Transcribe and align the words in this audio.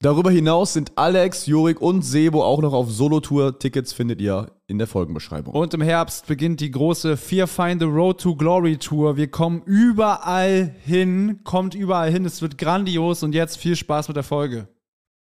Darüber 0.00 0.30
hinaus 0.30 0.74
sind 0.74 0.92
Alex, 0.94 1.46
Jurik 1.46 1.80
und 1.80 2.02
Sebo 2.02 2.44
auch 2.44 2.60
noch 2.62 2.72
auf 2.72 2.88
Solo-Tour. 2.88 3.58
Tickets 3.58 3.92
findet 3.92 4.20
ihr 4.20 4.46
in 4.68 4.78
der 4.78 4.86
Folgenbeschreibung. 4.86 5.52
Und 5.52 5.74
im 5.74 5.80
Herbst 5.80 6.28
beginnt 6.28 6.60
die 6.60 6.70
große 6.70 7.16
Fear 7.16 7.48
Find 7.48 7.80
the 7.80 7.86
Road 7.88 8.20
to 8.20 8.36
Glory 8.36 8.76
Tour. 8.76 9.16
Wir 9.16 9.28
kommen 9.28 9.60
überall 9.66 10.72
hin, 10.84 11.40
kommt 11.42 11.74
überall 11.74 12.12
hin. 12.12 12.24
Es 12.24 12.40
wird 12.42 12.58
grandios 12.58 13.24
und 13.24 13.34
jetzt 13.34 13.56
viel 13.58 13.74
Spaß 13.74 14.06
mit 14.06 14.16
der 14.16 14.22
Folge. 14.22 14.68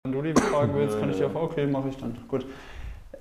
Wenn 0.03 0.11
du 0.13 0.21
die 0.21 0.39
fragen 0.39 0.75
willst, 0.75 0.99
kann 0.99 1.09
ich 1.09 1.17
dir 1.17 1.25
auf 1.25 1.35
okay, 1.35 1.65
mache 1.65 1.89
ich 1.89 1.97
dann. 1.97 2.15
Gut. 2.27 2.45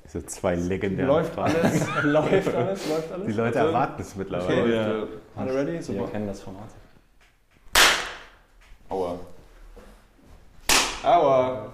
So 0.06 0.20
zwei 0.20 0.54
legendäre 0.54 1.06
Läuft 1.08 1.34
Fragen. 1.34 1.54
alles, 1.62 1.86
läuft 2.04 2.54
alles, 2.54 2.88
läuft 2.90 3.12
alles. 3.12 3.26
Die 3.26 3.32
Leute 3.32 3.58
Also, 3.60 3.72
erwarten 3.72 4.02
es 4.02 4.16
mittlerweile. 4.16 4.62
Okay, 4.62 4.74
Ja. 4.74 5.02
äh, 5.02 5.06
alle 5.36 5.54
ready? 5.54 5.72
Wir 5.72 5.82
Super. 5.82 6.08
kennen 6.08 6.26
das 6.26 6.40
Format. 6.42 6.68
Aua. 8.90 9.18
Aua. 11.02 11.66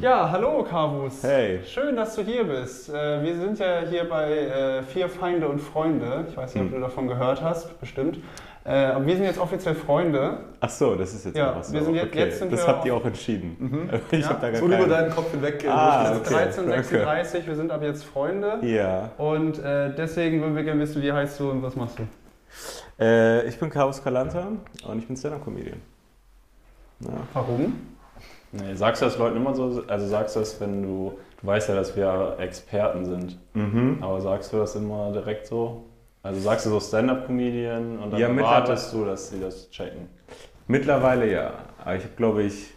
Ja, 0.00 0.30
hallo 0.30 0.62
Kavus. 0.68 1.22
Hey. 1.22 1.60
Schön, 1.64 1.96
dass 1.96 2.14
du 2.14 2.22
hier 2.22 2.44
bist. 2.44 2.88
Äh, 2.88 3.22
Wir 3.22 3.36
sind 3.36 3.58
ja 3.58 3.80
hier 3.88 4.08
bei 4.08 4.30
äh, 4.32 4.82
Vier 4.82 5.08
Feinde 5.08 5.48
und 5.48 5.58
Freunde. 5.60 6.26
Ich 6.28 6.36
weiß 6.36 6.54
nicht, 6.54 6.64
ob 6.64 6.70
Hm. 6.70 6.74
du 6.76 6.80
davon 6.80 7.08
gehört 7.08 7.42
hast, 7.42 7.78
bestimmt. 7.80 8.18
Äh, 8.64 8.70
Aber 8.86 9.04
wir 9.06 9.16
sind 9.16 9.24
jetzt 9.24 9.38
offiziell 9.40 9.74
Freunde. 9.74 10.38
Ach 10.60 10.68
so, 10.70 10.94
das 10.94 11.12
ist 11.14 11.26
jetzt 11.26 11.36
Ja, 11.36 11.48
einfach 11.48 11.64
so. 11.64 11.72
wir 11.72 11.82
sind 11.82 11.94
jetzt- 11.96 12.06
okay. 12.06 12.18
jetzt 12.20 12.38
sind 12.38 12.52
das 12.52 12.60
wir 12.64 12.68
habt 12.68 12.84
ihr 12.86 12.94
auch 12.94 13.04
entschieden. 13.04 13.90
Ich 14.12 14.20
Ja. 14.20 14.28
hab 14.30 14.40
da 14.40 14.50
gar 14.50 14.60
So 14.60 14.66
über 14.66 14.86
deinen 14.86 15.10
Kopf 15.10 15.32
hinweg. 15.32 15.64
Ah, 15.68 16.12
Es 16.12 16.28
ist 16.28 16.32
okay. 16.32 16.72
13.36 16.72 17.46
wir 17.46 17.56
sind 17.56 17.72
ab 17.72 17.82
jetzt 17.82 18.04
Freunde. 18.04 18.58
Ja. 18.62 19.10
Und 19.18 19.58
äh, 19.58 19.92
deswegen 19.94 20.40
würden 20.40 20.54
wir 20.54 20.62
gerne 20.62 20.80
wissen, 20.80 21.02
wie 21.02 21.12
heißt 21.12 21.40
du 21.40 21.50
und 21.50 21.62
was 21.62 21.74
machst 21.74 21.98
du? 21.98 22.02
Äh, 23.02 23.48
ich 23.48 23.58
bin 23.58 23.68
Carlos 23.68 24.02
Calanta 24.02 24.46
und 24.86 24.98
ich 24.98 25.06
bin 25.06 25.16
Stand-Up-Comedian. 25.16 25.80
Ja. 27.00 27.08
Warum? 27.32 27.74
Nee, 28.52 28.74
sagst 28.74 29.02
du 29.02 29.06
das 29.06 29.18
Leuten 29.18 29.36
immer 29.38 29.54
so? 29.54 29.82
Also 29.88 30.06
sagst 30.06 30.36
du 30.36 30.40
das, 30.40 30.60
wenn 30.60 30.82
du. 30.82 31.18
Du 31.40 31.46
weißt 31.46 31.68
ja, 31.70 31.74
dass 31.74 31.96
wir 31.96 32.36
Experten 32.38 33.04
sind. 33.04 33.38
Mhm. 33.54 33.98
Aber 34.00 34.20
sagst 34.20 34.52
du 34.52 34.58
das 34.58 34.76
immer 34.76 35.10
direkt 35.10 35.46
so? 35.48 35.84
Also 36.22 36.40
sagst 36.40 36.66
du 36.66 36.70
so 36.70 36.78
Stand-Up-Comedian 36.78 37.98
und 37.98 38.12
dann 38.12 38.20
Ja, 38.20 38.28
erwartest 38.28 38.92
du, 38.92 39.04
dass 39.04 39.30
sie 39.30 39.40
das 39.40 39.68
checken. 39.70 40.08
Mittlerweile 40.68 41.28
ja. 41.30 41.54
Aber 41.84 41.96
ich 41.96 42.04
habe, 42.04 42.14
glaube 42.16 42.44
ich, 42.44 42.72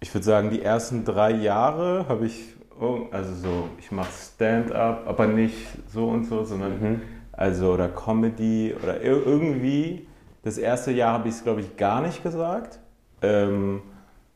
ich 0.00 0.14
würde 0.14 0.24
sagen, 0.24 0.48
die 0.48 0.62
ersten 0.62 1.04
drei 1.04 1.32
Jahre 1.32 2.06
habe 2.08 2.24
ich, 2.24 2.54
oh, 2.80 3.00
also 3.10 3.34
so, 3.34 3.68
ich 3.78 3.92
mache 3.92 4.10
Stand-up, 4.10 5.06
aber 5.06 5.26
nicht 5.26 5.66
so 5.92 6.08
und 6.08 6.24
so, 6.24 6.44
sondern 6.44 6.80
Mhm. 6.80 7.02
Also 7.36 7.72
oder 7.72 7.88
Comedy 7.88 8.74
oder 8.82 8.94
ir- 8.96 9.24
irgendwie. 9.26 10.06
Das 10.42 10.58
erste 10.58 10.90
Jahr 10.92 11.12
habe 11.14 11.28
ich 11.28 11.34
es, 11.36 11.42
glaube 11.42 11.60
ich, 11.62 11.76
gar 11.76 12.00
nicht 12.02 12.22
gesagt. 12.22 12.78
Ähm, 13.22 13.80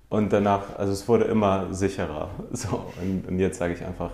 und 0.09 0.33
danach, 0.33 0.63
also 0.79 0.93
es 0.93 1.07
wurde 1.07 1.25
immer 1.25 1.67
sicherer. 1.73 2.31
So, 2.53 2.87
und, 3.03 3.29
und 3.29 3.39
jetzt 3.39 3.59
sage 3.59 3.75
ich 3.75 3.85
einfach, 3.85 4.13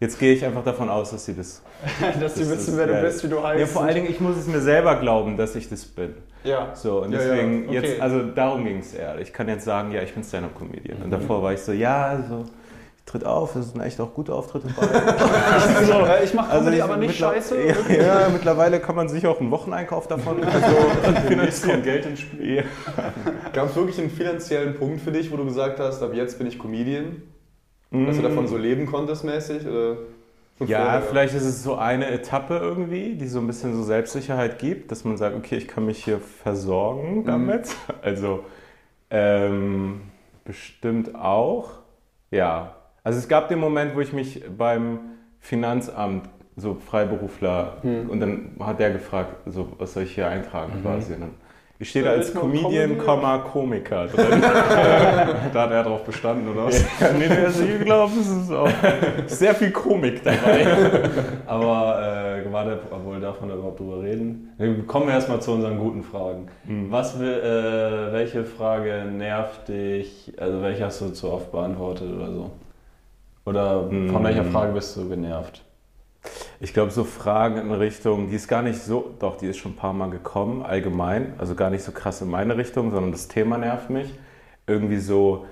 jetzt 0.00 0.18
gehe 0.18 0.34
ich 0.34 0.44
einfach 0.44 0.64
davon 0.64 0.88
aus, 0.90 1.12
dass 1.12 1.24
sie 1.24 1.34
das. 1.36 1.62
Dass 2.20 2.34
die 2.34 2.40
das 2.40 2.50
wissen, 2.50 2.72
ist 2.72 2.76
wer 2.76 2.86
du 2.88 2.92
geil. 2.94 3.04
bist, 3.04 3.22
wie 3.24 3.28
du 3.28 3.42
heißt. 3.42 3.60
Ja, 3.60 3.66
vor 3.66 3.82
allen 3.82 3.94
Dingen, 3.94 4.10
ich 4.10 4.20
muss 4.20 4.36
es 4.36 4.46
mir 4.48 4.60
selber 4.60 4.96
glauben, 4.96 5.36
dass 5.36 5.54
ich 5.54 5.68
das 5.68 5.84
bin. 5.84 6.14
Ja. 6.42 6.74
So, 6.74 7.02
und 7.02 7.12
Ja, 7.12 7.20
ja, 7.20 7.24
deswegen, 7.34 7.68
okay. 7.68 7.74
jetzt, 7.74 8.00
also 8.00 8.22
darum 8.24 8.64
ging 8.64 8.78
es 8.78 8.92
eher. 8.94 9.18
Ich 9.20 9.32
kann 9.32 9.48
jetzt 9.48 9.64
sagen, 9.64 9.92
ja, 9.92 10.02
ich 10.02 10.12
bin 10.14 10.24
Stand-Up-Comedian. 10.24 10.98
Mhm. 10.98 11.04
Und 11.04 11.10
davor 11.12 11.42
war 11.44 11.52
ich 11.52 11.60
so, 11.60 11.70
ja, 11.72 12.06
also, 12.06 12.44
ich 12.44 12.65
tritt 13.06 13.24
auf, 13.24 13.52
das 13.54 13.70
sind 13.70 13.80
echt 13.80 14.00
auch 14.00 14.12
gute 14.14 14.34
Auftritte 14.34 14.66
bei. 14.76 14.82
so, 15.84 15.92
äh, 16.04 16.24
ich 16.24 16.34
mache 16.34 16.58
Comedy, 16.58 16.76
ich- 16.76 16.82
aber 16.82 16.96
nicht 16.96 17.10
mittler- 17.20 17.34
scheiße. 17.34 17.56
Ja, 17.88 17.96
ja, 18.22 18.28
mittlerweile 18.32 18.80
kann 18.80 18.96
man 18.96 19.08
sich 19.08 19.26
auch 19.26 19.40
einen 19.40 19.50
Wocheneinkauf 19.52 20.08
davon 20.08 20.42
also, 20.44 21.20
finanzieren. 21.28 21.82
Geld 21.82 22.04
ins 22.06 22.20
Spiel. 22.20 22.64
Gab 23.52 23.70
es 23.70 23.76
wirklich 23.76 23.98
einen 24.00 24.10
finanziellen 24.10 24.74
Punkt 24.74 25.00
für 25.00 25.12
dich, 25.12 25.30
wo 25.30 25.36
du 25.36 25.44
gesagt 25.44 25.78
hast, 25.78 26.02
ab 26.02 26.10
jetzt 26.14 26.36
bin 26.38 26.46
ich 26.48 26.58
Comedian? 26.58 27.22
Dass 27.92 28.16
du 28.16 28.22
davon 28.22 28.48
so 28.48 28.56
leben 28.58 28.86
konntest 28.86 29.22
mäßig? 29.24 29.64
Oder 29.66 29.96
Ja, 30.66 31.00
vielleicht 31.00 31.34
ist 31.34 31.44
es 31.44 31.62
so 31.62 31.76
eine 31.76 32.10
Etappe 32.10 32.56
irgendwie, 32.58 33.14
die 33.14 33.28
so 33.28 33.38
ein 33.38 33.46
bisschen 33.46 33.74
so 33.76 33.84
Selbstsicherheit 33.84 34.58
gibt, 34.58 34.90
dass 34.90 35.04
man 35.04 35.16
sagt, 35.16 35.36
okay, 35.36 35.56
ich 35.56 35.68
kann 35.68 35.86
mich 35.86 36.04
hier 36.04 36.18
versorgen 36.42 37.24
damit. 37.24 37.68
Also 38.02 38.40
ähm, 39.10 40.00
bestimmt 40.44 41.14
auch. 41.14 41.70
Ja. 42.32 42.74
Also 43.06 43.20
es 43.20 43.28
gab 43.28 43.48
den 43.48 43.60
Moment, 43.60 43.94
wo 43.94 44.00
ich 44.00 44.12
mich 44.12 44.42
beim 44.58 44.98
Finanzamt 45.38 46.28
so 46.56 46.74
Freiberufler 46.74 47.76
und 47.84 48.18
dann 48.18 48.56
hat 48.58 48.80
der 48.80 48.90
gefragt, 48.90 49.32
so 49.46 49.68
was 49.78 49.92
soll 49.92 50.02
ich 50.02 50.16
hier 50.16 50.26
eintragen 50.26 50.72
quasi. 50.82 51.14
Und 51.14 51.20
dann, 51.20 51.30
ich 51.78 51.90
stehe 51.90 52.04
da 52.04 52.10
als 52.10 52.34
Comedian? 52.34 52.98
Komma, 52.98 53.38
Komiker 53.38 54.08
drin. 54.08 54.26
Da 54.40 55.62
hat 55.62 55.70
er 55.70 55.84
drauf 55.84 56.02
bestanden, 56.02 56.48
oder 56.48 56.66
was? 56.66 56.82
Ja, 56.98 57.12
nee, 57.12 57.28
nee, 57.28 57.44
also 57.44 57.62
ich 57.62 57.78
glaube, 57.84 58.12
es 58.18 58.26
ist 58.26 58.50
auch 58.50 58.68
sehr 59.26 59.54
viel 59.54 59.70
Komik 59.70 60.24
dabei. 60.24 60.66
Aber 61.46 62.42
äh, 62.44 62.52
warte, 62.52 62.80
obwohl 62.90 63.20
darf 63.20 63.38
man 63.38 63.50
da 63.50 63.54
überhaupt 63.54 63.78
drüber 63.78 64.02
reden? 64.02 64.52
Wir 64.58 64.84
kommen 64.84 65.08
erstmal 65.10 65.40
zu 65.40 65.52
unseren 65.52 65.78
guten 65.78 66.02
Fragen. 66.02 66.48
Mhm. 66.64 66.90
Was 66.90 67.20
will, 67.20 67.28
äh, 67.28 68.12
welche 68.12 68.44
Frage 68.44 69.04
nervt 69.16 69.68
dich? 69.68 70.32
Also 70.38 70.60
welche 70.60 70.86
hast 70.86 71.00
du 71.02 71.10
zu 71.10 71.30
oft 71.30 71.52
beantwortet 71.52 72.12
oder 72.12 72.32
so? 72.32 72.50
Oder 73.46 73.88
von 73.88 74.24
welcher 74.24 74.44
Frage 74.44 74.72
bist 74.72 74.96
du 74.96 75.08
genervt? 75.08 75.62
Ich 76.58 76.74
glaube, 76.74 76.90
so 76.90 77.04
Fragen 77.04 77.58
in 77.58 77.70
Richtung, 77.70 78.28
die 78.28 78.34
ist 78.34 78.48
gar 78.48 78.62
nicht 78.62 78.80
so, 78.80 79.14
doch, 79.20 79.36
die 79.36 79.46
ist 79.46 79.58
schon 79.58 79.72
ein 79.72 79.76
paar 79.76 79.92
Mal 79.92 80.10
gekommen, 80.10 80.62
allgemein, 80.62 81.34
also 81.38 81.54
gar 81.54 81.70
nicht 81.70 81.84
so 81.84 81.92
krass 81.92 82.20
in 82.20 82.28
meine 82.28 82.56
Richtung, 82.56 82.90
sondern 82.90 83.12
das 83.12 83.28
Thema 83.28 83.56
nervt 83.56 83.88
mich. 83.88 84.12
Irgendwie 84.66 84.98
so, 84.98 85.46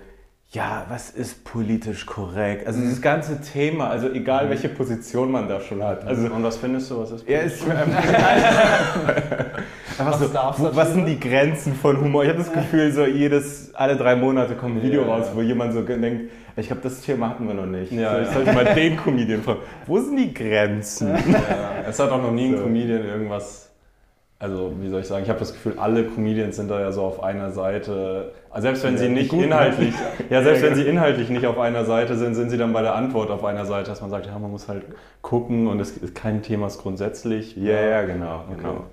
ja, 0.55 0.87
was 0.89 1.11
ist 1.11 1.45
politisch 1.45 2.07
korrekt? 2.07 2.67
Also 2.67 2.81
dieses 2.81 3.03
ganze 3.03 3.41
Thema, 3.41 3.91
also 3.91 4.09
egal 4.09 4.49
welche 4.51 4.69
Position 4.69 5.33
man 5.33 5.49
da 5.49 5.61
schon 5.61 5.83
hat. 5.83 6.07
Also 6.07 6.33
Und 6.33 6.45
was 6.45 6.59
findest 6.59 6.93
du, 6.93 7.01
was 7.01 7.11
ist 7.11 7.29
ja, 7.29 7.41
ist 7.41 7.69
einfach 9.99 10.19
so, 10.19 10.33
wo, 10.33 10.77
was 10.77 10.93
sind 10.93 11.07
die 11.07 11.19
Grenzen 11.19 11.75
von 11.75 12.01
Humor? 12.01 12.23
Ich 12.23 12.29
habe 12.29 12.39
das 12.39 12.53
Gefühl, 12.53 12.93
so 12.93 13.05
jedes, 13.05 13.75
alle 13.75 13.97
drei 13.97 14.15
Monate 14.15 14.55
kommt 14.55 14.77
ein 14.77 14.83
Video 14.83 15.03
Ja, 15.03 15.09
raus, 15.09 15.27
wo 15.35 15.43
jemand 15.43 15.73
so 15.73 15.83
denkt, 15.83 16.31
ich 16.57 16.69
glaube, 16.69 16.83
das 16.83 17.01
Thema 17.01 17.31
hatten 17.31 17.49
wir 17.49 17.55
noch 17.55 17.67
nicht. 17.67 17.91
Ja, 17.91 18.15
so, 18.15 18.21
ich 18.23 18.29
sollte 18.29 18.53
mal 18.53 18.65
den 18.65 18.97
Comedian 18.97 19.43
fragen. 19.43 19.59
Wo 19.87 19.99
sind 19.99 20.17
die 20.17 20.33
Grenzen? 20.33 21.09
Ja, 21.09 21.83
es 21.89 21.99
hat 21.99 22.13
auch 22.13 22.23
noch 22.23 22.31
nie 22.31 22.55
ein. 22.55 22.63
Comedian 22.63 23.05
irgendwas. 23.05 23.74
Also, 24.45 24.75
wie 24.79 24.91
soll 24.91 25.01
ich 25.01 25.07
sagen? 25.07 25.23
Ich 25.23 25.31
habe 25.31 25.39
das 25.39 25.55
Gefühl, 25.55 25.79
alle 25.79 26.05
Comedians 26.05 26.57
sind 26.57 26.71
da 26.71 26.79
ja 26.79 26.93
so 26.93 27.01
auf 27.01 27.23
einer 27.23 27.51
Seite. 27.51 28.33
Also 28.51 28.67
selbst 28.67 28.85
wenn 28.85 28.93
Ja, 28.93 28.99
sie 28.99 29.09
nicht 29.09 29.33
inhaltlich, 29.33 29.95
ja, 30.31 30.43
selbst 30.43 30.63
wenn 30.63 30.75
sie 30.75 30.83
inhaltlich 30.83 31.31
nicht 31.31 31.47
auf 31.47 31.59
einer 31.59 31.87
Seite 31.87 32.15
sind, 32.17 32.35
sind 32.35 32.51
sie 32.51 32.59
dann 32.59 32.75
bei 32.75 32.83
der 32.83 32.95
Antwort 32.95 33.31
auf 33.31 33.43
einer 33.43 33.65
Seite, 33.65 33.89
dass 33.89 34.03
man 34.03 34.11
sagt, 34.11 34.27
ja, 34.27 34.39
man 34.39 34.51
muss 34.51 34.69
halt 34.69 34.83
gucken 35.23 35.67
und 35.67 35.81
es 35.81 35.97
ist 35.97 36.15
kein 36.15 36.43
Thema 36.43 36.67
ist 36.67 36.77
grundsätzlich. 36.83 37.57
Ja, 37.57 37.81
ja, 37.81 38.03
genau. 38.03 38.45
Okay. 38.51 38.61
genau. 38.61 38.85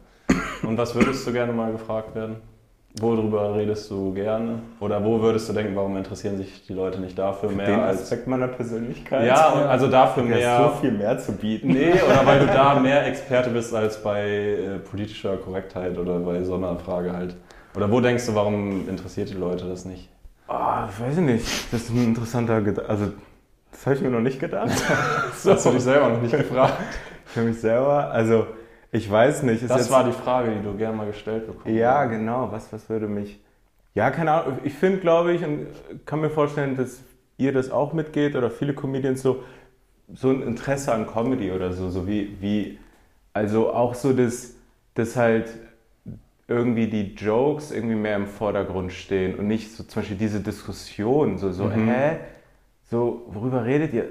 Und 0.69 0.77
was 0.77 0.95
würdest 0.95 1.27
du 1.27 1.33
gerne 1.33 1.51
mal 1.51 1.73
gefragt 1.73 2.15
werden? 2.15 2.37
Worüber 2.99 3.55
redest 3.55 3.89
du 3.89 4.13
gerne? 4.13 4.59
Oder 4.81 5.03
wo 5.03 5.21
würdest 5.21 5.47
du 5.47 5.53
denken, 5.53 5.75
warum 5.75 5.95
interessieren 5.95 6.37
sich 6.37 6.65
die 6.67 6.73
Leute 6.73 6.99
nicht 6.99 7.17
dafür 7.17 7.49
mehr 7.49 7.65
Den 7.67 7.79
als. 7.79 8.01
Aspekt 8.03 8.27
meiner 8.27 8.49
Persönlichkeit. 8.49 9.27
Ja, 9.27 9.49
und 9.51 9.63
also 9.63 9.87
dafür 9.87 10.23
Ja, 10.23 10.29
mehr. 10.35 10.57
so 10.73 10.79
viel 10.81 10.91
mehr 10.91 11.17
zu 11.17 11.31
bieten. 11.31 11.69
Nee, 11.69 11.93
oder 11.93 12.25
weil 12.25 12.39
du 12.39 12.47
da 12.47 12.77
mehr 12.81 13.05
Experte 13.07 13.49
bist 13.49 13.73
als 13.73 14.03
bei 14.03 14.23
äh, 14.29 14.79
politischer 14.79 15.37
Korrektheit 15.37 15.97
oder 15.97 16.19
bei 16.19 16.43
so 16.43 16.55
einer 16.55 16.75
Frage 16.77 17.13
halt. 17.13 17.35
Oder 17.75 17.89
wo 17.89 18.01
denkst 18.01 18.25
du, 18.25 18.35
warum 18.35 18.89
interessiert 18.89 19.29
die 19.29 19.35
Leute 19.35 19.65
das 19.69 19.85
nicht? 19.85 20.09
Ah, 20.49 20.89
ich 20.91 20.99
weiß 21.01 21.17
nicht. 21.17 21.45
Das 21.73 21.83
ist 21.83 21.91
ein 21.91 22.03
interessanter 22.03 22.59
Gedanke. 22.61 22.89
Also, 22.89 23.05
das 23.71 23.85
habe 23.85 23.95
ich 23.95 24.01
mir 24.01 24.09
noch 24.09 24.19
nicht 24.19 24.39
gedacht. 24.39 24.69
Das 25.31 25.45
hast 25.45 25.65
du 25.65 25.69
dich 25.71 25.81
selber 25.81 26.09
noch 26.09 26.21
nicht 26.21 26.35
gefragt. 26.37 26.73
Für 27.25 27.41
mich 27.41 27.57
selber. 27.61 28.11
Also, 28.11 28.47
ich 28.91 29.09
weiß 29.09 29.43
nicht. 29.43 29.69
Das 29.69 29.89
war 29.89 30.03
die 30.03 30.11
Frage, 30.11 30.51
die 30.51 30.63
du 30.63 30.75
gerne 30.75 30.97
mal 30.97 31.07
gestellt 31.07 31.47
bekommen 31.47 31.75
Ja, 31.75 32.05
genau. 32.05 32.51
Was, 32.51 32.71
was 32.73 32.89
würde 32.89 33.07
mich. 33.07 33.39
Ja, 33.93 34.09
keine 34.11 34.31
Ahnung. 34.31 34.59
Ich 34.63 34.73
finde, 34.73 34.99
glaube 34.99 35.33
ich, 35.33 35.43
und 35.43 35.67
kann 36.05 36.21
mir 36.21 36.29
vorstellen, 36.29 36.75
dass 36.75 37.01
ihr 37.37 37.53
das 37.53 37.71
auch 37.71 37.93
mitgeht 37.93 38.35
oder 38.35 38.49
viele 38.49 38.73
Comedians 38.73 39.21
so, 39.21 39.43
so 40.13 40.29
ein 40.29 40.41
Interesse 40.43 40.93
an 40.93 41.07
Comedy 41.07 41.51
oder 41.51 41.73
so, 41.73 41.89
so 41.89 42.07
wie, 42.07 42.37
wie 42.39 42.79
also 43.33 43.73
auch 43.73 43.95
so 43.95 44.13
das, 44.13 44.55
das 44.93 45.15
halt 45.15 45.49
irgendwie 46.47 46.87
die 46.87 47.13
Jokes 47.15 47.71
irgendwie 47.71 47.95
mehr 47.95 48.17
im 48.17 48.27
Vordergrund 48.27 48.91
stehen 48.91 49.35
und 49.35 49.47
nicht 49.47 49.71
so 49.71 49.83
zum 49.83 50.01
Beispiel 50.01 50.17
diese 50.17 50.41
Diskussion, 50.41 51.37
so, 51.37 51.51
so, 51.51 51.71
hä? 51.71 52.17
so, 52.89 53.25
worüber 53.27 53.63
redet 53.63 53.93
ihr? 53.93 54.03
Äh, 54.03 54.07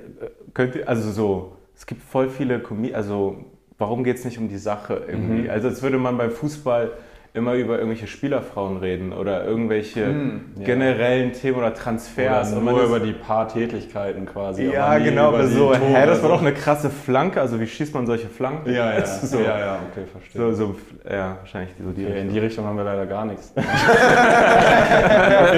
Könnt 0.55 0.75
ihr, 0.75 0.89
also 0.89 1.11
so, 1.11 1.57
es 1.77 1.85
gibt 1.87 2.03
voll 2.03 2.31
viele, 2.31 2.61
Comi 2.61 2.95
also 2.95 3.45
warum 3.81 4.05
geht 4.05 4.19
es 4.19 4.25
nicht 4.25 4.39
um 4.39 4.49
die 4.49 4.59
Sache 4.59 5.03
irgendwie? 5.09 5.51
Also 5.51 5.69
als 5.69 5.83
würde 5.83 5.99
man 5.99 6.17
beim 6.17 6.31
Fußball 6.31 6.93
immer 7.33 7.55
über 7.55 7.77
irgendwelche 7.77 8.09
Spielerfrauen 8.09 8.79
reden 8.79 9.13
oder 9.13 9.45
irgendwelche 9.45 10.41
generellen 10.65 11.33
Themen 11.33 11.59
oder 11.59 11.73
Transfers. 11.73 12.53
Oder 12.53 12.61
nur 12.61 12.83
über 12.83 12.99
die 12.99 13.13
paar 13.13 13.47
Tätigkeiten 13.47 14.27
quasi. 14.27 14.65
ja, 14.65 14.99
genau, 14.99 15.41
so, 15.47 15.73
hä, 15.73 16.07
das 16.07 16.21
war 16.23 16.31
doch 16.31 16.41
eine 16.41 16.53
krasse 16.53 16.91
Flanke, 16.91 17.41
also 17.41 17.61
wie 17.61 17.69
schießt 17.69 17.95
man 17.95 18.07
solche 18.07 18.29
Flanken? 18.29 18.73
Ja, 18.73 18.99
ja, 18.99 19.07
so, 19.23 19.39
ja, 19.39 19.59
ja, 19.59 19.79
okay, 19.91 20.07
verstehe. 20.11 20.41
So, 20.41 20.53
so, 20.53 20.75
ja, 21.09 21.37
wahrscheinlich 21.39 21.71
so 21.79 21.93
die 21.93 22.05
Okay, 22.05 22.21
in 22.21 22.31
die 22.31 22.39
Richtung 22.41 22.65
haben 22.65 22.77
wir 22.77 22.85
leider 22.85 23.07
gar 23.07 23.25
nichts. 23.25 23.53
okay, 23.57 23.67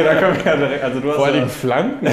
da 0.05 0.15
können 0.17 0.37
wir 0.37 0.45
ja 0.45 0.57
direkt. 0.57 0.85
Also 0.85 1.01
du 1.01 1.09
hast 1.09 1.17
Vor 1.17 1.27
allem 1.27 1.39
ja, 1.39 1.47
Flanken. 1.47 2.07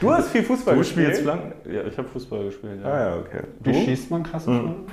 Du 0.00 0.10
hast 0.10 0.30
viel 0.30 0.42
Fußball 0.42 0.74
du 0.74 0.80
gespielt? 0.80 1.06
spielst 1.08 1.22
Flanken. 1.22 1.52
Ja, 1.70 1.82
ich 1.86 1.98
habe 1.98 2.08
Fußball 2.08 2.44
gespielt. 2.44 2.80
Ja. 2.82 2.90
Ah 2.90 3.00
ja, 3.00 3.16
okay. 3.16 3.42
Wie 3.60 3.74
schießt 3.74 4.10
man 4.10 4.22
krasse 4.22 4.46
Flanken? 4.46 4.86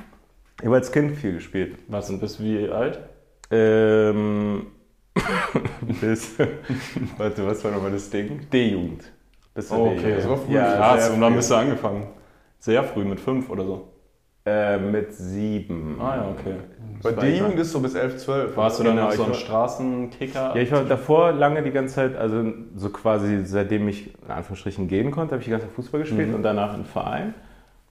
Ich 0.60 0.66
habe 0.66 0.76
als 0.76 0.92
Kind 0.92 1.16
viel 1.16 1.34
gespielt. 1.34 1.78
Was 1.88 2.10
und 2.10 2.20
bist 2.20 2.42
wie 2.44 2.68
alt? 2.70 3.00
Ähm, 3.52 4.68
bis, 6.02 6.36
warte, 7.18 7.46
was 7.46 7.64
war 7.64 7.72
nochmal 7.72 7.92
das 7.92 8.10
Ding? 8.10 8.42
D-Jugend. 8.52 9.04
Bis 9.54 9.72
Oh, 9.72 9.92
okay, 9.96 10.20
so 10.22 10.36
früh. 10.36 10.54
Ja, 10.56 10.76
Krass, 10.76 11.06
sehr 11.06 11.14
und 11.14 11.22
dann 11.22 11.32
früh. 11.32 11.38
bist 11.38 11.52
du 11.52 11.56
angefangen. 11.56 12.08
Sehr 12.60 12.84
früh, 12.84 13.04
mit 13.06 13.20
fünf 13.20 13.50
oder 13.50 13.66
so. 13.66 13.88
Äh, 14.46 14.78
mit 14.78 15.14
sieben. 15.14 15.98
Ah 16.00 16.16
ja, 16.18 16.30
okay. 16.32 16.56
Bei 17.04 17.16
war 17.16 17.24
D-Jugend 17.24 17.60
ist 17.60 17.72
so 17.72 17.80
bis 17.80 17.96
11, 17.96 18.18
12. 18.18 18.56
Warst 18.58 18.80
du 18.80 18.84
Genau, 18.84 18.96
dann 18.96 19.06
auch 19.08 19.12
ich 19.12 19.18
so 19.18 19.24
ein 19.24 19.30
war- 19.30 19.36
Straßenkicker? 19.36 20.56
Ja, 20.56 20.62
ich 20.62 20.72
war 20.72 20.84
davor 20.86 21.34
lange 21.34 21.62
die 21.64 21.72
ganze 21.72 21.96
Zeit, 21.96 22.16
also 22.16 22.44
so 22.76 22.90
quasi 22.90 23.46
seitdem 23.46 23.88
ich 23.90 24.14
in 24.24 24.32
Anführungsstrichen 24.32 24.88
gehen 24.88 25.12
konnte, 25.12 25.34
habe 25.34 25.40
ich 25.42 25.46
die 25.46 25.52
ganze 25.52 25.68
Zeit 25.68 25.76
Fußball 25.76 26.02
gespielt 26.02 26.30
Mhm. 26.30 26.36
und 26.36 26.44
danach 26.44 26.74
im 26.76 26.86
Verein. 26.86 27.34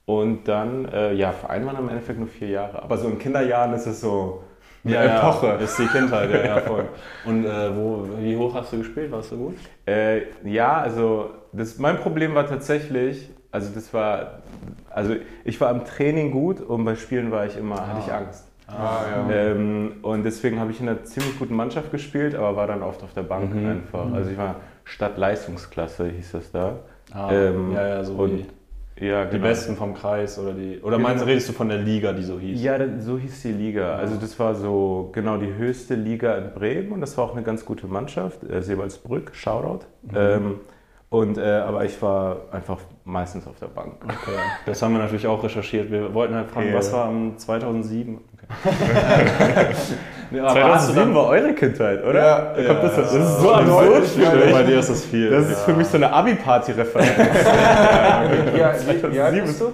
Und 0.06 0.46
dann, 0.46 0.86
äh, 0.86 1.12
ja, 1.14 1.32
Verein 1.32 1.66
waren 1.66 1.76
im 1.78 1.88
Endeffekt 1.88 2.18
nur 2.18 2.28
vier 2.28 2.48
Jahre. 2.48 2.80
Aber 2.82 2.96
so 2.96 3.08
in 3.08 3.18
Kinderjahren 3.18 3.72
ist 3.74 3.86
es 3.86 4.00
so 4.00 4.42
eine 4.84 4.94
ja, 4.94 5.18
Epoche. 5.18 5.46
Ja, 5.48 5.54
ist 5.56 5.76
die 5.78 5.86
Kindheit, 5.86 6.30
ja, 6.30 6.44
ja, 6.44 6.60
voll. 6.60 6.84
Und 7.26 7.44
äh, 7.44 7.76
wo, 7.76 8.06
wie 8.20 8.36
hoch 8.36 8.54
hast 8.54 8.72
du 8.72 8.78
gespielt? 8.78 9.10
Warst 9.10 9.32
du 9.32 9.36
gut? 9.36 9.56
Äh, 9.84 10.22
ja, 10.44 10.78
also 10.80 11.30
das, 11.52 11.78
mein 11.78 11.96
Problem 11.98 12.36
war 12.36 12.46
tatsächlich, 12.46 13.30
also 13.50 13.74
das 13.74 13.92
war, 13.92 14.42
also 14.90 15.16
ich 15.44 15.60
war 15.60 15.72
im 15.72 15.84
Training 15.84 16.30
gut 16.30 16.60
und 16.60 16.84
bei 16.84 16.94
Spielen 16.94 17.32
war 17.32 17.44
ich 17.46 17.56
immer, 17.56 17.74
hatte 17.88 18.00
ich 18.06 18.12
Angst. 18.12 18.44
Ah, 18.68 19.00
ja. 19.28 19.30
Ähm, 19.30 19.96
und 20.02 20.24
deswegen 20.24 20.60
habe 20.60 20.70
ich 20.70 20.80
in 20.80 20.88
einer 20.88 21.02
ziemlich 21.04 21.36
guten 21.38 21.54
Mannschaft 21.56 21.90
gespielt, 21.90 22.36
aber 22.36 22.54
war 22.56 22.66
dann 22.68 22.82
oft 22.82 23.02
auf 23.02 23.12
der 23.12 23.22
Bank 23.22 23.52
Mhm. 23.54 23.68
einfach. 23.68 24.12
Also 24.12 24.30
ich 24.30 24.38
war 24.38 24.56
Stadtleistungsklasse, 24.84 26.08
hieß 26.08 26.32
das 26.32 26.52
da. 26.52 26.78
Ah, 27.12 27.32
Ähm, 27.32 27.72
ja, 27.72 27.88
ja, 27.88 28.04
so 28.04 28.14
und- 28.14 28.38
wie 28.38 28.46
Ja, 28.98 29.24
die 29.26 29.32
genau. 29.32 29.48
Besten 29.48 29.76
vom 29.76 29.92
Kreis 29.94 30.38
oder 30.38 30.52
die. 30.54 30.80
Oder 30.80 30.96
Genau. 30.96 31.08
meinst 31.08 31.22
du, 31.22 31.28
redest 31.28 31.48
du 31.48 31.52
von 31.52 31.68
der 31.68 31.78
Liga, 31.78 32.12
die 32.12 32.22
so 32.22 32.38
hieß? 32.38 32.62
Ja, 32.62 32.78
so 32.98 33.18
hieß 33.18 33.42
die 33.42 33.52
Liga. 33.52 33.96
Also 33.96 34.16
das 34.16 34.38
war 34.38 34.54
so 34.54 35.10
genau 35.12 35.36
die 35.36 35.52
höchste 35.54 35.94
Liga 35.94 36.34
in 36.38 36.52
Bremen 36.54 36.92
und 36.92 37.00
das 37.02 37.16
war 37.18 37.24
auch 37.24 37.32
eine 37.32 37.42
ganz 37.42 37.64
gute 37.64 37.86
Mannschaft. 37.86 38.42
Äh, 38.44 38.62
Seewaldsbrück, 38.62 39.34
Shoutout. 39.34 39.80
Ähm, 40.14 40.60
und, 41.10 41.36
äh, 41.38 41.42
aber 41.42 41.84
ich 41.84 42.00
war 42.00 42.38
einfach 42.52 42.78
meistens 43.04 43.46
auf 43.46 43.58
der 43.60 43.66
Bank. 43.68 43.94
Okay. 44.02 44.36
Das 44.64 44.80
haben 44.82 44.92
wir 44.94 44.98
natürlich 45.00 45.26
auch 45.26 45.42
recherchiert. 45.44 45.90
Wir 45.90 46.14
wollten 46.14 46.34
halt 46.34 46.50
fragen, 46.50 46.70
Ja. 46.70 46.74
was 46.74 46.92
war 46.92 47.08
im 47.10 47.36
2007? 47.38 48.18
Nee, 50.30 50.40
aber 50.40 50.74
hast 50.74 50.88
du 50.88 50.94
2007 50.94 50.96
dann, 50.96 51.14
war 51.14 51.26
eure 51.28 51.52
Kindheit, 51.54 52.04
oder? 52.04 52.20
Ja, 52.20 52.52
Da 52.56 52.74
kommt 52.74 52.82
das, 52.82 52.96
das 52.96 53.14
ist 53.14 53.40
so 53.40 53.46
Ja, 53.48 53.56
absurd. 53.58 54.06
Stimmt, 54.08 54.52
bei 54.52 54.62
dir 54.64 54.78
ist 54.80 54.90
das 54.90 55.04
viel. 55.04 55.30
Das 55.30 55.48
ist 55.50 55.60
für 55.60 55.72
mich 55.72 55.86
so 55.86 55.96
eine 55.96 56.12
Abi-Party-Referenz. 56.12 57.08
Ja, 58.58 58.72
wie 59.12 59.20
alt 59.20 59.44
bist 59.44 59.60
du? 59.60 59.66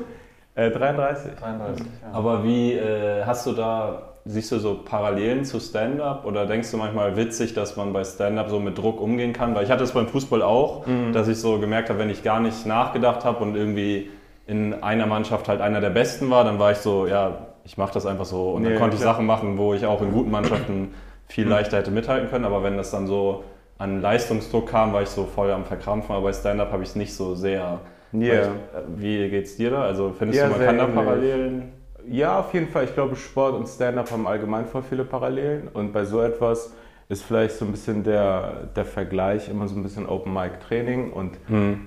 Äh, 0.55 0.71
33. 0.71 1.33
33. 1.41 1.87
Ja. 1.87 2.19
Aber 2.19 2.45
wie 2.45 2.73
äh, 2.75 3.25
hast 3.25 3.47
du 3.47 3.53
da, 3.53 4.03
siehst 4.27 4.53
du 4.53 4.59
so 4.59 4.81
Parallelen 4.85 5.45
zu 5.47 5.59
Stand-up 5.59 6.27
oder 6.27 6.45
denkst 6.45 6.71
du 6.71 6.77
manchmal 6.77 7.17
witzig, 7.17 7.55
dass 7.55 7.77
man 7.77 7.95
bei 7.95 8.05
Stand-up 8.05 8.51
so 8.51 8.61
mit 8.61 8.77
Druck 8.77 9.01
umgehen 9.01 9.33
kann? 9.33 9.55
Weil 9.55 9.65
ich 9.65 9.71
hatte 9.71 9.85
es 9.85 9.93
beim 9.93 10.09
Fußball 10.09 10.43
auch, 10.43 10.85
dass 11.15 11.29
ich 11.29 11.41
so 11.41 11.59
gemerkt 11.59 11.89
habe, 11.89 11.99
wenn 11.99 12.11
ich 12.11 12.23
gar 12.23 12.41
nicht 12.41 12.67
nachgedacht 12.67 13.25
habe 13.25 13.43
und 13.43 13.57
irgendwie 13.57 14.11
in 14.47 14.83
einer 14.83 15.07
Mannschaft 15.07 15.49
halt 15.49 15.63
einer 15.63 15.81
der 15.81 15.91
Besten 15.91 16.29
war, 16.29 16.45
dann 16.45 16.59
war 16.59 16.73
ich 16.73 16.79
so, 16.79 17.07
ja, 17.07 17.39
ich 17.65 17.77
mache 17.79 17.95
das 17.95 18.07
einfach 18.07 18.25
so. 18.25 18.51
Und 18.53 18.65
dann 18.65 18.73
Ja, 18.73 18.79
konnte 18.79 18.97
ich. 18.97 19.03
Sachen 19.03 19.27
machen, 19.27 19.59
wo 19.59 19.75
ich 19.75 19.87
auch 19.87 20.03
in 20.03 20.13
guten 20.13 20.31
Mannschaften 20.31 20.95
viel 21.29 21.49
leichter 21.49 21.79
hätte 21.79 21.91
mithalten 21.91 22.29
können. 22.29 22.45
Aber 22.45 22.63
wenn 22.63 22.77
das 22.77 22.91
dann 22.91 23.07
so 23.07 23.45
an 23.79 24.01
Leistungsdruck 24.01 24.69
kam, 24.69 24.93
war 24.93 25.03
ich 25.03 25.09
so 25.09 25.25
voll 25.25 25.51
am 25.51 25.65
Verkrampfen. 25.65 26.15
Aber 26.15 26.25
bei 26.25 26.33
Stand-up 26.33 26.73
habe 26.73 26.83
ich 26.83 26.91
es 26.91 26.97
nicht 26.97 27.15
so 27.15 27.35
sehr. 27.35 27.81
Weil 28.13 28.21
ich, 28.21 28.29
äh, 28.29 28.51
wie 28.97 29.29
geht's 29.31 29.57
dir 29.57 29.71
da? 29.71 29.83
Also 29.85 30.13
findest 30.17 30.41
Ja, 30.41 30.49
du, 30.49 30.53
man 30.57 30.67
kann 30.67 30.79
da. 30.79 30.87
Parallelen? 30.87 31.73
Ja, 32.09 32.41
auf 32.41 32.53
jeden 32.53 32.69
Fall. 32.69 32.85
Ich 32.85 32.95
glaube, 32.95 33.17
Sport 33.17 33.55
und 33.55 33.69
Stand-up 33.69 34.11
haben 34.11 34.27
allgemein 34.27 34.67
voll 34.67 34.83
viele 34.83 35.05
Parallelen. 35.05 35.69
Und 35.73 35.93
bei 35.93 36.05
so 36.05 36.21
etwas 36.21 36.75
ist 37.09 37.23
vielleicht 37.25 37.57
so 37.57 37.65
ein 37.65 37.71
bisschen 37.71 38.03
der, 38.05 38.69
der 38.75 38.85
Vergleich 38.85 39.49
immer 39.49 39.69
so 39.69 39.77
ein 39.77 39.83
bisschen 39.83 40.07
Open-Mic-Training 40.09 41.13
und 41.13 41.33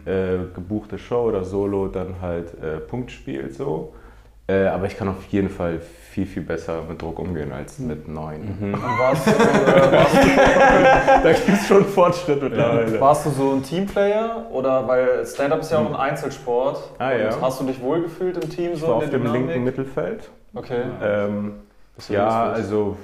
äh, 0.05 0.37
gebuchte 0.53 0.97
Show 0.97 1.23
oder 1.23 1.43
Solo 1.43 1.87
dann 1.87 2.15
halt 2.21 2.53
äh, 2.63 2.77
Punktspiel 2.79 3.49
so. 3.51 3.93
Äh, 4.47 4.67
aber 4.67 4.85
ich 4.85 4.95
kann 4.97 5.07
auf 5.07 5.23
jeden 5.29 5.49
Fall 5.49 5.79
viel, 5.79 6.25
viel 6.27 6.43
besser 6.43 6.83
mit 6.87 7.01
Druck 7.01 7.17
umgehen 7.19 7.51
als 7.51 7.79
mit 7.79 8.07
neun. 8.07 8.41
Und 8.61 8.73
warst 8.99 9.25
du, 9.27 9.31
äh, 9.31 9.91
warst, 9.91 10.15
Da 11.25 11.31
gibt 11.33 11.49
es 11.49 11.67
schon 11.67 11.83
Fortschritt 11.85 12.41
mittlerweile. 12.43 12.99
warst 13.01 13.25
du 13.25 13.31
so 13.31 13.53
ein 13.53 13.63
Teamplayer? 13.63 14.45
Oder 14.51 14.87
weil 14.87 15.25
Stand-up 15.25 15.61
ist 15.61 15.71
ja 15.71 15.79
auch 15.79 15.87
ein 15.89 15.95
Einzelsport. 15.95 16.79
Ah, 16.99 17.11
und 17.11 17.19
ja. 17.19 17.41
Hast 17.41 17.59
du 17.59 17.65
dich 17.65 17.81
wohlgefühlt 17.81 18.37
im 18.43 18.49
Team 18.49 18.73
Ich 18.73 18.79
so 18.79 18.87
war 18.87 18.97
in 18.97 19.03
auf 19.03 19.09
der 19.09 19.19
dem 19.19 19.23
Dynamik? 19.23 19.47
linken 19.47 19.63
Mittelfeld. 19.63 20.29
Okay. 20.53 20.83
Ähm, 21.01 21.53
Bist 21.95 22.09
du 22.09 22.13
ja, 22.13 22.45
Linksfuß? 22.45 22.63
also, 22.65 22.97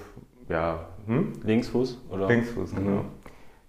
ja, 0.48 0.80
hm? 1.08 1.34
Linksfuß? 1.44 1.98
Oder? 2.12 2.28
Linksfuß, 2.28 2.76
genau. 2.76 3.02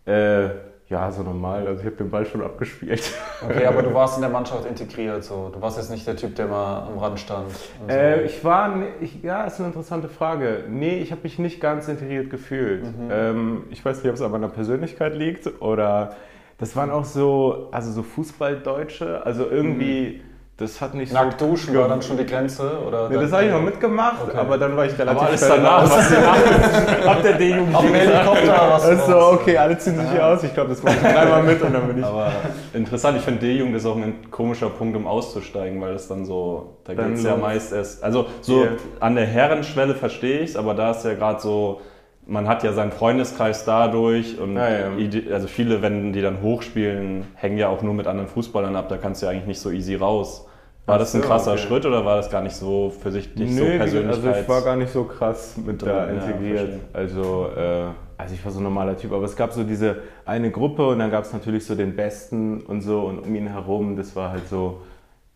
Äh, 0.05 0.51
ja, 0.93 1.11
so 1.11 1.23
normal. 1.23 1.67
Also 1.67 1.81
ich 1.81 1.87
habe 1.87 1.97
den 1.97 2.11
Ball 2.11 2.27
schon 2.27 2.43
abgespielt. 2.43 3.03
Okay, 3.43 3.65
aber 3.65 3.83
du 3.83 3.95
warst 3.95 4.17
in 4.17 4.21
der 4.21 4.31
Mannschaft 4.31 4.67
integriert 4.67 5.25
so. 5.25 5.51
Du 5.53 5.61
warst 5.61 5.79
jetzt 5.79 5.91
nicht 5.91 6.07
der 6.07 6.17
Typ, 6.17 6.37
der 6.37 6.47
mal 6.47 6.87
am 6.87 6.99
Rand 6.99 7.19
stand. 7.19 7.51
so. 7.51 7.89
Äh, 7.89 8.25
ich 8.25 8.45
war, 8.45 8.75
ich, 9.01 9.23
ja, 9.23 9.45
ist 9.45 9.59
eine 9.59 9.69
interessante 9.69 10.09
Frage. 10.09 10.65
Nee, 10.69 10.99
ich 10.99 11.11
habe 11.11 11.23
mich 11.23 11.39
nicht 11.39 11.61
ganz 11.61 11.89
integriert 11.89 12.29
gefühlt. 12.31 12.85
Ähm, 13.11 13.65
ich 13.71 13.83
weiß 13.85 14.03
nicht, 14.03 14.09
ob 14.11 14.17
es 14.17 14.23
an 14.23 14.31
meiner 14.31 14.49
Persönlichkeit 14.49 15.15
liegt 15.15 15.63
oder 15.63 16.15
das 16.59 16.77
waren 16.77 16.91
auch 16.91 17.07
so, 17.07 17.69
also 17.73 17.91
so 17.91 18.03
Fußballdeutsche, 18.03 19.25
also 19.25 19.49
irgendwie, 19.49 20.21
das 20.59 20.81
hat 20.81 20.95
nicht 20.95 21.13
Nackt 21.13 21.41
so... 21.41 21.47
duschen 21.47 21.77
war 21.77 21.89
dann 21.89 22.03
schon 22.03 22.19
die 22.19 22.27
Grenze? 22.27 22.79
Oder 22.87 23.09
Nee, 23.09 23.17
das 23.17 23.33
habe 23.33 23.45
ich 23.47 23.51
noch 23.51 23.63
mitgemacht, 23.63 24.17
Okay. 24.29 24.37
aber 24.37 24.59
dann 24.59 24.77
war 24.77 24.85
ich 24.85 24.97
relativ 24.99 25.19
Aber 25.21 25.29
alles 25.29 25.41
danach, 25.41 25.91
was 25.91 26.09
dir 26.09 27.09
ab 27.11 27.23
der 27.23 27.33
D-Jugend. 27.33 27.75
Auf 27.75 27.85
dem 27.85 27.95
Helikopter 27.95 28.69
was 28.71 28.85
Also, 28.85 29.19
okay, 29.33 29.57
alle 29.57 29.79
ziehen 29.79 29.99
sich 29.99 30.11
hier 30.11 30.27
aus. 30.27 30.45
Ich 30.45 30.53
glaube, 30.55 30.71
das 30.71 30.83
mache 30.83 30.97
ich 30.97 31.13
dreimal 31.13 31.43
mit 31.43 31.61
und 31.63 31.73
dann 31.73 31.87
bin 31.89 31.99
ich... 31.99 32.05
Aber 32.05 32.31
interessant, 32.75 33.17
ich 33.17 33.25
finde 33.25 33.41
D-Jugend 33.41 33.75
ist 33.77 33.87
auch 33.87 33.97
ein 33.97 34.31
komischer 34.31 34.69
Punkt, 34.69 34.97
um 34.97 35.07
auszusteigen, 35.07 35.81
weil 35.81 35.95
das 35.95 36.07
dann 36.07 36.25
so, 36.25 36.77
da 36.85 36.95
geht 36.95 37.15
es 37.15 37.23
ja 37.25 37.35
meist 37.37 37.73
erst, 37.73 38.05
also 38.05 38.27
so 38.41 38.63
Yeah. 38.63 38.73
an 39.01 39.17
der 39.17 39.27
Herrenschwelle 39.27 39.95
verstehe 39.95 40.41
ich 40.41 40.51
es, 40.51 40.57
aber 40.57 40.75
da 40.75 40.91
ist 40.93 41.05
ja 41.05 41.15
gerade 41.15 41.41
so, 41.41 41.81
man 42.27 42.47
hat 42.49 42.63
ja 42.63 42.73
seinen 42.73 42.93
Freundeskreis 42.93 43.65
dadurch 43.65 44.39
und 44.39 44.57
ja. 44.57 44.97
ide- 44.97 45.33
also 45.35 45.49
viele, 45.49 45.83
wenn 45.83 46.13
die 46.13 46.23
dann 46.23 46.41
hochspielen, 46.43 47.25
hängen 47.35 47.59
ja 47.59 47.69
auch 47.69 47.83
nur 47.83 47.95
mit 47.95 48.07
anderen 48.07 48.29
Fußballern 48.29 48.77
ab, 48.77 48.89
da 48.89 48.97
kannst 48.97 49.23
du 49.23 49.27
ja 49.27 49.33
eigentlich 49.33 49.47
nicht 49.47 49.61
so 49.61 49.71
easy 49.71 49.95
raus. 49.97 50.47
War 50.87 50.97
Ach 50.97 50.99
das 50.99 51.15
ein 51.15 51.23
so, 51.23 51.29
krasser 51.29 51.53
okay. 51.53 51.61
Schritt 51.63 51.87
oder 51.87 52.05
war 52.05 52.17
das 52.17 52.29
gar 52.31 52.43
nicht 52.43 52.57
so 52.57 52.91
für 52.91 53.13
sich 53.13 53.33
dich 53.35 53.55
so 53.55 53.63
Nö, 53.65 53.75
wie- 53.75 53.79
Persönlichkeits... 53.79 54.27
also 54.27 54.41
ich 54.41 54.49
war 54.49 54.63
gar 54.63 54.77
nicht 54.77 54.93
so 54.93 55.05
krass 55.05 55.57
mit 55.65 55.81
da 55.83 55.87
ja, 55.87 56.05
integriert. 56.07 56.59
verstehe. 56.59 56.81
also, 56.93 57.47
äh, 57.57 57.85
also 58.19 58.35
ich 58.35 58.45
war 58.45 58.53
so 58.53 58.61
ein 58.61 58.65
normaler 58.65 58.97
Typ, 58.97 59.13
aber 59.13 59.25
es 59.25 59.37
gab 59.37 59.53
so 59.53 59.63
diese 59.65 59.97
eine 60.25 60.51
Gruppe 60.51 60.87
und 60.89 60.99
dann 61.01 61.11
gab 61.11 61.25
es 61.25 61.33
natürlich 61.33 61.65
so 61.67 61.75
den 61.75 61.95
Besten 61.97 62.61
und 62.63 62.81
so 62.83 63.01
und 63.03 63.21
um 63.21 63.35
ihn 63.35 63.49
herum, 63.49 63.97
das 63.97 64.15
war 64.17 64.31
halt 64.31 64.49
so, 64.49 64.81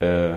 äh, 0.01 0.35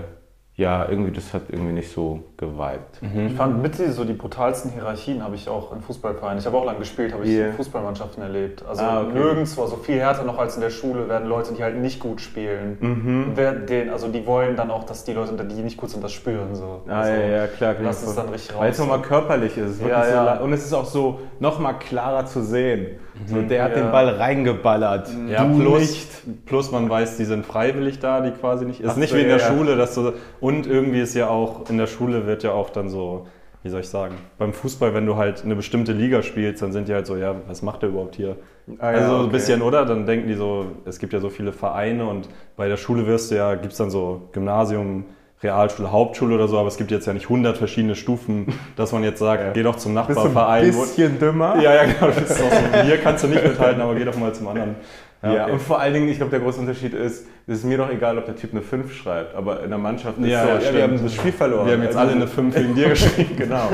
ja, 0.59 0.89
irgendwie, 0.89 1.11
das 1.11 1.33
hat 1.33 1.43
irgendwie 1.47 1.71
nicht 1.71 1.89
so 1.89 2.19
geweibt. 2.35 2.99
Ich 3.27 3.33
fand 3.33 3.61
mit 3.61 3.75
so 3.75 4.03
die 4.03 4.11
brutalsten 4.13 4.71
Hierarchien 4.71 5.23
habe 5.23 5.35
ich 5.35 5.47
auch 5.47 5.73
in 5.73 5.79
Fußballvereinen. 5.81 6.39
Ich 6.39 6.45
habe 6.45 6.57
auch 6.57 6.65
lange 6.65 6.79
gespielt, 6.79 7.13
habe 7.13 7.23
ich 7.23 7.31
Yeah. 7.31 7.47
in 7.47 7.53
Fußballmannschaften 7.53 8.21
erlebt. 8.21 8.63
Also 8.67 8.81
Ah, 8.83 9.01
okay. 9.03 9.13
nirgendwo, 9.13 9.61
also 9.61 9.77
viel 9.77 9.99
härter 9.99 10.23
noch 10.25 10.37
als 10.37 10.55
in 10.55 10.61
der 10.61 10.69
Schule, 10.69 11.07
werden 11.07 11.29
Leute, 11.29 11.53
die 11.53 11.63
halt 11.63 11.77
nicht 11.77 12.01
gut 12.01 12.19
spielen. 12.19 13.31
Wer 13.35 13.53
den, 13.53 13.89
also 13.89 14.09
die 14.09 14.25
wollen 14.27 14.57
dann 14.57 14.69
auch, 14.69 14.83
dass 14.83 15.05
die 15.05 15.13
Leute, 15.13 15.31
die 15.45 15.61
nicht 15.61 15.77
gut 15.77 15.91
sind, 15.91 16.03
das 16.03 16.11
spüren. 16.11 16.53
So. 16.53 16.81
Ah, 16.89 16.99
also, 16.99 17.13
ja, 17.13 17.19
ja, 17.19 17.47
klar. 17.47 17.73
klar. 17.75 17.85
lass 17.87 18.03
es 18.05 18.13
dann 18.15 18.27
richtig 18.27 18.53
raus. 18.53 18.61
Weil 18.61 18.71
es 18.71 18.79
nochmal 18.79 19.01
körperlich 19.01 19.57
ist. 19.57 19.79
Es 19.79 19.87
Ja, 19.87 20.03
so 20.03 20.11
ja. 20.11 20.23
la- 20.25 20.39
Und 20.41 20.51
es 20.51 20.65
ist 20.65 20.73
auch 20.73 20.85
so 20.85 21.19
nochmal 21.39 21.79
klarer 21.79 22.25
zu 22.25 22.43
sehen. 22.43 22.97
So, 23.25 23.41
der 23.41 23.63
hat 23.63 23.75
Ja. 23.75 23.83
den 23.83 23.91
Ball 23.91 24.09
reingeballert. 24.09 25.09
Ja, 25.27 25.45
du 25.45 25.59
plus, 25.59 25.79
nicht. 25.79 26.45
plus 26.45 26.71
man 26.71 26.89
weiß, 26.89 27.17
die 27.17 27.25
sind 27.25 27.45
freiwillig 27.45 27.99
da, 27.99 28.21
die 28.21 28.31
quasi 28.31 28.65
nicht. 28.65 28.81
Ist 28.81 28.91
Ach 28.91 28.95
nicht 28.95 29.11
so, 29.11 29.17
wie 29.17 29.21
in 29.21 29.27
der 29.27 29.39
ja. 29.39 29.47
Schule, 29.47 29.75
dass 29.75 29.95
du. 29.95 30.13
Und 30.39 30.67
irgendwie 30.67 31.01
ist 31.01 31.15
ja 31.15 31.27
auch, 31.27 31.69
in 31.69 31.77
der 31.77 31.87
Schule 31.87 32.25
wird 32.25 32.43
ja 32.43 32.51
auch 32.51 32.69
dann 32.69 32.89
so 32.89 33.27
wie 33.63 33.69
soll 33.69 33.81
ich 33.81 33.89
sagen, 33.89 34.15
beim 34.37 34.53
Fußball, 34.53 34.93
wenn 34.93 35.05
du 35.05 35.17
halt 35.17 35.43
eine 35.43 35.55
bestimmte 35.55 35.91
Liga 35.91 36.21
spielst, 36.21 36.61
dann 36.61 36.71
sind 36.71 36.87
die 36.87 36.93
halt 36.93 37.05
so, 37.05 37.17
ja, 37.17 37.35
was 37.47 37.61
macht 37.61 37.81
der 37.81 37.89
überhaupt 37.89 38.15
hier? 38.15 38.37
Ah, 38.77 38.91
ja, 38.91 38.97
also 38.99 39.15
ein 39.15 39.21
okay. 39.23 39.31
bisschen, 39.31 39.61
oder? 39.61 39.85
Dann 39.85 40.05
denken 40.05 40.27
die 40.27 40.35
so, 40.35 40.67
es 40.85 40.99
gibt 40.99 41.11
ja 41.11 41.19
so 41.19 41.29
viele 41.29 41.51
Vereine 41.51 42.07
und 42.07 42.29
bei 42.55 42.69
der 42.69 42.77
Schule 42.77 43.05
wirst 43.05 43.31
du 43.31 43.35
ja, 43.35 43.55
gibt 43.55 43.73
es 43.73 43.77
dann 43.77 43.89
so 43.89 44.29
Gymnasium, 44.31 45.05
Realschule, 45.41 45.91
Hauptschule 45.91 46.35
oder 46.35 46.47
so, 46.47 46.57
aber 46.59 46.67
es 46.67 46.77
gibt 46.77 46.91
jetzt 46.91 47.07
ja 47.07 47.13
nicht 47.13 47.25
100 47.25 47.57
verschiedene 47.57 47.95
Stufen, 47.95 48.47
dass 48.75 48.91
man 48.91 49.03
jetzt 49.03 49.19
sagt, 49.19 49.53
geh 49.53 49.63
doch 49.63 49.77
zum 49.77 49.93
Bist 49.95 50.09
du 50.09 50.13
ein 50.13 50.15
Nachbarverein. 50.33 50.65
bisschen 50.65 51.17
dümmer? 51.17 51.55
ja, 51.61 51.73
ja, 51.75 51.83
genau. 51.85 52.07
Das 52.07 52.31
ist 52.31 52.41
auch 52.43 52.51
so, 52.51 52.81
hier 52.83 52.97
kannst 52.97 53.23
du 53.23 53.27
nicht 53.29 53.43
mithalten, 53.43 53.81
aber 53.81 53.95
geh 53.95 54.03
doch 54.03 54.17
mal 54.17 54.33
zum 54.33 54.49
anderen. 54.49 54.75
Ja, 55.21 55.43
okay. 55.43 55.51
und 55.51 55.61
vor 55.61 55.79
allen 55.79 55.93
Dingen, 55.93 56.07
ich 56.09 56.17
glaube, 56.17 56.29
der 56.31 56.39
große 56.39 56.59
Unterschied 56.61 56.93
ist, 56.93 57.25
es 57.45 57.57
ist 57.59 57.63
mir 57.65 57.77
doch 57.77 57.89
egal, 57.89 58.17
ob 58.17 58.25
der 58.25 58.37
Typ 58.37 58.51
eine 58.51 58.61
5 58.61 58.93
schreibt, 58.93 59.35
aber 59.35 59.63
in 59.63 59.69
der 59.69 59.77
Mannschaft 59.79 60.17
ist 60.17 60.27
Ja, 60.27 60.43
so, 60.43 60.49
ja, 60.49 60.59
ja, 60.59 60.73
wir 60.75 60.83
haben 60.83 61.03
das 61.03 61.13
Spiel 61.13 61.31
verloren. 61.33 61.65
Wir 61.67 61.73
haben 61.73 61.83
jetzt 61.83 61.97
Also, 61.97 62.09
alle 62.11 62.21
eine 62.21 62.27
5 62.27 62.55
wegen 62.55 62.75
dir 62.75 62.89
geschrieben. 62.89 63.35
Genau. 63.37 63.69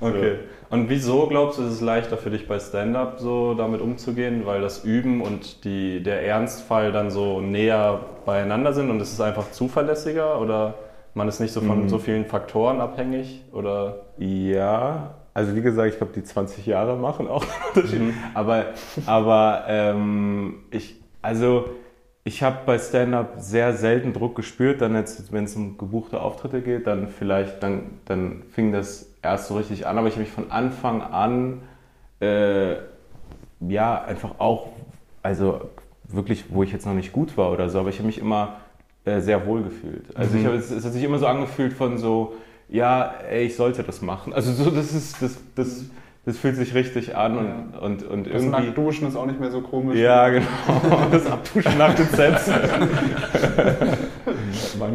Okay. 0.00 0.36
Und 0.70 0.90
wieso 0.90 1.26
glaubst 1.26 1.58
du, 1.58 1.62
ist 1.62 1.72
es 1.72 1.80
leichter 1.80 2.16
für 2.18 2.30
dich 2.30 2.46
bei 2.46 2.58
Stand-Up 2.58 3.18
so 3.18 3.54
damit 3.54 3.80
umzugehen? 3.80 4.42
Weil 4.44 4.60
das 4.60 4.84
Üben 4.84 5.20
und 5.22 5.64
die, 5.64 6.02
der 6.02 6.22
Ernstfall 6.26 6.92
dann 6.92 7.10
so 7.10 7.40
näher 7.40 8.00
beieinander 8.26 8.72
sind 8.74 8.90
und 8.90 9.00
es 9.00 9.12
ist 9.12 9.20
einfach 9.20 9.50
zuverlässiger 9.50 10.38
oder 10.40 10.74
man 11.14 11.28
ist 11.28 11.40
nicht 11.40 11.52
so 11.52 11.60
von 11.60 11.88
so 11.88 11.98
vielen 11.98 12.26
Faktoren 12.26 12.80
abhängig? 12.80 13.44
Oder 13.52 14.06
Ja, 14.18 15.14
also 15.34 15.54
wie 15.54 15.62
gesagt, 15.62 15.92
ich 15.92 15.98
glaube, 15.98 16.12
die 16.14 16.24
20 16.24 16.66
Jahre 16.66 16.96
machen 16.96 17.28
auch 17.28 17.42
einen 17.42 17.68
Unterschied. 17.74 18.00
Mhm. 18.00 18.14
Aber, 18.34 18.66
aber 19.06 19.64
ähm, 19.68 20.64
ich, 20.70 20.96
also 21.22 21.70
ich 22.24 22.42
habe 22.42 22.58
bei 22.66 22.78
Stand-Up 22.78 23.34
sehr 23.38 23.72
selten 23.72 24.12
Druck 24.12 24.34
gespürt. 24.34 24.80
Dann 24.80 24.94
jetzt, 24.94 25.32
wenn 25.32 25.44
es 25.44 25.56
um 25.56 25.78
gebuchte 25.78 26.20
Auftritte 26.20 26.60
geht, 26.60 26.86
dann 26.86 27.08
vielleicht, 27.08 27.62
dann, 27.62 28.00
dann 28.04 28.42
fing 28.50 28.72
das 28.72 29.14
erst 29.22 29.48
so 29.48 29.56
richtig 29.56 29.86
an. 29.86 29.96
Aber 29.96 30.08
ich 30.08 30.14
habe 30.14 30.22
mich 30.22 30.32
von 30.32 30.50
Anfang 30.50 31.02
an 31.02 31.62
äh, 32.20 32.74
ja 33.60 34.02
einfach 34.02 34.38
auch, 34.38 34.68
also 35.22 35.70
wirklich, 36.04 36.46
wo 36.48 36.62
ich 36.62 36.72
jetzt 36.72 36.86
noch 36.86 36.94
nicht 36.94 37.12
gut 37.12 37.36
war 37.36 37.52
oder 37.52 37.68
so, 37.68 37.80
aber 37.80 37.90
ich 37.90 37.98
habe 37.98 38.06
mich 38.06 38.18
immer 38.18 38.56
äh, 39.04 39.20
sehr 39.20 39.46
wohl 39.46 39.62
gefühlt. 39.62 40.04
Also 40.14 40.36
ich 40.36 40.44
habe, 40.44 40.56
es, 40.56 40.70
es 40.70 40.84
hat 40.84 40.92
sich 40.92 41.02
immer 41.02 41.18
so 41.18 41.26
angefühlt 41.26 41.72
von 41.72 41.98
so, 41.98 42.34
ja, 42.68 43.14
ey, 43.30 43.46
ich 43.46 43.56
sollte 43.56 43.82
das 43.82 44.02
machen. 44.02 44.32
Also 44.32 44.52
so, 44.52 44.70
das 44.70 44.92
ist, 44.92 45.22
das, 45.22 45.38
das, 45.54 45.84
das 46.24 46.36
fühlt 46.36 46.56
sich 46.56 46.74
richtig 46.74 47.16
an 47.16 47.38
und, 47.38 47.78
und, 47.78 48.02
und 48.02 48.26
Das 48.26 48.42
irgendwie. 48.42 48.66
Nacktduschen 48.66 49.08
ist 49.08 49.16
auch 49.16 49.26
nicht 49.26 49.40
mehr 49.40 49.50
so 49.50 49.62
komisch. 49.62 49.98
Ja, 49.98 50.28
genau. 50.28 50.46
Das 51.10 51.26
Abtuschen 51.26 51.78
nach 51.78 51.94
den 51.94 52.06
Sets. 52.08 52.50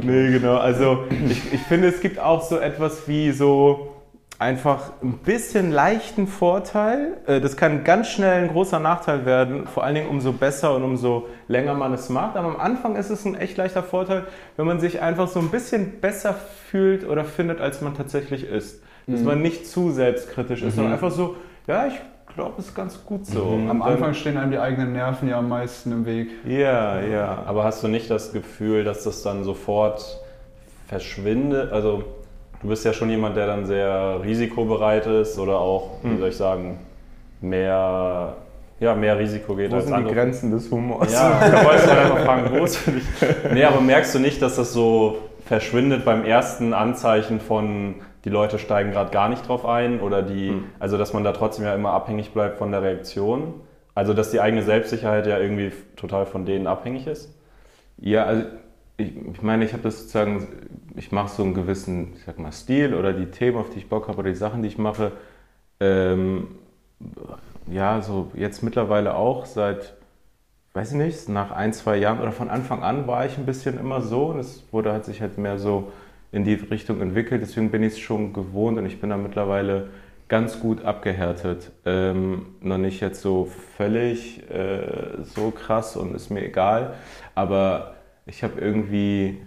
nee, 0.04 0.32
genau. 0.32 0.58
Also 0.58 1.06
ich, 1.28 1.54
ich 1.54 1.62
finde, 1.62 1.88
es 1.88 2.02
gibt 2.02 2.20
auch 2.20 2.44
so 2.44 2.60
etwas 2.60 3.08
wie 3.08 3.32
so 3.32 3.93
einfach 4.40 4.92
ein 5.02 5.20
bisschen 5.20 5.72
leichten 5.72 6.28
Vorteil. 6.28 7.18
Äh, 7.28 7.40
Das 7.40 7.56
kann 7.56 7.84
ganz 7.84 8.10
schnell 8.10 8.44
ein 8.44 8.50
großer 8.50 8.80
Nachteil 8.80 9.26
werden, 9.26 9.68
vor 9.68 9.84
allen 9.84 9.96
Dingen 9.96 10.10
umso 10.10 10.32
besser 10.34 10.76
und 10.76 10.84
umso 10.84 11.28
länger 11.48 11.74
man 11.76 11.94
es 11.94 12.10
macht. 12.10 12.36
Aber 12.36 12.48
am 12.50 12.60
Anfang 12.60 12.96
ist 12.96 13.10
es 13.10 13.26
ein 13.26 13.36
echt 13.36 13.58
leichter 13.58 13.84
Vorteil, 13.84 14.26
wenn 14.58 14.66
man 14.66 14.80
sich 14.80 15.02
einfach 15.02 15.28
so 15.28 15.40
ein 15.40 15.50
bisschen 15.50 16.00
besser 16.02 16.34
fühlt 16.70 17.08
oder 17.08 17.24
findet, 17.26 17.62
als 17.62 17.82
man 17.82 17.94
tatsächlich 17.96 18.44
ist. 18.46 18.82
Dass 19.06 19.20
man 19.22 19.42
nicht 19.42 19.68
zu 19.68 19.92
selbstkritisch 19.92 20.62
ist, 20.62 20.76
sondern 20.78 20.94
einfach 20.94 21.12
so, 21.12 21.36
ja, 21.68 21.88
ich 21.88 22.00
glaube, 22.36 22.54
es 22.58 22.68
ist 22.68 22.76
ganz 22.76 23.04
gut 23.06 23.26
so. 23.26 23.42
Am 23.42 23.70
Und 23.70 23.80
dann- 23.80 23.82
Anfang 23.82 24.14
stehen 24.14 24.38
einem 24.38 24.52
die 24.52 24.60
eigenen 24.60 24.94
Nerven 24.94 25.28
ja 25.28 25.40
am 25.40 25.50
meisten 25.50 25.92
im 25.92 26.06
Weg. 26.06 26.30
ja, 26.48 27.02
ja. 27.02 27.44
aber 27.46 27.66
hast 27.66 27.84
du 27.84 27.90
nicht 27.90 28.10
das 28.10 28.32
Gefühl, 28.32 28.86
dass 28.86 29.04
das 29.04 29.22
dann 29.22 29.44
sofort 29.44 30.22
verschwindet? 30.88 31.72
Also 31.74 32.04
du 32.64 32.70
bist 32.70 32.86
ja 32.86 32.94
schon 32.94 33.10
jemand, 33.10 33.38
der 33.38 33.46
dann 33.46 33.66
sehr 33.66 34.20
risikobereit 34.24 35.06
ist 35.06 35.38
oder 35.38 35.60
auch, 35.60 35.98
wie 36.02 36.18
soll 36.18 36.30
ich 36.30 36.38
sagen, 36.38 36.80
mehr, 37.42 38.38
ja, 38.80 38.96
mehr 38.96 39.20
Risiko 39.20 39.56
geht 39.56 39.72
Wo 39.72 39.76
als 39.76 39.86
sind 39.86 39.94
die 39.94 39.98
andere. 39.98 40.16
Grenzen 40.16 40.52
des 40.52 40.72
Humors? 40.72 41.14
Ja, 41.14 41.40
da 41.52 41.66
wollte 41.66 41.84
ich 41.86 41.92
einfach 41.92 42.20
fragen, 42.20 42.52
wo 42.52 42.64
ist 42.64 42.78
für 42.78 42.92
dich? 42.92 43.04
Nee, 43.54 43.66
aber 43.66 43.82
merkst 43.82 44.16
du 44.16 44.20
nicht, 44.20 44.42
dass 44.42 44.56
das 44.56 44.74
so 44.74 45.18
verschwindet 45.46 46.06
beim 46.06 46.24
ersten 46.24 46.74
Anzeichen 46.74 47.42
von, 47.42 47.96
die 48.24 48.30
Leute 48.30 48.58
steigen 48.58 48.92
gerade 48.92 49.12
gar 49.12 49.28
nicht 49.28 49.48
drauf 49.48 49.66
ein 49.66 50.00
oder 50.00 50.22
die, 50.22 50.54
also 50.80 50.98
dass 50.98 51.14
man 51.14 51.26
da 51.26 51.34
trotzdem 51.34 51.66
ja 51.66 51.76
immer 51.76 51.92
abhängig 51.92 52.32
bleibt 52.32 52.58
von 52.58 52.72
der 52.72 52.82
Reaktion? 52.82 53.56
Also 53.94 54.14
dass 54.14 54.32
die 54.32 54.40
eigene 54.40 54.64
Selbstsicherheit 54.64 55.28
ja 55.28 55.38
irgendwie 55.38 55.72
total 55.98 56.26
von 56.26 56.46
denen 56.46 56.66
abhängig 56.66 57.06
ist? 57.08 57.30
Ja, 57.98 58.24
also 58.24 58.44
ich, 58.98 59.14
ich 59.34 59.42
meine, 59.42 59.66
ich 59.66 59.74
habe 59.74 59.84
das 59.84 60.00
sozusagen, 60.00 60.48
ich 60.96 61.12
mache 61.12 61.30
so 61.30 61.44
einen 61.44 61.54
gewissen, 61.54 62.14
ich 62.16 62.24
sag 62.24 62.40
mal, 62.40 62.52
Stil 62.52 62.94
oder 62.94 63.14
die 63.14 63.28
Themen, 63.28 63.58
auf 63.58 63.70
die 63.70 63.80
ich 63.80 63.90
Bock 63.90 64.08
habe 64.08 64.20
oder 64.20 64.30
die 64.30 64.36
Sachen, 64.36 64.62
die 64.62 64.68
ich 64.68 64.78
mache. 64.78 65.12
Ähm, 65.80 66.48
ja, 67.68 68.02
so 68.02 68.32
jetzt 68.36 68.64
mittlerweile 68.64 69.16
auch 69.16 69.46
seit, 69.46 69.96
weiß 70.74 70.92
ich 70.92 70.98
nicht, 70.98 71.30
nach 71.30 71.52
ein, 71.52 71.74
zwei 71.74 71.98
Jahren 71.98 72.20
oder 72.20 72.32
von 72.32 72.50
Anfang 72.50 72.84
an 72.84 73.08
war 73.08 73.26
ich 73.26 73.38
ein 73.38 73.46
bisschen 73.46 73.80
immer 73.80 74.02
so 74.02 74.28
und 74.28 74.40
es 74.40 74.64
wurde 74.72 74.94
hat 74.94 75.06
sich 75.06 75.22
halt 75.22 75.38
mehr 75.38 75.58
so 75.58 75.92
in 76.32 76.44
die 76.44 76.54
Richtung 76.56 77.02
entwickelt. 77.02 77.42
Deswegen 77.42 77.72
bin 77.72 77.84
ich 77.84 77.94
es 77.94 78.00
schon 78.00 78.34
gewohnt 78.34 78.78
und 78.78 78.86
ich 78.86 79.00
bin 79.00 79.10
da 79.10 79.18
mittlerweile 79.18 79.90
ganz 80.28 80.60
gut 80.60 80.84
abgehärtet. 80.84 81.72
Ähm, 81.86 82.48
noch 82.62 82.78
nicht 82.78 83.02
jetzt 83.02 83.22
so 83.22 83.46
völlig 83.78 84.50
äh, 84.50 85.24
so 85.24 85.52
krass 85.52 85.96
und 85.96 86.16
ist 86.16 86.30
mir 86.30 86.44
egal, 86.44 86.96
aber 87.36 87.96
ich 88.26 88.44
habe 88.44 88.60
irgendwie, 88.60 89.42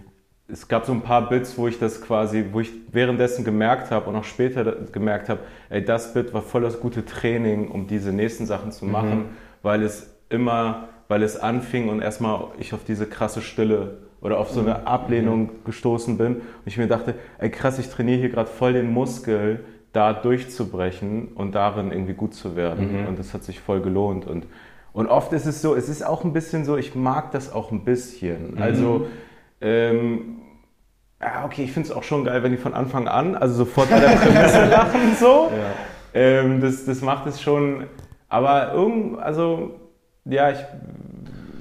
es 0.49 0.67
gab 0.67 0.85
so 0.85 0.93
ein 0.93 1.01
paar 1.01 1.27
Bits, 1.27 1.57
wo 1.57 1.67
ich 1.67 1.77
das 1.77 2.01
quasi, 2.01 2.45
wo 2.51 2.61
ich 2.61 2.71
währenddessen 2.91 3.43
gemerkt 3.43 3.91
habe 3.91 4.09
und 4.09 4.15
auch 4.15 4.23
später 4.23 4.63
gemerkt 4.91 5.27
habe, 5.27 5.41
ey, 5.69 5.83
das 5.83 6.13
Bit 6.13 6.33
war 6.33 6.41
voll 6.41 6.61
das 6.61 6.79
gute 6.79 7.05
Training, 7.05 7.67
um 7.69 7.87
diese 7.87 8.13
nächsten 8.13 8.45
Sachen 8.45 8.71
zu 8.71 8.85
machen, 8.85 9.25
weil 9.61 9.83
es 9.83 10.15
immer, 10.29 10.87
weil 11.09 11.21
es 11.23 11.37
anfing 11.37 11.89
und 11.89 12.01
erstmal 12.01 12.45
ich 12.59 12.73
auf 12.73 12.83
diese 12.85 13.07
krasse 13.07 13.41
Stille 13.41 13.97
oder 14.21 14.39
auf 14.39 14.49
so 14.49 14.61
eine 14.61 14.87
Ablehnung 14.87 15.49
gestoßen 15.65 16.17
bin. 16.17 16.35
Und 16.35 16.43
ich 16.65 16.77
mir 16.77 16.87
dachte, 16.87 17.15
ey 17.39 17.49
krass, 17.49 17.77
ich 17.77 17.89
trainiere 17.89 18.19
hier 18.19 18.29
gerade 18.29 18.49
voll 18.49 18.73
den 18.73 18.91
Muskel, 18.91 19.65
da 19.91 20.13
durchzubrechen 20.13 21.29
und 21.35 21.55
darin 21.55 21.91
irgendwie 21.91 22.13
gut 22.13 22.33
zu 22.33 22.55
werden. 22.55 23.07
Und 23.07 23.19
das 23.19 23.33
hat 23.33 23.43
sich 23.43 23.59
voll 23.59 23.81
gelohnt. 23.81 24.25
Und 24.25 24.47
und 24.93 25.05
oft 25.09 25.31
ist 25.31 25.45
es 25.45 25.61
so, 25.61 25.75
es 25.75 25.89
ist 25.89 26.03
auch 26.03 26.23
ein 26.23 26.33
bisschen 26.33 26.65
so, 26.65 26.75
ich 26.75 26.95
mag 26.95 27.31
das 27.31 27.53
auch 27.53 27.71
ein 27.71 27.83
bisschen. 27.83 28.57
Also, 28.57 29.05
ähm, 29.61 30.39
ja, 31.21 31.45
okay, 31.45 31.63
ich 31.63 31.71
finde 31.71 31.89
es 31.89 31.95
auch 31.95 32.03
schon 32.03 32.25
geil, 32.25 32.43
wenn 32.43 32.51
die 32.51 32.57
von 32.57 32.73
Anfang 32.73 33.07
an, 33.07 33.35
also 33.35 33.55
sofort 33.55 33.89
bei 33.89 33.99
der 33.99 34.09
Prämisse 34.09 34.65
lachen, 34.69 35.15
so. 35.19 35.49
Ähm, 36.13 36.61
das, 36.61 36.85
das 36.85 37.01
macht 37.01 37.25
es 37.27 37.41
schon, 37.41 37.85
aber 38.29 38.73
irgend, 38.73 39.19
also, 39.19 39.71
ja, 40.25 40.51
ich, 40.51 40.59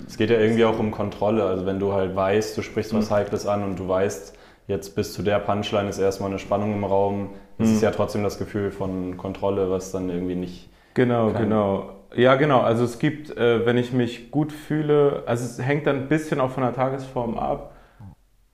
Es 0.08 0.16
geht 0.16 0.30
ja 0.30 0.38
irgendwie 0.38 0.64
auch 0.64 0.78
um 0.78 0.90
Kontrolle. 0.92 1.44
Also 1.44 1.66
wenn 1.66 1.78
du 1.78 1.92
halt 1.92 2.14
weißt, 2.14 2.56
du 2.56 2.62
sprichst 2.62 2.94
was 2.94 3.10
Heikles 3.10 3.46
an 3.46 3.64
und 3.64 3.78
du 3.78 3.88
weißt, 3.88 4.36
jetzt 4.68 4.94
bis 4.94 5.12
zu 5.12 5.22
der 5.22 5.38
Punchline 5.40 5.88
ist 5.88 5.98
erstmal 5.98 6.30
eine 6.30 6.38
Spannung 6.38 6.74
im 6.74 6.84
Raum, 6.84 7.30
das 7.58 7.70
ist 7.70 7.82
ja 7.82 7.90
trotzdem 7.90 8.22
das 8.22 8.38
Gefühl 8.38 8.70
von 8.70 9.16
Kontrolle, 9.16 9.70
was 9.70 9.90
dann 9.90 10.10
irgendwie 10.10 10.34
nicht. 10.34 10.68
Genau, 10.94 11.30
Kann. 11.30 11.42
genau. 11.42 11.90
Ja, 12.14 12.34
genau. 12.36 12.60
Also 12.60 12.84
es 12.84 12.98
gibt, 12.98 13.36
äh, 13.36 13.64
wenn 13.66 13.76
ich 13.78 13.92
mich 13.92 14.30
gut 14.30 14.52
fühle, 14.52 15.22
also 15.26 15.44
es 15.44 15.64
hängt 15.64 15.86
dann 15.86 15.96
ein 15.96 16.08
bisschen 16.08 16.40
auch 16.40 16.50
von 16.50 16.62
der 16.62 16.74
Tagesform 16.74 17.36
ab. 17.38 17.72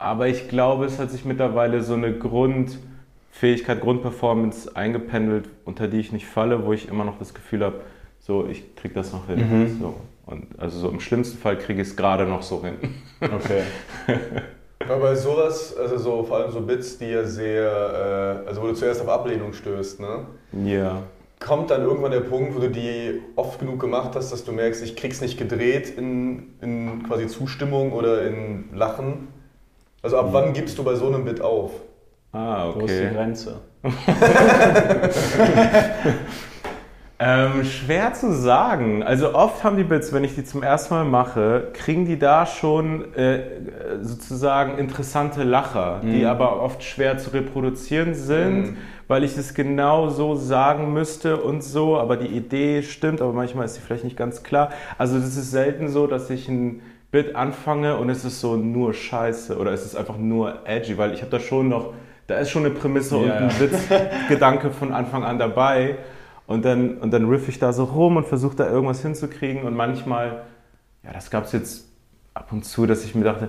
Aber 0.02 0.26
ich 0.26 0.48
glaube, 0.48 0.84
es 0.84 0.98
hat 0.98 1.10
sich 1.10 1.24
mittlerweile 1.24 1.82
so 1.82 1.94
eine 1.94 2.12
Grundfähigkeit, 2.12 3.80
Grundperformance 3.80 4.74
eingependelt, 4.74 5.48
unter 5.64 5.86
die 5.86 6.00
ich 6.00 6.12
nicht 6.12 6.26
falle, 6.26 6.66
wo 6.66 6.72
ich 6.72 6.88
immer 6.88 7.04
noch 7.04 7.18
das 7.18 7.34
Gefühl 7.34 7.64
habe, 7.64 7.80
so, 8.18 8.46
ich 8.46 8.74
krieg 8.74 8.94
das 8.94 9.12
noch 9.12 9.26
hin. 9.26 9.78
So. 9.80 9.94
Und 10.26 10.46
also 10.58 10.78
so 10.78 10.88
im 10.88 11.00
schlimmsten 11.00 11.38
Fall 11.38 11.56
kriege 11.58 11.82
ich 11.82 11.88
es 11.88 11.96
gerade 11.96 12.24
noch 12.26 12.42
so 12.42 12.62
hin. 12.64 12.74
Okay. 13.20 13.62
Aber 14.88 15.00
bei 15.00 15.14
sowas, 15.14 15.76
also 15.76 15.96
so 15.98 16.24
vor 16.24 16.38
allem 16.38 16.50
so 16.50 16.60
Bits, 16.60 16.98
die 16.98 17.06
ja 17.06 17.24
sehr, 17.24 18.42
äh, 18.44 18.48
also 18.48 18.62
wo 18.62 18.66
du 18.66 18.74
zuerst 18.74 19.00
auf 19.00 19.08
Ablehnung 19.08 19.52
stößt, 19.52 20.00
ne? 20.00 20.26
Ja. 20.64 21.02
Kommt 21.38 21.70
dann 21.70 21.82
irgendwann 21.82 22.10
der 22.10 22.20
Punkt, 22.20 22.56
wo 22.56 22.60
du 22.60 22.70
die 22.70 23.20
oft 23.36 23.60
genug 23.60 23.80
gemacht 23.80 24.16
hast, 24.16 24.32
dass 24.32 24.44
du 24.44 24.52
merkst, 24.52 24.82
ich 24.82 24.96
krieg's 24.96 25.20
nicht 25.20 25.38
gedreht 25.38 25.90
in, 25.96 26.54
in 26.60 27.04
quasi 27.06 27.28
Zustimmung 27.28 27.92
oder 27.92 28.26
in 28.26 28.64
Lachen? 28.72 29.28
Also 30.02 30.18
ab 30.18 30.28
wann 30.32 30.52
gibst 30.52 30.76
du 30.78 30.82
bei 30.84 30.94
so 30.96 31.06
einem 31.06 31.24
Bit 31.24 31.40
auf? 31.40 31.70
Ah, 32.32 32.72
Wo 32.74 32.80
ist 32.80 32.98
die 32.98 33.04
okay. 33.04 33.14
Grenze? 33.14 33.60
Ähm, 37.24 37.62
schwer 37.62 38.14
zu 38.14 38.32
sagen. 38.32 39.04
Also 39.04 39.32
oft 39.32 39.62
haben 39.62 39.76
die 39.76 39.84
Bits, 39.84 40.12
wenn 40.12 40.24
ich 40.24 40.34
die 40.34 40.42
zum 40.42 40.64
ersten 40.64 40.92
Mal 40.92 41.04
mache, 41.04 41.68
kriegen 41.72 42.04
die 42.04 42.18
da 42.18 42.46
schon 42.46 43.14
äh, 43.14 43.42
sozusagen 44.00 44.76
interessante 44.76 45.44
Lacher, 45.44 46.00
die 46.02 46.26
aber 46.26 46.60
oft 46.60 46.82
schwer 46.82 47.18
zu 47.18 47.30
reproduzieren 47.30 48.14
sind, 48.16 48.76
weil 49.06 49.22
ich 49.22 49.38
es 49.38 49.54
genau 49.54 50.08
so 50.08 50.34
sagen 50.34 50.92
müsste 50.92 51.36
und 51.36 51.62
so, 51.62 51.96
aber 51.96 52.16
die 52.16 52.26
Idee 52.26 52.82
stimmt, 52.82 53.20
aber 53.22 53.32
manchmal 53.32 53.66
ist 53.66 53.74
sie 53.74 53.82
vielleicht 53.82 54.02
nicht 54.04 54.16
ganz 54.16 54.42
klar. 54.42 54.70
Also 54.98 55.16
das 55.16 55.36
ist 55.36 55.52
selten 55.52 55.90
so, 55.90 56.08
dass 56.08 56.28
ich 56.28 56.48
ein 56.48 56.80
Bit 57.12 57.36
anfange 57.36 57.96
und 57.96 58.10
es 58.10 58.24
ist 58.24 58.40
so 58.40 58.56
nur 58.56 58.92
Scheiße 58.92 59.56
oder 59.56 59.72
es 59.72 59.84
ist 59.84 59.94
einfach 59.94 60.18
nur 60.18 60.66
edgy, 60.66 60.98
weil 60.98 61.14
ich 61.14 61.20
habe 61.20 61.30
da 61.30 61.38
schon 61.38 61.68
noch 61.68 61.92
da 62.26 62.38
ist 62.38 62.50
schon 62.50 62.64
eine 62.64 62.74
Prämisse 62.74 63.16
und 63.16 63.26
Ja, 63.26 63.36
ein. 63.36 63.50
Witzgedanke 63.60 64.70
von 64.70 64.92
Anfang 64.92 65.24
an 65.24 65.38
dabei. 65.38 65.98
Und 66.46 66.64
dann, 66.64 66.98
und 66.98 67.12
dann 67.12 67.28
riff 67.28 67.48
ich 67.48 67.58
da 67.58 67.72
so 67.72 67.84
rum 67.84 68.16
und 68.16 68.26
versuche 68.26 68.56
da 68.56 68.68
irgendwas 68.68 69.02
hinzukriegen. 69.02 69.64
Und 69.64 69.74
manchmal, 69.74 70.42
ja, 71.02 71.12
das 71.12 71.30
gab 71.30 71.44
es 71.44 71.52
jetzt 71.52 71.88
ab 72.34 72.48
und 72.50 72.64
zu, 72.64 72.86
dass 72.86 73.04
ich 73.04 73.14
mir 73.14 73.24
dachte, 73.24 73.48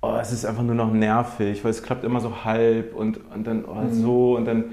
oh, 0.00 0.16
es 0.20 0.32
ist 0.32 0.44
einfach 0.44 0.62
nur 0.62 0.74
noch 0.74 0.92
nervig, 0.92 1.62
weil 1.64 1.70
es 1.70 1.82
klappt 1.82 2.04
immer 2.04 2.20
so 2.20 2.44
halb 2.44 2.94
und, 2.94 3.20
und 3.34 3.46
dann 3.46 3.64
oh, 3.64 3.86
so 3.90 4.36
und 4.36 4.44
dann. 4.46 4.64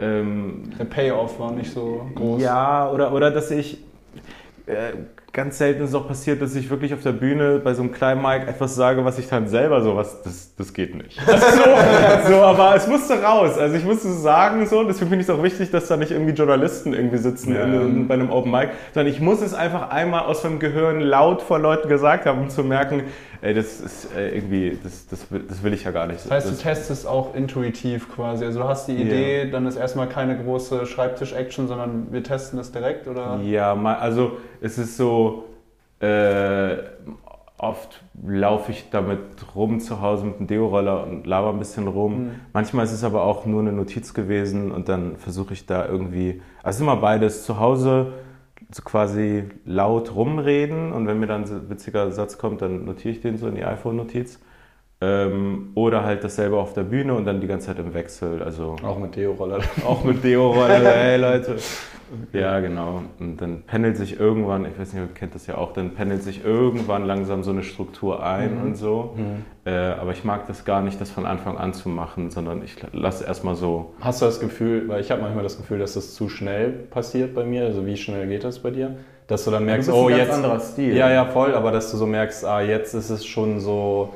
Ähm, 0.00 0.70
Der 0.78 0.84
Payoff 0.84 1.40
war 1.40 1.50
nicht 1.50 1.72
so 1.72 2.08
groß. 2.14 2.40
ja, 2.40 2.90
oder, 2.90 3.12
oder 3.12 3.30
dass 3.30 3.50
ich. 3.50 3.78
Äh, 4.66 4.92
ganz 5.38 5.56
selten 5.56 5.84
ist 5.84 5.90
es 5.90 5.94
auch 5.94 6.08
passiert, 6.08 6.42
dass 6.42 6.56
ich 6.56 6.68
wirklich 6.68 6.92
auf 6.92 7.02
der 7.04 7.12
Bühne 7.12 7.60
bei 7.62 7.72
so 7.72 7.82
einem 7.82 7.92
kleinen 7.92 8.20
Mic 8.20 8.48
etwas 8.48 8.74
sage, 8.74 9.04
was 9.04 9.20
ich 9.20 9.28
dann 9.28 9.46
selber 9.46 9.82
so, 9.82 9.94
was, 9.94 10.20
das, 10.22 10.52
das 10.56 10.72
geht 10.72 10.96
nicht. 10.96 11.16
so, 11.26 12.28
so, 12.28 12.42
aber 12.42 12.74
es 12.74 12.88
musste 12.88 13.22
raus. 13.22 13.56
Also 13.56 13.76
ich 13.76 13.84
musste 13.84 14.08
es 14.08 14.20
sagen 14.20 14.66
so, 14.66 14.82
deswegen 14.82 15.10
finde 15.10 15.22
ich 15.22 15.28
es 15.28 15.30
auch 15.30 15.40
wichtig, 15.40 15.70
dass 15.70 15.86
da 15.86 15.96
nicht 15.96 16.10
irgendwie 16.10 16.32
Journalisten 16.32 16.92
irgendwie 16.92 17.18
sitzen 17.18 17.54
Ja. 17.54 17.62
in, 17.62 17.72
in, 17.72 18.08
bei 18.08 18.14
einem 18.14 18.32
Open 18.32 18.50
Mic, 18.50 18.70
sondern 18.92 19.14
ich 19.14 19.20
muss 19.20 19.40
es 19.40 19.54
einfach 19.54 19.90
einmal 19.90 20.22
aus 20.22 20.42
meinem 20.42 20.58
Gehirn 20.58 20.98
laut 20.98 21.40
vor 21.40 21.60
Leuten 21.60 21.88
gesagt 21.88 22.26
haben, 22.26 22.40
um 22.40 22.50
zu 22.50 22.64
merken, 22.64 23.04
ey, 23.40 23.54
das 23.54 23.80
ist 23.80 24.14
äh, 24.14 24.34
irgendwie, 24.36 24.78
das, 24.82 25.06
das, 25.06 25.30
will- 25.30 25.44
das 25.48 25.62
will 25.62 25.72
ich 25.72 25.84
ja 25.84 25.90
gar 25.90 26.06
nicht. 26.06 26.24
Das 26.24 26.30
heißt, 26.30 26.46
du 26.46 26.50
das, 26.52 26.62
testest 26.62 27.06
auch 27.06 27.34
intuitiv 27.34 28.08
quasi. 28.14 28.44
Also 28.44 28.60
du 28.60 28.68
hast 28.68 28.86
die 28.88 28.96
Idee, 28.96 29.50
dann 29.50 29.66
ist 29.66 29.76
erstmal 29.76 30.08
keine 30.08 30.36
große 30.42 30.86
Schreibtisch-Action, 30.86 31.68
sondern 31.68 32.12
wir 32.12 32.22
testen 32.22 32.58
das 32.58 32.72
direkt 32.72 33.06
oder? 33.08 33.40
Ja, 33.44 33.74
also 33.74 34.38
es 34.60 34.78
ist 34.78 34.96
so, 34.96 35.44
äh, 36.00 36.76
oft 37.58 38.02
laufe 38.24 38.70
ich 38.70 38.88
damit 38.90 39.18
rum 39.54 39.80
zu 39.80 40.00
Hause 40.00 40.26
mit 40.26 40.38
einem 40.38 40.46
Deo-Roller 40.46 41.02
und 41.04 41.26
laber 41.26 41.50
ein 41.50 41.58
bisschen 41.58 41.88
rum. 41.88 42.30
Manchmal 42.52 42.84
ist 42.84 42.92
es 42.92 43.02
aber 43.02 43.24
auch 43.24 43.46
nur 43.46 43.60
eine 43.60 43.72
Notiz 43.72 44.14
gewesen 44.14 44.70
und 44.70 44.88
dann 44.88 45.16
versuche 45.16 45.54
ich 45.54 45.66
da 45.66 45.86
irgendwie, 45.86 46.40
also 46.62 46.68
es 46.70 46.76
ist 46.76 46.82
immer 46.82 46.96
beides, 46.96 47.44
zu 47.44 47.58
Hause 47.58 48.12
so 48.70 48.82
quasi 48.82 49.44
laut 49.64 50.14
rumreden 50.14 50.92
und 50.92 51.06
wenn 51.06 51.18
mir 51.18 51.26
dann 51.26 51.44
ein 51.44 51.70
witziger 51.70 52.10
Satz 52.12 52.38
kommt, 52.38 52.60
dann 52.62 52.84
notiere 52.84 53.12
ich 53.14 53.20
den 53.20 53.38
so 53.38 53.48
in 53.48 53.54
die 53.54 53.64
iPhone-Notiz. 53.64 54.40
Ähm, 55.00 55.70
oder 55.76 56.02
halt 56.02 56.24
dasselbe 56.24 56.56
auf 56.56 56.72
der 56.72 56.82
Bühne 56.82 57.14
und 57.14 57.24
dann 57.24 57.40
die 57.40 57.46
ganze 57.46 57.68
Zeit 57.68 57.78
im 57.78 57.94
Wechsel. 57.94 58.42
Also 58.42 58.74
Auch 58.82 58.98
mit 58.98 59.14
Deo-Roller. 59.14 59.60
auch 59.86 60.02
mit 60.02 60.24
Deo-Roller, 60.24 60.68
hey 60.94 61.16
Leute. 61.18 61.56
Ja, 62.32 62.60
genau. 62.60 63.02
Und 63.20 63.36
dann 63.40 63.62
pendelt 63.62 63.96
sich 63.96 64.18
irgendwann, 64.18 64.64
ich 64.64 64.78
weiß 64.78 64.92
nicht, 64.92 65.02
ihr 65.02 65.14
kennt 65.14 65.34
das 65.34 65.46
ja 65.46 65.56
auch, 65.56 65.72
dann 65.72 65.90
pendelt 65.94 66.22
sich 66.22 66.44
irgendwann 66.44 67.04
langsam 67.06 67.42
so 67.42 67.50
eine 67.50 67.62
Struktur 67.62 68.22
ein 68.24 68.60
und 68.62 68.76
so. 68.76 69.14
Äh, 69.64 69.70
aber 69.70 70.12
ich 70.12 70.24
mag 70.24 70.46
das 70.46 70.64
gar 70.64 70.80
nicht, 70.82 71.00
das 71.00 71.10
von 71.10 71.26
Anfang 71.26 71.58
an 71.58 71.74
zu 71.74 71.88
machen, 71.88 72.30
sondern 72.30 72.62
ich 72.62 72.76
lasse 72.92 73.24
erstmal 73.24 73.54
so. 73.54 73.92
Hast 74.00 74.20
du 74.22 74.26
das 74.26 74.40
Gefühl, 74.40 74.88
weil 74.88 75.00
ich 75.00 75.10
habe 75.10 75.22
manchmal 75.22 75.42
das 75.44 75.56
Gefühl, 75.58 75.78
dass 75.78 75.94
das 75.94 76.14
zu 76.14 76.28
schnell 76.28 76.70
passiert 76.70 77.34
bei 77.34 77.44
mir, 77.44 77.64
also 77.66 77.84
wie 77.86 77.96
schnell 77.96 78.26
geht 78.28 78.44
das 78.44 78.58
bei 78.60 78.70
dir? 78.70 78.96
Dass 79.26 79.44
du 79.44 79.50
dann 79.50 79.66
merkst, 79.66 79.88
bist 79.88 79.98
oh 79.98 80.08
jetzt. 80.08 80.32
anderer 80.32 80.58
Stil. 80.60 80.96
Ja, 80.96 81.10
ja, 81.10 81.26
voll, 81.26 81.54
aber 81.54 81.70
dass 81.70 81.90
du 81.90 81.98
so 81.98 82.06
merkst, 82.06 82.44
ah, 82.46 82.62
jetzt 82.62 82.94
ist 82.94 83.10
es 83.10 83.26
schon 83.26 83.60
so 83.60 84.14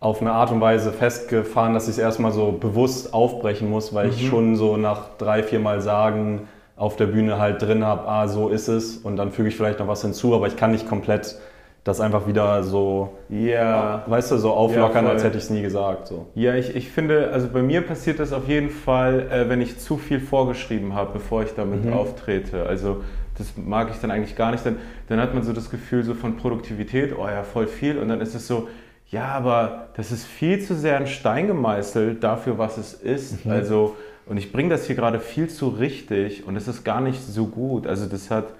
auf 0.00 0.20
eine 0.22 0.32
Art 0.32 0.50
und 0.52 0.60
Weise 0.60 0.92
festgefahren, 0.92 1.74
dass 1.74 1.84
ich 1.84 1.92
es 1.94 1.98
erstmal 1.98 2.32
so 2.32 2.52
bewusst 2.52 3.12
aufbrechen 3.14 3.68
muss, 3.70 3.94
weil 3.94 4.06
Mhm. 4.06 4.12
ich 4.12 4.26
schon 4.26 4.56
so 4.56 4.76
nach 4.78 5.16
drei, 5.18 5.42
vier 5.42 5.60
Mal 5.60 5.80
sagen 5.82 6.48
auf 6.76 6.96
der 6.96 7.06
Bühne 7.06 7.38
halt 7.38 7.62
drin 7.62 7.84
habe, 7.84 8.08
ah, 8.08 8.26
so 8.28 8.48
ist 8.48 8.68
es 8.68 8.96
und 8.96 9.16
dann 9.16 9.30
füge 9.30 9.48
ich 9.48 9.56
vielleicht 9.56 9.78
noch 9.78 9.88
was 9.88 10.02
hinzu, 10.02 10.34
aber 10.34 10.46
ich 10.46 10.56
kann 10.56 10.72
nicht 10.72 10.88
komplett 10.88 11.36
das 11.84 12.00
einfach 12.00 12.26
wieder 12.26 12.62
so, 12.62 13.10
Ja. 13.28 14.04
weißt 14.06 14.32
du, 14.32 14.38
so 14.38 14.52
auflockern, 14.54 15.04
voll. 15.04 15.12
als 15.12 15.22
hätte 15.22 15.36
ich 15.36 15.44
es 15.44 15.50
nie 15.50 15.60
gesagt. 15.60 16.06
So. 16.06 16.26
Ja, 16.34 16.54
ich, 16.54 16.74
ich 16.74 16.90
finde, 16.90 17.30
also 17.30 17.46
bei 17.48 17.60
mir 17.62 17.82
passiert 17.82 18.18
das 18.18 18.32
auf 18.32 18.48
jeden 18.48 18.70
Fall, 18.70 19.26
äh, 19.30 19.50
wenn 19.50 19.60
ich 19.60 19.78
zu 19.78 19.98
viel 19.98 20.18
vorgeschrieben 20.18 20.94
habe, 20.94 21.12
bevor 21.12 21.42
ich 21.42 21.54
damit 21.54 21.92
auftrete. 21.92 22.64
Also 22.64 23.02
das 23.36 23.52
mag 23.56 23.90
ich 23.90 24.00
dann 24.00 24.10
eigentlich 24.10 24.34
gar 24.34 24.50
nicht. 24.50 24.64
Dann, 24.64 24.76
dann 25.08 25.20
hat 25.20 25.34
man 25.34 25.42
so 25.42 25.52
das 25.52 25.68
Gefühl 25.68 26.04
so 26.04 26.14
von 26.14 26.38
Produktivität, 26.38 27.14
oh 27.18 27.26
ja, 27.28 27.42
voll 27.42 27.66
viel. 27.66 27.98
Und 27.98 28.08
dann 28.08 28.22
ist 28.22 28.34
es 28.34 28.46
so, 28.46 28.68
ja, 29.10 29.26
aber 29.26 29.88
das 29.96 30.10
ist 30.10 30.24
viel 30.24 30.60
zu 30.62 30.74
sehr 30.74 30.96
ein 30.96 31.06
Stein 31.06 31.48
gemeißelt 31.48 32.24
dafür, 32.24 32.56
was 32.56 32.78
es 32.78 32.94
ist. 32.94 33.46
Also, 33.46 33.94
und 34.26 34.36
ich 34.36 34.52
bringe 34.52 34.70
das 34.70 34.86
hier 34.86 34.96
gerade 34.96 35.20
viel 35.20 35.48
zu 35.48 35.68
richtig 35.68 36.46
und 36.46 36.56
es 36.56 36.68
ist 36.68 36.84
gar 36.84 37.00
nicht 37.00 37.20
so 37.22 37.46
gut. 37.46 37.86
Also 37.86 38.06
das 38.06 38.30
hat, 38.30 38.54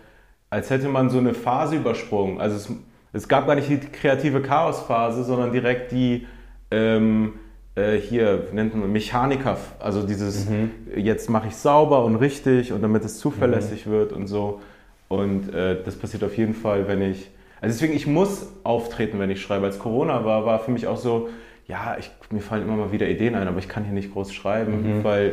als 0.50 0.70
hätte 0.70 0.88
man 0.88 1.10
so 1.10 1.18
eine 1.18 1.34
Phase 1.34 1.76
übersprungen. 1.76 2.40
Also 2.40 2.56
es, 2.56 2.68
es 3.12 3.28
gab 3.28 3.46
gar 3.46 3.54
nicht 3.54 3.68
die 3.68 3.78
kreative 3.78 4.42
Chaosphase, 4.42 5.24
sondern 5.24 5.52
direkt 5.52 5.92
die 5.92 6.26
ähm, 6.70 7.34
äh, 7.76 7.96
hier 7.96 8.48
nennt 8.52 8.74
man 8.74 8.92
Mechaniker, 8.92 9.56
also 9.80 10.06
dieses 10.06 10.46
jetzt 10.94 11.28
mache 11.30 11.48
ich 11.48 11.56
sauber 11.56 12.04
und 12.04 12.16
richtig 12.16 12.72
und 12.72 12.82
damit 12.82 13.04
es 13.04 13.18
zuverlässig 13.18 13.86
wird 13.86 14.12
und 14.12 14.26
so. 14.26 14.60
Und 15.08 15.52
äh, 15.52 15.82
das 15.84 15.96
passiert 15.96 16.24
auf 16.24 16.36
jeden 16.36 16.54
Fall, 16.54 16.88
wenn 16.88 17.02
ich 17.02 17.30
also 17.64 17.76
deswegen 17.76 17.94
ich 17.94 18.06
muss 18.06 18.46
auftreten, 18.62 19.18
wenn 19.18 19.30
ich 19.30 19.40
schreibe. 19.40 19.64
Als 19.64 19.78
Corona 19.78 20.24
war, 20.26 20.44
war 20.44 20.58
für 20.58 20.70
mich 20.70 20.86
auch 20.86 20.98
so, 20.98 21.30
ja, 21.66 21.96
ich, 21.98 22.10
mir 22.30 22.40
fallen 22.40 22.62
immer 22.62 22.76
mal 22.76 22.92
wieder 22.92 23.08
Ideen 23.08 23.34
ein, 23.34 23.48
aber 23.48 23.58
ich 23.58 23.68
kann 23.68 23.84
hier 23.84 23.92
nicht 23.94 24.12
groß 24.12 24.32
schreiben, 24.32 25.00
weil 25.02 25.28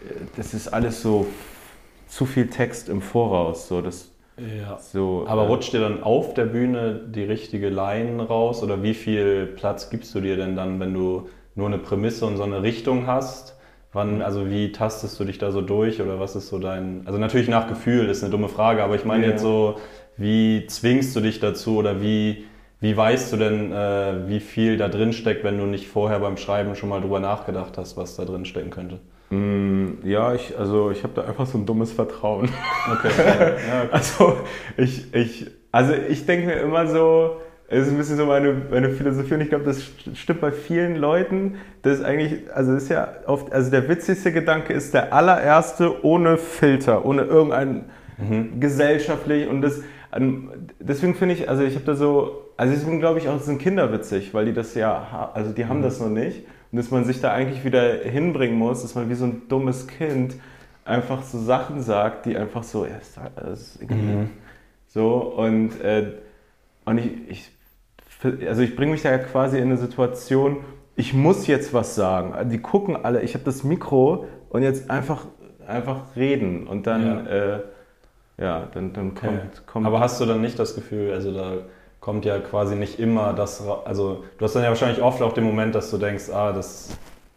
äh, 0.00 0.26
das 0.36 0.54
ist 0.54 0.68
alles 0.68 1.02
so 1.02 1.26
zu 2.06 2.26
viel 2.26 2.48
Text 2.48 2.88
im 2.88 3.00
Voraus. 3.00 3.68
So, 3.68 3.80
das, 3.80 4.10
Ja. 4.36 4.78
so, 4.78 5.24
Aber 5.26 5.44
äh, 5.44 5.46
rutscht 5.46 5.72
dir 5.72 5.80
dann 5.80 6.02
auf 6.02 6.34
der 6.34 6.46
Bühne 6.46 7.00
die 7.08 7.24
richtige 7.24 7.68
Line 7.68 8.22
raus 8.22 8.62
oder 8.62 8.82
wie 8.82 8.94
viel 8.94 9.46
Platz 9.46 9.90
gibst 9.90 10.14
du 10.14 10.20
dir 10.20 10.36
denn 10.36 10.56
dann, 10.56 10.80
wenn 10.80 10.92
du 10.94 11.28
nur 11.54 11.66
eine 11.66 11.78
Prämisse 11.78 12.26
und 12.26 12.36
so 12.36 12.42
eine 12.42 12.62
Richtung 12.62 13.06
hast? 13.06 13.56
Wann, 13.92 14.22
also 14.22 14.48
wie 14.48 14.70
tastest 14.70 15.18
du 15.18 15.24
dich 15.24 15.38
da 15.38 15.50
so 15.50 15.62
durch 15.62 16.00
oder 16.00 16.20
was 16.20 16.36
ist 16.36 16.46
so 16.48 16.60
dein, 16.60 17.02
also 17.06 17.18
natürlich 17.18 17.48
nach 17.48 17.66
Gefühl 17.66 18.08
ist 18.08 18.22
eine 18.22 18.30
dumme 18.30 18.48
Frage, 18.48 18.84
aber 18.84 18.94
ich 18.94 19.04
meine 19.04 19.24
Ja. 19.24 19.30
jetzt 19.32 19.42
so, 19.42 19.78
wie 20.16 20.64
zwingst 20.68 21.14
du 21.16 21.20
dich 21.20 21.40
dazu 21.40 21.76
oder 21.76 22.00
wie, 22.00 22.44
wie 22.80 22.96
weißt 22.96 23.32
du 23.32 23.36
denn, 23.36 23.72
äh, 23.72 24.28
wie 24.28 24.40
viel 24.40 24.76
da 24.76 24.88
drin 24.88 25.12
steckt, 25.12 25.44
wenn 25.44 25.58
du 25.58 25.66
nicht 25.66 25.88
vorher 25.88 26.18
beim 26.20 26.36
Schreiben 26.36 26.74
schon 26.76 26.88
mal 26.88 27.00
drüber 27.00 27.20
nachgedacht 27.20 27.76
hast, 27.78 27.96
was 27.96 28.16
da 28.16 28.24
drin 28.24 28.44
stecken 28.44 28.70
könnte? 28.70 28.98
Mm, 29.30 29.98
Ja, 30.04 30.34
ich, 30.34 30.58
also 30.58 30.90
ich 30.90 31.02
habe 31.02 31.12
da 31.14 31.22
einfach 31.22 31.46
so 31.46 31.58
ein 31.58 31.66
dummes 31.66 31.92
Vertrauen. 31.92 32.48
Okay. 32.92 33.10
ja, 33.68 33.88
Also 33.92 34.36
ich, 34.76 35.14
ich, 35.14 35.46
also 35.72 35.92
ich 36.08 36.26
denke 36.26 36.46
mir 36.46 36.54
immer 36.54 36.86
so, 36.86 37.36
es 37.68 37.86
ist 37.86 37.92
ein 37.92 37.98
bisschen 37.98 38.16
so 38.16 38.26
meine, 38.26 38.52
meine 38.70 38.90
Philosophie 38.90 39.34
und 39.34 39.42
ich 39.42 39.48
glaube, 39.50 39.64
das 39.64 39.78
st- 39.78 40.16
stimmt 40.16 40.40
bei 40.40 40.50
vielen 40.50 40.96
Leuten. 40.96 41.58
Das 41.82 41.98
ist 41.98 42.04
eigentlich, 42.04 42.52
also 42.52 42.72
das 42.74 42.84
ist 42.84 42.88
ja 42.88 43.08
oft, 43.26 43.52
also 43.52 43.70
der 43.70 43.88
witzigste 43.88 44.32
Gedanke 44.32 44.72
ist 44.72 44.92
der 44.94 45.12
allererste 45.12 46.04
ohne 46.04 46.36
Filter, 46.36 47.04
ohne 47.04 47.22
irgendein 47.22 47.84
gesellschaftlich 48.58 49.48
und 49.48 49.62
das, 49.62 49.82
deswegen 50.80 51.14
finde 51.14 51.34
ich, 51.34 51.48
also 51.48 51.62
ich 51.62 51.74
habe 51.74 51.84
da 51.84 51.94
so, 51.94 52.46
also 52.56 52.74
deswegen 52.74 52.98
glaube 52.98 53.18
ich 53.18 53.28
auch, 53.28 53.40
sind 53.40 53.58
Kinder 53.58 53.92
witzig, 53.92 54.34
weil 54.34 54.44
die 54.46 54.52
das 54.52 54.74
ja, 54.74 55.30
also 55.34 55.52
die 55.52 55.66
haben 55.66 55.82
das 55.82 56.00
noch 56.00 56.08
nicht. 56.08 56.44
Und 56.72 56.78
dass 56.78 56.90
man 56.90 57.04
sich 57.04 57.20
da 57.20 57.32
eigentlich 57.32 57.64
wieder 57.64 57.94
hinbringen 57.98 58.58
muss, 58.58 58.82
dass 58.82 58.94
man 58.94 59.08
wie 59.08 59.14
so 59.14 59.24
ein 59.24 59.42
dummes 59.48 59.86
Kind 59.86 60.34
einfach 60.84 61.22
so 61.22 61.38
Sachen 61.38 61.82
sagt, 61.82 62.26
die 62.26 62.36
einfach 62.36 62.62
so, 62.62 62.86
ja, 62.86 62.96
ist, 62.96 63.18
ist 63.52 63.80
irgendwie 63.80 64.28
so 64.86 65.18
und, 65.18 65.80
äh, 65.80 66.14
und 66.84 66.98
ich, 66.98 67.10
ich, 67.28 67.50
also 68.46 68.62
ich 68.62 68.74
bringe 68.74 68.92
mich 68.92 69.02
da 69.02 69.10
ja 69.10 69.18
quasi 69.18 69.58
in 69.58 69.64
eine 69.64 69.76
Situation, 69.76 70.58
ich 70.96 71.14
muss 71.14 71.46
jetzt 71.46 71.72
was 71.72 71.94
sagen. 71.94 72.50
Die 72.50 72.58
gucken 72.58 72.96
alle, 72.96 73.22
ich 73.22 73.34
habe 73.34 73.44
das 73.44 73.64
Mikro 73.64 74.26
und 74.50 74.62
jetzt 74.62 74.90
einfach, 74.90 75.26
einfach 75.66 76.16
reden. 76.16 76.66
Und 76.66 76.86
dann, 76.86 77.26
ja, 77.26 77.54
äh, 77.56 77.60
ja 78.40 78.68
dann, 78.74 78.92
dann 78.92 79.14
kommt, 79.14 79.32
Okay. 79.32 79.40
kommt 79.66 79.86
Aber 79.86 80.00
hast 80.00 80.20
du 80.20 80.26
dann 80.26 80.40
nicht 80.40 80.58
das 80.58 80.74
Gefühl, 80.74 81.12
also 81.12 81.32
da 81.32 81.52
kommt 82.00 82.24
ja 82.24 82.38
quasi 82.38 82.74
nicht 82.76 82.98
immer 82.98 83.32
das, 83.34 83.62
also 83.84 84.24
du 84.38 84.44
hast 84.44 84.54
dann 84.56 84.62
ja 84.62 84.70
wahrscheinlich 84.70 85.02
oft 85.02 85.20
auch 85.22 85.32
den 85.34 85.44
Moment, 85.44 85.74
dass 85.74 85.90
du 85.90 85.98
denkst, 85.98 86.30
ah, 86.30 86.52
das 86.52 86.88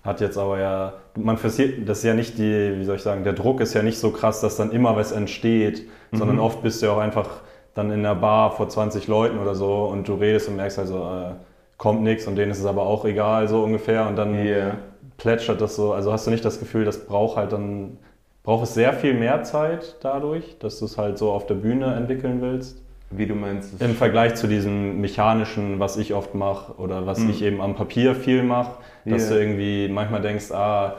hat 0.04 0.22
jetzt 0.22 0.38
aber 0.38 0.60
ja, 0.60 0.94
man 1.16 1.38
versiert, 1.38 1.88
das 1.88 2.00
ist 2.00 2.04
ja 2.06 2.14
nicht 2.14 2.38
die, 2.38 2.80
wie 2.80 2.84
soll 2.86 2.96
ich 2.98 3.04
sagen, 3.04 3.24
der 3.24 3.34
Druck 3.34 3.62
ist 3.62 3.74
ja 3.74 3.84
nicht 3.84 4.00
so 4.00 4.12
krass, 4.12 4.42
dass 4.42 4.56
dann 4.58 4.72
immer 4.72 4.96
was 4.96 5.12
entsteht, 5.12 5.88
sondern 6.12 6.40
oft 6.40 6.62
bist 6.62 6.82
du 6.82 6.88
ja 6.88 6.94
auch 6.94 6.98
einfach 7.00 7.30
dann 7.74 7.90
in 7.92 8.04
der 8.04 8.16
Bar 8.16 8.52
vor 8.52 8.70
20 8.70 9.08
Leuten 9.08 9.40
oder 9.40 9.56
so 9.56 9.86
und 9.86 10.08
du 10.08 10.14
redest 10.16 10.48
und 10.50 10.56
merkst 10.58 10.80
also, 10.80 10.98
äh, 10.98 11.34
kommt 11.78 12.04
nichts 12.04 12.28
und 12.28 12.36
denen 12.36 12.52
ist 12.52 12.60
es 12.60 12.66
aber 12.66 12.84
auch 12.84 13.04
egal, 13.06 13.48
so 13.48 13.64
ungefähr 13.64 14.08
und 14.08 14.16
dann 14.16 14.36
Yeah. 14.36 14.78
plätschert 15.18 15.60
das 15.60 15.76
so. 15.76 15.92
Also 15.94 16.12
hast 16.14 16.28
du 16.28 16.32
nicht 16.32 16.46
das 16.46 16.60
Gefühl, 16.60 16.86
das 16.86 17.06
braucht 17.06 17.36
halt 17.38 17.52
dann, 17.52 17.98
braucht 18.44 18.64
es 18.64 18.74
sehr 18.74 18.94
viel 18.94 19.14
mehr 19.14 19.44
Zeit 19.44 19.96
dadurch, 20.02 20.58
dass 20.60 20.80
du 20.80 20.86
es 20.86 20.98
halt 20.98 21.18
so 21.18 21.32
auf 21.32 21.48
der 21.48 21.56
Bühne 21.56 21.94
entwickeln 21.96 22.42
willst? 22.42 22.78
wie 23.16 23.28
du 23.28 23.36
meinst, 23.36 23.80
Im 23.80 23.94
Vergleich 23.94 24.34
zu 24.34 24.48
diesem 24.48 25.00
mechanischen, 25.00 25.80
was 25.80 25.98
ich 25.98 26.16
oft 26.16 26.34
mache 26.34 26.74
oder 26.82 27.06
was 27.06 27.20
ich 27.20 27.44
eben 27.44 27.62
am 27.62 27.76
Papier 27.76 28.16
viel 28.16 28.42
mache, 28.42 28.72
dass 29.06 29.30
Ja. 29.30 29.36
du 29.36 29.40
irgendwie 29.40 29.88
manchmal 29.88 30.22
denkst, 30.22 30.52
ah, 30.52 30.96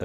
äh, 0.00 0.04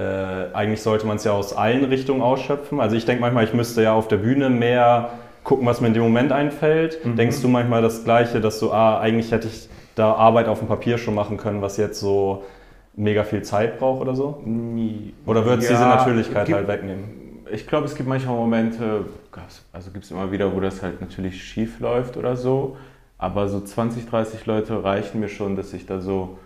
eigentlich 0.54 0.82
sollte 0.82 1.06
man 1.06 1.18
es 1.18 1.24
ja 1.24 1.30
aus 1.30 1.54
allen 1.56 1.84
Richtungen 1.84 2.20
ausschöpfen. 2.20 2.80
Also 2.80 2.96
ich 2.96 3.04
denke 3.04 3.20
manchmal, 3.20 3.44
ich 3.44 3.52
müsste 3.54 3.80
ja 3.80 3.92
auf 3.92 4.08
der 4.08 4.16
Bühne 4.16 4.50
mehr 4.50 5.10
gucken, 5.44 5.64
was 5.64 5.80
mir 5.80 5.86
in 5.86 5.94
dem 5.94 6.02
Moment 6.02 6.32
einfällt. 6.32 6.98
Denkst 7.04 7.40
du 7.42 7.46
manchmal 7.48 7.80
das 7.80 8.02
Gleiche, 8.02 8.40
dass 8.40 8.58
du, 8.58 8.72
ah, 8.72 8.98
eigentlich 8.98 9.30
hätte 9.30 9.46
ich 9.46 9.68
da 9.94 10.14
Arbeit 10.14 10.48
auf 10.48 10.58
dem 10.58 10.66
Papier 10.66 10.98
schon 10.98 11.14
machen 11.14 11.36
können, 11.36 11.62
was 11.62 11.76
jetzt 11.76 12.00
so 12.00 12.42
mega 12.94 13.24
viel 13.24 13.42
Zeit 13.42 13.78
braucht 13.78 14.00
oder 14.00 14.14
so? 14.14 14.40
Nie. 14.44 15.14
Oder 15.26 15.44
wird 15.44 15.60
es 15.60 15.68
diese 15.68 15.80
Ja, 15.82 15.96
Natürlichkeit 15.96 16.46
gibt- 16.46 16.56
halt 16.56 16.68
wegnehmen? 16.68 17.20
Ich 17.50 17.66
glaube, 17.66 17.84
es 17.86 17.94
gibt 17.94 18.08
manchmal 18.08 18.36
Momente, 18.36 19.04
also 19.72 19.90
gibt 19.90 20.04
es 20.04 20.10
immer 20.10 20.32
wieder, 20.32 20.54
wo 20.54 20.60
das 20.60 20.82
halt 20.82 21.00
natürlich 21.00 21.42
schief 21.42 21.80
läuft 21.80 22.16
oder 22.16 22.36
so. 22.36 22.76
Aber 23.18 23.48
so 23.48 23.60
20, 23.60 24.08
30 24.08 24.46
Leute 24.46 24.82
reichen 24.82 25.20
mir 25.20 25.28
schon, 25.28 25.54
dass 25.56 25.72
ich 25.74 25.86
da 25.86 26.00
so. 26.00 26.38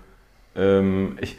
Ähm, 0.56 1.16
ich 1.20 1.38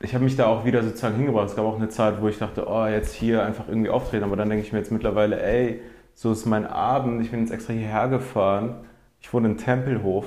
ich 0.00 0.14
habe 0.14 0.24
mich 0.24 0.36
da 0.36 0.46
auch 0.46 0.64
wieder 0.64 0.82
sozusagen 0.82 1.16
hingebracht. 1.16 1.48
Es 1.50 1.56
gab 1.56 1.64
auch 1.64 1.76
eine 1.76 1.88
Zeit, 1.88 2.20
wo 2.20 2.28
ich 2.28 2.38
dachte, 2.38 2.66
oh, 2.68 2.86
jetzt 2.86 3.12
hier 3.14 3.44
einfach 3.44 3.68
irgendwie 3.68 3.90
auftreten. 3.90 4.24
Aber 4.24 4.36
dann 4.36 4.48
denke 4.50 4.64
ich 4.64 4.72
mir 4.72 4.78
jetzt 4.80 4.90
mittlerweile, 4.90 5.40
ey, 5.42 5.80
so 6.14 6.32
ist 6.32 6.44
mein 6.46 6.66
Abend. 6.66 7.22
Ich 7.22 7.30
bin 7.30 7.40
jetzt 7.40 7.52
extra 7.52 7.72
hierher 7.72 8.08
gefahren. 8.08 8.84
Ich 9.20 9.32
wohne 9.32 9.48
in 9.48 9.56
Tempelhof. 9.58 10.26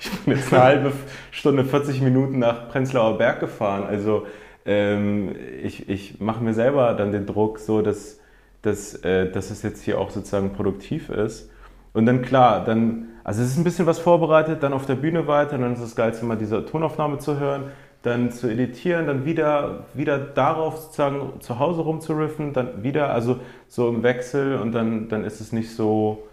Ich 0.00 0.10
bin 0.24 0.36
jetzt 0.36 0.52
eine 0.52 0.62
halbe 0.62 0.92
Stunde, 1.30 1.64
40 1.64 2.00
Minuten 2.00 2.38
nach 2.38 2.68
Prenzlauer 2.68 3.18
Berg 3.18 3.40
gefahren. 3.40 3.84
Also 3.84 4.26
ähm, 4.64 5.34
ich, 5.62 5.88
ich 5.88 6.20
mache 6.20 6.42
mir 6.42 6.54
selber 6.54 6.94
dann 6.94 7.12
den 7.12 7.26
Druck, 7.26 7.58
so 7.58 7.82
dass, 7.82 8.20
dass, 8.62 8.94
äh, 9.04 9.30
dass 9.30 9.50
es 9.50 9.62
jetzt 9.62 9.82
hier 9.82 9.98
auch 9.98 10.10
sozusagen 10.10 10.52
produktiv 10.52 11.08
ist. 11.08 11.50
Und 11.92 12.06
dann 12.06 12.22
klar, 12.22 12.64
dann, 12.64 13.08
also 13.24 13.42
es 13.42 13.50
ist 13.50 13.58
ein 13.58 13.64
bisschen 13.64 13.86
was 13.86 13.98
vorbereitet, 13.98 14.62
dann 14.62 14.72
auf 14.72 14.86
der 14.86 14.94
Bühne 14.94 15.26
weiter, 15.26 15.58
dann 15.58 15.74
ist 15.74 15.80
es 15.80 15.94
geil, 15.94 16.12
immer 16.20 16.36
diese 16.36 16.64
Tonaufnahme 16.64 17.18
zu 17.18 17.38
hören, 17.38 17.64
dann 18.02 18.30
zu 18.30 18.48
editieren, 18.48 19.06
dann 19.06 19.24
wieder, 19.24 19.84
wieder 19.94 20.18
darauf 20.18 20.78
sozusagen 20.78 21.40
zu 21.40 21.58
Hause 21.58 21.82
rumzuriffen, 21.82 22.52
dann 22.52 22.82
wieder, 22.82 23.12
also 23.12 23.38
so 23.68 23.88
im 23.88 24.02
Wechsel 24.02 24.56
und 24.56 24.72
dann, 24.72 25.08
dann 25.08 25.24
ist 25.24 25.40
es 25.40 25.52
nicht 25.52 25.74
so 25.74 26.24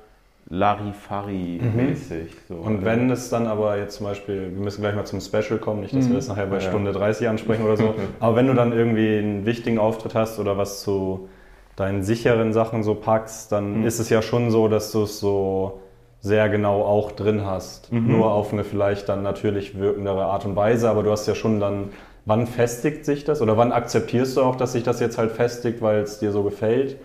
Larifari-mäßig. 0.52 2.32
So. 2.48 2.56
Und 2.56 2.84
wenn 2.84 3.10
es 3.10 3.30
dann 3.30 3.48
aber 3.48 3.78
jetzt 3.78 3.98
zum 3.98 4.08
Beispiel, 4.08 4.52
wir 4.54 4.64
müssen 4.64 4.82
gleich 4.82 4.96
mal 4.96 5.06
zum 5.06 5.22
Special 5.22 5.60
kommen, 5.60 5.82
nicht, 5.82 5.96
dass 5.96 6.08
wir 6.08 6.16
das 6.16 6.28
nachher 6.28 6.48
bei 6.48 6.56
Ja. 6.56 6.62
Stunde 6.62 6.92
30 6.92 7.28
ansprechen 7.28 7.64
oder 7.64 7.78
so, 7.78 7.94
aber 8.20 8.36
wenn 8.36 8.48
du 8.48 8.54
dann 8.54 8.72
irgendwie 8.72 9.18
einen 9.18 9.46
wichtigen 9.46 9.80
Auftritt 9.80 10.16
hast 10.16 10.40
oder 10.40 10.58
was 10.58 10.82
zu 10.82 11.30
deinen 11.76 12.04
sicheren 12.04 12.52
Sachen 12.52 12.84
so 12.84 12.96
packst, 12.96 13.52
dann 13.52 13.84
ist 13.86 14.00
es 14.00 14.10
ja 14.10 14.22
schon 14.22 14.52
so, 14.52 14.68
dass 14.68 14.92
du 14.92 15.04
es 15.04 15.20
so 15.20 15.80
sehr 16.20 16.50
genau 16.50 16.82
auch 16.82 17.14
drin 17.14 17.46
hast. 17.46 17.94
Nur 17.94 18.32
auf 18.34 18.52
eine 18.52 18.66
vielleicht 18.66 19.08
dann 19.08 19.24
natürlich 19.24 19.80
wirkendere 19.80 20.26
Art 20.26 20.46
und 20.46 20.58
Weise, 20.58 20.90
aber 20.90 21.04
du 21.04 21.12
hast 21.12 21.26
ja 21.28 21.36
schon 21.36 21.62
dann, 21.62 21.92
wann 22.26 22.46
festigt 22.46 23.06
sich 23.06 23.24
das 23.24 23.42
oder 23.42 23.56
wann 23.56 23.72
akzeptierst 23.72 24.36
du 24.36 24.42
auch, 24.42 24.58
dass 24.58 24.74
sich 24.74 24.84
das 24.84 25.00
jetzt 25.00 25.18
halt 25.18 25.32
festigt, 25.32 25.82
weil 25.82 26.00
es 26.02 26.20
dir 26.20 26.34
so 26.34 26.44
gefällt? 26.44 26.98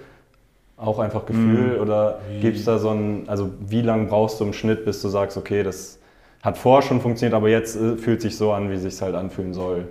Auch 0.85 0.99
einfach 0.99 1.25
Gefühl 1.25 1.79
oder 1.81 2.20
gibt 2.40 2.57
es 2.59 2.64
da 2.64 2.79
so 2.79 2.90
ein, 2.90 3.25
also 3.27 3.51
wie 3.61 3.81
lange 3.81 4.05
brauchst 4.07 4.38
du 4.40 4.44
im 4.44 4.53
Schnitt, 4.53 4.85
bis 4.85 5.01
du 5.01 5.09
sagst, 5.09 5.37
okay, 5.37 5.62
das 5.62 5.99
hat 6.42 6.59
vorher 6.59 6.87
schon 6.87 7.01
funktioniert, 7.01 7.35
aber 7.35 7.49
jetzt 7.49 7.75
äh, 7.75 7.97
fühlt 7.97 8.20
sich 8.20 8.37
so 8.37 8.53
an, 8.53 8.70
wie 8.70 8.77
sich 8.77 9.01
halt 9.01 9.14
anfühlen 9.14 9.55
soll? 9.55 9.88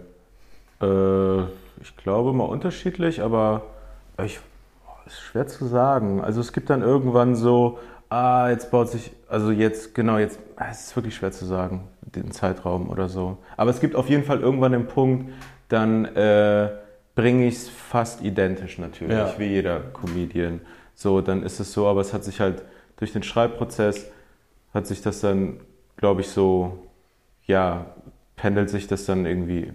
Äh, 0.81 1.41
ich 1.81 1.95
glaube 1.97 2.31
mal 2.33 2.43
unterschiedlich, 2.45 3.21
aber 3.21 3.63
ich, 4.23 4.39
ist 5.07 5.19
schwer 5.19 5.47
zu 5.47 5.65
sagen. 5.65 6.21
Also 6.21 6.41
es 6.41 6.53
gibt 6.53 6.69
dann 6.69 6.81
irgendwann 6.81 7.35
so, 7.35 7.79
ah, 8.09 8.49
jetzt 8.49 8.69
baut 8.71 8.89
sich, 8.89 9.11
also 9.27 9.51
jetzt, 9.51 9.95
genau, 9.95 10.17
jetzt, 10.19 10.39
ah, 10.55 10.65
es 10.69 10.87
ist 10.87 10.95
wirklich 10.95 11.15
schwer 11.15 11.31
zu 11.31 11.45
sagen, 11.45 11.85
den 12.01 12.31
Zeitraum 12.31 12.89
oder 12.89 13.09
so. 13.09 13.37
Aber 13.57 13.71
es 13.71 13.79
gibt 13.79 13.95
auf 13.95 14.09
jeden 14.09 14.23
Fall 14.23 14.39
irgendwann 14.39 14.73
den 14.73 14.85
Punkt, 14.87 15.33
dann 15.69 16.05
äh, 16.05 16.69
bringe 17.15 17.47
ich 17.47 17.55
es 17.55 17.69
fast 17.69 18.21
identisch 18.23 18.77
natürlich, 18.77 19.17
Ja. 19.17 19.33
wie 19.37 19.45
jeder 19.47 19.79
Comedian. 19.79 20.61
So, 20.95 21.21
dann 21.21 21.43
ist 21.43 21.59
es 21.59 21.73
so, 21.73 21.87
aber 21.87 22.01
es 22.01 22.13
hat 22.13 22.23
sich 22.23 22.39
halt 22.39 22.63
durch 22.97 23.13
den 23.13 23.23
Schreibprozess, 23.23 24.09
hat 24.73 24.87
sich 24.87 25.01
das 25.01 25.21
dann, 25.21 25.59
glaube 25.97 26.21
ich, 26.21 26.29
so, 26.29 26.77
ja, 27.45 27.85
pendelt 28.35 28.69
sich 28.69 28.87
das 28.87 29.05
dann 29.05 29.25
irgendwie. 29.25 29.71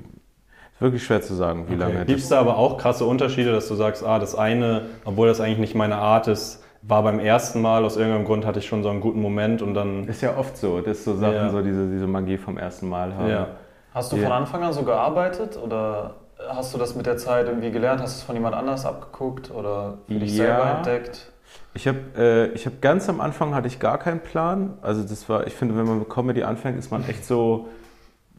Ist 0.75 0.81
wirklich 0.81 1.05
schwer 1.05 1.21
zu 1.23 1.35
sagen, 1.35 1.67
wie 1.69 1.75
lange. 1.75 2.05
Gibt 2.05 2.21
es 2.21 2.29
da 2.29 2.41
aber 2.41 2.57
auch 2.57 2.79
krasse 2.79 3.05
Unterschiede, 3.05 3.53
dass 3.53 3.69
du 3.69 3.75
sagst, 3.75 4.05
ah, 4.05 4.19
das 4.19 4.35
eine, 4.35 4.83
obwohl 5.05 5.27
das 5.29 5.41
eigentlich 5.41 5.59
nicht 5.59 5.75
meine 5.75 5.97
Art 5.97 6.29
ist, 6.29 6.63
war 6.83 7.03
beim 7.03 7.19
ersten 7.19 7.61
Mal, 7.61 7.85
aus 7.85 7.97
irgendeinem 7.97 8.25
Grund 8.25 8.47
hatte 8.47 8.61
ich 8.61 8.67
schon 8.67 8.85
so 8.85 8.89
einen 8.89 9.01
guten 9.01 9.21
Moment 9.21 9.63
und 9.63 9.75
dann. 9.75 10.07
Ist 10.07 10.23
ja 10.23 10.37
oft 10.37 10.57
so, 10.57 10.81
dass 10.81 11.05
so 11.05 11.17
Sachen 11.17 11.35
Ja. 11.35 11.51
so 11.51 11.61
diese, 11.61 11.89
diese 11.91 12.07
Magie 12.07 12.39
vom 12.39 12.57
ersten 12.57 12.89
Mal 12.89 13.15
haben. 13.17 13.29
Ja. 13.29 13.49
Hast 13.93 14.13
du 14.13 14.17
Ja. 14.17 14.23
von 14.25 14.33
Anfang 14.33 14.63
an 14.63 14.73
so 14.73 14.85
gearbeitet 14.85 15.59
oder 15.63 16.15
hast 16.49 16.75
du 16.75 16.79
das 16.79 16.95
mit 16.95 17.07
der 17.07 17.17
Zeit 17.17 17.47
irgendwie 17.47 17.71
gelernt? 17.71 18.01
Hast 18.01 18.17
du 18.17 18.19
es 18.21 18.23
von 18.25 18.35
jemand 18.35 18.55
anders 18.55 18.85
abgeguckt 18.87 19.51
oder 19.51 19.99
für 20.07 20.15
dich 20.15 20.37
Ja. 20.37 20.45
selber 20.47 20.77
entdeckt? 20.77 21.33
Ich 21.75 21.87
habe 21.87 21.99
äh, 22.17 22.47
ich 22.55 22.67
hab 22.67 22.81
ganz 22.83 23.09
am 23.09 23.21
Anfang 23.21 23.55
hatte 23.55 23.69
ich 23.69 23.79
gar 23.79 23.99
keinen 23.99 24.21
Plan. 24.21 24.75
Also 24.83 25.03
das 25.03 25.29
war, 25.29 25.47
ich 25.47 25.55
finde, 25.55 25.77
wenn 25.77 25.87
man 25.87 25.99
mit 26.01 26.09
Comedy 26.09 26.43
anfängt, 26.43 26.79
ist 26.79 26.91
man 26.91 27.09
echt 27.09 27.25
so, 27.25 27.69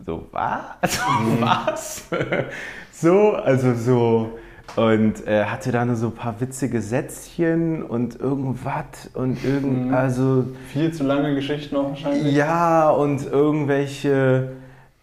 so 0.05 0.27
was, 0.31 0.99
was, 1.39 2.03
so, 2.91 3.31
also 3.33 3.73
so 3.75 4.31
und 4.75 5.25
äh, 5.27 5.45
hatte 5.45 5.71
dann 5.71 5.95
so 5.95 6.07
ein 6.07 6.15
paar 6.15 6.39
witzige 6.41 6.81
Sätzchen 6.81 7.81
und 7.83 8.19
irgendwas 8.19 9.09
und 9.13 9.43
irgend, 9.43 9.93
also 9.93 10.45
Viel 10.71 10.93
zu 10.93 11.03
lange 11.03 11.33
Geschichten 11.33 11.75
auch 11.75 11.89
wahrscheinlich. 11.89 12.35
Ja, 12.35 12.89
und 12.91 13.25
irgendwelche, 13.25 14.51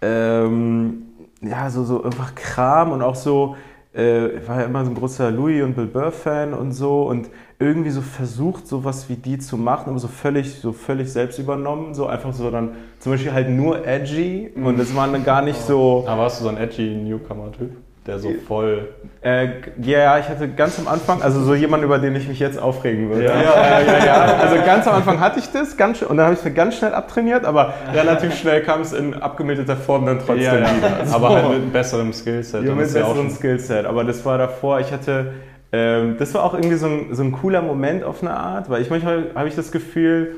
ähm, 0.01 1.06
ja, 1.41 1.71
so, 1.71 1.85
so 1.85 2.03
einfach 2.03 2.35
Kram 2.35 2.93
und 2.93 3.03
auch 3.03 3.15
so, 3.15 3.57
äh, 3.95 4.29
ich 4.39 4.49
war 4.49 4.61
ja 4.61 4.67
immer 4.67 4.85
so 4.85 4.91
ein 4.91 4.95
großer 4.95 5.31
Louis 5.31 5.63
und 5.63 5.75
Bill 5.75 5.87
Burr-Fan 5.87 6.55
und 6.55 6.73
so 6.73 7.03
und 7.03 7.31
irgendwie 7.59 7.91
so 7.91 8.03
versucht, 8.03 8.67
sowas 8.67 9.09
wie 9.09 9.17
die 9.17 9.39
zu 9.39 9.57
machen, 9.57 9.91
aber 9.91 9.99
so 9.99 10.09
völlig, 10.09 10.55
so 10.61 10.73
völlig 10.73 11.11
selbst 11.11 11.39
übernommen, 11.39 11.95
so 11.95 12.07
einfach 12.07 12.33
so 12.33 12.51
dann 12.51 12.73
zum 12.99 13.13
Beispiel 13.13 13.33
halt 13.33 13.49
nur 13.49 13.87
edgy 13.87 14.51
und 14.55 14.79
das 14.79 14.95
war 14.95 15.09
dann 15.09 15.25
gar 15.25 15.43
nicht 15.43 15.61
so. 15.61 16.05
Aber 16.07 16.23
warst 16.23 16.41
du 16.41 16.45
so 16.45 16.51
ein 16.51 16.59
edgy 16.59 16.95
Newcomer-Typ, 16.95 17.71
der 18.07 18.19
so 18.19 18.33
voll. 18.47 18.89
Äh, 19.21 19.49
ja, 19.83 20.19
ich 20.19 20.29
hatte 20.29 20.49
ganz 20.49 20.79
am 20.79 20.87
Anfang, 20.87 21.23
also 21.23 21.43
so 21.43 21.55
jemand, 21.55 21.83
über 21.83 21.99
den 21.99 22.15
ich 22.15 22.29
mich 22.29 22.39
jetzt 22.39 22.59
aufregen 22.59 23.11
würde. 23.11 23.25
Ja. 23.25 23.43
ja, 23.43 23.81
ja, 23.81 24.05
ja. 24.05 24.23
Also 24.37 24.57
ganz 24.65 24.87
am 24.87 24.95
Anfang 24.97 25.21
hatte 25.21 25.41
ich 25.41 25.51
das, 25.51 25.77
ganz, 25.77 26.03
und 26.03 26.17
dann 26.17 26.27
habe 26.27 26.35
ich 26.35 26.41
es 26.41 26.45
mir 26.45 26.53
ganz 26.53 26.77
schnell 26.77 26.95
abtrainiert, 26.95 27.45
aber 27.45 27.75
relativ 27.93 28.35
schnell 28.35 28.63
kam 28.63 28.83
es 28.83 28.93
in 28.93 29.15
abgemilderter 29.15 29.77
Form 29.77 30.07
dann 30.07 30.19
trotzdem 30.19 30.43
Ja, 30.43 30.53
wieder. 30.55 31.13
Aber 31.13 31.31
halt 31.31 31.49
mit 31.51 31.73
besserem 31.73 32.13
Skillset. 32.13 32.63
ja, 32.65 32.71
mit 32.71 32.79
besserem 32.79 33.31
Skillset. 33.31 33.87
Aber 33.87 34.05
das 34.05 34.25
war 34.25 34.39
davor, 34.39 34.81
ich 34.81 34.93
hatte, 34.93 35.33
ähm, 35.73 36.17
das 36.19 36.33
war 36.35 36.45
auch 36.45 36.55
irgendwie 36.55 36.77
so 36.77 36.87
ein, 36.87 37.09
so 37.15 37.23
ein 37.23 37.33
cooler 37.33 37.63
Moment 37.63 38.05
auf 38.05 38.23
eine 38.23 38.37
Art, 38.37 38.71
weil 38.71 38.83
ich 38.83 38.91
manchmal 38.91 39.25
habe 39.35 39.49
ich 39.49 39.57
das 39.57 39.73
Gefühl, 39.73 40.37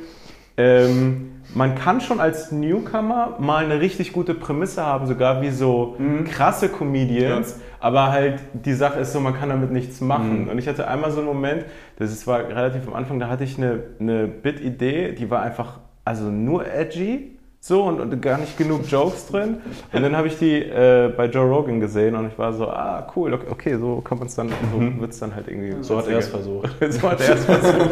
ähm, 0.58 1.30
man 1.54 1.74
kann 1.76 2.02
schon 2.02 2.20
als 2.20 2.52
Newcomer 2.52 3.36
mal 3.38 3.64
eine 3.64 3.80
richtig 3.80 4.12
gute 4.12 4.34
Prämisse 4.34 4.84
haben, 4.84 5.06
sogar 5.06 5.40
wie 5.40 5.48
so 5.50 5.96
krasse 6.30 6.68
Comedians, 6.68 7.58
aber 7.80 8.10
halt 8.12 8.40
die 8.52 8.74
Sache 8.74 9.00
ist 9.00 9.14
so, 9.14 9.20
man 9.20 9.32
kann 9.32 9.48
damit 9.48 9.72
nichts 9.72 10.02
machen. 10.02 10.48
Und 10.50 10.58
ich 10.58 10.68
hatte 10.68 10.86
einmal 10.88 11.10
so 11.10 11.20
einen 11.20 11.26
Moment, 11.28 11.64
das 11.98 12.10
ist- 12.12 12.26
war 12.26 12.40
relativ 12.40 12.86
am 12.86 12.92
Anfang, 12.94 13.18
da 13.18 13.28
hatte 13.28 13.44
ich 13.44 13.56
eine, 13.56 13.80
eine 13.98 14.26
Bit-Idee, 14.28 15.12
die 15.12 15.30
war 15.30 15.40
einfach 15.40 15.78
also 16.04 16.24
nur 16.30 16.66
edgy. 16.70 17.37
So 17.60 17.82
und, 17.82 18.00
und 18.00 18.22
gar 18.22 18.38
nicht 18.38 18.56
genug 18.56 18.88
Jokes 18.88 19.26
drin. 19.26 19.56
Und 19.92 20.02
dann 20.02 20.16
habe 20.16 20.28
ich 20.28 20.38
die 20.38 20.54
äh, 20.62 21.12
bei 21.14 21.26
Joe 21.26 21.44
Rogan 21.48 21.80
gesehen 21.80 22.14
und 22.14 22.28
ich 22.28 22.38
war 22.38 22.52
so, 22.52 22.68
ah, 22.68 23.04
cool, 23.16 23.34
okay, 23.34 23.46
okay 23.50 23.76
so 23.78 24.00
kann 24.00 24.18
man 24.18 24.28
es 24.28 24.36
dann, 24.36 24.48
so 24.72 25.00
wird 25.00 25.10
es 25.12 25.18
dann 25.18 25.34
halt 25.34 25.48
irgendwie. 25.48 25.74
So 25.82 25.98
hat 25.98 26.06
er 26.06 26.18
es 26.18 26.28
versucht. 26.28 26.70
so 26.92 27.10
hat 27.10 27.20
er 27.20 27.34
es 27.34 27.44
versucht. 27.44 27.90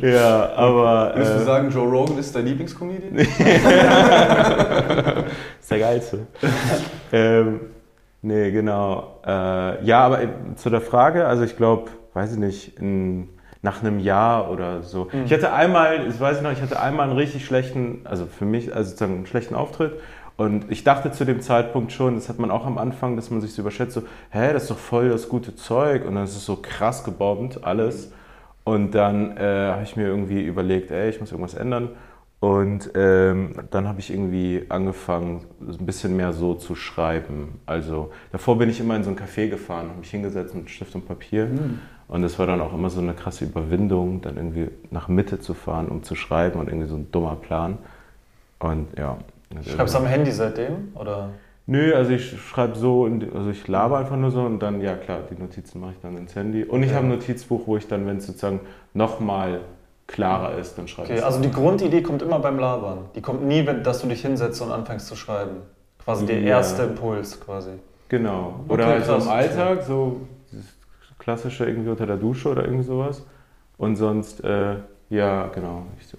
ja, 0.02 0.50
aber. 0.54 1.12
Würdest 1.16 1.34
du 1.34 1.40
Äh, 1.40 1.44
sagen, 1.44 1.70
Joe 1.70 1.88
Rogan 1.88 2.18
ist 2.18 2.36
dein 2.36 2.44
Lieblingscomedian? 2.44 3.16
ist 3.16 3.40
der 5.70 5.78
geilste. 5.78 6.26
ähm, 7.12 7.60
nee, 8.22 8.50
genau. 8.50 9.20
Äh, 9.26 9.82
ja, 9.84 10.00
aber 10.00 10.22
äh, 10.22 10.28
zu 10.56 10.68
der 10.70 10.82
Frage, 10.82 11.26
also 11.26 11.42
ich 11.42 11.56
glaube, 11.56 11.90
weiß 12.12 12.32
ich 12.32 12.38
nicht, 12.38 12.78
in, 12.78 13.28
nach 13.64 13.82
einem 13.82 13.98
Jahr 13.98 14.50
oder 14.50 14.82
so. 14.82 15.08
Ich 15.24 15.32
hatte 15.32 15.52
einmal, 15.52 16.06
ich 16.06 16.20
weiß 16.20 16.36
ich 16.36 16.42
noch, 16.42 16.52
ich 16.52 16.60
hatte 16.60 16.78
einmal 16.78 17.08
einen 17.08 17.16
richtig 17.16 17.46
schlechten, 17.46 18.02
also 18.04 18.26
für 18.26 18.44
mich, 18.44 18.74
also 18.74 18.90
sozusagen 18.90 19.14
einen 19.14 19.26
schlechten 19.26 19.54
Auftritt. 19.54 19.94
Und 20.36 20.70
ich 20.70 20.84
dachte 20.84 21.12
zu 21.12 21.24
dem 21.24 21.40
Zeitpunkt 21.40 21.90
schon, 21.90 22.16
das 22.16 22.28
hat 22.28 22.38
man 22.38 22.50
auch 22.50 22.66
am 22.66 22.76
Anfang, 22.76 23.16
dass 23.16 23.30
man 23.30 23.40
sich 23.40 23.54
so 23.54 23.62
überschätzt, 23.62 23.94
so, 23.94 24.02
hä, 24.30 24.52
das 24.52 24.64
ist 24.64 24.70
doch 24.70 24.78
voll 24.78 25.08
das 25.08 25.30
gute 25.30 25.56
Zeug. 25.56 26.04
Und 26.04 26.14
dann 26.14 26.24
ist 26.24 26.36
es 26.36 26.44
so 26.44 26.56
krass 26.60 27.04
gebombt, 27.04 27.64
alles. 27.64 28.12
Und 28.64 28.94
dann 28.94 29.36
äh, 29.38 29.70
habe 29.72 29.82
ich 29.82 29.96
mir 29.96 30.08
irgendwie 30.08 30.42
überlegt, 30.42 30.90
ey, 30.90 31.08
ich 31.08 31.20
muss 31.20 31.32
irgendwas 31.32 31.54
ändern. 31.54 31.88
Und 32.40 32.90
ähm, 32.94 33.54
dann 33.70 33.88
habe 33.88 34.00
ich 34.00 34.10
irgendwie 34.10 34.66
angefangen, 34.68 35.46
ein 35.60 35.86
bisschen 35.86 36.14
mehr 36.14 36.34
so 36.34 36.52
zu 36.52 36.74
schreiben. 36.74 37.60
Also 37.64 38.10
davor 38.30 38.58
bin 38.58 38.68
ich 38.68 38.80
immer 38.80 38.96
in 38.96 39.04
so 39.04 39.08
ein 39.08 39.16
Café 39.16 39.48
gefahren, 39.48 39.88
habe 39.88 40.00
mich 40.00 40.10
hingesetzt 40.10 40.54
mit 40.54 40.68
Stift 40.68 40.94
und 40.94 41.08
Papier. 41.08 41.48
Und 42.08 42.22
das 42.22 42.38
war 42.38 42.46
dann 42.46 42.60
auch 42.60 42.74
immer 42.74 42.90
so 42.90 43.00
eine 43.00 43.14
krasse 43.14 43.44
Überwindung, 43.44 44.20
dann 44.20 44.36
irgendwie 44.36 44.68
nach 44.90 45.08
Mitte 45.08 45.40
zu 45.40 45.54
fahren, 45.54 45.88
um 45.88 46.02
zu 46.02 46.14
schreiben 46.14 46.60
und 46.60 46.68
irgendwie 46.68 46.88
so 46.88 46.96
ein 46.96 47.10
dummer 47.10 47.36
Plan. 47.36 47.78
Und 48.58 48.88
ja. 48.98 49.16
Schreibst 49.66 49.94
du 49.94 49.98
am 49.98 50.06
Handy 50.06 50.30
seitdem? 50.32 50.92
Oder? 50.94 51.30
Nö, 51.66 51.94
also 51.94 52.10
ich 52.10 52.38
schreibe 52.40 52.76
so, 52.76 53.08
also 53.34 53.48
ich 53.50 53.66
laber 53.68 53.98
einfach 53.98 54.16
nur 54.16 54.30
so 54.30 54.42
und 54.42 54.58
dann, 54.60 54.82
ja 54.82 54.96
klar, 54.96 55.20
die 55.30 55.40
Notizen 55.40 55.80
mache 55.80 55.92
ich 55.92 56.00
dann 56.02 56.16
ins 56.18 56.34
Handy. 56.34 56.62
Und 56.64 56.82
ich 56.82 56.92
habe 56.92 57.06
ein 57.06 57.08
Notizbuch, 57.10 57.66
wo 57.66 57.76
ich 57.78 57.88
dann, 57.88 58.06
wenn 58.06 58.18
es 58.18 58.26
sozusagen 58.26 58.60
nochmal 58.92 59.60
klarer 60.06 60.58
ist, 60.58 60.76
dann 60.76 60.86
schreibe 60.88 61.08
Okay, 61.08 61.18
ich 61.18 61.24
also 61.24 61.40
die 61.40 61.50
Grundidee 61.50 62.02
kommt 62.02 62.20
immer 62.20 62.38
beim 62.38 62.58
Labern. 62.58 63.06
Die 63.14 63.22
kommt 63.22 63.44
nie, 63.46 63.66
wenn, 63.66 63.82
dass 63.82 64.02
du 64.02 64.08
dich 64.08 64.20
hinsetzt 64.20 64.60
und 64.60 64.70
anfängst 64.70 65.06
zu 65.06 65.16
schreiben. 65.16 65.56
Quasi 66.04 66.26
der 66.26 66.40
Ja. 66.40 66.48
erste 66.58 66.82
Impuls 66.82 67.40
quasi. 67.40 67.70
Genau. 68.10 68.60
Oder 68.68 68.84
Okay, 68.84 68.92
halt 68.92 69.04
so 69.06 69.14
im. 69.14 69.28
Alltag, 69.28 69.82
so 69.84 70.20
klassische 71.18 71.64
irgendwie 71.66 71.90
unter 71.90 72.06
der 72.06 72.16
Dusche 72.16 72.48
oder 72.50 72.64
irgendwie 72.64 72.84
sowas. 72.84 73.24
Und 73.78 73.96
sonst, 73.96 74.42
äh, 74.44 74.76
ja, 75.10 75.46
genau. 75.54 75.84
Ich, 76.00 76.06
so- 76.06 76.18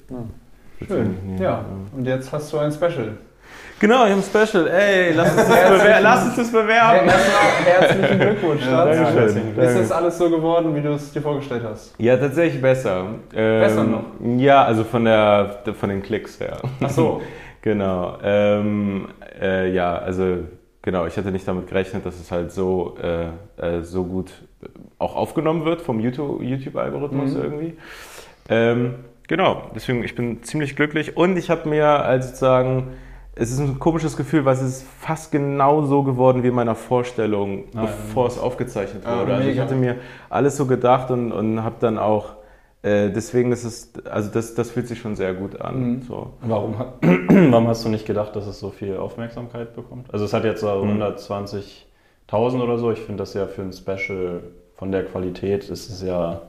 Schön. 0.87 1.17
Nee, 1.25 1.43
Ja. 1.43 1.63
Und 1.95 2.05
jetzt 2.05 2.31
hast 2.31 2.51
du 2.51 2.57
ein 2.57 2.71
Special. 2.71 3.17
Genau, 3.79 4.05
ich 4.05 4.11
habe 4.11 4.21
ein 4.21 4.23
Special. 4.47 4.67
Ey, 4.67 5.13
lass 5.13 5.31
uns 5.35 5.47
das, 5.47 5.69
bewer 5.69 6.01
lass 6.01 6.25
uns 6.25 6.35
das 6.35 6.51
bewerben. 6.51 7.07
Erstmal 7.07 7.51
herzlichen 7.65 8.19
Glückwunsch 8.19 8.61
dazu. 8.65 9.03
Dankeschön. 9.03 9.57
Ist 9.59 9.75
es 9.75 9.91
alles 9.91 10.17
so 10.17 10.29
geworden, 10.29 10.75
wie 10.75 10.81
du 10.81 10.93
es 10.93 11.11
dir 11.11 11.21
vorgestellt 11.21 11.63
hast? 11.63 11.93
Ja, 11.99 12.17
tatsächlich 12.17 12.61
besser. 12.61 13.05
Ähm, 13.33 13.59
Besser 13.61 13.83
noch? 13.83 14.03
Ja, 14.37 14.63
also 14.63 14.83
von, 14.83 15.05
der, 15.05 15.59
von 15.79 15.89
den 15.89 16.01
Klicks 16.01 16.39
her. 16.39 16.57
Ach 16.81 16.89
so. 16.89 17.21
Genau. 17.61 18.19
Ähm, 18.23 19.07
äh, 19.41 19.71
ja, 19.73 19.97
also 19.97 20.37
genau, 20.85 21.05
ich 21.05 21.17
hatte 21.17 21.31
nicht 21.31 21.45
damit 21.47 21.67
gerechnet, 21.67 22.05
dass 22.05 22.17
es 22.19 22.31
halt 22.31 22.51
so, 22.53 22.95
äh, 23.01 23.27
äh, 23.61 23.81
so 23.81 24.05
gut 24.05 24.31
auch 24.99 25.15
aufgenommen 25.17 25.65
wird 25.65 25.81
vom 25.81 25.99
YouTube- 25.99 26.41
YouTube-Algorithmus 26.41 27.33
Mhm. 27.35 27.41
irgendwie. 27.43 27.73
Ähm, 28.47 28.95
genau, 29.27 29.63
deswegen, 29.75 30.03
ich 30.03 30.15
bin 30.15 30.43
ziemlich 30.43 30.75
glücklich 30.77 31.17
und 31.17 31.35
ich 31.37 31.49
habe 31.49 31.67
mir 31.67 31.87
als 31.87 32.27
sozusagen, 32.27 32.93
es 33.35 33.51
ist 33.51 33.59
ein 33.59 33.79
komisches 33.79 34.15
Gefühl, 34.15 34.45
weil 34.45 34.53
es 34.53 34.61
ist 34.61 34.85
fast 35.01 35.31
genau 35.31 35.81
so 35.83 36.03
geworden 36.03 36.43
wie 36.43 36.47
in 36.47 36.55
meiner 36.55 36.75
Vorstellung, 36.75 37.65
bevor 37.73 38.27
es 38.27 38.39
aufgezeichnet 38.39 39.03
Ah, 39.05 39.19
wurde. 39.21 39.33
also 39.33 39.49
ich 39.49 39.59
hatte 39.59 39.75
mir 39.75 39.97
alles 40.29 40.55
so 40.55 40.65
gedacht 40.67 41.11
und, 41.11 41.33
und 41.33 41.61
habe 41.63 41.75
dann 41.81 41.97
auch, 41.97 42.35
äh, 42.85 43.09
deswegen 43.09 43.51
ist 43.51 43.63
es, 43.63 43.91
also 44.09 44.29
das, 44.31 44.53
das 44.53 44.69
fühlt 44.69 44.87
sich 44.87 44.99
schon 44.99 45.15
sehr 45.15 45.33
gut 45.33 45.59
an. 45.59 45.79
Mhm. 45.79 46.01
So. 46.03 46.33
Warum, 46.41 46.75
warum 47.01 47.67
hast 47.67 47.83
du 47.83 47.89
nicht 47.89 48.05
gedacht, 48.05 48.35
dass 48.35 48.45
es 48.45 48.59
so 48.59 48.69
viel 48.69 48.97
Aufmerksamkeit 48.97 49.75
bekommt? 49.75 50.13
Also 50.13 50.25
es 50.25 50.33
hat 50.33 50.43
jetzt 50.45 50.61
so 50.61 50.67
120.000 50.67 52.61
oder 52.61 52.77
so. 52.77 52.91
Ich 52.91 52.99
finde 52.99 53.17
das 53.23 53.33
ja 53.33 53.47
für 53.47 53.61
ein 53.63 53.73
Special 53.73 54.41
von 54.75 54.91
der 54.91 55.05
Qualität 55.05 55.69
ist 55.69 55.89
es 55.89 56.01
ja 56.03 56.41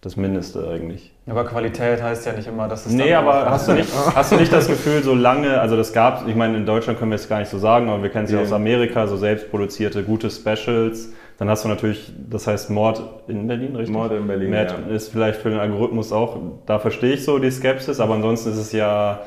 das 0.00 0.16
Mindeste 0.16 0.68
eigentlich. 0.68 1.12
Aber 1.26 1.44
Qualität 1.44 2.02
heißt 2.02 2.24
ja 2.26 2.32
nicht 2.32 2.46
immer, 2.46 2.68
dass 2.68 2.86
es 2.86 2.92
Nee, 2.92 3.14
aber 3.14 3.50
hast 3.50 3.68
du, 3.68 3.72
nicht, 3.72 3.88
hast 4.14 4.30
du 4.32 4.36
nicht 4.36 4.52
das 4.52 4.68
Gefühl, 4.68 5.02
so 5.02 5.14
lange, 5.14 5.60
also 5.60 5.76
das 5.76 5.92
gab 5.92 6.28
ich 6.28 6.36
meine, 6.36 6.56
in 6.56 6.66
Deutschland 6.66 6.98
können 6.98 7.10
wir 7.10 7.16
es 7.16 7.28
gar 7.28 7.40
nicht 7.40 7.50
so 7.50 7.58
sagen, 7.58 7.88
aber 7.88 8.02
wir 8.02 8.10
kennen 8.10 8.26
es 8.26 8.30
ja 8.30 8.38
Ja. 8.38 8.44
aus 8.44 8.52
Amerika, 8.52 9.06
so 9.06 9.16
selbstproduzierte, 9.16 10.04
gute 10.04 10.30
Specials. 10.30 11.12
Dann 11.38 11.48
hast 11.48 11.64
du 11.64 11.68
natürlich, 11.68 12.12
das 12.28 12.48
heißt 12.48 12.68
Mord 12.68 13.00
in 13.28 13.46
Berlin, 13.46 13.76
richtig? 13.76 13.94
Mord 13.94 14.12
in 14.12 14.26
Berlin, 14.26 14.50
Mord 14.50 14.74
ja. 14.88 14.94
ist 14.94 15.12
vielleicht 15.12 15.40
für 15.40 15.50
den 15.50 15.60
Algorithmus 15.60 16.12
auch, 16.12 16.36
da 16.66 16.80
verstehe 16.80 17.14
ich 17.14 17.24
so 17.24 17.38
die 17.38 17.50
Skepsis, 17.50 18.00
aber 18.00 18.14
ansonsten 18.14 18.50
ist 18.50 18.58
es 18.58 18.72
ja 18.72 19.20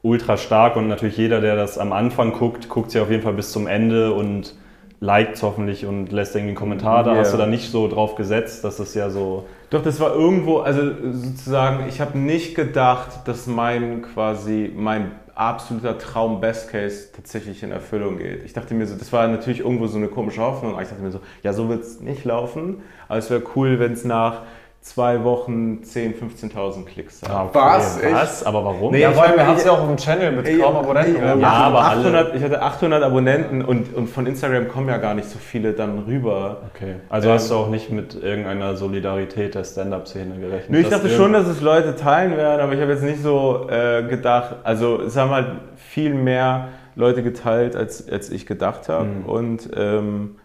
ultra 0.00 0.38
stark 0.38 0.76
und 0.76 0.88
natürlich 0.88 1.18
jeder, 1.18 1.42
der 1.42 1.54
das 1.54 1.76
am 1.76 1.92
Anfang 1.92 2.32
guckt, 2.32 2.70
guckt 2.70 2.90
sich 2.90 3.00
auf 3.02 3.10
jeden 3.10 3.22
Fall 3.22 3.34
bis 3.34 3.52
zum 3.52 3.66
Ende 3.66 4.14
und 4.14 4.54
liked 5.00 5.42
hoffentlich 5.42 5.84
und 5.84 6.10
lässt 6.10 6.34
irgendwie 6.34 6.50
einen 6.50 6.56
Kommentar 6.56 7.04
da. 7.04 7.12
Ja. 7.12 7.18
Hast 7.18 7.34
du 7.34 7.36
da 7.36 7.46
nicht 7.46 7.70
so 7.70 7.86
drauf 7.88 8.14
gesetzt, 8.14 8.64
dass 8.64 8.78
es 8.78 8.94
ja 8.94 9.10
so... 9.10 9.44
Doch, 9.68 9.82
das 9.82 10.00
war 10.00 10.14
irgendwo, 10.14 10.58
also 10.58 10.80
sozusagen, 11.12 11.88
ich 11.88 12.00
habe 12.00 12.18
nicht 12.18 12.54
gedacht, 12.54 13.08
dass 13.26 13.46
mein 13.46 14.02
quasi, 14.02 14.72
mein 14.74 15.10
absoluter 15.34 15.98
Traum 15.98 16.40
Best 16.40 16.70
Case 16.70 17.08
tatsächlich 17.14 17.62
in 17.62 17.72
Erfüllung 17.72 18.18
geht. 18.18 18.44
Ich 18.44 18.52
dachte 18.52 18.74
mir 18.74 18.86
so, 18.86 18.96
das 18.96 19.12
war 19.12 19.26
natürlich 19.28 19.60
irgendwo 19.60 19.86
so 19.86 19.96
eine 19.98 20.08
komische 20.08 20.42
Hoffnung, 20.42 20.72
aber 20.72 20.82
ich 20.82 20.88
dachte 20.88 21.02
mir 21.02 21.10
so, 21.10 21.20
ja, 21.42 21.52
so 21.52 21.68
wird 21.68 21.82
es 21.82 22.00
nicht 22.00 22.24
laufen, 22.24 22.82
aber 23.08 23.18
es 23.18 23.30
wäre 23.30 23.42
cool, 23.56 23.78
wenn 23.78 23.92
es 23.92 24.04
nach 24.04 24.42
zwei 24.82 25.22
Wochen 25.22 25.80
10.000, 25.84 26.14
15.000 26.52 26.84
Klicks. 26.84 27.20
Ah, 27.24 27.44
okay. 27.44 27.50
Was? 27.54 28.00
Was? 28.02 28.44
Aber 28.44 28.64
warum? 28.64 28.90
Nee, 28.92 29.00
Ja, 29.00 29.10
ich 29.10 29.14
vor 29.14 29.22
allem, 29.22 29.30
hab- 29.32 29.38
wir 29.38 29.46
haben 29.46 29.56
es 29.56 29.64
ja 29.64 29.70
auch 29.70 29.88
im 29.88 29.96
Channel 29.96 30.32
mit 30.32 30.60
kaum 30.60 30.76
Abonnenten. 30.76 31.22
Ja, 31.22 31.36
Ja, 31.36 31.48
aber 31.52 31.82
alle- 31.84 32.00
800, 32.00 32.34
ich 32.34 32.42
hatte 32.42 32.60
800 32.60 33.02
Abonnenten 33.04 33.62
und, 33.64 33.94
und 33.94 34.08
von 34.08 34.26
Instagram 34.26 34.66
kommen 34.68 34.88
ja 34.88 34.96
gar 34.98 35.14
nicht 35.14 35.28
so 35.28 35.38
viele 35.38 35.72
dann 35.72 36.00
rüber. 36.00 36.62
Okay. 36.74 36.96
Also 37.08 37.28
Ähm, 37.28 37.34
hast 37.34 37.50
du 37.50 37.54
auch 37.54 37.68
nicht 37.70 37.92
mit 37.92 38.20
irgendeiner 38.20 38.74
Solidarität 38.76 39.54
der 39.54 39.62
Stand-Up-Szene 39.64 40.34
gerechnet? 40.40 40.70
Nö, 40.70 40.78
ich 40.80 40.88
dachte 40.88 41.08
schon, 41.10 41.32
dass 41.32 41.46
es 41.46 41.60
Leute 41.60 41.94
teilen 41.94 42.36
werden, 42.36 42.60
aber 42.60 42.72
ich 42.72 42.80
habe 42.80 42.90
jetzt 42.90 43.04
nicht 43.04 43.22
so 43.22 43.68
äh, 43.70 44.02
gedacht, 44.02 44.56
also 44.64 45.00
es 45.00 45.16
haben 45.16 45.30
halt 45.30 45.46
viel 45.76 46.12
mehr 46.12 46.68
Leute 46.96 47.22
geteilt, 47.22 47.76
als, 47.76 48.08
als 48.10 48.30
ich 48.30 48.46
gedacht 48.46 48.88
habe. 48.88 49.04
Mhm. 49.04 49.26
Und 49.26 49.70
ähm, 49.76 50.36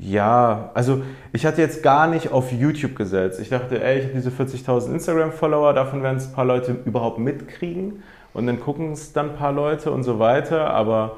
ja, 0.00 0.70
also 0.74 1.02
ich 1.32 1.44
hatte 1.44 1.60
jetzt 1.60 1.82
gar 1.82 2.06
nicht 2.06 2.30
auf 2.30 2.52
YouTube 2.52 2.94
gesetzt. 2.94 3.40
Ich 3.40 3.48
dachte, 3.48 3.82
ey, 3.82 3.98
ich 3.98 4.04
habe 4.04 4.14
diese 4.14 4.30
40.000 4.30 4.92
Instagram-Follower, 4.92 5.72
davon 5.72 6.02
werden 6.02 6.18
es 6.18 6.28
ein 6.28 6.32
paar 6.32 6.44
Leute 6.44 6.76
überhaupt 6.84 7.18
mitkriegen 7.18 8.02
und 8.32 8.46
dann 8.46 8.60
gucken 8.60 8.92
es 8.92 9.12
dann 9.12 9.30
ein 9.30 9.36
paar 9.36 9.52
Leute 9.52 9.90
und 9.90 10.04
so 10.04 10.20
weiter. 10.20 10.70
Aber 10.70 11.16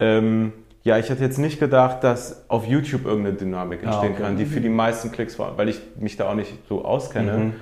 ähm, 0.00 0.52
ja, 0.82 0.98
ich 0.98 1.10
hatte 1.10 1.22
jetzt 1.22 1.38
nicht 1.38 1.60
gedacht, 1.60 2.02
dass 2.04 2.48
auf 2.48 2.66
YouTube 2.66 3.04
irgendeine 3.04 3.36
Dynamik 3.36 3.82
entstehen 3.82 4.12
okay. 4.12 4.22
kann, 4.22 4.36
die 4.38 4.46
für 4.46 4.62
die 4.62 4.70
meisten 4.70 5.12
Klicks 5.12 5.38
war, 5.38 5.58
weil 5.58 5.68
ich 5.68 5.80
mich 5.96 6.16
da 6.16 6.30
auch 6.30 6.34
nicht 6.34 6.54
so 6.68 6.84
auskenne. 6.84 7.36
Mhm. 7.36 7.52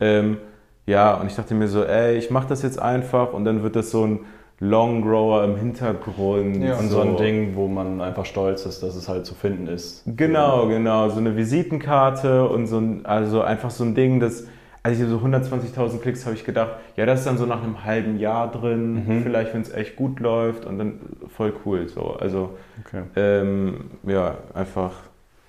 Ähm, 0.00 0.36
ja, 0.84 1.14
und 1.14 1.26
ich 1.26 1.36
dachte 1.36 1.54
mir 1.54 1.68
so, 1.68 1.84
ey, 1.84 2.16
ich 2.18 2.30
mache 2.30 2.48
das 2.48 2.62
jetzt 2.62 2.78
einfach 2.78 3.32
und 3.32 3.44
dann 3.44 3.62
wird 3.62 3.76
das 3.76 3.90
so 3.90 4.06
ein 4.06 4.20
Long 4.60 5.02
Grower 5.02 5.44
im 5.44 5.56
Hintergrund. 5.56 6.62
Ja. 6.64 6.76
Und 6.78 6.88
so 6.88 7.00
ein 7.00 7.16
Ding, 7.16 7.54
wo 7.54 7.68
man 7.68 8.00
einfach 8.00 8.24
stolz 8.26 8.66
ist, 8.66 8.82
dass 8.82 8.96
es 8.96 9.08
halt 9.08 9.24
zu 9.24 9.34
finden 9.34 9.68
ist. 9.68 10.02
Genau, 10.06 10.66
genau. 10.66 11.08
So 11.10 11.18
eine 11.18 11.36
Visitenkarte 11.36 12.48
und 12.48 12.66
so 12.66 12.78
ein, 12.78 13.06
also 13.06 13.42
einfach 13.42 13.70
so 13.70 13.84
ein 13.84 13.94
Ding, 13.94 14.18
das, 14.18 14.44
als 14.82 14.98
ich 14.98 15.06
so 15.08 15.18
120.000 15.18 16.00
Klicks 16.00 16.24
habe 16.26 16.34
ich 16.34 16.44
gedacht, 16.44 16.70
ja, 16.96 17.06
das 17.06 17.20
ist 17.20 17.26
dann 17.26 17.38
so 17.38 17.46
nach 17.46 17.62
einem 17.62 17.84
halben 17.84 18.18
Jahr 18.18 18.50
drin, 18.50 19.04
Mhm. 19.06 19.22
vielleicht, 19.22 19.54
wenn 19.54 19.60
es 19.60 19.72
echt 19.72 19.94
gut 19.96 20.18
läuft 20.20 20.64
und 20.64 20.78
dann 20.78 21.00
voll 21.36 21.52
cool 21.64 21.88
so. 21.88 22.16
Also, 22.18 22.50
Okay. 22.86 23.02
ähm, 23.16 23.90
ja, 24.04 24.36
einfach 24.54 24.90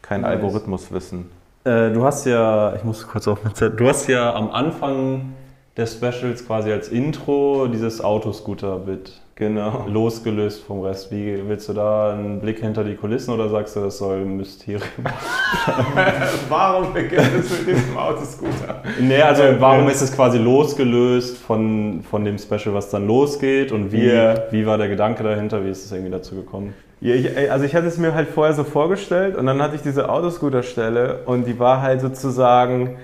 kein 0.04 0.22
Nice. 0.22 0.32
Algorithmuswissen. 0.36 1.30
Äh, 1.63 1.91
du 1.91 2.04
hast 2.04 2.26
ja, 2.26 2.74
ich 2.76 2.84
muss 2.84 3.08
kurz 3.08 3.28
auf 3.28 3.43
mein 3.43 3.54
Zettel, 3.56 3.76
du 3.78 3.88
hast 3.88 4.08
ja 4.08 4.34
am 4.34 4.50
Anfang 4.52 5.34
des 5.80 5.94
Specials 5.94 6.46
quasi 6.46 6.72
als 6.72 6.89
Intro 6.89 7.68
dieses 7.68 8.02
Autoscooter-Bit 8.02 9.13
Genau. 9.39 9.86
losgelöst 9.88 10.65
vom 10.65 10.82
Rest. 10.82 11.13
Wie 11.13 11.42
willst 11.48 11.70
du 11.70 11.74
da 11.74 12.12
einen 12.12 12.42
Blick 12.42 12.60
hinter 12.60 12.84
die 12.84 12.96
Kulissen 12.96 13.34
oder 13.34 13.48
sagst 13.48 13.74
du, 13.78 13.80
das 13.80 13.98
soll 13.98 14.18
ein 14.18 14.36
Mysterium? 14.36 14.84
Warum 16.50 16.92
beginnt 16.92 17.30
es 17.39 17.50
mit 17.50 17.70
diesem 17.70 17.98
Autoscooter? 17.98 18.84
Nee, 19.00 19.22
also 19.22 19.44
Äh, 19.44 19.56
warum 19.62 19.88
äh, 19.88 19.92
ist 19.92 20.02
es 20.02 20.13
quasi 20.13 20.38
losgelöst 20.39 21.38
von, 21.38 22.04
von 22.10 22.26
dem 22.26 22.38
Special, 22.38 22.74
was 22.74 22.89
dann 22.89 23.08
losgeht 23.08 23.72
und 23.72 23.94
wie, 23.94 24.12
wie 24.52 24.65
war 24.65 24.78
der 24.78 24.89
Gedanke 24.89 25.24
dahinter, 25.24 25.63
wie 25.63 25.70
ist 25.70 25.86
es 25.86 25.92
irgendwie 25.94 26.12
dazu 26.12 26.36
gekommen? 26.36 26.74
Ja, 27.00 27.15
ich, 27.15 27.34
ey, 27.34 27.48
also 27.48 27.63
ich 27.63 27.74
hatte 27.76 27.88
es 27.88 27.98
mir 27.98 28.13
halt 28.13 28.28
vorher 28.28 28.54
so 28.54 28.65
vorgestellt 28.65 29.38
und 29.38 29.46
dann 29.46 29.62
hatte 29.62 29.74
ich 29.76 29.82
diese 29.82 30.10
Autoscooter-Stelle 30.10 31.20
und 31.26 31.48
die 31.48 31.58
war 31.60 31.82
halt 31.82 32.02
sozusagen 32.02 32.98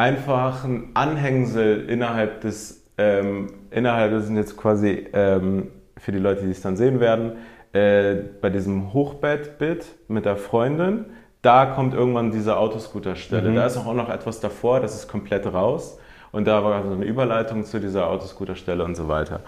einfach 0.00 0.64
ein 0.64 0.92
Anhängsel 0.94 1.88
innerhalb 1.90 2.40
des, 2.40 2.86
ähm, 2.96 3.48
innerhalb, 3.70 4.12
das 4.12 4.26
sind 4.26 4.36
jetzt 4.36 4.56
quasi 4.56 5.06
ähm, 5.12 5.68
für 5.98 6.10
die 6.10 6.18
Leute, 6.18 6.44
die 6.44 6.50
es 6.50 6.62
dann 6.62 6.76
sehen 6.76 7.00
werden, 7.00 7.32
äh, 7.74 8.14
bei 8.40 8.48
diesem 8.48 8.94
Hochbett-Bit 8.94 9.84
mit 10.08 10.24
der 10.24 10.36
Freundin, 10.36 11.04
da 11.42 11.66
kommt 11.66 11.92
irgendwann 11.92 12.30
diese 12.30 12.56
Autoscooter-Stelle. 12.56 13.50
Mhm. 13.50 13.56
Da 13.56 13.66
ist 13.66 13.76
auch 13.76 13.92
noch 13.92 14.08
etwas 14.08 14.40
davor, 14.40 14.80
das 14.80 14.94
ist 14.94 15.06
komplett 15.06 15.46
raus 15.52 15.98
und 16.32 16.46
da 16.46 16.64
war 16.64 16.82
so 16.82 16.92
eine 16.92 17.04
Überleitung 17.04 17.64
zu 17.64 17.78
dieser 17.78 18.08
Autoscooter-Stelle 18.08 18.82
und 18.82 18.94
so 18.94 19.06
weiter. 19.06 19.40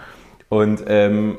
Und 0.49 0.83
ähm, 0.87 1.37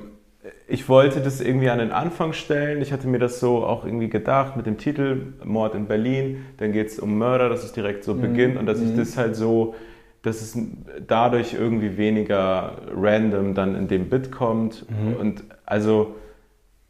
ich 0.69 0.89
wollte 0.89 1.21
das 1.21 1.41
irgendwie 1.41 1.71
an 1.71 1.79
den 1.79 1.91
Anfang 1.91 2.33
stellen. 2.35 2.83
Ich 2.83 2.93
hatte 2.93 3.09
mir 3.09 3.19
das 3.19 3.41
so 3.41 3.65
auch 3.65 3.85
irgendwie 3.85 4.09
gedacht 4.09 4.57
mit 4.57 4.67
dem 4.67 4.77
Titel 4.79 5.35
Mord 5.43 5.75
in 5.75 5.87
Berlin. 5.87 6.45
Dann 6.59 6.73
geht 6.73 6.89
es 6.89 6.99
um 6.99 7.17
Mörder, 7.19 7.49
dass 7.49 7.65
es 7.65 7.73
direkt 7.73 8.05
so 8.05 8.15
beginnt 8.15 8.59
und 8.59 8.67
dass 8.67 8.81
ich 8.81 8.95
das 8.95 9.17
halt 9.17 9.37
so, 9.37 9.75
dass 10.23 10.43
es 10.43 10.59
dadurch 11.07 11.55
irgendwie 11.55 11.97
weniger 11.97 12.73
random 12.95 13.55
dann 13.55 13.75
in 13.75 13.89
dem 13.89 14.11
Bit 14.11 14.33
kommt. 14.33 14.85
Und 15.19 15.45
also 15.65 16.15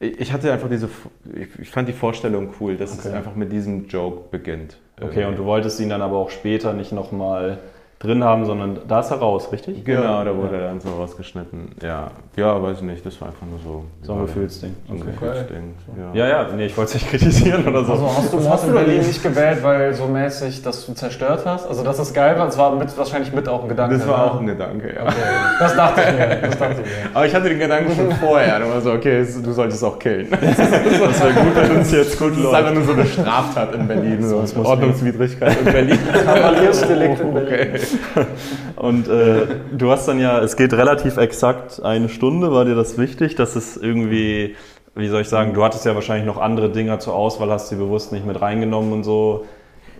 ich 0.00 0.32
hatte 0.32 0.52
einfach 0.52 0.68
diese, 0.68 0.88
ich 1.34 1.48
ich 1.60 1.70
fand 1.70 1.88
die 1.88 1.92
Vorstellung 1.92 2.50
cool, 2.60 2.76
dass 2.76 2.92
es 2.98 3.06
Okay. 3.06 3.16
einfach 3.16 3.36
mit 3.36 3.52
diesem 3.52 3.86
Joke 3.86 4.22
beginnt. 4.30 4.78
Okay, 5.00 5.24
und 5.24 5.38
du 5.38 5.44
wolltest 5.44 5.80
ihn 5.80 5.88
dann 5.88 6.02
aber 6.02 6.16
auch 6.18 6.30
später 6.30 6.72
nicht 6.72 6.92
nochmal 6.92 7.58
drin 8.04 8.22
haben, 8.22 8.44
sondern 8.44 8.78
da 8.86 9.00
ist 9.00 9.10
er 9.10 9.16
raus, 9.18 9.48
richtig? 9.50 9.84
Genau, 9.84 10.22
da 10.24 10.36
wurde 10.36 10.56
er 10.56 10.68
dann 10.68 10.80
so 10.80 10.90
rausgeschnitten. 10.90 11.72
Ja, 11.82 12.10
ja, 12.36 12.62
weiß 12.62 12.78
ich 12.78 12.82
nicht, 12.82 13.04
das 13.06 13.20
war 13.20 13.28
einfach 13.28 13.46
nur 13.46 13.58
so. 13.64 13.84
So 14.02 14.12
ein 14.12 14.26
Gefühlsding. 14.26 14.74
So 14.86 14.94
ein 14.94 15.00
Okay. 15.00 15.10
Gefühlsding. 15.12 15.74
Ja. 16.14 16.26
Ja, 16.26 16.28
ja, 16.42 16.48
nee, 16.56 16.66
ich 16.66 16.76
wollte 16.76 16.88
es 16.88 16.94
nicht 16.94 17.08
kritisieren 17.10 17.66
oder 17.66 17.84
so. 17.84 17.92
Also 17.92 18.06
hast 18.16 18.32
du 18.32 18.36
Mord 18.38 18.64
in 18.66 18.72
Berlin 18.74 18.98
nicht 18.98 19.22
gewählt, 19.22 19.62
weil 19.62 19.94
so 19.94 20.06
mäßig, 20.06 20.62
dass 20.62 20.84
du 20.86 20.92
zerstört 20.94 21.42
hast? 21.46 21.66
Also 21.66 21.82
dass 21.82 21.98
es 21.98 22.12
geil 22.12 22.38
war, 22.38 22.46
das 22.46 22.58
war 22.58 22.74
mit, 22.76 22.96
wahrscheinlich 22.98 23.32
mit 23.32 23.48
auch 23.48 23.62
ein 23.62 23.68
Gedanke. 23.68 23.96
Das 23.98 24.06
war 24.08 24.18
ne? 24.18 24.30
auch 24.32 24.40
ein 24.40 24.46
Gedanke, 24.46 24.94
ja. 24.94 25.02
Okay. 25.02 25.14
Das 25.58 25.74
dachte 25.76 26.00
ich 26.02 26.18
mir. 26.18 26.36
Das 26.48 26.58
dachte 26.58 26.72
ich 26.74 26.78
mir. 26.80 26.84
Aber 27.14 27.26
ich 27.26 27.34
hatte 27.34 27.48
den 27.48 27.58
Gedanken 27.58 27.94
schon 27.94 28.12
vorher. 28.12 28.58
Da 28.60 28.68
war 28.68 28.80
so, 28.80 28.92
okay, 28.92 29.18
es- 29.20 29.40
du 29.42 29.52
solltest 29.52 29.82
auch 29.84 29.98
killen. 29.98 30.28
Das 30.40 30.56
Das 30.56 31.20
wäre 31.22 31.32
gut, 31.32 31.54
wenn 31.56 31.76
uns 31.78 31.90
jetzt 31.92 32.18
gut 32.18 32.32
ist 32.32 32.38
läuft. 32.42 32.54
einfach 32.54 32.74
nur 32.74 32.84
so 32.84 32.92
eine 32.92 33.06
Straftat 33.06 33.74
in 33.74 33.86
Berlin. 33.88 34.22
So 34.22 34.42
Ordnungswidrigkeit 34.62 35.56
in 35.58 35.64
Berlin. 35.64 35.98
Kavaliersdelikt 36.24 37.20
in 37.20 37.34
Berlin. 37.34 37.52
Okay. 37.54 37.70
Und 38.76 39.08
äh, 39.08 39.46
du 39.72 39.90
hast 39.90 40.06
dann 40.06 40.18
ja, 40.18 40.40
es 40.40 40.56
geht 40.56 40.72
relativ 40.72 41.16
exakt 41.16 41.82
eine 41.82 42.08
Stunde, 42.08 42.52
war 42.52 42.64
dir 42.64 42.74
das 42.74 42.98
wichtig, 42.98 43.34
dass 43.34 43.56
es 43.56 43.76
irgendwie 43.76 44.56
wie 44.96 45.08
soll 45.08 45.22
ich 45.22 45.28
sagen, 45.28 45.54
du 45.54 45.64
hattest 45.64 45.84
ja 45.84 45.94
wahrscheinlich 45.94 46.26
noch 46.26 46.40
andere 46.40 46.70
Dinger 46.70 47.00
zur 47.00 47.14
Auswahl, 47.14 47.50
hast 47.50 47.68
sie 47.68 47.76
bewusst 47.76 48.12
nicht 48.12 48.24
mit 48.26 48.40
reingenommen 48.40 48.92
und 48.92 49.04
so. 49.04 49.44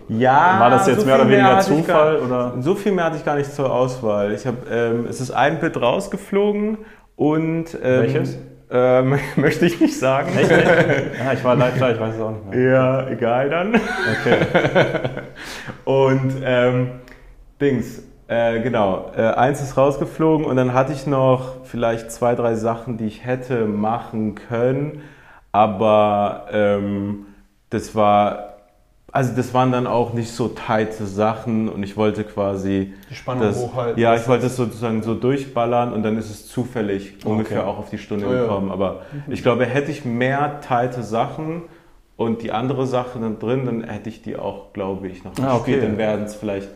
Ja, 0.07 0.59
War 0.59 0.69
das 0.69 0.87
jetzt 0.87 1.01
so 1.01 1.05
mehr 1.05 1.15
oder 1.15 1.27
weniger 1.27 1.59
ich 1.59 1.65
Zufall, 1.65 2.17
Gar, 2.17 2.25
oder? 2.25 2.53
So 2.59 2.75
viel 2.75 2.91
mehr 2.91 3.05
hatte 3.05 3.17
ich 3.17 3.25
gar 3.25 3.35
nicht 3.35 3.51
zur 3.51 3.73
Auswahl. 3.73 4.33
Ich 4.33 4.45
hab, 4.45 4.69
ähm, 4.71 5.07
es 5.09 5.19
ist 5.19 5.31
ein 5.31 5.59
Bit 5.59 5.81
rausgeflogen 5.81 6.77
und. 7.15 7.75
Ähm, 7.83 8.01
Welches? 8.01 8.37
Ähm, 8.71 9.19
möchte 9.35 9.65
ich 9.65 9.79
nicht 9.79 9.97
sagen. 9.97 10.29
Echt? 10.37 10.51
Ja, 10.51 11.33
ich 11.33 11.43
war 11.43 11.55
live 11.55 11.77
da, 11.79 11.91
ich 11.91 11.99
weiß 11.99 12.15
es 12.15 12.21
auch 12.21 12.31
nicht 12.31 12.45
mehr. 12.45 12.71
Ja, 12.71 13.09
egal 13.09 13.49
dann. 13.49 13.75
Okay. 13.75 14.37
Und 15.85 16.33
ähm, 16.43 16.89
Dings, 17.61 18.03
äh, 18.27 18.61
genau, 18.61 19.11
äh, 19.15 19.21
eins 19.21 19.61
ist 19.61 19.77
rausgeflogen 19.77 20.45
und 20.45 20.55
dann 20.55 20.73
hatte 20.73 20.91
ich 20.93 21.07
noch 21.07 21.63
vielleicht 21.65 22.11
zwei, 22.11 22.35
drei 22.35 22.55
Sachen, 22.55 22.97
die 22.97 23.05
ich 23.05 23.25
hätte 23.25 23.65
machen 23.65 24.35
können, 24.35 25.01
aber 25.51 26.47
ähm, 26.51 27.27
das 27.69 27.95
war, 27.95 28.55
also 29.11 29.33
das 29.35 29.53
waren 29.53 29.71
dann 29.71 29.87
auch 29.87 30.13
nicht 30.13 30.31
so 30.31 30.49
tighte 30.49 31.05
Sachen 31.05 31.69
und 31.69 31.83
ich 31.83 31.95
wollte 31.95 32.23
quasi 32.25 32.93
Die 33.09 33.15
Spannung 33.15 33.43
das, 33.43 33.57
hochhalten. 33.57 34.01
Ja, 34.01 34.15
ich 34.15 34.27
wollte 34.27 34.47
es 34.47 34.57
sozusagen 34.57 35.01
so 35.03 35.13
durchballern 35.15 35.93
und 35.93 36.03
dann 36.03 36.17
ist 36.17 36.29
es 36.29 36.47
zufällig 36.47 37.25
ungefähr 37.25 37.65
auch 37.67 37.77
auf 37.77 37.89
die 37.89 37.97
Stunde 37.97 38.27
Oh 38.27 38.33
ja. 38.33 38.41
gekommen, 38.41 38.71
aber 38.71 39.03
ich 39.29 39.43
glaube, 39.43 39.65
hätte 39.65 39.91
ich 39.91 40.03
mehr 40.03 40.59
tighte 40.61 41.03
Sachen 41.03 41.61
und 42.17 42.41
die 42.41 42.51
andere 42.51 42.85
Sache 42.87 43.19
dann 43.19 43.39
drin, 43.39 43.65
dann 43.65 43.83
hätte 43.83 44.09
ich 44.09 44.21
die 44.21 44.35
auch, 44.35 44.73
glaube 44.73 45.07
ich, 45.07 45.23
noch 45.23 45.31
Ah, 45.41 45.57
gespielt. 45.57 45.77
okay. 45.77 45.87
Dann 45.87 45.97
wären 45.97 46.23
es 46.23 46.35
vielleicht 46.35 46.69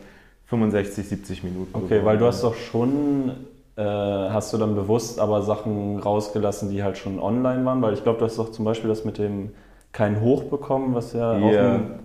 65, 0.50 1.08
70 1.08 1.44
Minuten. 1.44 1.70
Okay, 1.74 1.86
geworden. 1.88 2.04
weil 2.06 2.18
du 2.18 2.26
hast 2.26 2.42
doch 2.44 2.54
schon, 2.54 3.30
äh, 3.76 3.82
hast 3.82 4.52
du 4.52 4.58
dann 4.58 4.74
bewusst 4.74 5.18
aber 5.20 5.42
Sachen 5.42 5.98
rausgelassen, 5.98 6.70
die 6.70 6.82
halt 6.82 6.98
schon 6.98 7.18
online 7.20 7.64
waren, 7.64 7.80
weil 7.82 7.94
ich 7.94 8.02
glaube, 8.02 8.18
du 8.18 8.24
hast 8.24 8.36
doch 8.38 8.50
zum 8.50 8.64
Beispiel 8.64 8.88
das 8.90 9.04
mit 9.04 9.18
dem 9.18 9.50
kein 9.92 10.20
Hoch 10.20 10.44
bekommen, 10.44 10.94
was 10.94 11.12
ja 11.12 11.32
auch 11.32 11.52
Ja. 11.52 11.74
ein 11.76 12.00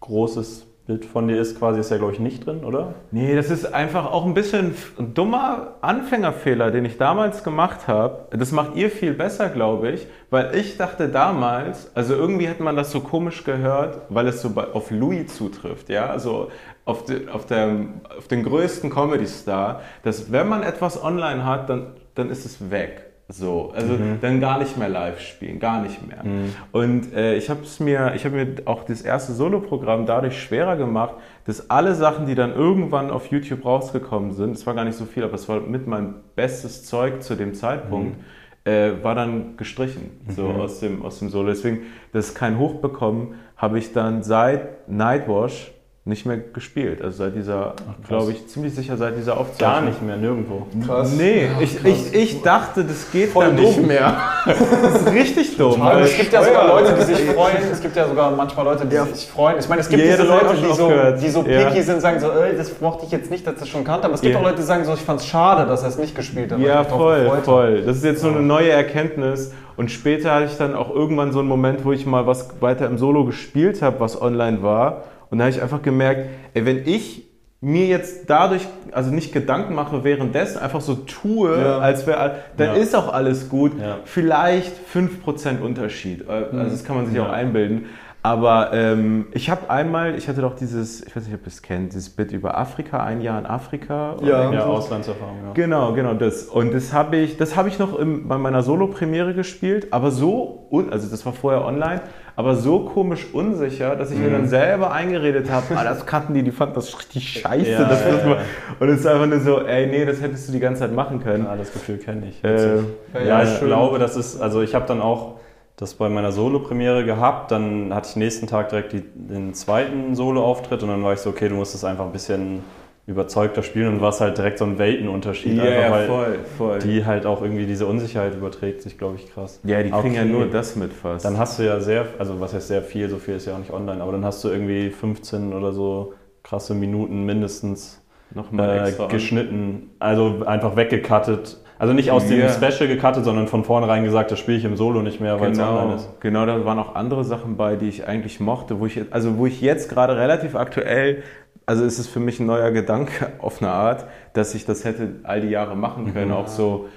großes 0.00 0.66
Bild 0.88 1.04
von 1.04 1.28
dir 1.28 1.38
ist, 1.38 1.58
quasi 1.58 1.80
ist 1.80 1.90
ja 1.90 1.98
glaube 1.98 2.14
ich 2.14 2.18
nicht 2.18 2.46
drin, 2.46 2.64
oder? 2.64 2.94
Nee, 3.10 3.36
das 3.36 3.50
ist 3.50 3.74
einfach 3.74 4.10
auch 4.10 4.24
ein 4.24 4.32
bisschen 4.32 4.74
ein 4.98 5.12
dummer 5.12 5.74
Anfängerfehler, 5.82 6.70
den 6.70 6.86
ich 6.86 6.96
damals 6.96 7.44
gemacht 7.44 7.86
habe. 7.88 8.26
Das 8.30 8.52
macht 8.52 8.74
ihr 8.74 8.90
viel 8.90 9.12
besser, 9.12 9.50
glaube 9.50 9.90
ich, 9.90 10.06
weil 10.30 10.54
ich 10.54 10.78
dachte 10.78 11.10
damals, 11.10 11.94
also 11.94 12.14
irgendwie 12.14 12.48
hat 12.48 12.60
man 12.60 12.74
das 12.74 12.90
so 12.90 13.00
komisch 13.00 13.44
gehört, 13.44 14.00
weil 14.08 14.28
es 14.28 14.40
so 14.40 14.48
auf 14.72 14.90
Louis 14.90 15.36
zutrifft, 15.36 15.90
ja, 15.90 16.06
also 16.06 16.48
auf, 16.86 17.04
den, 17.04 17.28
auf, 17.28 17.44
der, 17.44 17.68
auf 18.16 18.26
den 18.28 18.42
größten 18.42 18.88
Comedy-Star, 18.88 19.82
dass 20.04 20.32
wenn 20.32 20.48
man 20.48 20.62
etwas 20.62 21.04
online 21.04 21.44
hat, 21.44 21.68
dann, 21.68 21.96
dann 22.14 22.30
ist 22.30 22.46
es 22.46 22.70
weg. 22.70 23.07
So, 23.30 23.72
also 23.76 23.98
dann 24.22 24.40
gar 24.40 24.58
nicht 24.58 24.78
mehr 24.78 24.88
live 24.88 25.20
spielen, 25.20 25.60
gar 25.60 25.82
nicht 25.82 26.06
mehr. 26.06 26.24
Und 26.72 27.12
äh, 27.14 27.36
ich 27.36 27.50
habe 27.50 27.60
es 27.62 27.78
mir, 27.78 28.14
ich 28.16 28.24
habe 28.24 28.36
mir 28.36 28.54
auch 28.64 28.84
das 28.84 29.02
erste 29.02 29.34
Solo-Programm 29.34 30.06
dadurch 30.06 30.40
schwerer 30.42 30.76
gemacht, 30.76 31.14
dass 31.44 31.68
alle 31.68 31.94
Sachen, 31.94 32.24
die 32.24 32.34
dann 32.34 32.54
irgendwann 32.54 33.10
auf 33.10 33.26
YouTube 33.26 33.66
rausgekommen 33.66 34.32
sind, 34.32 34.52
es 34.52 34.66
war 34.66 34.74
gar 34.74 34.86
nicht 34.86 34.96
so 34.96 35.04
viel, 35.04 35.24
aber 35.24 35.34
es 35.34 35.46
war 35.46 35.60
mit 35.60 35.86
mein 35.86 36.14
bestes 36.36 36.86
Zeug 36.86 37.22
zu 37.22 37.34
dem 37.34 37.52
Zeitpunkt, 37.52 38.16
äh, 38.64 38.92
war 39.02 39.14
dann 39.14 39.58
gestrichen, 39.58 40.10
so 40.28 40.46
aus 40.46 40.80
dem, 40.80 41.02
aus 41.02 41.18
dem 41.18 41.28
Solo. 41.28 41.48
Deswegen, 41.48 41.80
das 42.12 42.34
kein 42.34 42.58
Hoch 42.58 42.76
bekommen, 42.76 43.34
habe 43.58 43.78
ich 43.78 43.92
dann 43.92 44.22
seit 44.22 44.88
Nightwash 44.88 45.72
nicht 46.08 46.26
mehr 46.26 46.38
gespielt. 46.38 47.02
Also 47.02 47.18
seit 47.24 47.36
dieser, 47.36 47.74
glaube 48.08 48.32
ich, 48.32 48.46
ziemlich 48.48 48.74
sicher 48.74 48.96
seit 48.96 49.16
dieser 49.16 49.36
Aufzeichnung. 49.38 49.74
Gar 49.74 49.80
nicht 49.82 50.02
mehr, 50.02 50.16
nirgendwo. 50.16 50.66
Krass. 50.86 51.12
Nee, 51.12 51.48
ich, 51.60 51.84
ich, 51.84 52.14
ich 52.14 52.42
dachte, 52.42 52.82
das 52.84 53.10
geht 53.12 53.30
Voll 53.30 53.46
dann 53.46 53.54
nicht 53.56 53.78
dumm. 53.78 53.86
mehr. 53.86 54.16
Das 54.82 55.02
ist 55.02 55.12
richtig 55.12 55.56
dumm. 55.56 55.82
Aber 55.82 56.00
es 56.00 56.16
gibt 56.16 56.32
ja 56.32 56.42
sogar 56.42 56.66
Leute, 56.68 56.94
die 56.98 57.02
sich 57.04 57.18
freuen. 57.30 57.56
Es 57.70 57.80
gibt 57.80 57.94
ja 57.96 58.08
sogar 58.08 58.30
manchmal 58.30 58.64
Leute, 58.64 58.86
die 58.86 58.96
sich 59.14 59.28
freuen. 59.28 59.58
Ich 59.58 59.68
meine, 59.68 59.82
es 59.82 59.88
gibt 59.88 60.02
Ja, 60.02 60.10
ja, 60.10 60.16
diese 60.16 60.28
Leute, 60.28 60.54
die 60.56 60.74
so, 60.74 60.88
gehört. 60.88 61.22
die 61.22 61.28
so 61.28 61.42
Ja. 61.46 61.68
picky 61.68 61.82
sind, 61.82 62.00
sagen 62.00 62.18
so, 62.20 62.30
ey, 62.30 62.56
das 62.56 62.80
mochte 62.80 63.04
ich 63.06 63.12
jetzt 63.12 63.30
nicht, 63.30 63.46
dass 63.46 63.54
ich 63.54 63.60
das 63.60 63.68
schon 63.68 63.84
kannte. 63.84 64.06
Aber 64.06 64.14
es 64.14 64.20
gibt 64.22 64.32
Ja. 64.32 64.40
auch 64.40 64.44
Leute, 64.44 64.56
die 64.56 64.62
sagen 64.62 64.84
so, 64.84 64.94
ich 64.94 65.00
fand 65.00 65.20
es 65.20 65.26
schade, 65.26 65.66
dass 65.66 65.82
er 65.82 65.90
es 65.90 65.98
nicht 65.98 66.14
gespielt 66.14 66.50
hat. 66.50 66.58
Ja, 66.60 66.74
ich 66.74 66.78
mich 66.78 66.88
drauf 66.88 66.98
voll, 67.00 67.42
voll. 67.44 67.82
Das 67.82 67.96
ist 67.98 68.04
jetzt 68.04 68.22
so 68.22 68.28
eine 68.28 68.40
neue 68.40 68.70
Erkenntnis. 68.70 69.52
Und 69.76 69.90
später 69.92 70.34
hatte 70.34 70.46
ich 70.46 70.56
dann 70.56 70.74
auch 70.74 70.92
irgendwann 70.92 71.30
so 71.32 71.38
einen 71.40 71.48
Moment, 71.48 71.84
wo 71.84 71.92
ich 71.92 72.04
mal 72.06 72.26
was 72.26 72.48
weiter 72.60 72.86
im 72.86 72.98
Solo 72.98 73.24
gespielt 73.24 73.80
habe, 73.82 74.00
was 74.00 74.20
online 74.20 74.62
war. 74.62 75.04
Und 75.30 75.38
da 75.38 75.44
habe 75.44 75.50
ich 75.54 75.62
einfach 75.62 75.82
gemerkt, 75.82 76.26
ey, 76.54 76.64
wenn 76.66 76.86
ich 76.86 77.24
mir 77.60 77.86
jetzt 77.86 78.30
dadurch, 78.30 78.66
also 78.92 79.10
nicht 79.10 79.32
Gedanken 79.32 79.74
mache, 79.74 80.04
währenddessen 80.04 80.58
einfach 80.58 80.80
so 80.80 80.94
tue, 80.94 81.60
Ja. 81.60 81.78
als 81.78 82.06
wäre, 82.06 82.36
dann 82.56 82.68
Ja. 82.68 82.72
ist 82.74 82.94
auch 82.94 83.12
alles 83.12 83.48
gut. 83.48 83.72
Ja. 83.80 83.98
Vielleicht 84.04 84.72
5% 84.86 85.60
Unterschied. 85.60 86.22
Äh, 86.28 86.32
Also 86.56 86.70
das 86.70 86.84
kann 86.84 86.96
man 86.96 87.06
sich 87.06 87.18
auch 87.18 87.28
einbilden. 87.30 87.86
Aber 88.22 88.72
ähm, 88.72 89.26
ich 89.32 89.48
habe 89.48 89.70
einmal, 89.70 90.16
ich 90.16 90.28
hatte 90.28 90.40
doch 90.40 90.54
dieses, 90.56 91.02
ich 91.04 91.14
weiß 91.16 91.24
nicht, 91.24 91.34
ob 91.34 91.42
ihr 91.42 91.46
es 91.48 91.62
kennt, 91.62 91.92
dieses 91.94 92.10
Bit 92.10 92.32
über 92.32 92.58
Afrika, 92.58 93.02
ein 93.02 93.20
Jahr 93.20 93.38
in 93.38 93.46
Afrika. 93.46 94.16
Ja. 94.22 94.52
Ja, 94.52 94.64
Auslandserfahrung, 94.64 95.36
ja. 95.46 95.52
Genau, 95.54 95.92
genau 95.94 96.14
das. 96.14 96.42
Und 96.44 96.74
das 96.74 96.92
habe 96.92 97.16
ich, 97.16 97.36
das 97.38 97.56
habe 97.56 97.68
ich 97.68 97.78
noch 97.78 97.96
im, 97.98 98.26
bei 98.28 98.36
meiner 98.36 98.62
Solo-Premiere 98.62 99.34
gespielt, 99.34 99.92
aber 99.92 100.10
so, 100.10 100.68
also 100.90 101.08
das 101.08 101.24
war 101.26 101.32
vorher 101.32 101.64
online, 101.64 102.00
aber 102.38 102.54
so 102.54 102.78
komisch 102.84 103.26
unsicher, 103.32 103.96
dass 103.96 104.12
ich 104.12 104.16
mir 104.16 104.30
dann 104.30 104.46
selber 104.46 104.92
eingeredet 104.92 105.50
habe, 105.50 105.76
ah, 105.76 105.82
das 105.82 106.06
kannten 106.06 106.34
die, 106.34 106.44
die 106.44 106.52
fanden 106.52 106.76
das 106.76 106.96
richtig 106.96 107.28
scheiße. 107.40 107.68
Ja, 107.68 107.88
das 107.88 108.00
ja, 108.04 108.28
ja. 108.28 108.36
Und 108.78 108.88
es 108.90 109.00
ist 109.00 109.06
einfach 109.08 109.26
nur 109.26 109.40
so, 109.40 109.62
ey, 109.62 109.88
nee, 109.88 110.04
das 110.04 110.20
hättest 110.22 110.46
du 110.46 110.52
die 110.52 110.60
ganze 110.60 110.82
Zeit 110.82 110.92
machen 110.92 111.20
können. 111.20 111.46
Ja, 111.46 111.56
das 111.56 111.72
Gefühl 111.72 111.98
kenne 111.98 112.28
ich. 112.28 112.44
Äh, 112.44 112.76
Ja, 112.76 113.20
Ja, 113.26 113.42
ich 113.42 113.58
schön. 113.58 113.66
glaube, 113.66 113.98
das 113.98 114.14
ist, 114.14 114.40
also 114.40 114.62
ich 114.62 114.76
habe 114.76 114.86
dann 114.86 115.00
auch 115.00 115.40
das 115.74 115.94
bei 115.94 116.08
meiner 116.08 116.30
Solo-Premiere 116.30 117.04
gehabt, 117.04 117.50
dann 117.50 117.92
hatte 117.92 118.10
ich 118.10 118.14
nächsten 118.14 118.46
Tag 118.46 118.68
direkt 118.68 118.92
die, 118.92 119.02
den 119.16 119.52
zweiten 119.54 120.14
Solo-Auftritt 120.14 120.84
und 120.84 120.90
dann 120.90 121.02
war 121.02 121.14
ich 121.14 121.18
so, 121.18 121.30
okay, 121.30 121.48
du 121.48 121.56
musst 121.56 121.74
es 121.74 121.82
einfach 121.82 122.04
ein 122.04 122.12
bisschen 122.12 122.62
überzeugter 123.08 123.62
spielen 123.62 123.94
und 123.94 124.00
war 124.02 124.10
es 124.10 124.20
halt 124.20 124.36
direkt 124.38 124.58
so 124.58 124.66
ein 124.66 124.78
Weltenunterschied, 124.78 125.56
ja, 125.56 125.64
einfach 125.64 126.00
ja, 126.00 126.06
voll, 126.06 126.38
voll. 126.58 126.78
die 126.78 127.04
halt 127.06 127.24
auch 127.26 127.40
irgendwie 127.42 127.64
diese 127.66 127.86
Unsicherheit 127.86 128.34
überträgt 128.34 128.82
sich, 128.82 128.98
glaube 128.98 129.16
ich, 129.16 129.32
krass. 129.32 129.60
ja, 129.64 129.82
die 129.82 129.90
kriegen 129.90 130.14
ja 130.14 130.22
Okay. 130.22 130.30
nur 130.30 130.46
das 130.46 130.76
mit 130.76 130.92
fast. 130.92 131.24
Dann 131.24 131.38
hast 131.38 131.58
du 131.58 131.64
ja 131.64 131.80
sehr, 131.80 132.04
also 132.18 132.38
was 132.40 132.52
heißt 132.52 132.68
sehr 132.68 132.82
viel, 132.82 133.08
so 133.08 133.16
viel 133.16 133.36
ist 133.36 133.46
ja 133.46 133.54
auch 133.54 133.58
nicht 133.58 133.72
online, 133.72 134.02
aber 134.02 134.12
dann 134.12 134.24
hast 134.24 134.44
du 134.44 134.48
irgendwie 134.50 134.90
15 134.90 135.54
oder 135.54 135.72
so 135.72 136.12
krasse 136.42 136.74
Minuten 136.74 137.24
mindestens 137.24 138.02
nochmal 138.34 138.94
äh, 138.98 139.06
geschnitten, 139.08 139.90
also 139.98 140.42
einfach 140.44 140.76
weggecuttet. 140.76 141.58
Also 141.80 141.94
nicht 141.94 142.10
aus 142.10 142.26
dem 142.26 142.40
Ja. 142.40 142.48
Special 142.50 142.88
gecuttet, 142.88 143.24
sondern 143.24 143.46
von 143.46 143.62
vornherein 143.64 144.02
gesagt, 144.04 144.32
das 144.32 144.38
spiele 144.40 144.58
ich 144.58 144.64
im 144.64 144.76
Solo 144.76 145.00
nicht 145.00 145.20
mehr, 145.20 145.40
weil 145.40 145.52
es 145.52 145.58
online 145.60 145.80
Genau, 145.82 145.94
ist. 145.94 146.20
genau, 146.20 146.44
da 146.46 146.64
waren 146.64 146.78
auch 146.78 146.94
andere 146.96 147.22
Sachen 147.24 147.56
bei, 147.56 147.76
die 147.76 147.88
ich 147.88 148.06
eigentlich 148.06 148.40
mochte, 148.40 148.80
wo 148.80 148.86
ich, 148.86 149.00
also 149.10 149.38
wo 149.38 149.46
ich 149.46 149.60
jetzt 149.60 149.88
gerade 149.88 150.16
relativ 150.16 150.56
aktuell, 150.56 151.22
also 151.68 151.84
ist 151.84 151.98
es 151.98 152.08
für 152.08 152.18
mich 152.18 152.40
ein 152.40 152.46
neuer 152.46 152.70
Gedanke 152.70 153.32
auf 153.40 153.60
eine 153.60 153.70
Art, 153.70 154.06
dass 154.32 154.54
ich 154.54 154.64
das 154.64 154.86
hätte 154.86 155.16
all 155.24 155.42
die 155.42 155.48
Jahre 155.48 155.76
machen 155.76 156.14
können. 156.14 156.32
Auch 156.32 156.48
so, 156.48 156.88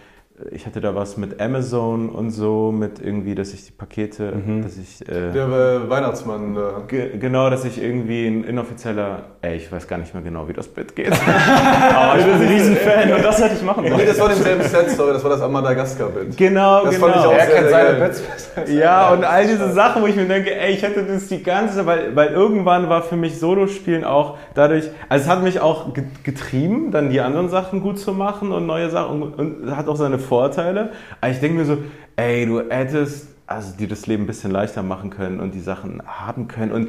ich 0.52 0.66
hatte 0.66 0.82
da 0.82 0.96
was 0.96 1.18
mit 1.18 1.40
Amazon 1.42 2.10
und 2.10 2.32
so, 2.32 2.72
mit 2.72 3.00
irgendwie, 3.00 3.36
dass 3.36 3.54
ich 3.54 3.66
die 3.66 3.72
Pakete, 3.72 4.34
dass 4.64 4.78
ich, 4.78 5.02
äh, 5.08 5.32
Der 5.32 5.46
äh, 5.48 5.90
Weihnachtsmann. 5.90 6.56
Äh, 6.56 6.60
ge 6.88 7.18
genau, 7.18 7.50
dass 7.50 7.66
ich 7.66 7.82
irgendwie 7.82 8.28
ein 8.28 8.44
inoffizieller, 8.44 9.24
ey, 9.42 9.58
ich 9.58 9.72
weiß 9.72 9.88
gar 9.88 9.98
nicht 9.98 10.14
mehr 10.14 10.24
genau, 10.24 10.48
wie 10.48 10.54
das 10.54 10.68
Bit 10.68 10.96
geht. 10.96 11.12
Aber 11.96 12.18
ich 12.20 12.26
bin 12.26 12.34
ein 12.36 12.48
Riesenfan 12.48 13.14
und 13.14 13.24
das 13.24 13.42
hätte 13.44 13.56
ich 13.56 13.64
machen 13.64 13.84
nee, 13.84 13.90
sollen. 13.92 14.08
das 14.08 14.20
war 14.20 14.30
demselben 14.30 14.64
Set, 14.64 14.90
sorry, 14.92 15.14
das 15.14 15.24
war 15.24 15.32
das 15.32 15.50
Madagaskar-Bit. 15.50 16.38
genau, 16.38 16.86
Das 16.86 16.96
genau. 16.96 17.08
fand 17.08 17.16
ich 17.18 17.26
auch 17.28 17.34
Er 17.34 17.46
sehr, 17.46 17.56
kennt 17.56 17.70
sehr 17.70 17.86
seine. 17.94 18.06
Bits 18.08 18.22
besser. 18.22 18.70
Ja, 18.72 19.10
und 19.14 19.24
all 19.24 19.46
diese 19.48 19.72
Sachen, 19.72 20.02
wo 20.02 20.08
ich 20.08 20.16
mir 20.16 20.26
denke, 20.26 20.56
ey, 20.56 20.74
ich 20.74 20.82
hätte 20.84 21.04
das 21.04 21.28
die 21.28 21.44
ganze 21.44 21.76
Zeit, 21.78 21.86
weil, 21.86 22.16
weil 22.16 22.30
irgendwann 22.30 22.90
war 22.90 23.02
für 23.04 23.16
mich 23.16 23.40
Solospielen 23.40 24.04
auch 24.04 24.38
dadurch, 24.54 24.90
also 25.10 25.24
es 25.26 25.30
hat 25.30 25.44
mich 25.44 25.60
auch 25.60 25.94
ge- 25.94 26.04
getrieben, 26.24 26.92
dann 26.92 27.10
die 27.10 27.22
anderen 27.22 27.50
Sachen 27.50 27.82
gut 27.82 28.00
zu 28.00 28.14
machen 28.14 28.52
und 28.52 28.66
neue 28.66 28.90
Sachen 28.90 29.22
und, 29.22 29.34
und 29.64 29.76
hat 29.76 29.88
auch 29.88 29.96
seine 29.96 30.20
Vorteile. 30.36 30.91
Aber 31.20 31.30
ich 31.32 31.41
denke 31.41 31.58
mir 31.58 31.65
so, 31.65 31.78
ey, 32.15 32.46
du 32.46 32.62
hättest 32.70 33.28
also 33.48 33.76
dir 33.76 33.89
das 33.89 34.08
Leben 34.08 34.24
ein 34.24 34.28
bisschen 34.28 34.50
leichter 34.52 34.82
machen 34.82 35.10
können 35.10 35.41
und 35.41 35.54
die 35.54 35.60
Sachen 35.60 36.02
haben 36.08 36.48
können 36.48 36.72
und 36.72 36.88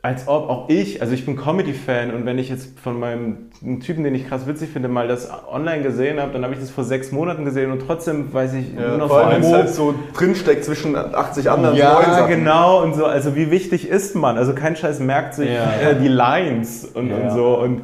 als 0.00 0.28
ob 0.28 0.48
auch 0.50 0.68
ich, 0.68 1.00
also 1.00 1.14
ich 1.14 1.24
bin 1.26 1.34
Comedy-Fan 1.36 2.10
und 2.14 2.24
wenn 2.26 2.38
ich 2.38 2.50
jetzt 2.50 2.78
von 2.78 2.98
meinem 3.00 3.50
Typen, 3.80 4.04
den 4.04 4.14
ich 4.14 4.28
krass 4.28 4.46
witzig 4.46 4.68
finde, 4.70 4.88
mal 4.88 5.08
das 5.08 5.30
online 5.50 5.82
gesehen 5.82 6.20
habe, 6.20 6.30
dann 6.32 6.42
habe 6.44 6.52
ich 6.54 6.60
das 6.60 6.68
vor 6.70 6.84
sechs 6.84 7.10
Monaten 7.12 7.44
gesehen 7.46 7.70
und 7.70 7.80
trotzdem 7.86 8.32
weiß 8.32 8.52
ich 8.54 8.74
Ja, 8.74 8.88
nur 8.88 8.98
noch 8.98 9.08
vor 9.08 9.26
allem, 9.26 9.40
grob- 9.42 9.52
halt 9.54 9.68
so 9.70 9.94
drinsteckt 10.14 10.62
zwischen 10.64 10.94
80 10.94 11.50
anderen 11.50 11.76
neuen 11.76 11.86
ja, 11.86 12.02
Sachen. 12.02 12.28
genau 12.30 12.82
und 12.82 12.94
so. 12.94 13.06
Also 13.06 13.34
wie 13.34 13.50
wichtig 13.50 13.88
ist 13.88 14.14
man? 14.14 14.36
Also 14.38 14.54
kein 14.54 14.76
Scheiß 14.76 15.00
merkt 15.00 15.34
sich 15.34 15.48
Ja. 15.50 15.72
äh, 15.90 15.98
die 15.98 16.08
Lines 16.08 16.84
und, 16.84 17.08
Ja. 17.08 17.16
und 17.16 17.30
so 17.30 17.58
und 17.58 17.80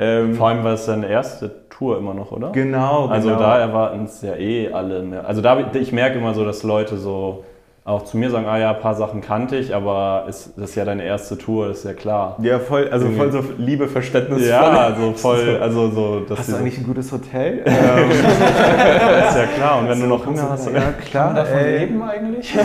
ähm, 0.00 0.34
Vor 0.34 0.48
allem 0.48 0.64
war 0.64 0.72
es 0.72 0.86
seine 0.86 1.08
erste 1.08 1.68
Tour 1.68 1.98
immer 1.98 2.14
noch, 2.14 2.32
oder? 2.32 2.50
genau, 2.52 3.06
Also 3.06 3.28
genau. 3.28 3.40
da 3.40 3.58
erwarten 3.58 4.04
es 4.04 4.22
ja 4.22 4.34
eh 4.34 4.72
alle 4.72 5.02
mehr. 5.02 5.26
Also 5.26 5.42
da, 5.42 5.58
ich 5.74 5.92
merke 5.92 6.18
immer 6.18 6.34
so, 6.34 6.44
dass 6.44 6.62
Leute 6.62 6.96
so 6.96 7.44
auch 7.90 8.04
zu 8.04 8.16
mir 8.16 8.30
sagen, 8.30 8.46
ah 8.46 8.58
ja, 8.58 8.70
ein 8.70 8.80
paar 8.80 8.94
Sachen 8.94 9.20
kannte 9.20 9.56
ich, 9.56 9.74
aber 9.74 10.24
ist, 10.28 10.52
das 10.56 10.70
ist 10.70 10.74
ja 10.76 10.84
deine 10.84 11.02
erste 11.04 11.36
Tour, 11.36 11.70
ist 11.70 11.84
ja 11.84 11.92
klar. 11.92 12.36
Ja, 12.40 12.58
voll, 12.58 12.88
also 12.90 13.08
voll 13.10 13.32
so 13.32 13.42
Liebe, 13.58 13.88
Verständnis. 13.88 14.46
Ja, 14.46 14.60
also 14.62 15.12
voll, 15.12 15.58
also 15.62 15.90
so, 15.90 16.20
dass 16.20 16.38
Hast 16.38 16.48
du 16.48 16.52
so- 16.52 16.58
eigentlich 16.58 16.78
ein 16.78 16.84
gutes 16.86 17.10
Hotel? 17.12 17.58
ist 17.66 19.36
ja 19.36 19.46
klar. 19.56 19.78
Und 19.80 19.88
wenn 19.88 20.00
du 20.00 20.06
noch 20.06 20.24
Hunger 20.24 20.50
hast, 20.50 20.70
ja, 20.70 20.80
klar. 21.08 21.34
davon 21.34 21.58
ey. 21.58 21.78
leben 21.78 22.02
eigentlich? 22.02 22.54
ich 22.54 22.60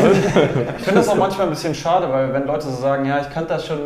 finde 0.83 0.99
das 0.99 1.09
auch 1.09 1.15
manchmal 1.15 1.47
ein 1.47 1.51
bisschen 1.51 1.75
schade, 1.75 2.07
weil 2.11 2.33
wenn 2.33 2.45
Leute 2.45 2.65
so 2.67 2.75
sagen, 2.81 3.05
ja, 3.05 3.19
ich 3.19 3.29
kannte 3.29 3.49
das 3.53 3.65
schon, 3.65 3.79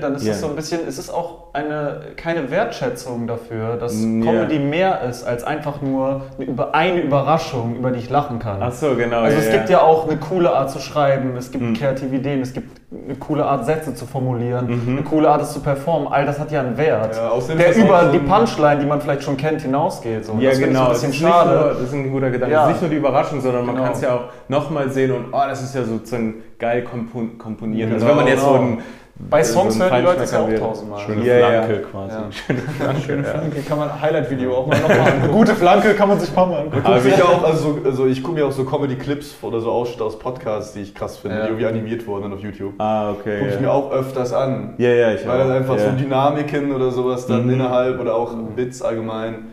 dann 0.00 0.14
ist 0.14 0.24
Ja. 0.24 0.32
es 0.32 0.40
so 0.40 0.48
ein 0.48 0.56
bisschen, 0.56 0.80
es 0.86 0.98
ist 0.98 1.10
auch 1.10 1.44
eine, 1.52 2.00
keine 2.16 2.50
Wertschätzung 2.50 3.26
dafür, 3.26 3.76
dass 3.76 3.94
Ja. 4.00 4.06
Comedy 4.08 4.58
mehr 4.58 5.02
ist 5.08 5.24
als 5.24 5.44
einfach 5.44 5.80
nur 5.82 6.22
eine, 6.38 6.46
über- 6.46 6.74
eine 6.74 7.00
Überraschung, 7.00 7.76
über 7.76 7.90
die 7.90 7.98
ich 8.00 8.10
lachen 8.10 8.38
kann. 8.38 8.58
Ach 8.60 8.72
so, 8.72 8.94
genau. 8.94 9.20
Also 9.20 9.38
es 9.38 9.46
ja, 9.46 9.52
gibt 9.52 9.70
ja 9.70 9.80
auch 9.82 10.08
eine 10.08 10.16
coole 10.18 10.50
Art 10.54 10.70
zu 10.70 10.78
schreiben, 10.84 11.36
es 11.36 11.50
gibt 11.50 11.64
Mhm. 11.64 11.74
kreative 11.74 12.14
Ideen, 12.16 12.40
es 12.42 12.52
gibt 12.52 12.80
eine 12.92 13.14
coole 13.16 13.44
Art 13.44 13.66
Sätze 13.66 13.94
zu 13.94 14.06
formulieren, 14.06 14.80
eine 14.86 15.02
coole 15.02 15.28
Art 15.28 15.42
es 15.42 15.52
zu 15.52 15.60
performen. 15.60 16.06
All 16.12 16.24
das 16.26 16.38
hat 16.38 16.50
ja 16.52 16.60
einen 16.60 16.76
Wert, 16.76 17.16
Ja, 17.16 17.30
der 17.56 17.68
ist 17.68 17.78
das 17.78 17.84
über 17.84 18.06
so 18.06 18.12
die 18.12 18.18
Punchline, 18.20 18.80
die 18.80 18.86
man 18.86 19.00
vielleicht 19.00 19.22
schon 19.22 19.36
kennt, 19.36 19.62
hinausgeht. 19.62 20.24
So. 20.24 20.36
Ja, 20.38 20.50
das 20.50 20.58
genau. 20.60 20.78
So 20.78 20.84
ein 20.84 20.88
das, 20.92 21.00
bisschen 21.02 21.10
ist 21.10 21.14
nicht 21.14 21.22
nur, 21.22 21.32
schade. 21.32 21.76
das 21.78 21.80
ist 21.88 21.94
ein 21.94 22.12
guter 22.12 22.30
Gedanke. 22.30 22.54
Ja. 22.54 22.60
Das 22.60 22.68
ist 22.68 22.72
nicht 22.74 22.82
nur 22.82 22.90
die 22.90 22.96
Überraschung, 22.96 23.40
sondern 23.40 23.66
man 23.66 23.74
Genau. 23.74 23.86
kann 23.86 23.94
es 23.96 24.00
ja 24.02 24.14
auch 24.14 24.24
nochmal 24.48 24.90
sehen 24.90 25.10
und 25.12 25.26
oh, 25.32 25.40
das 25.48 25.62
ist 25.62 25.74
ja 25.74 25.82
sozusagen 25.84 26.34
geil 26.58 26.82
kompon 26.82 27.36
komponiert. 27.38 27.92
Also 27.92 28.06
Genau, 28.06 28.16
wenn 28.16 28.24
man 28.24 28.32
jetzt 28.32 28.42
so 28.44 28.52
genau. 28.52 28.62
ein 28.62 28.78
Bei 29.16 29.44
Songs 29.44 29.74
so 29.74 29.84
hören 29.84 29.94
die 29.96 30.02
Leute 30.02 30.22
es 30.24 30.32
ja 30.32 30.40
auch 30.40 30.52
tausendmal. 30.52 31.00
schöne 31.00 31.24
Ja, 31.24 31.38
ja. 31.38 31.62
Flanke 31.62 31.82
quasi. 31.82 32.14
Ja. 32.16 32.94
Schöne 33.00 33.22
Flanke, 33.24 33.60
kann 33.62 33.78
man 33.78 34.00
Highlight-Video 34.02 34.56
auch 34.56 34.66
mal 34.66 34.76
noch 34.80 34.88
machen. 34.88 35.22
Eine 35.22 35.32
gute 35.32 35.54
Flanke 35.54 35.94
kann 35.94 36.08
man 36.08 36.18
sich 36.18 36.30
ein 36.30 36.34
paar 36.34 36.46
Mal 36.46 36.62
angucken. 36.62 36.78
Ich 36.78 36.84
gucke 37.04 37.16
mir 37.16 37.24
auch, 37.24 37.44
also, 37.44 37.78
also 37.84 38.06
ich 38.06 38.22
gucke 38.24 38.38
mir 38.40 38.46
auch 38.46 38.52
so 38.52 38.64
Comedy-Clips 38.64 39.36
oder 39.42 39.60
so 39.60 39.70
Ausschnitte 39.70 40.02
aus 40.04 40.18
Podcasts, 40.18 40.72
die 40.74 40.80
ich 40.80 40.94
krass 40.96 41.16
finde, 41.18 41.36
Ja. 41.36 41.42
die 41.44 41.48
irgendwie 41.50 41.66
animiert 41.66 42.04
wurden 42.08 42.32
auf 42.32 42.40
YouTube. 42.40 42.74
Ah, 42.78 43.12
okay. 43.12 43.38
Gucke 43.38 43.50
ich 43.52 43.60
mir 43.60 43.66
ja. 43.68 43.72
auch 43.72 43.92
öfters 43.92 44.32
an. 44.32 44.74
ja, 44.78 44.88
ja, 44.90 45.12
ich 45.12 45.24
Weil 45.26 45.38
dann 45.38 45.50
auch. 45.52 45.54
einfach 45.56 45.76
ja. 45.78 45.90
so 45.90 45.96
Dynamiken 45.96 46.74
oder 46.74 46.90
sowas 46.90 47.26
dann 47.26 47.44
Mhm. 47.46 47.52
innerhalb 47.52 48.00
oder 48.00 48.16
auch 48.16 48.34
Bits 48.56 48.82
allgemein 48.82 49.52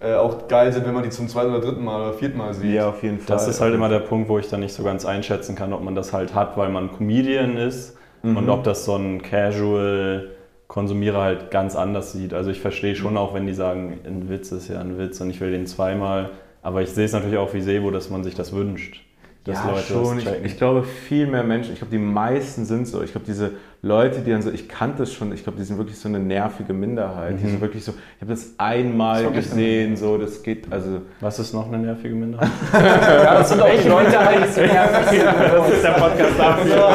äh, 0.00 0.14
auch 0.14 0.48
geil 0.48 0.72
sind, 0.72 0.84
wenn 0.84 0.92
man 0.94 1.04
die 1.04 1.10
zum 1.10 1.28
zweiten 1.28 1.50
oder 1.54 1.60
dritten 1.64 1.84
Mal 1.84 2.00
oder 2.08 2.12
vierten 2.12 2.36
Mal 2.38 2.52
sieht. 2.52 2.74
Ja, 2.74 2.88
auf 2.88 3.02
jeden 3.04 3.18
Fall. 3.20 3.36
Das 3.36 3.46
ist 3.46 3.60
halt 3.60 3.72
immer 3.72 3.88
der 3.88 4.00
Punkt, 4.00 4.28
wo 4.28 4.38
ich 4.38 4.48
dann 4.48 4.60
nicht 4.60 4.74
so 4.74 4.82
ganz 4.82 5.06
einschätzen 5.06 5.54
kann, 5.54 5.72
ob 5.72 5.82
man 5.82 5.94
das 5.94 6.12
halt 6.12 6.34
hat, 6.34 6.56
weil 6.58 6.68
man 6.70 6.90
Comedian 6.94 7.56
ist 7.56 7.96
Mhm. 8.32 8.36
und 8.36 8.50
ob 8.50 8.64
das 8.64 8.84
so 8.84 8.96
ein 8.96 9.22
Casual 9.22 10.30
Konsumierer 10.68 11.22
halt 11.22 11.50
ganz 11.52 11.76
anders 11.76 12.12
sieht. 12.12 12.34
Also 12.34 12.50
ich 12.50 12.60
verstehe 12.60 12.92
Mhm. 12.92 12.96
schon 12.96 13.16
auch, 13.16 13.34
wenn 13.34 13.46
die 13.46 13.54
sagen, 13.54 14.00
ein 14.04 14.28
Witz 14.28 14.50
ist 14.52 14.68
ja 14.68 14.80
ein 14.80 14.98
Witz 14.98 15.20
und 15.20 15.30
ich 15.30 15.40
will 15.40 15.52
den 15.52 15.66
zweimal, 15.66 16.30
aber 16.62 16.82
ich 16.82 16.90
sehe 16.90 17.04
es 17.04 17.12
natürlich 17.12 17.38
auch 17.38 17.54
wie 17.54 17.60
Sebo, 17.60 17.90
dass 17.92 18.10
man 18.10 18.24
sich 18.24 18.34
das 18.34 18.52
wünscht, 18.52 19.00
dass 19.44 19.58
ja, 19.62 19.70
Leute 19.70 19.82
schon. 19.86 20.16
das 20.24 20.34
Ich, 20.38 20.44
ich 20.44 20.56
glaube, 20.56 20.82
viel 20.82 21.28
mehr 21.28 21.44
Menschen, 21.44 21.72
ich 21.72 21.78
glaube, 21.78 21.92
die 21.92 22.02
meisten 22.02 22.64
sind 22.64 22.88
so. 22.88 23.02
Ich 23.02 23.12
glaube, 23.12 23.26
diese 23.26 23.52
Leute, 23.82 24.20
die 24.20 24.30
dann 24.30 24.42
so, 24.42 24.50
ich 24.50 24.68
kannte 24.68 25.04
es 25.04 25.12
schon, 25.12 25.32
ich 25.32 25.44
glaube, 25.44 25.58
die 25.58 25.64
sind 25.64 25.78
wirklich 25.78 25.98
so 25.98 26.08
eine 26.08 26.18
nervige 26.18 26.72
Minderheit. 26.72 27.34
Die 27.40 27.46
sind 27.48 27.60
wirklich 27.60 27.84
so, 27.84 27.92
ich 27.92 28.22
habe 28.22 28.32
das 28.32 28.54
einmal 28.58 29.24
Das 29.24 29.34
gesehen, 29.34 29.96
so, 29.96 30.18
das 30.18 30.42
geht, 30.42 30.72
also. 30.72 31.02
Was 31.20 31.38
ist 31.38 31.52
noch 31.52 31.68
eine 31.68 31.78
nervige 31.78 32.14
Minderheit? 32.14 32.48
Ja, 32.72 33.38
das 33.38 33.48
sind 33.50 33.60
auch 33.62 33.68
die 33.68 33.88
Leute, 33.88 34.10
Das 34.12 35.72
ist 35.72 35.84
der 35.84 35.90
Podcast 35.90 36.38
dafür. 36.38 36.88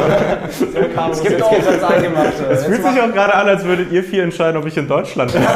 Es 1.10 1.22
gibt 1.22 1.42
auch 1.42 1.54
das 1.56 1.82
Eingemachte. 1.82 2.44
Es 2.50 2.64
fühlt 2.66 2.82
sich 2.82 3.00
auch 3.00 3.12
gerade 3.12 3.34
an, 3.34 3.48
als 3.48 3.64
würdet 3.64 3.90
ihr 3.92 4.02
vier 4.04 4.24
entscheiden, 4.24 4.56
ob 4.60 4.66
ich 4.66 4.76
in 4.76 4.88
Deutschland 4.88 5.32
bin. 5.32 5.42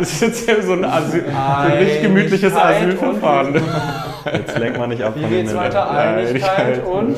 Es 0.00 0.12
ist 0.12 0.22
jetzt 0.22 0.48
hier 0.48 0.62
so 0.62 0.72
ein, 0.72 0.84
Asyl, 0.84 1.24
so 1.24 1.36
ein 1.36 1.72
richtig 1.78 2.02
gemütliches 2.02 2.54
Asylverfahren. 2.54 3.60
Jetzt 4.32 4.58
lenkt 4.58 4.78
man 4.78 4.88
nicht 4.88 5.02
ab 5.02 5.14
Wie 5.16 5.24
geht's 5.24 5.50
den 5.50 5.58
weiter? 5.58 5.90
Einigkeit 5.90 6.84
und? 6.84 7.16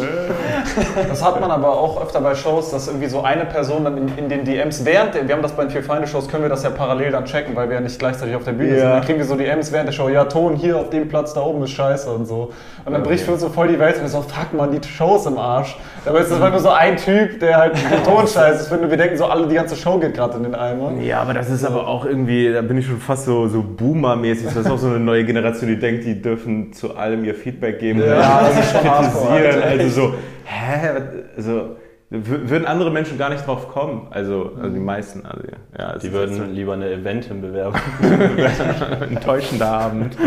Das 1.08 1.24
hat 1.24 1.40
man 1.40 1.50
aber 1.50 1.78
auch 1.78 2.02
öfter 2.02 2.20
bei 2.20 2.34
Shows, 2.34 2.70
dass 2.70 2.88
irgendwie 2.88 3.08
so 3.08 3.22
eine 3.22 3.44
Person 3.46 3.84
dann 3.84 3.96
in, 3.96 4.18
in 4.18 4.28
den 4.28 4.44
DMs 4.44 4.84
während, 4.84 5.14
der, 5.14 5.26
wir 5.26 5.34
haben 5.34 5.42
das 5.42 5.52
bei 5.52 5.64
den 5.64 5.70
vier 5.70 5.82
Feinde 5.82 6.06
Shows, 6.06 6.28
können 6.28 6.42
wir 6.42 6.50
das 6.50 6.62
ja 6.62 6.70
parallel 6.70 7.12
dann 7.12 7.24
checken, 7.24 7.54
weil 7.56 7.68
wir 7.68 7.76
ja 7.76 7.80
nicht 7.80 7.98
gleichzeitig 7.98 8.34
auf 8.34 8.44
der 8.44 8.52
Bühne 8.52 8.74
Ja. 8.74 8.80
sind. 8.80 8.90
Dann 8.90 9.02
kriegen 9.04 9.18
wir 9.18 9.26
so 9.26 9.36
DMs 9.36 9.72
während 9.72 9.88
der 9.88 9.92
Show, 9.92 10.08
ja 10.08 10.24
Ton 10.24 10.54
hier 10.56 10.78
auf 10.78 10.90
dem 10.90 11.08
Platz 11.08 11.34
da 11.34 11.42
oben 11.42 11.62
ist 11.64 11.70
scheiße 11.70 12.10
und 12.10 12.26
so. 12.26 12.50
Und 12.86 12.92
dann 12.92 13.02
bricht 13.02 13.24
für 13.24 13.32
uns 13.32 13.40
so 13.40 13.48
voll 13.48 13.66
die 13.66 13.80
Welt 13.80 13.96
und 13.96 14.02
wir 14.02 14.08
so, 14.08 14.22
fuck 14.22 14.52
man, 14.52 14.70
die 14.70 14.86
Show 14.86 15.16
ist 15.16 15.26
im 15.26 15.38
Arsch. 15.38 15.76
Dabei 16.04 16.20
ist 16.20 16.30
das 16.30 16.38
halt 16.38 16.52
nur 16.52 16.60
so 16.60 16.70
ein 16.70 16.96
Typ, 16.96 17.40
der 17.40 17.56
halt 17.56 17.74
den 17.92 18.04
Ton 18.04 18.28
scheiße 18.28 18.72
ist. 18.72 18.90
Wir 18.90 18.96
denken 18.96 19.16
so, 19.16 19.24
alle, 19.24 19.48
die 19.48 19.56
ganze 19.56 19.74
Show 19.74 19.98
geht 19.98 20.14
gerade 20.14 20.36
in 20.36 20.44
den 20.44 20.54
Eimer. 20.54 20.92
Ja, 21.00 21.20
aber 21.22 21.34
das 21.34 21.50
ist 21.50 21.64
aber 21.64 21.88
auch 21.88 22.04
irgendwie, 22.04 22.52
da 22.52 22.62
bin 22.62 22.78
ich 22.78 22.86
schon 22.86 23.00
fast 23.00 23.24
so, 23.24 23.48
so 23.48 23.60
Boomer-mäßig. 23.60 24.44
Das 24.44 24.54
ist 24.54 24.70
auch 24.70 24.78
so 24.78 24.86
eine 24.86 25.00
neue 25.00 25.24
Generation, 25.24 25.68
die 25.68 25.80
denkt, 25.80 26.04
die 26.04 26.22
dürfen 26.22 26.72
zu 26.72 26.96
allem 26.96 27.24
ihr 27.24 27.34
Feedback 27.34 27.80
geben. 27.80 27.98
Ja, 27.98 28.42
das 28.42 28.60
ist 28.60 28.70
schon 28.70 28.82
kritisieren. 28.82 29.62
Also 29.64 29.88
so, 29.88 30.14
hä? 30.44 30.90
Also, 31.36 31.76
würden 32.10 32.66
andere 32.66 32.92
Menschen 32.92 33.18
gar 33.18 33.30
nicht 33.30 33.44
drauf 33.44 33.68
kommen. 33.68 34.06
Also, 34.10 34.52
also 34.62 34.72
die 34.72 34.78
meisten. 34.78 35.26
Also, 35.26 35.42
ja, 35.76 35.98
Die 35.98 36.12
würden 36.12 36.54
lieber 36.54 36.74
eine 36.74 36.88
Eventin 36.88 37.40
bewerben. 37.42 37.80
enttäuschender 39.10 39.66
Abend. 39.66 40.16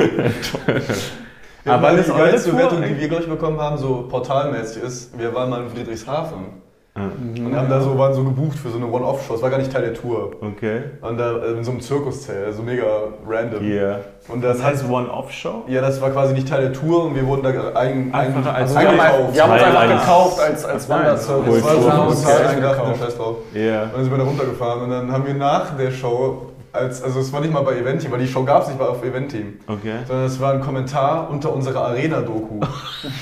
Ja, 1.66 1.74
Aber 1.74 1.84
weil 1.88 2.01
die 2.01 2.10
geilste 2.12 2.49
Tour 2.51 2.60
Wertung, 2.60 2.82
die 2.84 2.99
wir, 2.99 3.07
glaube 3.10 3.24
ich, 3.24 3.30
bekommen 3.30 3.60
haben, 3.60 3.78
so 3.78 4.05
portalmäßig 4.10 4.84
ist, 4.84 5.18
wir 5.20 5.34
waren 5.36 5.49
mal 5.49 5.62
in 5.64 5.70
Friedrichshafen. 5.70 6.60
Mhm. 6.95 7.45
Und 7.45 7.55
haben 7.55 7.70
da 7.70 7.80
so, 7.82 7.97
waren 7.97 8.14
so 8.14 8.24
gebucht 8.24 8.57
für 8.57 8.70
so 8.70 8.78
eine 8.78 8.88
One-Off-Show. 8.88 9.34
Das 9.34 9.41
war 9.41 9.49
gar 9.49 9.60
nicht 9.60 9.72
Teil 9.72 9.84
der 9.84 9.93
Tour. 9.93 10.32
Okay. 10.41 10.82
Und 11.01 11.18
da 11.18 11.38
äh, 11.38 11.51
in 11.51 11.64
so 11.64 11.72
einem 11.72 11.80
Zirkuszelt, 11.82 12.45
also 12.47 12.62
mega 12.64 12.84
random. 13.28 13.64
Yeah. 13.64 13.99
Und 14.28 14.43
das 14.43 14.57
Das 14.57 14.66
heißt 14.66 14.89
One-Off-Show? 14.89 15.64
Ja, 15.68 15.82
das 15.82 16.01
war 16.01 16.10
quasi 16.10 16.34
nicht 16.34 16.49
Teil 16.49 16.62
der 16.62 16.74
Tour 16.74 17.05
und 17.05 17.16
wir 17.16 17.26
wurden 17.26 17.43
da 17.43 17.49
ein, 17.80 18.14
Einfach 18.14 18.45
ein, 18.53 18.55
als- 18.64 18.76
eingekauft. 18.76 19.34
Wir 19.34 19.43
haben 19.43 19.51
uns 19.53 19.62
Teil 19.62 19.78
einfach 19.78 20.01
gekauft 20.05 20.39
als, 20.41 20.66
als 20.66 20.89
Wanderzirkus. 20.89 21.47
Cool. 21.47 21.55
Das 21.62 21.86
war 21.86 22.12
so 22.12 22.28
ein 22.28 22.34
halt 22.36 22.47
eingedacht, 22.47 22.80
eingekauft. 22.80 23.03
Scheiß 23.03 23.18
drauf. 23.18 23.36
Ja. 23.53 23.84
Und 23.84 23.93
dann 23.93 24.03
sind 24.03 24.12
wir 24.12 24.18
da 24.18 24.24
runtergefahren 24.24 24.82
und 24.84 24.89
dann 24.89 25.12
haben 25.12 25.26
wir 25.28 25.34
nach 25.36 25.78
der 25.78 25.91
Show, 25.91 26.47
als, 26.72 27.03
also 27.03 27.20
es 27.20 27.32
war 27.34 27.41
nicht 27.41 27.53
mal 27.53 27.61
bei 27.63 27.78
Eventeam, 27.78 28.11
weil 28.11 28.20
die 28.20 28.28
Show 28.28 28.43
gab 28.43 28.61
es 28.63 28.67
nicht 28.70 28.80
mal 28.80 28.88
auf 28.88 29.03
Eventeam, 29.03 29.59
Okay. 29.67 29.93
sondern 30.07 30.26
es 30.26 30.39
war 30.39 30.53
ein 30.53 30.61
Kommentar 30.61 31.28
unter 31.30 31.53
unserer 31.53 31.86
Arena-Doku. 31.88 32.59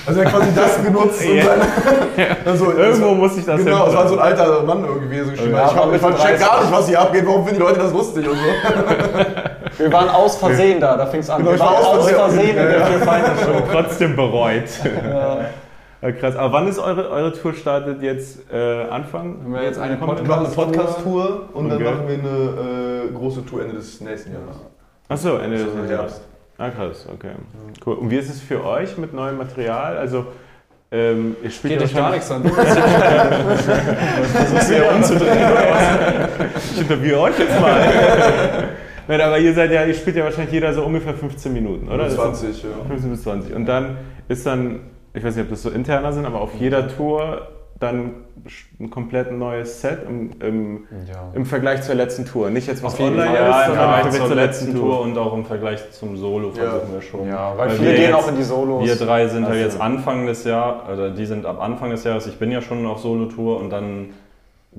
Also 0.06 0.20
er 0.20 0.26
hat 0.26 0.34
quasi 0.34 0.54
das 0.54 0.82
genutzt 0.84 1.22
und 1.26 1.38
dann, 1.38 1.60
also, 2.44 2.72
Irgendwo 2.72 3.14
muss 3.14 3.36
ich 3.36 3.44
das 3.44 3.64
Genau, 3.64 3.86
es 3.86 3.94
war 3.94 4.08
so 4.08 4.14
ein 4.14 4.20
alter 4.20 4.62
Mann 4.62 4.84
irgendwie 4.84 5.20
so 5.20 5.30
geschrieben. 5.30 5.52
Ja, 5.54 5.66
ich 5.66 5.94
ich 5.94 6.00
check 6.00 6.16
30. 6.38 6.46
gar 6.46 6.60
nicht, 6.62 6.72
was 6.72 6.88
hier 6.88 7.00
abgeht, 7.00 7.26
warum 7.26 7.44
finden 7.46 7.60
die 7.60 7.66
Leute 7.66 7.78
das 7.80 7.92
lustig 7.92 8.26
und 8.28 8.36
so. 8.36 9.78
Wir 9.78 9.92
waren 9.92 10.08
aus 10.08 10.36
Versehen 10.36 10.80
da, 10.80 10.96
da 10.96 11.06
fing 11.06 11.20
es 11.20 11.30
an. 11.30 11.38
Genau, 11.38 11.50
wir 11.50 11.54
ich 11.54 11.60
war 11.60 11.72
waren 11.72 11.84
aus 11.84 11.86
aus 11.98 12.08
Versehen. 12.10 12.40
Versehen 12.56 12.58
in 12.58 12.68
der 12.68 12.86
vier 12.86 12.98
Feinde 12.98 13.30
Show. 13.44 13.62
Trotzdem 13.70 14.16
bereut. 14.16 14.64
Ja. 15.08 15.38
Ja, 16.00 16.12
krass. 16.12 16.36
Aber 16.36 16.52
wann 16.52 16.68
ist 16.68 16.78
eure, 16.78 17.10
eure 17.10 17.32
Tour 17.32 17.54
startet 17.54 18.02
jetzt 18.02 18.40
äh, 18.52 18.84
Anfang? 18.88 19.36
Haben 19.42 19.52
wir 19.54 19.62
jetzt 19.62 19.78
eine 19.80 19.98
Wir 20.00 20.06
machen 20.06 20.26
eine 20.28 20.48
Podcast-Tour 20.48 21.48
und 21.52 21.68
dann 21.68 21.78
Okay. 21.78 21.90
machen 21.90 22.08
wir 22.08 22.14
eine 22.18 22.97
äh, 22.97 22.97
große 23.14 23.44
Tour 23.46 23.62
Ende 23.62 23.74
des 23.76 24.00
nächsten 24.00 24.32
Jahres. 24.32 24.56
Achso, 25.08 25.36
Ende 25.38 25.58
des 25.58 25.74
Also 25.74 25.92
Jahres. 25.92 26.20
Ah, 26.58 26.70
krass, 26.70 27.06
okay. 27.12 27.30
Cool. 27.86 27.94
Und 27.94 28.10
wie 28.10 28.16
ist 28.16 28.28
es 28.28 28.40
für 28.40 28.64
euch 28.64 28.98
mit 28.98 29.14
neuem 29.14 29.36
Material? 29.36 29.96
Also, 29.96 30.26
ähm, 30.90 31.36
ihr 31.42 31.50
spielt 31.50 31.74
Geht 31.74 31.80
ja 31.82 31.86
dich 31.86 31.96
gar 31.96 32.10
nichts 32.10 32.30
an. 32.30 32.42
Das 34.54 34.70
wäre 34.70 34.94
umzudrehen. 34.94 35.38
Ich 36.72 36.80
interviewe 36.80 37.20
euch 37.20 37.38
jetzt 37.38 37.60
mal. 37.60 37.80
Nein, 39.08 39.20
aber 39.20 39.38
ihr 39.38 39.54
seid 39.54 39.70
ja, 39.70 39.84
ihr 39.84 39.94
spielt 39.94 40.16
ja 40.16 40.24
wahrscheinlich 40.24 40.52
jeder 40.52 40.74
so 40.74 40.84
ungefähr 40.84 41.14
15 41.14 41.52
Minuten, 41.52 41.88
oder? 41.88 42.04
Das 42.04 42.14
sind 42.14 42.36
20, 42.36 42.62
ja. 42.62 42.68
15 42.88 43.10
bis 43.10 43.22
20. 43.22 43.54
Und 43.54 43.66
dann 43.66 43.96
ist 44.28 44.44
dann, 44.44 44.80
ich 45.14 45.24
weiß 45.24 45.36
nicht, 45.36 45.44
ob 45.44 45.50
das 45.50 45.62
so 45.62 45.70
interner 45.70 46.12
sind, 46.12 46.26
aber 46.26 46.40
auf 46.40 46.54
jeder 46.58 46.88
Tour 46.88 47.48
dann 47.80 48.10
ein 48.80 48.90
komplett 48.90 49.30
neues 49.32 49.80
Set 49.80 50.00
im, 50.08 50.30
im, 50.40 50.84
Ja. 51.08 51.30
im 51.34 51.46
Vergleich 51.46 51.82
zur 51.82 51.94
letzten 51.94 52.24
Tour. 52.24 52.50
Nicht 52.50 52.66
jetzt 52.66 52.82
was 52.82 52.94
Auf 52.94 52.98
jeden 53.00 53.12
online 53.18 53.36
Fall. 53.36 53.36
ist, 53.36 53.40
Ja, 53.56 53.60
im 53.62 53.66
sondern 53.68 53.84
im 53.86 53.92
Vergleich 53.92 54.02
Vergleich 54.12 54.26
zur 54.28 54.36
letzten 54.36 54.74
Tour 54.74 55.00
und 55.00 55.18
auch 55.18 55.34
im 55.34 55.44
Vergleich 55.44 55.90
zum 55.92 56.16
Solo 56.16 56.48
Ja. 56.48 56.54
versuchen 56.70 56.92
wir 56.94 57.02
schon. 57.02 57.28
Ja, 57.28 57.52
weil, 57.56 57.68
Weil 57.68 57.76
viele 57.76 57.88
wir 57.90 57.94
gehen 57.96 58.04
jetzt- 58.10 58.14
auch 58.14 58.28
in 58.28 58.36
die 58.36 58.42
Solos. 58.42 58.84
Wir 58.84 58.96
drei 58.96 59.28
sind 59.28 59.44
halt 59.44 59.52
Also- 59.54 59.64
jetzt 59.64 59.80
Anfang 59.80 60.26
des 60.26 60.44
Jahres, 60.44 60.92
oder 60.92 61.10
die 61.10 61.26
sind 61.26 61.46
ab 61.46 61.60
Anfang 61.60 61.90
des 61.90 62.04
Jahres, 62.04 62.26
ich 62.26 62.38
bin 62.38 62.50
ja 62.50 62.60
schon 62.62 62.84
auf 62.86 62.98
Solo-Tour 63.00 63.60
und 63.60 63.70
dann 63.70 64.10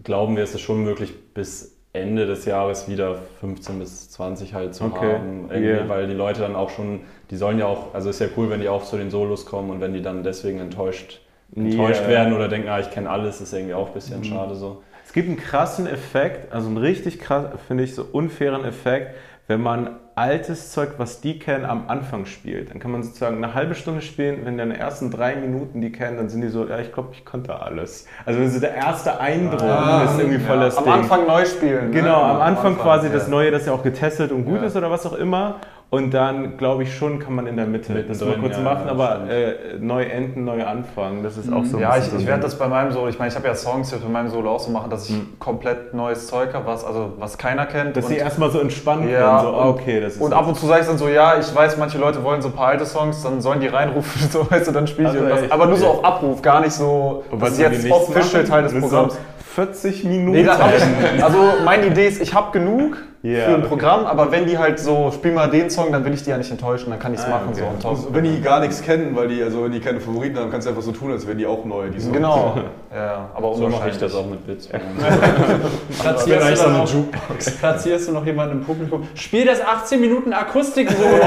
glauben 0.03 0.35
wir, 0.35 0.43
es 0.43 0.53
ist 0.53 0.61
schon 0.61 0.83
möglich, 0.83 1.13
bis 1.33 1.75
Ende 1.93 2.27
des 2.27 2.45
Jahres 2.45 2.87
wieder 2.87 3.15
15 3.39 3.79
bis 3.79 4.09
20 4.11 4.53
halt 4.53 4.75
zu 4.75 4.85
Okay. 4.85 5.13
haben. 5.13 5.45
Irgendwie, 5.49 5.69
Yeah. 5.69 5.89
Weil 5.89 6.07
die 6.07 6.13
Leute 6.13 6.41
dann 6.41 6.55
auch 6.55 6.69
schon, 6.69 6.99
die 7.31 7.35
sollen 7.35 7.57
ja 7.57 7.65
auch, 7.65 7.93
also 7.95 8.09
ist 8.11 8.19
ja 8.19 8.27
cool, 8.37 8.49
wenn 8.51 8.61
die 8.61 8.69
auch 8.69 8.83
zu 8.83 8.97
den 8.97 9.09
Solos 9.09 9.45
kommen 9.45 9.71
und 9.71 9.81
wenn 9.81 9.93
die 9.93 10.01
dann 10.01 10.21
deswegen 10.23 10.59
enttäuscht, 10.59 11.21
enttäuscht 11.55 12.01
Yeah. 12.01 12.09
werden 12.09 12.33
oder 12.33 12.47
denken, 12.47 12.69
ah, 12.69 12.79
ich 12.79 12.89
kenne 12.91 13.09
alles, 13.09 13.41
ist 13.41 13.53
irgendwie 13.53 13.73
auch 13.73 13.87
ein 13.87 13.93
bisschen 13.93 14.23
schade 14.23 14.55
so. 14.55 14.83
Es 15.05 15.13
gibt 15.13 15.27
einen 15.27 15.37
krassen 15.37 15.87
Effekt, 15.87 16.53
also 16.53 16.67
einen 16.67 16.77
richtig 16.77 17.19
krass, 17.19 17.45
finde 17.67 17.83
ich, 17.83 17.95
so 17.95 18.05
unfairen 18.11 18.63
Effekt, 18.63 19.15
wenn 19.47 19.59
man 19.61 19.95
altes 20.13 20.71
Zeug, 20.71 20.89
was 20.97 21.21
die 21.21 21.39
kennen, 21.39 21.65
am 21.65 21.85
Anfang 21.87 22.25
spielt. 22.25 22.69
Dann 22.69 22.79
kann 22.79 22.91
man 22.91 23.01
sozusagen 23.01 23.37
eine 23.43 23.55
halbe 23.55 23.73
Stunde 23.73 24.01
spielen, 24.01 24.41
wenn 24.43 24.57
dann 24.59 24.69
die 24.69 24.75
ersten 24.75 25.09
drei 25.09 25.35
Minuten 25.35 25.81
die 25.81 25.91
kennen, 25.91 26.17
dann 26.17 26.29
sind 26.29 26.41
die 26.41 26.49
so, 26.49 26.67
ja, 26.67 26.77
ich 26.79 26.91
glaube, 26.93 27.09
ich 27.13 27.25
konnte 27.25 27.59
alles. 27.59 28.05
Also 28.25 28.45
so 28.47 28.59
der 28.59 28.75
erste 28.75 29.19
Eindruck 29.19 29.63
Ah, 29.63 30.03
ist 30.03 30.19
irgendwie 30.19 30.39
voll 30.39 30.59
das 30.59 30.77
Am 30.77 30.83
Ding. 30.83 30.93
Anfang 30.93 31.25
neu 31.25 31.45
spielen. 31.45 31.91
Genau, 31.91 32.19
ne? 32.27 32.33
am 32.33 32.41
Anfang 32.41 32.77
quasi 32.77 33.07
ja. 33.07 33.13
das 33.13 33.27
Neue, 33.29 33.49
das 33.49 33.65
ja 33.65 33.71
auch 33.73 33.81
getestet 33.81 34.31
und 34.31 34.45
gut 34.45 34.57
Ja. 34.61 34.67
ist 34.67 34.75
oder 34.75 34.91
was 34.91 35.05
auch 35.07 35.13
immer. 35.13 35.55
Und 35.91 36.13
dann, 36.13 36.55
glaube 36.57 36.83
ich, 36.83 36.95
schon 36.95 37.17
kann 37.17 37.33
man 37.33 37.47
in 37.47 37.55
der 37.55 37.65
Mitte 37.65 38.03
das 38.07 38.21
mal 38.21 38.37
kurz 38.37 38.57
ja, 38.57 38.61
machen, 38.61 38.83
ja, 38.85 38.91
aber 38.91 39.27
äh, 39.27 39.55
neu 39.79 40.03
enden, 40.03 40.45
neu 40.45 40.63
anfangen. 40.63 41.23
Das 41.23 41.35
ist 41.35 41.51
auch 41.51 41.65
so 41.65 41.77
ein 41.77 41.81
Ja, 41.81 41.97
ich, 41.97 42.13
ich 42.15 42.27
werde 42.27 42.43
das 42.43 42.59
bei 42.59 42.67
meinem 42.67 42.91
Solo, 42.91 43.07
ich 43.07 43.17
meine, 43.17 43.31
ich 43.31 43.35
habe 43.35 43.47
ja 43.47 43.55
Songs 43.55 43.91
bei 43.91 44.07
meinem 44.07 44.29
Solo 44.29 44.51
auch 44.51 44.59
so 44.59 44.69
machen, 44.69 44.91
dass 44.91 45.09
ich 45.09 45.15
komplett 45.39 45.95
neues 45.95 46.27
Zeug 46.27 46.53
habe, 46.53 46.67
was, 46.67 46.85
also, 46.85 47.13
was 47.17 47.39
keiner 47.39 47.65
kennt. 47.65 47.97
Dass 47.97 48.07
sie 48.07 48.17
erstmal 48.17 48.51
so 48.51 48.59
entspannen 48.59 49.09
Ja, 49.09 49.39
können. 49.39 49.39
So, 49.51 49.57
ah, 49.59 49.63
und- 49.63 49.69
okay, 49.69 49.99
das 49.99 50.13
ist 50.13 50.21
und 50.21 50.31
ab 50.31 50.47
und 50.47 50.57
zu 50.57 50.67
sage 50.67 50.81
ich 50.81 50.87
dann 50.87 50.99
so, 50.99 51.07
ja, 51.07 51.39
ich 51.39 51.55
weiß, 51.55 51.77
manche 51.77 51.97
Leute 51.97 52.23
wollen 52.23 52.43
so 52.43 52.49
ein 52.49 52.53
paar 52.53 52.67
alte 52.67 52.85
Songs, 52.85 53.23
dann 53.23 53.41
sollen 53.41 53.59
die 53.59 53.67
reinrufen, 53.67 54.21
so 54.31 54.45
weißt 54.47 54.67
du, 54.67 54.71
dann 54.71 54.85
spiele 54.85 55.07
ich 55.07 55.15
Also 55.15 55.23
irgendwas. 55.23 55.43
echt? 55.45 55.51
Aber 55.51 55.65
nur 55.65 55.77
so 55.77 55.87
auf 55.87 56.05
Abruf, 56.05 56.43
gar 56.43 56.61
nicht 56.61 56.73
so, 56.73 57.23
Und 57.31 57.41
das 57.41 57.49
was 57.49 57.57
ist 57.57 57.83
jetzt 57.83 57.91
official? 57.91 58.43
Teil 58.43 58.61
des 58.61 58.79
Programms. 58.79 59.13
So 59.13 59.19
40 59.55 60.03
Minuten. 60.03 60.31
Nee, 60.33 60.41
ich, 60.43 61.23
also 61.23 61.37
meine 61.65 61.87
Idee 61.87 62.07
ist, 62.07 62.21
ich 62.21 62.35
habe 62.35 62.51
genug 62.51 62.97
Ja, 63.22 63.41
für 63.41 63.47
ein 63.49 63.55
okay. 63.55 63.67
Programm, 63.67 64.05
aber 64.05 64.32
wenn 64.32 64.45
die 64.45 64.57
halt 64.57 64.80
so, 64.80 65.11
spiel 65.13 65.34
mal 65.34 65.49
den 65.49 65.70
Song, 65.70 65.91
dann 65.91 66.05
will 66.05 66.13
ich 66.13 66.24
die 66.24 66.30
ja 66.30 66.38
nicht 66.38 66.49
enttäuschen, 66.51 66.89
dann 66.89 66.99
kann 66.99 67.13
ich 67.13 67.20
es 67.20 67.26
Ah, 67.26 67.32
machen 67.32 67.49
okay. 67.49 67.63
so 67.78 67.82
top. 67.82 67.91
Also, 67.97 68.13
wenn 68.13 68.24
die 68.24 68.39
gar 68.39 68.61
nichts 68.61 68.82
kennen, 68.82 69.13
weil 69.13 69.28
die, 69.28 69.43
also 69.43 69.65
wenn 69.65 69.74
die 69.74 69.82
keine 69.82 69.99
Favoriten 69.99 70.39
haben, 70.39 70.49
kannst 70.49 70.67
du 70.67 70.70
einfach 70.70 70.84
so 70.84 70.93
tun, 70.93 71.11
als 71.11 71.28
wären 71.28 71.38
die 71.38 71.45
auch 71.45 71.65
neu. 71.65 71.89
Die 71.89 71.99
Songs. 71.99 72.13
Genau, 72.13 72.57
ja, 72.95 73.30
aber 73.34 73.53
So 73.55 73.67
mache 73.67 73.89
ich 73.89 73.97
das 73.97 74.15
auch 74.15 74.26
mit 74.26 74.47
Witz. 74.47 74.70
Platzierst, 76.01 76.49
du 76.49 76.55
so 76.55 76.70
noch, 76.70 76.93
Jukebox. 76.93 77.51
platzierst 77.57 78.07
du 78.07 78.11
noch 78.13 78.26
jemanden 78.26 78.59
im 78.59 78.63
Publikum? 78.63 79.05
Spiel 79.15 79.45
das 79.45 79.59
18 79.65 79.99
Minuten 79.99 80.32
Akustik-Solo. 80.32 81.09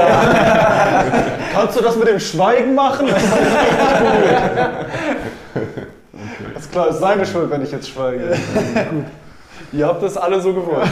Kannst 1.53 1.77
du 1.79 1.83
das 1.83 1.95
mit 1.95 2.07
dem 2.07 2.19
Schweigen 2.19 2.73
machen? 2.73 3.05
Das 3.07 3.21
ist 3.21 3.31
Das 6.55 6.63
ist 6.63 6.71
klar, 6.71 6.87
es 6.87 6.95
ist 6.95 7.01
seine 7.01 7.25
Schuld, 7.27 7.51
wenn 7.51 7.61
ich 7.61 7.71
jetzt 7.71 7.87
schweige. 7.89 8.29
Gut. 8.29 9.05
Ihr 9.71 9.87
habt 9.87 10.03
das 10.03 10.17
alle 10.17 10.39
so 10.41 10.53
gewollt. 10.53 10.87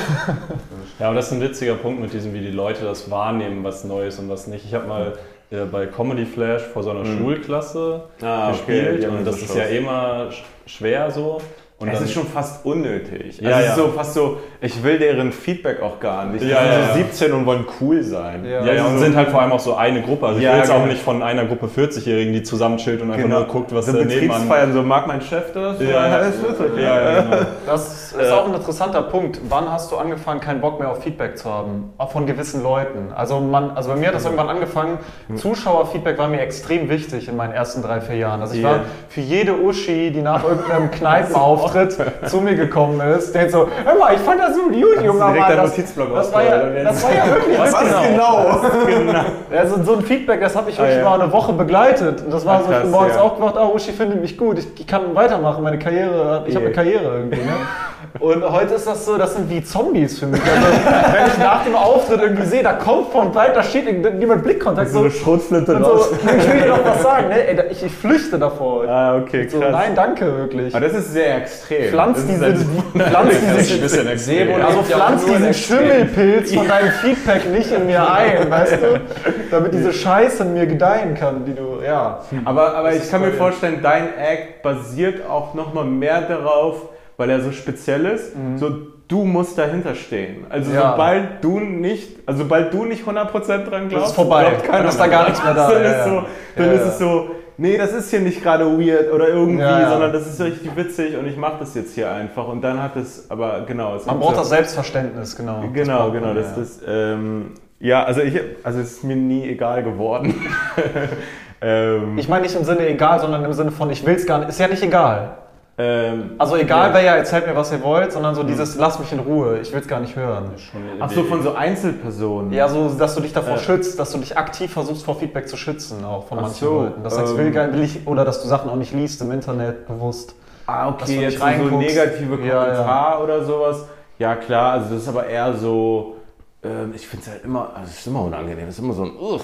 Ja, 1.02 1.08
aber 1.08 1.16
das 1.16 1.28
ist 1.28 1.34
ein 1.34 1.42
witziger 1.42 1.74
Punkt 1.74 2.00
mit 2.00 2.14
diesem, 2.14 2.34
wie 2.36 2.40
die 2.42 2.52
Leute 2.52 2.86
das 2.86 3.10
wahrnehmen, 3.10 3.64
was 3.64 3.84
neu 3.84 4.06
ist 4.06 4.20
und 4.20 4.30
was 4.30 4.46
nicht. 4.46 4.64
Ich 4.66 4.74
habe 4.76 4.88
mal 4.88 5.14
äh, 5.52 5.66
bei 5.66 5.88
Comedy 5.88 6.26
Flash 6.26 6.62
vor 6.62 6.84
so 6.84 6.92
einer 6.92 7.04
Schulklasse 7.06 8.04
Mhm. 8.20 8.26
Ah, 8.28 8.50
okay, 8.52 8.52
gespielt 8.84 9.06
haben 9.08 9.18
und 9.18 9.26
so 9.26 9.32
das 9.32 9.42
ist 9.42 9.56
ja 9.56 9.64
immer 9.64 10.28
sch- 10.30 10.70
schwer 10.70 11.10
so. 11.10 11.42
Und 11.80 11.88
es 11.88 11.96
dann- 11.96 12.04
ist 12.04 12.14
schon 12.14 12.28
fast 12.28 12.64
unnötig. 12.64 13.40
Ja, 13.42 13.50
also 13.56 13.60
es 13.60 13.66
ja. 13.66 13.72
ist 13.72 13.76
so 13.78 13.88
fast 13.88 14.14
so, 14.14 14.38
ich 14.62 14.84
will 14.84 15.00
deren 15.00 15.32
Feedback 15.32 15.82
auch 15.82 16.00
gar 16.00 16.28
nicht. 16.28 16.44
Die 16.44 16.50
Ja, 16.50 16.60
sind 16.62 16.68
ja, 16.72 16.94
so 16.94 17.00
ja. 17.00 17.06
17 17.06 17.34
und 17.34 17.46
wollen 17.48 17.66
cool 17.82 18.04
sein. 18.04 18.46
Ja. 18.46 18.64
Ja, 18.64 18.74
ja, 18.74 18.86
und 18.86 19.00
so- 19.00 19.04
sind 19.06 19.16
halt 19.16 19.30
vor 19.30 19.42
allem 19.42 19.52
auch 19.52 19.60
so 19.60 19.74
eine 19.74 20.04
Gruppe. 20.04 20.28
Also 20.28 20.38
ich 20.38 20.44
Ja, 20.46 20.52
will 20.52 20.60
jetzt 20.60 20.70
auch 20.70 20.76
genau. 20.76 20.86
nicht 20.92 21.02
von 21.02 21.24
einer 21.24 21.46
Gruppe 21.46 21.66
40-Jährigen, 21.68 22.34
die 22.34 22.44
zusammen 22.44 22.78
chillt 22.78 23.02
und 23.02 23.10
einfach 23.12 23.28
nur 23.28 23.46
guckt, 23.46 23.74
was 23.74 23.88
so 23.88 23.94
der 23.94 24.06
Nebenmann... 24.06 24.42
Betriebsfeiern, 24.42 24.74
so 24.74 24.84
mag 24.84 25.08
mein 25.08 25.22
Chef 25.22 25.52
das? 25.56 25.82
Ja, 25.82 25.88
ja. 25.90 26.18
das 26.20 26.36
ist 26.36 26.44
okay. 26.60 26.84
Ja, 26.84 27.02
ja, 27.14 27.22
genau. 27.24 27.38
Das 27.66 28.01
ist 28.14 28.32
auch 28.32 28.48
ein 28.48 28.54
interessanter 28.54 29.02
Punkt. 29.04 29.40
Wann 29.50 29.72
hast 29.72 29.92
du 29.92 29.98
angefangen, 29.98 30.40
keinen 30.40 30.62
Bock 30.62 30.80
mehr 30.80 30.90
auf 30.90 31.04
Feedback 31.04 31.38
zu 31.38 31.50
haben? 31.50 31.94
Auch 31.98 32.12
von 32.12 32.26
gewissen 32.26 32.64
Leuten. 32.64 33.12
Also, 33.16 33.40
man, 33.40 33.72
also 33.72 33.90
bei 33.90 33.96
mir 33.96 34.08
hat 34.08 34.16
das 34.16 34.26
irgendwann 34.26 34.50
angefangen. 34.50 35.00
Zuschauerfeedback 35.36 36.18
war 36.18 36.28
mir 36.28 36.42
extrem 36.42 36.90
wichtig 36.90 37.28
in 37.28 37.38
meinen 37.38 37.54
ersten 37.54 37.82
drei, 37.82 38.02
vier 38.02 38.18
Jahren. 38.18 38.42
Also 38.42 38.56
ich 38.56 38.64
war 38.64 38.82
für 39.10 39.22
jede 39.22 39.60
Uschi, 39.60 40.12
die 40.12 40.22
nach 40.22 40.44
irgendeinem 40.48 40.92
Kneipenauftritt 40.92 41.98
zu 42.26 42.42
mir 42.42 42.56
gekommen 42.56 43.00
ist, 43.02 43.34
denkt 43.34 43.52
so, 43.52 43.68
hör 43.84 43.98
mal, 43.98 44.14
ich 44.14 44.20
fand 44.22 44.40
das 44.42 44.56
so 44.56 44.64
gut, 44.64 44.76
junger 45.04 45.32
direkt 45.34 45.50
Das, 45.58 45.70
Notizblock 45.72 46.14
das, 46.14 46.34
war 46.34 46.44
ja, 46.44 46.58
das 46.84 47.04
war 47.04 47.14
ja 47.14 47.28
wirklich 47.28 47.60
Was 47.60 47.80
genau? 47.80 48.62
genau. 48.88 49.22
Also 49.58 49.84
so 49.84 49.96
ein 49.96 50.02
Feedback, 50.02 50.42
das 50.42 50.56
habe 50.56 50.70
ich 50.70 50.78
wirklich 50.78 50.98
Ah, 50.98 51.00
ja. 51.00 51.10
mal 51.10 51.22
eine 51.22 51.32
Woche 51.32 51.54
begleitet. 51.54 52.22
Und 52.22 52.34
das 52.34 52.46
war 52.46 52.64
so, 52.64 52.72
ich 52.72 52.80
bin 52.80 52.92
morgens 52.92 53.16
ja. 53.16 53.22
aufgewacht, 53.22 53.56
ah, 53.58 53.68
Uschi 53.68 53.92
findet 53.92 54.22
mich 54.22 54.38
gut, 54.38 54.58
ich, 54.58 54.88
kann 54.88 55.14
weitermachen, 55.16 55.64
meine 55.64 55.80
Karriere, 55.80 56.44
ich 56.48 56.56
habe 56.56 56.66
eine. 56.66 56.74
Karriere 56.74 57.18
irgendwie. 57.18 57.42
Ne? 57.42 57.52
Und 58.20 58.44
heute 58.52 58.74
ist 58.76 58.86
das 58.86 59.06
so, 59.06 59.18
das 59.18 59.36
sind 59.36 59.50
wie 59.50 59.64
Zombies 59.64 60.20
für 60.20 60.28
mich. 60.28 60.42
Also, 60.42 60.68
wenn 61.14 61.28
ich 61.28 61.38
nach 61.38 61.64
dem 61.64 61.76
Auftritt 61.76 62.22
irgendwie 62.22 62.46
sehe, 62.46 62.64
da 62.64 62.74
kommt 62.74 63.12
von 63.12 63.34
weit, 63.34 63.56
da 63.56 63.64
steht 63.64 63.86
niemand 64.20 64.44
Blickkontakt. 64.44 64.92
So 64.92 65.00
eine 65.00 65.12
Schrotflinte 65.12 65.76
und 65.76 65.84
raus. 65.84 66.10
so, 66.10 66.16
ich 66.16 66.52
will 66.52 66.62
dir 66.62 66.68
doch 66.68 66.86
was 66.86 67.02
sagen, 67.02 67.30
ne? 67.30 67.48
Ey, 67.48 67.72
ich, 67.72 67.84
ich 67.84 67.92
flüchte 67.92 68.38
davor. 68.38 68.88
Ah, 68.88 69.18
okay, 69.18 69.48
krass. 69.48 69.54
so, 69.54 69.60
nein, 69.60 69.96
danke, 69.96 70.38
wirklich. 70.38 70.76
Aber 70.76 70.86
das 70.86 70.98
ist 70.98 71.14
sehr 71.14 71.38
extrem. 71.38 71.90
Pflanz 71.90 72.26
diese, 72.28 72.56
pflanz 72.56 73.34
diese, 73.60 73.78
bisschen 73.78 74.08
extrem. 74.08 74.62
also 74.62 74.84
pflanz 74.84 75.26
diesen. 75.26 75.54
Schimmelpilz 75.54 76.54
von 76.54 76.68
deinem 76.68 76.92
Feedback 76.92 77.50
nicht 77.50 77.72
in 77.72 77.86
mir 77.86 78.12
ein, 78.12 78.50
weißt 78.50 78.74
du? 78.74 79.02
Damit 79.50 79.74
diese 79.74 79.94
Scheiße 79.94 80.44
in 80.44 80.54
mir 80.54 80.66
gedeihen 80.66 81.16
kann, 81.16 81.46
die 81.46 81.54
du, 81.54 81.80
ja. 81.86 82.22
Aber, 82.46 82.76
aber 82.76 82.94
ich 82.94 83.10
kann 83.10 83.22
mir 83.22 83.32
vorstellen, 83.34 83.80
dein 83.82 84.18
Act 84.18 84.62
basiert 84.62 85.28
auch 85.30 85.54
nochmal 85.54 85.86
mehr 85.86 86.22
darauf, 86.22 86.90
weil 87.22 87.30
er 87.30 87.40
so 87.42 87.52
speziell 87.52 88.06
ist. 88.08 88.34
So, 88.56 88.70
du 89.08 89.24
musst 89.24 89.56
dahinter 89.58 89.94
stehen. 89.94 90.46
Also 90.50 90.70
Mhm. 90.72 90.76
Ja. 90.76 90.92
sobald 90.92 91.44
du 91.44 91.60
nicht, 91.60 92.18
also 92.26 92.44
sobald 92.44 92.74
du 92.74 92.86
nicht 92.86 93.06
100% 93.06 93.70
dran 93.70 93.88
glaubst, 93.90 94.08
ist 94.10 94.16
vorbei. 94.16 94.46
glaubt 94.50 94.64
keiner 94.64 94.78
Dann 94.80 94.88
ist 94.88 95.00
da 95.00 95.06
gar 95.08 95.20
dran. 95.24 95.32
nichts 95.32 95.44
mehr 95.46 95.54
da. 95.54 95.70
Dann, 95.72 95.84
Ja, 95.84 95.92
ist, 95.92 96.06
so, 96.10 96.24
dann 96.56 96.72
ist 96.72 96.82
es 96.82 96.98
so, 97.00 97.32
nee, 97.58 97.78
das 97.78 97.94
ist 97.94 98.10
hier 98.10 98.22
nicht 98.22 98.42
gerade 98.42 98.66
weird 98.66 99.14
oder 99.14 99.28
irgendwie, 99.30 99.62
Ja, 99.62 99.82
ja. 99.82 99.90
sondern 99.92 100.12
das 100.14 100.26
ist 100.28 100.42
richtig 100.42 100.76
witzig 100.76 101.16
und 101.18 101.28
ich 101.28 101.38
mache 101.38 101.58
das 101.60 101.76
jetzt 101.76 101.94
hier 101.94 102.12
einfach. 102.12 102.48
Und 102.48 102.62
dann 102.64 102.82
hat 102.82 102.96
es, 102.96 103.30
aber 103.30 103.62
genau. 103.68 103.96
Es 103.96 104.06
Man 104.08 104.20
braucht 104.20 104.38
das 104.38 104.50
Selbstverständnis, 104.50 105.36
genau. 105.36 105.62
Das 105.62 105.74
Genau, 105.74 105.98
braucht 106.00 106.14
genau. 106.14 106.28
man, 106.28 106.36
Das, 106.36 106.48
ja. 106.48 106.54
das, 106.58 106.80
ähm, 106.88 107.52
ja, 107.80 108.04
also 108.04 108.22
ich, 108.22 108.40
also 108.64 108.80
es 108.80 108.92
ist 108.94 109.04
mir 109.04 109.16
nie 109.16 109.48
egal 109.48 109.84
geworden. 109.84 110.34
ähm, 111.62 112.18
Ich 112.18 112.28
meine 112.30 112.44
nicht 112.44 112.56
im 112.56 112.64
Sinne 112.64 112.88
egal, 112.88 113.20
sondern 113.20 113.44
im 113.44 113.54
Sinne 113.54 113.72
von 113.72 113.90
ich 113.92 114.06
will 114.06 114.16
es 114.16 114.26
gar 114.26 114.40
nicht. 114.40 114.50
Ist 114.50 114.60
ja 114.60 114.68
nicht 114.68 114.84
egal. 114.84 115.38
Ähm, 115.84 116.32
Also 116.38 116.56
egal 116.58 116.90
Ja. 116.90 116.94
wäre 116.94 117.06
ja, 117.06 117.16
erzählt 117.16 117.48
mir, 117.48 117.56
was 117.56 117.72
ihr 117.72 117.82
wollt, 117.82 118.12
sondern 118.12 118.36
so 118.36 118.44
dieses 118.44 118.76
lass 118.76 119.00
mich 119.00 119.12
in 119.12 119.20
Ruhe, 119.20 119.60
ich 119.60 119.72
will 119.74 119.80
es 119.80 119.88
gar 119.88 120.00
nicht 120.00 120.16
hören. 120.16 120.52
Ach 121.00 121.10
so, 121.10 121.24
von 121.24 121.42
so 121.42 121.54
Einzelpersonen. 121.54 122.52
Ja, 122.54 122.68
so, 122.68 122.90
dass 122.90 123.16
du 123.16 123.22
dich 123.22 123.34
davor 123.34 123.54
Ja. 123.56 123.60
schützt, 123.60 123.98
dass 124.00 124.12
du 124.12 124.20
dich 124.20 124.38
aktiv 124.38 124.72
versuchst, 124.72 125.04
vor 125.04 125.16
Feedback 125.16 125.48
zu 125.48 125.58
schützen, 125.58 126.04
auch 126.06 126.28
von 126.28 126.38
Ach 126.38 126.44
manchen 126.44 126.68
so, 126.68 126.82
Leuten. 126.82 127.04
Das 127.04 127.18
heißt, 127.18 127.32
ähm, 127.34 127.38
will, 127.40 127.52
gar- 127.52 127.74
will 127.74 127.84
ich, 127.84 128.06
oder 128.08 128.24
dass 128.26 128.42
du 128.42 128.48
Sachen 128.48 128.70
auch 128.70 128.76
nicht 128.76 128.94
liest 128.94 129.22
im 129.22 129.32
Internet 129.32 129.88
bewusst. 129.88 130.36
Ah, 130.68 130.90
okay, 130.90 131.22
jetzt 131.22 131.40
so, 131.40 131.46
negative 131.46 132.46
Ja, 132.46 132.64
Kommentar 132.66 133.24
oder 133.24 133.44
sowas. 133.44 133.86
Ja, 134.20 134.36
klar, 134.36 134.74
also 134.74 134.94
das 134.94 135.04
ist 135.04 135.10
aber 135.10 135.26
eher 135.26 135.54
so. 135.54 136.16
ähm, 136.64 136.94
ich 136.96 137.08
finde 137.08 137.26
es 137.26 137.32
halt 137.32 137.44
immer, 137.44 137.72
also 137.76 137.90
es 137.90 137.98
ist 138.00 138.08
immer 138.08 138.22
unangenehm, 138.24 138.68
es 138.68 138.78
ist 138.78 138.84
immer 138.84 138.94
so 138.94 139.04
ein. 139.04 139.12
Ugh. 139.20 139.42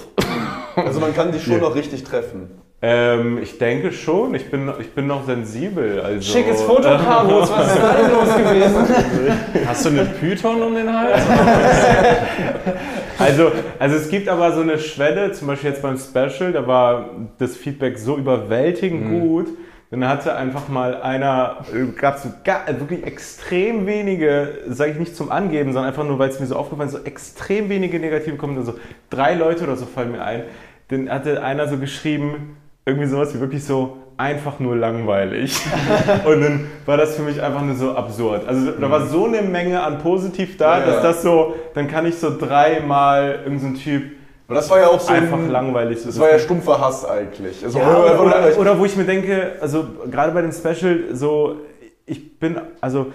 Also 0.76 1.00
man 1.00 1.12
kann 1.14 1.32
dich 1.32 1.42
schon 1.44 1.60
noch 1.60 1.74
richtig 1.74 2.04
treffen. 2.04 2.48
Ähm, 2.80 3.38
ich 3.42 3.58
denke 3.58 3.90
schon, 3.90 4.34
ich 4.36 4.50
bin, 4.52 4.70
ich 4.80 4.92
bin 4.94 5.08
noch 5.08 5.26
sensibel. 5.26 6.00
Also, 6.00 6.20
Schickes 6.32 6.62
Foto, 6.62 6.82
Carlos, 7.04 7.50
was 7.50 7.74
ist 7.74 7.82
da 7.82 7.92
denn 7.94 8.10
los 8.12 8.36
gewesen? 8.36 9.66
Hast 9.66 9.84
du 9.84 9.88
einen 9.88 10.08
Python 10.20 10.62
um 10.62 10.74
den 10.74 10.92
Hals? 10.92 11.20
Also, 13.20 13.50
also 13.80 13.96
es 13.96 14.08
gibt 14.10 14.28
aber 14.28 14.52
so 14.52 14.60
eine 14.60 14.78
Schwelle, 14.78 15.32
zum 15.32 15.48
Beispiel 15.48 15.70
jetzt 15.70 15.82
beim 15.82 15.98
Special, 15.98 16.52
da 16.52 16.64
war 16.68 17.10
das 17.38 17.56
Feedback 17.56 17.98
so 17.98 18.16
überwältigend 18.16 19.10
gut. 19.10 19.48
Dann 19.90 20.06
hatte 20.06 20.36
einfach 20.36 20.68
mal 20.68 21.02
einer, 21.02 21.64
gab 21.96 22.16
es 22.18 22.22
so 22.22 22.28
ga- 22.44 22.64
wirklich 22.78 23.04
extrem 23.04 23.86
wenige, 23.88 24.58
sage 24.68 24.92
ich 24.92 24.98
nicht 25.00 25.16
zum 25.16 25.32
Angeben, 25.32 25.72
sondern 25.72 25.88
einfach 25.90 26.04
nur, 26.04 26.20
weil 26.20 26.28
es 26.28 26.38
mir 26.38 26.46
so 26.46 26.54
aufgefallen 26.54 26.90
ist, 26.90 26.94
so 26.94 27.02
extrem 27.04 27.68
wenige 27.70 27.98
negative 27.98 28.36
Kommentare, 28.36 28.66
so 28.66 28.74
drei 29.10 29.34
Leute 29.34 29.64
oder 29.64 29.74
so 29.76 29.86
fallen 29.86 30.12
mir 30.12 30.22
ein. 30.22 30.42
Dann 30.86 31.10
hatte 31.10 31.42
einer 31.42 31.66
so 31.66 31.76
geschrieben, 31.78 32.56
irgendwie 32.88 33.06
sowas 33.06 33.34
wie 33.34 33.40
wirklich 33.40 33.64
so 33.64 33.98
einfach 34.16 34.58
nur 34.58 34.74
langweilig. 34.74 35.60
Und 36.24 36.40
dann 36.40 36.66
war 36.86 36.96
das 36.96 37.14
für 37.14 37.22
mich 37.22 37.40
einfach 37.40 37.62
nur 37.62 37.76
so 37.76 37.92
absurd. 37.94 38.48
Also 38.48 38.72
da 38.72 38.90
war 38.90 39.06
so 39.06 39.26
eine 39.26 39.42
Menge 39.42 39.82
an 39.82 39.98
positiv 39.98 40.56
da, 40.56 40.80
Ja, 40.80 40.86
dass 40.86 41.02
das 41.02 41.22
so, 41.22 41.54
dann 41.74 41.86
kann 41.86 42.04
ich 42.06 42.16
so 42.16 42.36
dreimal 42.36 43.40
irgendein 43.44 43.76
so 43.76 43.80
Typ 43.80 44.02
Aber 44.48 44.56
das 44.56 44.68
war 44.70 44.80
ja 44.80 44.88
auch 44.88 44.98
so 44.98 45.12
einfach 45.12 45.38
ein, 45.38 45.50
langweilig. 45.50 46.02
Das 46.04 46.18
war 46.18 46.30
ja 46.30 46.38
stumpfer 46.38 46.80
Hass 46.80 47.04
eigentlich. 47.04 47.64
Also, 47.64 47.78
ja, 47.78 47.96
oder, 47.96 48.20
oder, 48.20 48.46
oder, 48.46 48.58
oder 48.58 48.78
wo 48.78 48.84
ich 48.84 48.96
mir 48.96 49.04
denke, 49.04 49.52
also 49.60 49.86
gerade 50.10 50.32
bei 50.32 50.42
dem 50.42 50.52
Special, 50.52 51.04
so 51.12 51.56
ich 52.06 52.38
bin, 52.38 52.58
also 52.80 53.12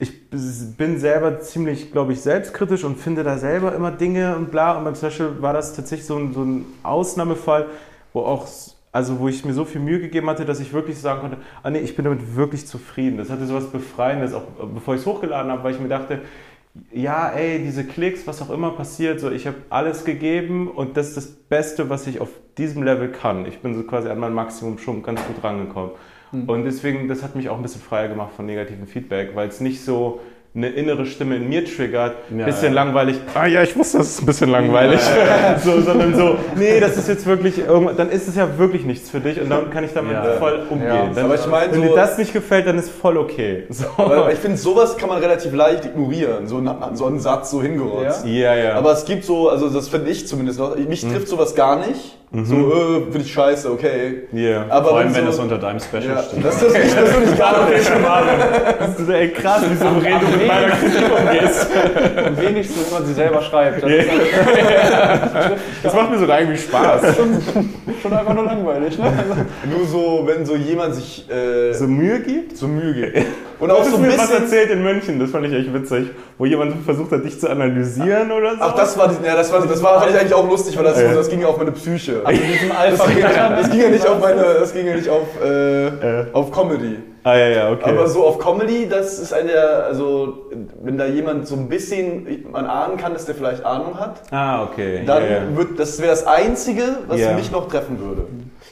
ich 0.00 0.28
bin 0.76 0.98
selber 0.98 1.40
ziemlich, 1.40 1.92
glaube 1.92 2.14
ich, 2.14 2.22
selbstkritisch 2.22 2.84
und 2.84 2.98
finde 2.98 3.22
da 3.22 3.36
selber 3.36 3.74
immer 3.74 3.90
Dinge 3.90 4.34
und 4.34 4.50
bla. 4.50 4.76
Und 4.78 4.84
beim 4.84 4.94
Special 4.94 5.42
war 5.42 5.52
das 5.52 5.74
tatsächlich 5.74 6.06
so 6.06 6.16
ein, 6.16 6.32
so 6.32 6.42
ein 6.42 6.64
Ausnahmefall, 6.82 7.66
wo 8.14 8.20
auch, 8.20 8.48
also 8.92 9.20
wo 9.20 9.28
ich 9.28 9.44
mir 9.44 9.52
so 9.52 9.64
viel 9.64 9.80
Mühe 9.80 10.00
gegeben 10.00 10.28
hatte, 10.28 10.44
dass 10.44 10.60
ich 10.60 10.72
wirklich 10.72 10.98
sagen 10.98 11.20
konnte, 11.20 11.36
ah 11.62 11.70
nee, 11.70 11.78
ich 11.78 11.94
bin 11.94 12.04
damit 12.04 12.34
wirklich 12.36 12.66
zufrieden. 12.66 13.18
Das 13.18 13.30
hatte 13.30 13.46
so 13.46 13.54
was 13.54 13.70
Befreiendes, 13.70 14.34
auch 14.34 14.42
bevor 14.74 14.94
ich 14.94 15.00
es 15.00 15.06
hochgeladen 15.06 15.50
habe, 15.50 15.62
weil 15.62 15.74
ich 15.74 15.80
mir 15.80 15.88
dachte, 15.88 16.22
ja, 16.92 17.28
ey, 17.30 17.60
diese 17.60 17.84
Klicks, 17.84 18.26
was 18.26 18.42
auch 18.42 18.50
immer 18.50 18.70
passiert, 18.70 19.20
so 19.20 19.30
ich 19.30 19.46
habe 19.46 19.56
alles 19.70 20.04
gegeben 20.04 20.68
und 20.68 20.96
das 20.96 21.08
ist 21.08 21.16
das 21.16 21.26
Beste, 21.26 21.90
was 21.90 22.06
ich 22.06 22.20
auf 22.20 22.30
diesem 22.58 22.82
Level 22.82 23.10
kann. 23.10 23.46
Ich 23.46 23.60
bin 23.60 23.74
so 23.74 23.82
quasi 23.82 24.08
an 24.08 24.18
mein 24.18 24.34
Maximum 24.34 24.78
schon 24.78 25.02
ganz 25.02 25.20
gut 25.24 25.42
rangekommen. 25.42 25.92
Und 26.32 26.64
deswegen, 26.64 27.08
das 27.08 27.24
hat 27.24 27.34
mich 27.34 27.48
auch 27.48 27.56
ein 27.56 27.62
bisschen 27.62 27.80
freier 27.80 28.06
gemacht 28.06 28.32
von 28.36 28.46
negativem 28.46 28.86
Feedback, 28.86 29.34
weil 29.34 29.48
es 29.48 29.60
nicht 29.60 29.84
so 29.84 30.20
eine 30.52 30.68
innere 30.68 31.06
Stimme 31.06 31.36
in 31.36 31.48
mir 31.48 31.64
triggert, 31.64 32.14
Ja, 32.36 32.44
bisschen 32.44 32.74
ja. 32.74 32.82
langweilig, 32.82 33.16
ah 33.34 33.46
ja, 33.46 33.62
ich 33.62 33.76
wusste, 33.76 33.98
das 33.98 34.08
ist 34.08 34.20
ein 34.22 34.26
bisschen 34.26 34.50
langweilig, 34.50 34.98
so, 35.64 35.80
sondern 35.80 36.12
so, 36.16 36.36
nee, 36.56 36.80
das 36.80 36.96
ist 36.96 37.08
jetzt 37.08 37.24
wirklich, 37.24 37.58
irgendwas, 37.58 37.94
dann 37.96 38.10
ist 38.10 38.26
es 38.26 38.34
ja 38.34 38.58
wirklich 38.58 38.84
nichts 38.84 39.10
für 39.10 39.20
dich 39.20 39.40
und 39.40 39.48
dann 39.48 39.70
kann 39.70 39.84
ich 39.84 39.92
damit 39.92 40.12
Ja. 40.12 40.24
voll 40.40 40.66
umgehen. 40.68 41.10
Dann, 41.14 41.24
Aber 41.26 41.36
ich 41.36 41.46
meine, 41.46 41.72
wenn 41.72 41.82
so- 41.82 41.88
dir 41.88 41.94
das 41.94 42.18
nicht 42.18 42.32
gefällt, 42.32 42.66
dann 42.66 42.78
ist 42.78 42.90
voll 42.90 43.16
okay. 43.16 43.64
So. 43.68 43.84
Aber 43.96 44.32
ich 44.32 44.40
finde, 44.40 44.56
sowas 44.56 44.96
kann 44.96 45.08
man 45.08 45.18
relativ 45.18 45.54
leicht 45.54 45.84
ignorieren, 45.84 46.48
so, 46.48 46.56
einen- 46.56 46.96
so 46.96 47.06
einen 47.06 47.20
Satz 47.20 47.52
so 47.52 47.62
hingerotzt. 47.62 48.26
Ja, 48.26 48.54
ja. 48.56 48.74
Aber 48.74 48.90
es 48.92 49.04
gibt 49.04 49.24
so, 49.24 49.48
also 49.50 49.68
das 49.68 49.88
finde 49.88 50.10
ich 50.10 50.26
zumindest 50.26 50.58
noch, 50.58 50.76
mich 50.76 51.02
trifft 51.02 51.28
sowas 51.28 51.54
gar 51.54 51.76
nicht. 51.86 52.16
So, 52.32 52.54
äh, 52.54 53.00
finde 53.10 53.18
ich 53.22 53.32
scheiße, 53.32 53.72
okay. 53.72 54.28
Ja. 54.30 54.64
Aber 54.68 54.90
Vor 54.90 54.98
allem, 54.98 55.12
wenn 55.16 55.22
so, 55.24 55.30
das 55.32 55.38
unter 55.40 55.58
deinem 55.58 55.80
Special 55.80 56.04
ja, 56.04 56.22
steht. 56.22 56.44
das, 56.44 56.60
das, 56.60 56.72
das, 56.72 56.94
das 56.94 57.08
finde 57.10 57.30
ich 57.32 57.36
gar 57.36 57.68
nicht. 57.68 57.90
Das 58.80 59.00
ist 59.00 59.08
ey, 59.08 59.28
krass, 59.32 59.62
wie 59.68 59.74
souverän 59.74 60.20
du 60.20 60.26
mit 60.38 60.46
meiner 60.46 60.68
Kritik 60.68 61.02
umgehst. 61.10 61.66
Am 62.24 62.40
wenigsten, 62.40 62.80
wenn 62.86 62.92
man 62.92 63.06
sie 63.06 63.14
selber 63.14 63.42
schreibt. 63.42 63.82
Das 63.82 63.90
Ja. 63.90 63.96
ist 63.98 65.56
Das 65.82 65.94
macht 65.94 66.10
mir 66.12 66.18
sogar 66.18 66.40
irgendwie 66.40 66.58
Spaß. 66.60 67.02
schon 68.00 68.12
einfach 68.12 68.34
nur 68.34 68.44
langweilig. 68.44 68.96
Ne? 68.96 69.12
Nur 69.68 69.86
so, 69.88 70.22
wenn 70.24 70.46
so 70.46 70.54
jemand 70.54 70.94
sich 70.94 71.28
äh, 71.28 71.72
So 71.72 71.88
Mühe 71.88 72.20
gibt? 72.20 72.56
so 72.56 72.68
Mühe 72.68 72.94
gibt. 73.12 73.26
Und 73.60 73.68
Du 73.68 73.74
auch 73.74 73.80
hast 73.80 73.90
so 73.90 73.96
ein 73.96 74.02
mir 74.02 74.08
was 74.16 74.28
bisschen. 74.28 74.42
erzählt 74.44 74.70
in 74.70 74.82
München, 74.82 75.18
das 75.20 75.30
fand 75.30 75.46
ich 75.46 75.52
echt 75.52 75.72
witzig, 75.74 76.08
wo 76.38 76.46
jemand 76.46 76.82
versucht 76.84 77.12
hat, 77.12 77.24
dich 77.24 77.38
zu 77.38 77.48
analysieren 77.50 78.32
oder 78.32 78.52
so. 78.52 78.58
Ach, 78.60 78.74
das 78.74 78.96
war, 78.96 79.12
ja, 79.24 79.36
das 79.36 79.52
war, 79.52 79.66
das 79.66 79.82
war, 79.82 80.00
fand 80.00 80.12
ich 80.12 80.18
eigentlich 80.18 80.34
auch 80.34 80.48
lustig, 80.48 80.76
weil 80.78 80.84
das, 80.84 81.00
Ja. 81.00 81.12
das 81.14 81.28
ging 81.28 81.42
ja 81.42 81.48
auf 81.48 81.58
meine 81.58 81.72
Psyche. 81.72 82.22
In 82.28 82.36
diesem 82.36 82.68
Das 82.70 82.78
Alphabet. 82.78 83.16
ging, 83.16 83.24
das 83.58 83.70
ging 83.70 83.80
ja 83.80 83.88
nicht 83.90 84.06
auf 84.06 84.18
meine, 84.20 84.42
das 84.58 84.72
ging 84.72 84.86
ja 84.86 84.94
nicht 84.96 85.08
auf, 85.10 85.26
äh, 85.44 86.24
auf 86.32 86.50
Comedy. 86.52 86.96
Ah, 87.22 87.36
ja, 87.36 87.48
ja, 87.48 87.70
okay. 87.72 87.90
Aber 87.90 88.08
so 88.08 88.24
auf 88.24 88.38
Comedy, 88.38 88.88
das 88.88 89.18
ist 89.18 89.34
eine 89.34 89.52
also 89.52 90.46
wenn 90.82 90.96
da 90.96 91.04
jemand 91.04 91.46
so 91.46 91.54
ein 91.54 91.68
bisschen, 91.68 92.26
man 92.50 92.64
ahnen 92.64 92.96
kann, 92.96 93.12
dass 93.12 93.26
der 93.26 93.34
vielleicht 93.34 93.62
Ahnung 93.62 94.00
hat, 94.00 94.22
ah, 94.30 94.62
okay. 94.62 95.02
dann 95.04 95.22
ja, 95.22 95.28
ja. 95.30 95.42
wird, 95.54 95.78
das 95.78 95.98
wäre 96.00 96.12
das 96.12 96.26
Einzige, 96.26 96.82
was 97.08 97.20
Ja. 97.20 97.34
mich 97.34 97.50
noch 97.52 97.68
treffen 97.68 97.98
würde. 98.00 98.22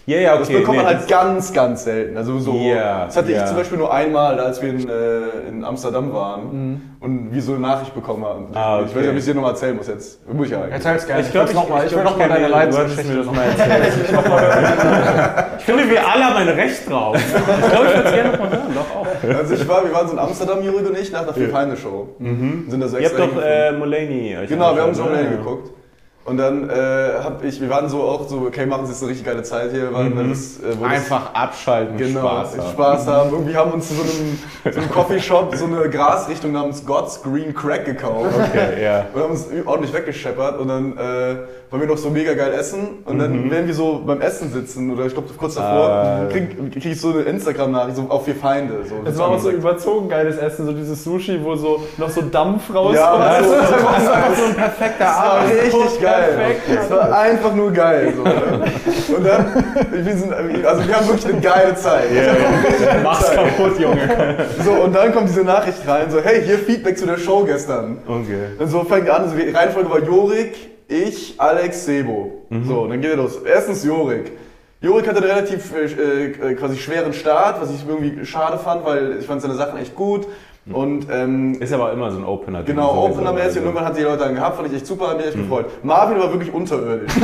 Ja, 0.08 0.18
ja, 0.20 0.30
okay. 0.32 0.38
Das 0.40 0.48
bekommt 0.48 0.76
man 0.78 0.86
nee, 0.86 0.94
halt 0.94 1.08
ganz, 1.08 1.52
ganz 1.52 1.84
selten. 1.84 2.16
Also 2.16 2.38
so, 2.38 2.54
Ja, 2.54 3.04
das 3.06 3.16
hatte 3.16 3.30
ja. 3.30 3.42
ich 3.42 3.46
zum 3.46 3.56
Beispiel 3.56 3.78
nur 3.78 3.92
einmal, 3.92 4.40
als 4.40 4.60
wir 4.62 4.70
in, 4.70 4.88
äh, 4.88 5.48
in 5.48 5.64
Amsterdam 5.64 6.12
waren 6.14 6.96
und 7.00 7.32
wir 7.32 7.42
so 7.42 7.52
eine 7.52 7.60
Nachricht 7.60 7.94
bekommen 7.94 8.24
haben. 8.24 8.48
Mhm. 8.48 8.56
Ah, 8.56 8.78
Ich 8.80 8.86
weiß 8.88 8.88
nicht, 8.88 8.96
okay. 8.96 9.06
ob 9.08 9.12
ich 9.12 9.18
es 9.20 9.24
dir 9.26 9.34
nochmal 9.34 9.50
erzählen 9.52 9.76
muss 9.76 9.86
jetzt. 9.88 10.26
Muss 10.32 10.46
ich 10.46 10.52
ja 10.52 10.58
eigentlich. 10.62 10.72
Erzähl's 10.74 11.06
gerne. 11.06 11.22
Ich 11.22 11.30
glaube, 11.30 11.48
ich, 11.50 11.54
noch 11.54 11.68
mal. 11.68 11.84
Ich 11.86 11.92
will 11.92 12.00
glaub, 12.00 12.12
noch 12.12 12.18
mal 12.18 12.28
deine 12.28 12.46
kenne- 12.46 12.70
du 12.70 12.78
hattest 12.78 13.06
mir 13.06 13.12
Leidensgeschichte 13.14 13.16
das 13.18 13.26
noch 13.26 13.34
mal 13.34 13.44
erzählt. 13.44 15.48
Ich 15.58 15.64
finde, 15.64 15.90
wir 15.90 16.08
alle 16.08 16.24
haben 16.24 16.36
ein 16.36 16.48
Recht 16.48 16.88
drauf. 16.90 17.16
Ich 17.18 17.70
glaube, 17.70 17.86
ich 17.88 17.96
würde 17.96 18.08
es 18.08 18.14
gerne 18.14 18.30
noch 18.32 18.38
mal 18.38 18.50
hören, 18.50 18.74
doch 18.74 18.96
auch. 18.96 19.06
Also 19.38 19.54
ich 19.54 19.68
war, 19.68 19.84
wir 19.84 19.92
waren 19.92 20.06
so 20.06 20.12
in 20.14 20.18
Amsterdam, 20.18 20.62
Juri 20.62 20.84
und 20.86 20.98
ich, 20.98 21.12
nach 21.12 21.24
der 21.24 21.34
Vier-Feinde-Show. 21.34 22.08
Sind 22.68 22.80
da 22.80 22.88
so 22.88 22.98
Ihr 22.98 23.08
habt 23.08 23.18
doch 23.18 23.42
äh, 23.42 23.72
Mulaney. 23.72 24.36
Genau, 24.48 24.74
wir 24.74 24.82
haben 24.82 24.94
so 24.94 25.04
ne? 25.04 25.10
schnell 25.10 25.30
geguckt. 25.36 25.70
Und 26.28 26.36
dann 26.36 26.68
äh, 26.68 26.74
hab 27.24 27.42
ich, 27.42 27.60
wir 27.60 27.70
waren 27.70 27.88
so 27.88 28.02
auch 28.02 28.28
so, 28.28 28.36
okay, 28.46 28.66
machen 28.66 28.86
Sie 28.86 28.92
jetzt 28.92 29.02
eine 29.02 29.10
richtig 29.10 29.26
geile 29.26 29.42
Zeit 29.42 29.70
hier. 29.72 29.92
Weil 29.92 30.10
das, 30.10 30.58
äh, 30.58 30.78
wo 30.78 30.84
das- 30.84 30.92
Einfach 30.92 31.34
abschalten, 31.34 31.96
Genau, 31.96 32.20
Spaß 32.20 32.58
haben. 32.58 32.70
Spaß 32.72 33.06
haben. 33.06 33.30
Irgendwie 33.30 33.56
haben 33.56 33.72
uns 33.72 33.90
in 33.90 33.96
so 33.96 34.02
einem, 34.02 34.38
so 34.74 34.80
einem 34.80 34.90
Coffeeshop 34.90 35.54
so 35.54 35.64
eine 35.64 35.88
Grasrichtung 35.88 36.52
namens 36.52 36.84
God's 36.84 37.22
Green 37.22 37.54
Crack 37.54 37.84
gekauft. 37.86 38.34
Okay, 38.34 38.82
ja. 38.82 39.06
Und 39.14 39.22
haben 39.22 39.30
uns 39.30 39.46
ordentlich 39.64 39.92
weggescheppert 39.94 40.58
und 40.58 40.68
dann 40.68 40.92
äh, 40.96 41.36
wollen 41.70 41.82
wir 41.82 41.88
noch 41.88 41.98
so 41.98 42.08
mega 42.10 42.32
geil 42.34 42.52
essen 42.52 43.00
und 43.04 43.18
dann 43.18 43.50
werden 43.50 43.66
wir 43.66 43.74
so 43.74 44.02
beim 44.06 44.20
Essen 44.22 44.50
sitzen 44.52 44.90
oder 44.90 45.04
ich 45.06 45.12
glaube 45.12 45.28
kurz 45.36 45.54
davor, 45.54 45.88
Ah. 45.88 46.26
krieg, 46.30 46.72
krieg 46.72 46.86
ich 46.86 47.00
so 47.00 47.10
eine 47.10 47.22
Instagram-Nachricht 47.22 47.96
so 47.96 48.06
auf 48.08 48.24
vier 48.24 48.34
Feinde. 48.36 48.74
So, 48.88 48.94
Es 49.04 49.18
war 49.18 49.28
auch 49.28 49.38
so 49.38 49.50
überzogen 49.50 50.08
geiles 50.08 50.38
Essen, 50.38 50.64
so 50.66 50.72
dieses 50.72 51.04
Sushi, 51.04 51.38
wo 51.42 51.54
so 51.56 51.82
noch 51.98 52.08
so 52.08 52.22
Dampf 52.22 52.72
rauskommt. 52.74 52.96
Ja, 52.96 53.38
so, 53.42 53.48
so, 53.50 53.54
so, 53.54 54.42
so 54.42 54.44
ein 54.48 54.54
perfekter 54.56 55.04
Das 55.04 55.18
war 55.18 55.46
richtig 55.46 56.00
geil. 56.00 56.17
Perfekt. 56.18 56.62
Das 56.74 56.90
war 56.90 57.18
einfach 57.18 57.54
nur 57.54 57.72
geil. 57.72 58.12
So, 58.16 58.22
ne? 58.22 58.62
Und 59.16 59.26
dann, 59.26 59.64
wir 59.90 60.16
sind, 60.16 60.32
also 60.64 60.86
wir 60.86 60.96
haben 60.96 61.08
wirklich 61.08 61.26
eine 61.26 61.40
geile 61.40 61.74
Zeit. 61.74 62.08
Mach's 63.02 63.30
kaputt, 63.30 63.78
Junge. 63.78 64.46
So, 64.64 64.72
und 64.72 64.94
dann 64.94 65.12
kommt 65.12 65.28
diese 65.28 65.44
Nachricht 65.44 65.86
rein, 65.86 66.10
so, 66.10 66.20
hey, 66.20 66.42
hier 66.42 66.58
Feedback 66.58 66.98
zu 66.98 67.06
der 67.06 67.18
Show 67.18 67.44
gestern. 67.44 67.98
Okay. 68.06 68.48
Und 68.58 68.68
so 68.68 68.84
fängt 68.84 69.08
an, 69.08 69.22
also 69.22 69.36
die 69.36 69.50
Reihenfolge 69.50 69.90
war 69.90 70.02
Jorik, 70.02 70.54
ich, 70.88 71.34
Alex, 71.38 71.84
Sebo. 71.84 72.46
So, 72.66 72.80
und 72.82 72.90
dann 72.90 73.00
geht 73.00 73.10
er 73.10 73.16
los. 73.16 73.38
Erstens 73.44 73.84
Jorik. 73.84 74.32
Jorik 74.80 75.08
hatte 75.08 75.18
einen 75.18 75.30
relativ 75.30 75.74
äh, 75.74 76.26
äh, 76.26 76.54
quasi 76.54 76.76
schweren 76.76 77.12
Start, 77.12 77.60
was 77.60 77.70
ich 77.70 77.84
irgendwie 77.86 78.24
schade 78.24 78.58
fand, 78.58 78.84
weil 78.84 79.16
ich 79.18 79.26
fand 79.26 79.42
seine 79.42 79.54
Sachen 79.54 79.78
echt 79.78 79.96
gut. 79.96 80.28
Und 80.72 81.06
ähm, 81.10 81.54
Ist 81.60 81.72
aber 81.72 81.92
immer 81.92 82.10
so 82.10 82.18
ein 82.18 82.24
Opener. 82.24 82.62
genau, 82.62 83.06
Opener-mäßig 83.06 83.46
also. 83.46 83.58
und 83.60 83.64
irgendwann 83.66 83.84
hat 83.86 83.96
die 83.96 84.02
Leute 84.02 84.18
dann 84.18 84.34
gehabt, 84.34 84.56
fand 84.56 84.68
ich 84.68 84.74
echt 84.76 84.86
super, 84.86 85.08
hat 85.08 85.16
mich 85.18 85.26
echt 85.26 85.36
gefreut. 85.36 85.66
Marvin 85.82 86.18
war 86.18 86.30
wirklich 86.32 86.52
unterirdisch. 86.52 87.12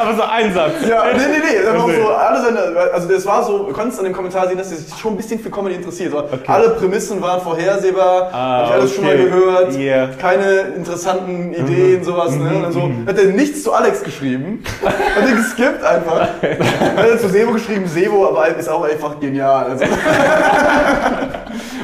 Aber 0.00 0.14
so 0.14 0.22
ein 0.22 0.54
Satz. 0.54 0.72
Ja, 0.88 1.04
nee, 1.12 1.18
nee, 1.18 1.42
nee. 1.44 1.62
Dann 1.62 1.76
auch 1.76 1.84
Okay. 1.84 2.00
so, 2.02 2.08
alle 2.08 2.40
seine, 2.42 2.58
also 2.94 3.06
das 3.08 3.26
war 3.26 3.42
so, 3.44 3.64
du 3.64 3.72
konntest 3.74 3.98
an 3.98 4.04
dem 4.06 4.14
Kommentar 4.14 4.48
sehen, 4.48 4.56
dass 4.56 4.70
er 4.70 4.78
sich 4.78 4.94
schon 4.98 5.12
ein 5.12 5.16
bisschen 5.18 5.38
für 5.40 5.50
Comedy 5.50 5.74
interessiert. 5.74 6.12
So, 6.12 6.24
Alle 6.46 6.70
Prämissen 6.70 7.20
waren 7.20 7.40
vorhersehbar, 7.42 8.30
Ah, 8.32 8.58
hab 8.60 8.66
ich 8.66 8.72
alles 8.72 8.94
schon 8.94 9.04
mal 9.04 9.14
okay. 9.14 9.24
gehört, 9.24 9.76
Yeah. 9.76 10.08
keine 10.18 10.60
interessanten 10.76 11.52
Ideen, 11.52 12.02
sowas. 12.02 12.34
Ne? 12.34 12.48
Und 12.48 12.62
dann 12.62 12.72
so 12.72 12.90
hat 13.06 13.18
er 13.18 13.26
nichts 13.26 13.62
zu 13.62 13.72
Alex 13.74 14.02
geschrieben, 14.02 14.62
hat 14.84 14.94
er 15.28 15.36
geskippt 15.36 15.84
einfach. 15.84 16.20
Hat 16.96 17.06
er 17.08 17.18
zu 17.18 17.28
Sebo 17.28 17.52
geschrieben, 17.52 17.86
Sebo 17.86 18.26
aber 18.28 18.48
ist 18.48 18.68
auch 18.70 18.84
einfach 18.84 19.20
genial. 19.20 19.66
Also. 19.70 19.84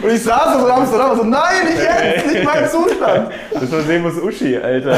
Und 0.06 0.14
ich 0.14 0.22
saß 0.22 0.60
so 0.60 0.66
in 0.66 0.72
Amsterdam 0.72 1.10
und 1.12 1.16
so, 1.18 1.24
nein, 1.24 1.64
nicht 1.64 1.78
jetzt, 1.82 2.26
nicht 2.32 2.44
mein 2.44 2.68
Zustand. 2.68 3.30
Das 3.52 3.72
war 3.72 3.80
Semus 3.80 4.16
Uschi, 4.22 4.56
Alter. 4.56 4.92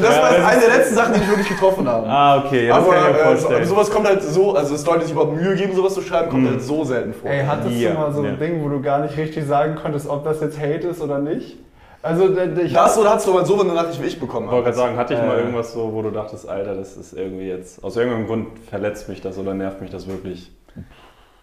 Das 0.00 0.16
Ja, 0.16 0.22
war 0.22 0.30
das 0.32 0.44
eine 0.44 0.60
der 0.60 0.76
letzten 0.76 0.94
Sachen, 0.96 1.14
die 1.14 1.20
mich 1.20 1.28
wirklich 1.28 1.48
getroffen 1.48 1.88
haben. 1.88 2.04
ah, 2.08 2.38
okay, 2.44 2.66
ja, 2.66 2.76
das 2.76 2.84
aber 2.84 2.94
kann 2.96 3.10
ich 3.10 3.24
mir 3.48 3.58
äh, 3.60 3.64
so, 3.64 3.74
sowas 3.74 3.90
kommt 3.90 4.06
halt 4.08 4.22
so, 4.22 4.54
also 4.54 4.72
dass 4.74 4.84
Leute 4.84 5.02
sich 5.02 5.12
überhaupt 5.12 5.36
Mühe 5.36 5.54
geben, 5.54 5.74
sowas 5.74 5.94
zu 5.94 6.02
schreiben, 6.02 6.30
kommt 6.30 6.48
halt 6.48 6.62
so 6.62 6.84
selten 6.84 7.14
vor. 7.14 7.30
Ey, 7.30 7.44
hattest 7.46 7.70
Ja, 7.76 7.92
du 7.92 7.98
mal 7.98 8.12
so 8.12 8.18
ein 8.20 8.24
ja. 8.26 8.30
Ding, 8.32 8.62
wo 8.64 8.68
du 8.68 8.82
gar 8.82 8.98
nicht 9.00 9.16
richtig 9.16 9.46
sagen 9.46 9.76
konntest, 9.80 10.08
ob 10.08 10.24
das 10.24 10.40
jetzt 10.40 10.58
Hate 10.58 10.88
ist 10.88 11.00
oder 11.00 11.18
nicht? 11.18 11.56
Also, 12.02 12.28
ich 12.62 12.72
das 12.74 12.98
oder 12.98 13.10
hast 13.14 13.26
du 13.26 13.32
mal 13.32 13.46
so 13.46 13.58
eine 13.60 13.72
Nachricht 13.72 14.02
wie 14.02 14.06
ich 14.08 14.20
bekommen? 14.20 14.46
Ich 14.46 14.52
wollte 14.52 14.64
gerade 14.64 14.76
sagen, 14.76 14.96
hatte 14.98 15.14
ich 15.14 15.20
mal 15.20 15.36
Äh. 15.36 15.40
irgendwas 15.40 15.72
so, 15.72 15.90
wo 15.94 16.02
du 16.02 16.10
dachtest, 16.10 16.46
Alter, 16.48 16.74
das 16.74 16.96
ist 16.98 17.14
irgendwie 17.14 17.48
jetzt, 17.48 17.82
aus 17.82 17.96
irgendeinem 17.96 18.26
Grund 18.26 18.48
verletzt 18.68 19.08
mich 19.08 19.22
das 19.22 19.38
oder 19.38 19.54
nervt 19.54 19.80
mich 19.80 19.90
das 19.90 20.06
wirklich. 20.06 20.50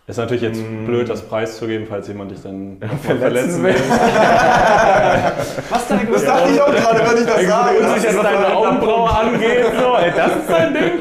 Ist 0.08 0.18
natürlich 0.18 0.42
jetzt 0.42 0.62
blöd, 0.86 1.08
das 1.08 1.22
preiszugeben, 1.22 1.86
falls 1.88 2.08
jemand 2.08 2.32
dich 2.32 2.42
dann 2.42 2.78
verletzen 3.04 3.64
will. 3.64 3.76
Was 5.70 5.88
deine 5.88 6.10
Das 6.12 6.26
dachte 6.26 6.52
ich 6.52 6.60
auch 6.60 6.74
gerade, 6.74 7.00
wenn 7.00 7.18
ich 7.22 7.26
das 7.26 7.46
sage. 7.46 7.78
Und 7.78 7.94
sich 7.94 8.04
jetzt 8.04 8.24
deine 8.24 8.48
Augenbraue 8.48 9.10
angeht, 9.18 9.66
so, 9.80 9.96
ey, 9.96 10.12
das 10.16 10.36
ist 10.38 10.50
dein 10.50 10.74
Ding. 10.74 10.92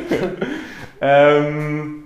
ähm, 1.01 2.05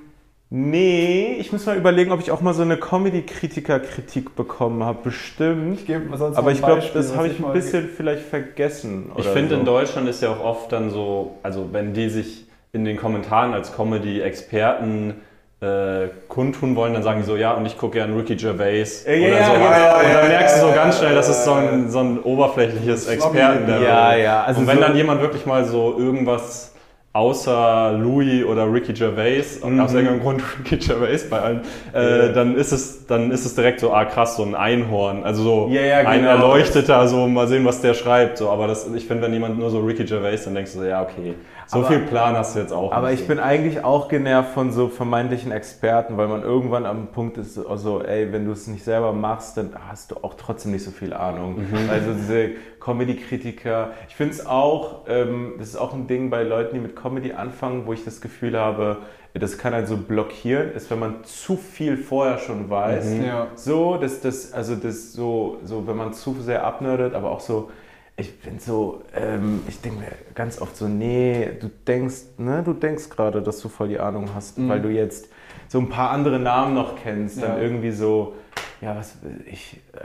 nee, 0.50 1.36
ich 1.40 1.50
muss 1.50 1.66
mal 1.66 1.76
überlegen, 1.76 2.12
ob 2.12 2.20
ich 2.20 2.30
auch 2.30 2.40
mal 2.40 2.54
so 2.54 2.62
eine 2.62 2.76
Comedy-Kritiker-Kritik 2.76 4.36
bekommen 4.36 4.84
habe. 4.84 5.00
Bestimmt. 5.02 5.84
gebe 5.86 6.16
sonst 6.16 6.36
Aber 6.36 6.46
mal 6.46 6.52
ich 6.52 6.62
glaube, 6.62 6.84
das 6.94 7.16
habe 7.16 7.26
ich 7.26 7.44
ein 7.44 7.52
bisschen 7.52 7.88
vielleicht 7.88 8.22
vergessen. 8.22 9.10
Ich 9.16 9.26
finde, 9.26 9.56
so. 9.56 9.60
in 9.60 9.66
Deutschland 9.66 10.08
ist 10.08 10.22
ja 10.22 10.30
auch 10.30 10.44
oft 10.44 10.70
dann 10.70 10.90
so, 10.90 11.38
also 11.42 11.70
wenn 11.72 11.92
die 11.92 12.08
sich 12.08 12.46
in 12.72 12.84
den 12.84 12.96
Kommentaren 12.96 13.52
als 13.52 13.74
Comedy-Experten 13.74 15.14
äh, 15.60 16.08
kundtun 16.28 16.76
wollen, 16.76 16.92
dann 16.94 17.02
sagen 17.02 17.20
die 17.20 17.26
so, 17.26 17.36
ja, 17.36 17.52
und 17.52 17.64
ich 17.66 17.78
gucke 17.78 17.94
gern 17.94 18.14
Ricky 18.16 18.36
Gervais 18.36 19.04
Ja, 19.06 19.12
ja, 19.12 19.26
oder 19.28 19.38
ja, 19.38 19.44
so. 19.44 19.52
genau, 19.52 19.66
und 19.66 19.72
ja, 19.72 20.12
dann 20.14 20.22
ja, 20.22 20.28
merkst 20.28 20.56
du 20.56 20.60
so 20.60 20.68
ja, 20.68 20.74
ganz 20.74 20.94
ja, 20.96 21.00
schnell, 21.02 21.14
das 21.14 21.26
ja, 21.28 21.32
ist 21.32 21.44
so 21.44 21.52
ein, 21.52 21.90
so 21.90 21.98
ein 22.00 22.18
oberflächliches 22.22 23.06
Experten. 23.08 23.68
Ja, 23.82 24.14
ja. 24.16 24.42
Also 24.44 24.60
und 24.60 24.66
wenn 24.66 24.76
so- 24.76 24.82
dann 24.82 24.96
jemand 24.96 25.20
wirklich 25.22 25.46
mal 25.46 25.64
so 25.64 25.96
irgendwas 25.98 26.72
außer 27.14 27.92
Louis 27.92 28.44
oder 28.44 28.70
Ricky 28.72 28.92
Gervais, 28.92 29.60
Mhm. 29.62 29.78
aus 29.80 29.94
irgendeinem 29.94 30.20
Grund 30.20 30.42
Ricky 30.58 30.78
Gervais 30.78 31.28
bei 31.30 31.38
allen, 31.40 31.60
äh, 31.92 32.32
dann 32.32 32.56
ist 32.56 32.72
es 32.72 33.06
dann 33.06 33.30
ist 33.30 33.44
es 33.46 33.54
direkt 33.54 33.78
so, 33.78 33.92
ah 33.92 34.04
krass, 34.04 34.36
so 34.36 34.42
ein 34.42 34.56
Einhorn, 34.56 35.22
also 35.22 35.42
so 35.44 35.68
Ja, 35.70 35.80
ja, 35.82 35.98
ein 35.98 36.22
genau. 36.22 36.30
Erleuchteter, 36.32 37.06
so 37.06 37.28
mal 37.28 37.46
sehen, 37.46 37.64
was 37.64 37.80
der 37.80 37.94
schreibt, 37.94 38.38
so, 38.38 38.50
aber 38.50 38.66
das, 38.66 38.88
ich 38.92 39.06
finde, 39.06 39.22
wenn 39.22 39.32
jemand 39.32 39.58
nur 39.60 39.70
so 39.70 39.78
Ricky 39.78 40.04
Gervais, 40.04 40.38
dann 40.44 40.56
denkst 40.56 40.72
du 40.72 40.80
so, 40.80 40.84
ja 40.84 41.02
okay, 41.02 41.36
so 41.66 41.78
Aber- 41.78 41.86
viel 41.88 42.00
Plan 42.00 42.36
hast 42.36 42.54
du 42.54 42.60
jetzt 42.60 42.72
auch 42.72 42.92
Aber 42.92 43.10
nicht. 43.10 43.22
ich 43.22 43.28
bin 43.28 43.38
eigentlich 43.38 43.84
auch 43.84 44.08
genervt 44.08 44.50
von 44.54 44.70
so 44.70 44.88
vermeintlichen 44.88 45.50
Experten, 45.52 46.16
weil 46.16 46.28
man 46.28 46.42
irgendwann 46.42 46.84
am 46.86 47.08
Punkt 47.08 47.38
ist, 47.38 47.58
also, 47.58 48.02
ey, 48.02 48.32
wenn 48.32 48.44
du 48.44 48.52
es 48.52 48.66
nicht 48.66 48.84
selber 48.84 49.12
machst, 49.12 49.56
dann 49.56 49.70
hast 49.88 50.10
du 50.10 50.16
auch 50.22 50.34
trotzdem 50.34 50.72
nicht 50.72 50.84
so 50.84 50.90
viel 50.90 51.12
Ahnung. 51.12 51.64
Also 51.90 52.12
diese 52.12 52.50
Comedy-Kritiker, 52.80 53.90
ich 54.08 54.16
finde 54.16 54.34
es 54.34 54.46
auch, 54.46 55.02
ähm, 55.08 55.54
das 55.58 55.68
ist 55.68 55.76
auch 55.76 55.94
ein 55.94 56.06
Ding 56.06 56.30
bei 56.30 56.42
Leuten, 56.42 56.74
die 56.74 56.80
mit 56.80 56.96
Comedy 56.96 57.32
anfangen, 57.32 57.86
wo 57.86 57.92
ich 57.92 58.04
das 58.04 58.20
Gefühl 58.20 58.58
habe, 58.58 58.98
das 59.34 59.58
kann 59.58 59.72
halt 59.74 59.88
so 59.88 59.96
blockieren, 59.96 60.72
ist, 60.72 60.90
wenn 60.90 61.00
man 61.00 61.24
zu 61.24 61.56
viel 61.56 61.96
vorher 61.96 62.38
schon 62.38 62.70
weiß. 62.70 63.14
Ja. 63.26 63.48
So, 63.56 63.96
dass 63.96 64.20
das, 64.20 64.52
also 64.52 64.76
das 64.76 65.12
so, 65.12 65.58
so, 65.64 65.86
wenn 65.88 65.96
man 65.96 66.12
zu 66.12 66.36
sehr 66.40 66.64
abnördet, 66.64 67.14
aber 67.14 67.30
auch 67.32 67.40
so, 67.40 67.70
ich 68.16 68.40
bin 68.40 68.58
so, 68.60 69.02
ähm, 69.14 69.62
ich 69.68 69.80
denke 69.80 70.00
mir 70.00 70.12
ganz 70.34 70.60
oft 70.60 70.76
so, 70.76 70.86
nee, 70.86 71.50
du 71.60 71.68
denkst, 71.86 72.38
ne, 72.38 72.62
du 72.62 72.72
denkst 72.72 73.08
gerade, 73.10 73.42
dass 73.42 73.60
du 73.60 73.68
voll 73.68 73.88
die 73.88 73.98
Ahnung 73.98 74.30
hast, 74.34 74.56
weil 74.68 74.80
du 74.80 74.88
jetzt 74.88 75.28
so 75.68 75.78
ein 75.80 75.88
paar 75.88 76.10
andere 76.10 76.38
Namen 76.38 76.74
noch 76.74 76.94
kennst, 76.96 77.42
dann 77.42 77.56
Ja. 77.56 77.62
irgendwie 77.62 77.90
so, 77.90 78.34
ja, 78.80 78.94
was 78.96 79.22
will 79.22 79.44
ich, 79.50 79.80
äh, 79.94 79.98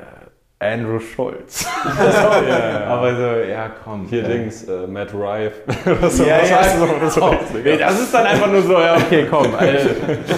Andrew 0.62 0.99
Schulz. 0.99 1.66
Aber 1.86 3.16
so, 3.16 3.49
ja, 3.49 3.72
komm. 3.82 4.07
Hier 4.10 4.26
äh, 4.26 4.28
Dings, 4.28 4.66
äh, 4.66 4.88
Matt 4.88 5.14
Rife. 5.14 5.62
oder 5.86 6.10
so. 6.10 6.26
Ja, 6.26 6.41
Was 6.41 6.49
ja, 6.49 6.57
heißt 6.57 6.80
so? 6.80 6.86
Das 6.86 7.18
ich 7.55 7.64
Nee, 7.64 7.78
das 7.78 7.99
ist 8.01 8.14
dann 8.14 8.26
einfach 8.26 8.51
nur 8.51 8.62
so, 8.62 8.74
ja, 8.74 8.97
okay, 8.97 9.26
komm. 9.30 9.53
Also, 9.57 9.89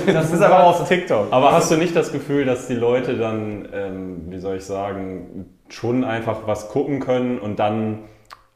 das 0.05 0.31
ist 0.31 0.41
aber 0.41 0.63
auf 0.65 0.87
TikTok. 0.87 1.27
Aber 1.31 1.51
hast 1.51 1.71
du 1.71 1.77
nicht 1.77 1.95
das 1.95 2.11
Gefühl, 2.11 2.45
dass 2.45 2.67
die 2.67 2.75
Leute 2.75 3.17
dann, 3.17 3.67
ähm, 3.73 4.21
wie 4.27 4.39
soll 4.39 4.57
ich 4.57 4.65
sagen, 4.65 5.47
schon 5.69 6.03
einfach 6.03 6.41
was 6.45 6.69
gucken 6.69 6.99
können 6.99 7.39
und 7.39 7.57
dann, 7.57 8.03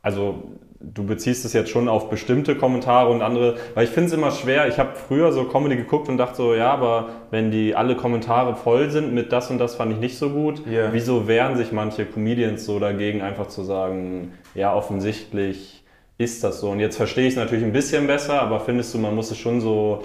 also 0.04 0.44
du 0.80 1.06
beziehst 1.06 1.46
es 1.46 1.54
jetzt 1.54 1.70
schon 1.70 1.88
auf 1.88 2.10
bestimmte 2.10 2.56
Kommentare 2.56 3.10
und 3.10 3.22
andere, 3.22 3.56
weil 3.74 3.86
ich 3.86 3.90
finde 3.90 4.08
es 4.08 4.14
immer 4.14 4.32
schwer, 4.32 4.68
ich 4.68 4.78
habe 4.78 4.92
früher 4.96 5.32
so 5.32 5.46
Comedy 5.46 5.76
geguckt 5.78 6.10
und 6.10 6.18
dachte 6.18 6.36
so, 6.38 6.54
ja, 6.54 6.72
aber 6.72 7.10
wenn 7.32 7.50
die 7.52 7.76
alle 7.76 7.96
Kommentare 7.96 8.56
voll 8.56 8.90
sind 8.90 9.14
mit 9.14 9.32
das 9.32 9.50
und 9.50 9.58
das 9.58 9.76
fand 9.76 9.94
ich 9.94 10.00
nicht 10.00 10.18
so 10.18 10.30
gut, 10.30 10.62
Ja. 10.70 10.90
wieso 10.92 11.28
wehren 11.28 11.56
sich 11.58 11.72
manche 11.72 12.06
Comedians 12.06 12.66
so 12.66 12.80
dagegen, 12.80 13.22
einfach 13.22 13.48
zu 13.48 13.64
sagen, 13.64 14.34
ja, 14.54 14.74
offensichtlich 14.76 15.84
ist 16.18 16.44
das 16.44 16.60
so. 16.62 16.70
Und 16.70 16.80
jetzt 16.80 16.98
verstehe 16.98 17.26
ich 17.28 17.34
es 17.34 17.40
natürlich 17.40 17.64
ein 17.66 17.74
bisschen 17.74 18.08
besser, 18.08 18.42
aber 18.42 18.60
findest 18.60 18.94
du, 18.94 18.98
man 19.00 19.16
muss 19.16 19.32
es 19.32 19.38
schon 19.38 19.62
so 19.62 20.04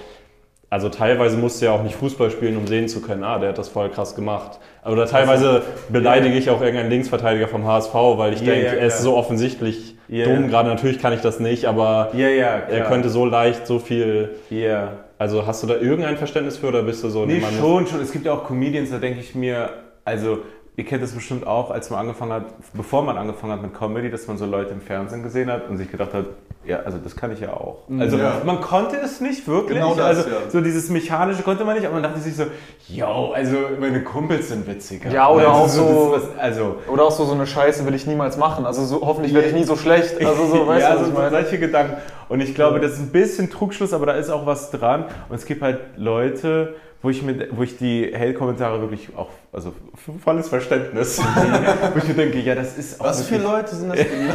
also 0.73 0.89
teilweise 0.89 1.37
musst 1.37 1.61
du 1.61 1.65
ja 1.67 1.73
auch 1.73 1.83
nicht 1.83 1.97
Fußball 1.97 2.31
spielen, 2.31 2.57
um 2.57 2.69
sehen 2.69 2.87
zu 2.87 3.03
können, 3.03 3.25
ah, 3.25 3.41
der 3.41 3.49
hat 3.49 3.59
das 3.59 3.69
voll 3.69 3.89
krass 3.91 4.15
gemacht. 4.15 4.61
Oder 4.87 5.05
teilweise 5.07 5.63
beleidige 5.89 6.37
ich 6.39 6.49
auch 6.49 6.61
irgendeinen 6.61 6.91
Linksverteidiger 6.91 7.49
vom 7.49 7.67
HSV, 7.67 7.93
weil 7.93 8.35
ich 8.35 8.41
Ja, 8.41 8.53
denke, 8.53 8.67
ja, 8.67 8.73
er 8.75 8.87
ist 8.87 9.03
so 9.03 9.17
offensichtlich 9.17 9.90
Ja, 10.11 10.27
dumm. 10.27 10.49
Gerade 10.49 10.69
natürlich 10.69 10.99
kann 10.99 11.13
ich 11.13 11.21
das 11.21 11.39
nicht, 11.39 11.67
aber 11.67 12.11
Ja, 12.15 12.29
ja, 12.29 12.59
er 12.69 12.81
könnte 12.83 13.09
so 13.09 13.25
leicht 13.25 13.67
so 13.67 13.79
viel. 13.79 14.31
Ja. 14.51 14.93
Also 15.19 15.47
hast 15.47 15.63
du 15.63 15.67
da 15.69 15.75
irgendein 15.77 16.17
Verständnis 16.17 16.57
für 16.57 16.69
oder 16.69 16.83
bist 16.83 17.05
du 17.05 17.11
so 17.11 17.27
Nee, 17.27 17.43
schon, 17.61 17.87
schon. 17.87 18.01
Es 18.01 18.11
gibt 18.11 18.27
ja 18.27 18.33
auch 18.33 18.45
Comedians, 18.45 18.91
da 18.91 18.99
denke 18.99 19.21
ich 19.21 19.35
mir, 19.35 19.71
also 20.05 20.39
ihr 20.77 20.85
kennt 20.85 21.03
das 21.03 21.13
bestimmt 21.13 21.47
auch, 21.47 21.71
als 21.71 21.91
man 21.91 22.01
angefangen 22.01 22.33
hat, 22.33 22.45
bevor 22.75 23.03
man 23.03 23.17
angefangen 23.19 23.53
hat 23.53 23.63
mit 23.63 23.75
Comedy, 23.75 24.11
dass 24.11 24.27
man 24.27 24.39
so 24.39 24.47
Leute 24.47 24.71
im 24.73 24.81
Fernsehen 24.81 25.23
gesehen 25.23 25.51
hat 25.51 25.69
und 25.69 25.77
sich 25.77 25.91
gedacht 25.91 26.15
hat, 26.15 26.27
ja, 26.65 26.81
also 26.81 26.99
das 27.03 27.17
kann 27.17 27.33
ich 27.33 27.41
ja 27.41 27.55
auch. 27.55 27.79
Also 27.99 28.19
Ja. 28.19 28.43
man 28.45 28.61
konnte 28.61 28.97
es 28.97 29.21
nicht 29.23 29.49
wirklich. 29.49 29.79
Genau 29.79 29.95
das, 29.95 30.19
also 30.19 30.29
ja. 30.29 30.37
so 30.51 30.61
dieses 30.61 30.91
mechanische 30.91 31.43
konnte 31.43 31.65
man 31.65 31.75
nicht, 31.75 31.87
aber 31.87 31.95
man 31.95 32.03
dachte 32.03 32.21
sich 32.21 32.37
so, 32.37 32.45
yo, 32.87 33.33
also 33.35 33.57
meine 33.81 34.05
Kumpels 34.05 34.49
sind 34.49 34.67
witziger. 34.67 35.11
Ja, 35.11 35.29
oder 35.31 35.49
also 35.49 35.61
auch 35.63 35.69
so- 35.69 36.13
das, 36.15 36.23
was, 36.23 36.39
also 36.39 36.77
Oder 36.87 37.05
auch 37.05 37.11
so, 37.11 37.25
so 37.25 37.33
eine 37.33 37.47
Scheiße 37.47 37.87
will 37.87 37.95
ich 37.95 38.07
niemals 38.07 38.37
machen. 38.37 38.67
Also 38.67 38.85
so, 38.85 39.01
hoffentlich 39.01 39.33
werde 39.33 39.49
ich 39.49 39.55
nie 39.55 39.65
so 39.65 39.75
schlecht. 39.75 40.19
Also 40.25 40.47
so, 40.47 40.67
weißt 40.67 40.83
ja, 40.83 40.93
du, 40.93 40.99
was 41.01 41.07
so 41.07 41.13
ich 41.13 41.19
meine? 41.19 41.31
solche 41.31 41.59
Gedanken. 41.59 41.95
Und 42.29 42.41
ich 42.43 42.55
glaube, 42.55 42.79
das 42.79 42.93
ist 42.93 43.01
ein 43.01 43.11
bisschen 43.11 43.51
Trugschluss, 43.51 43.95
aber 43.95 44.07
da 44.07 44.13
ist 44.13 44.29
auch 44.29 44.45
was 44.45 44.71
dran. 44.71 45.07
Und 45.31 45.37
es 45.37 45.47
gibt 45.47 45.63
halt 45.63 45.79
Leute, 45.97 46.75
wo 47.03 47.09
ich, 47.09 47.23
mir, 47.23 47.49
wo 47.53 47.63
ich 47.63 47.79
die 47.79 48.13
Hate-Kommentare 48.15 48.81
wirklich 48.81 49.09
auch, 49.17 49.31
also 49.53 49.73
volles 50.23 50.49
Verständnis, 50.49 51.19
wo 51.93 51.99
ich 51.99 52.09
mir 52.09 52.15
denke, 52.15 52.41
ja, 52.41 52.55
das 52.55 52.77
ist 52.77 53.01
auch 53.01 53.07
Was 53.07 53.27
für 53.27 53.39
Leute 53.39 53.75
sind 53.75 53.89
das 53.89 53.99
denn? 53.99 54.31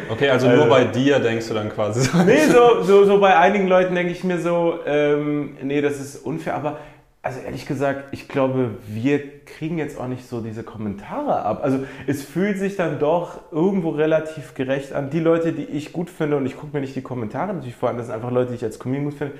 Okay, 0.10 0.28
also 0.30 0.48
nur 0.48 0.66
bei 0.66 0.84
dir 0.84 1.20
denkst 1.20 1.46
du 1.48 1.54
dann 1.54 1.70
quasi 1.70 2.02
so. 2.02 2.18
Nee, 2.18 2.46
so, 2.46 2.82
so, 2.82 3.04
so 3.04 3.20
bei 3.20 3.36
einigen 3.36 3.68
Leuten 3.68 3.94
denke 3.94 4.12
ich 4.12 4.24
mir 4.24 4.40
so, 4.40 4.80
ähm, 4.86 5.56
nee, 5.62 5.80
das 5.80 6.00
ist 6.00 6.16
unfair, 6.24 6.54
aber 6.54 6.78
also 7.22 7.40
ehrlich 7.40 7.64
gesagt, 7.64 8.12
ich 8.12 8.28
glaube, 8.28 8.72
wir 8.86 9.44
kriegen 9.46 9.78
jetzt 9.78 9.98
auch 9.98 10.08
nicht 10.08 10.28
so 10.28 10.42
diese 10.42 10.62
Kommentare 10.62 11.42
ab. 11.42 11.60
Also 11.62 11.84
es 12.06 12.22
fühlt 12.22 12.58
sich 12.58 12.76
dann 12.76 12.98
doch 12.98 13.40
irgendwo 13.50 13.90
relativ 13.90 14.54
gerecht 14.54 14.92
an. 14.92 15.08
Die 15.08 15.20
Leute, 15.20 15.52
die 15.52 15.64
ich 15.64 15.94
gut 15.94 16.10
finde, 16.10 16.36
und 16.36 16.44
ich 16.44 16.54
gucke 16.54 16.74
mir 16.76 16.82
nicht 16.82 16.94
die 16.94 17.02
Kommentare 17.02 17.54
natürlich 17.54 17.76
vor 17.76 17.88
an, 17.88 17.96
das 17.96 18.06
sind 18.06 18.14
einfach 18.14 18.30
Leute, 18.30 18.50
die 18.50 18.56
ich 18.56 18.64
als 18.64 18.78
Comedian 18.78 19.06
gut 19.06 19.14
finde, 19.14 19.34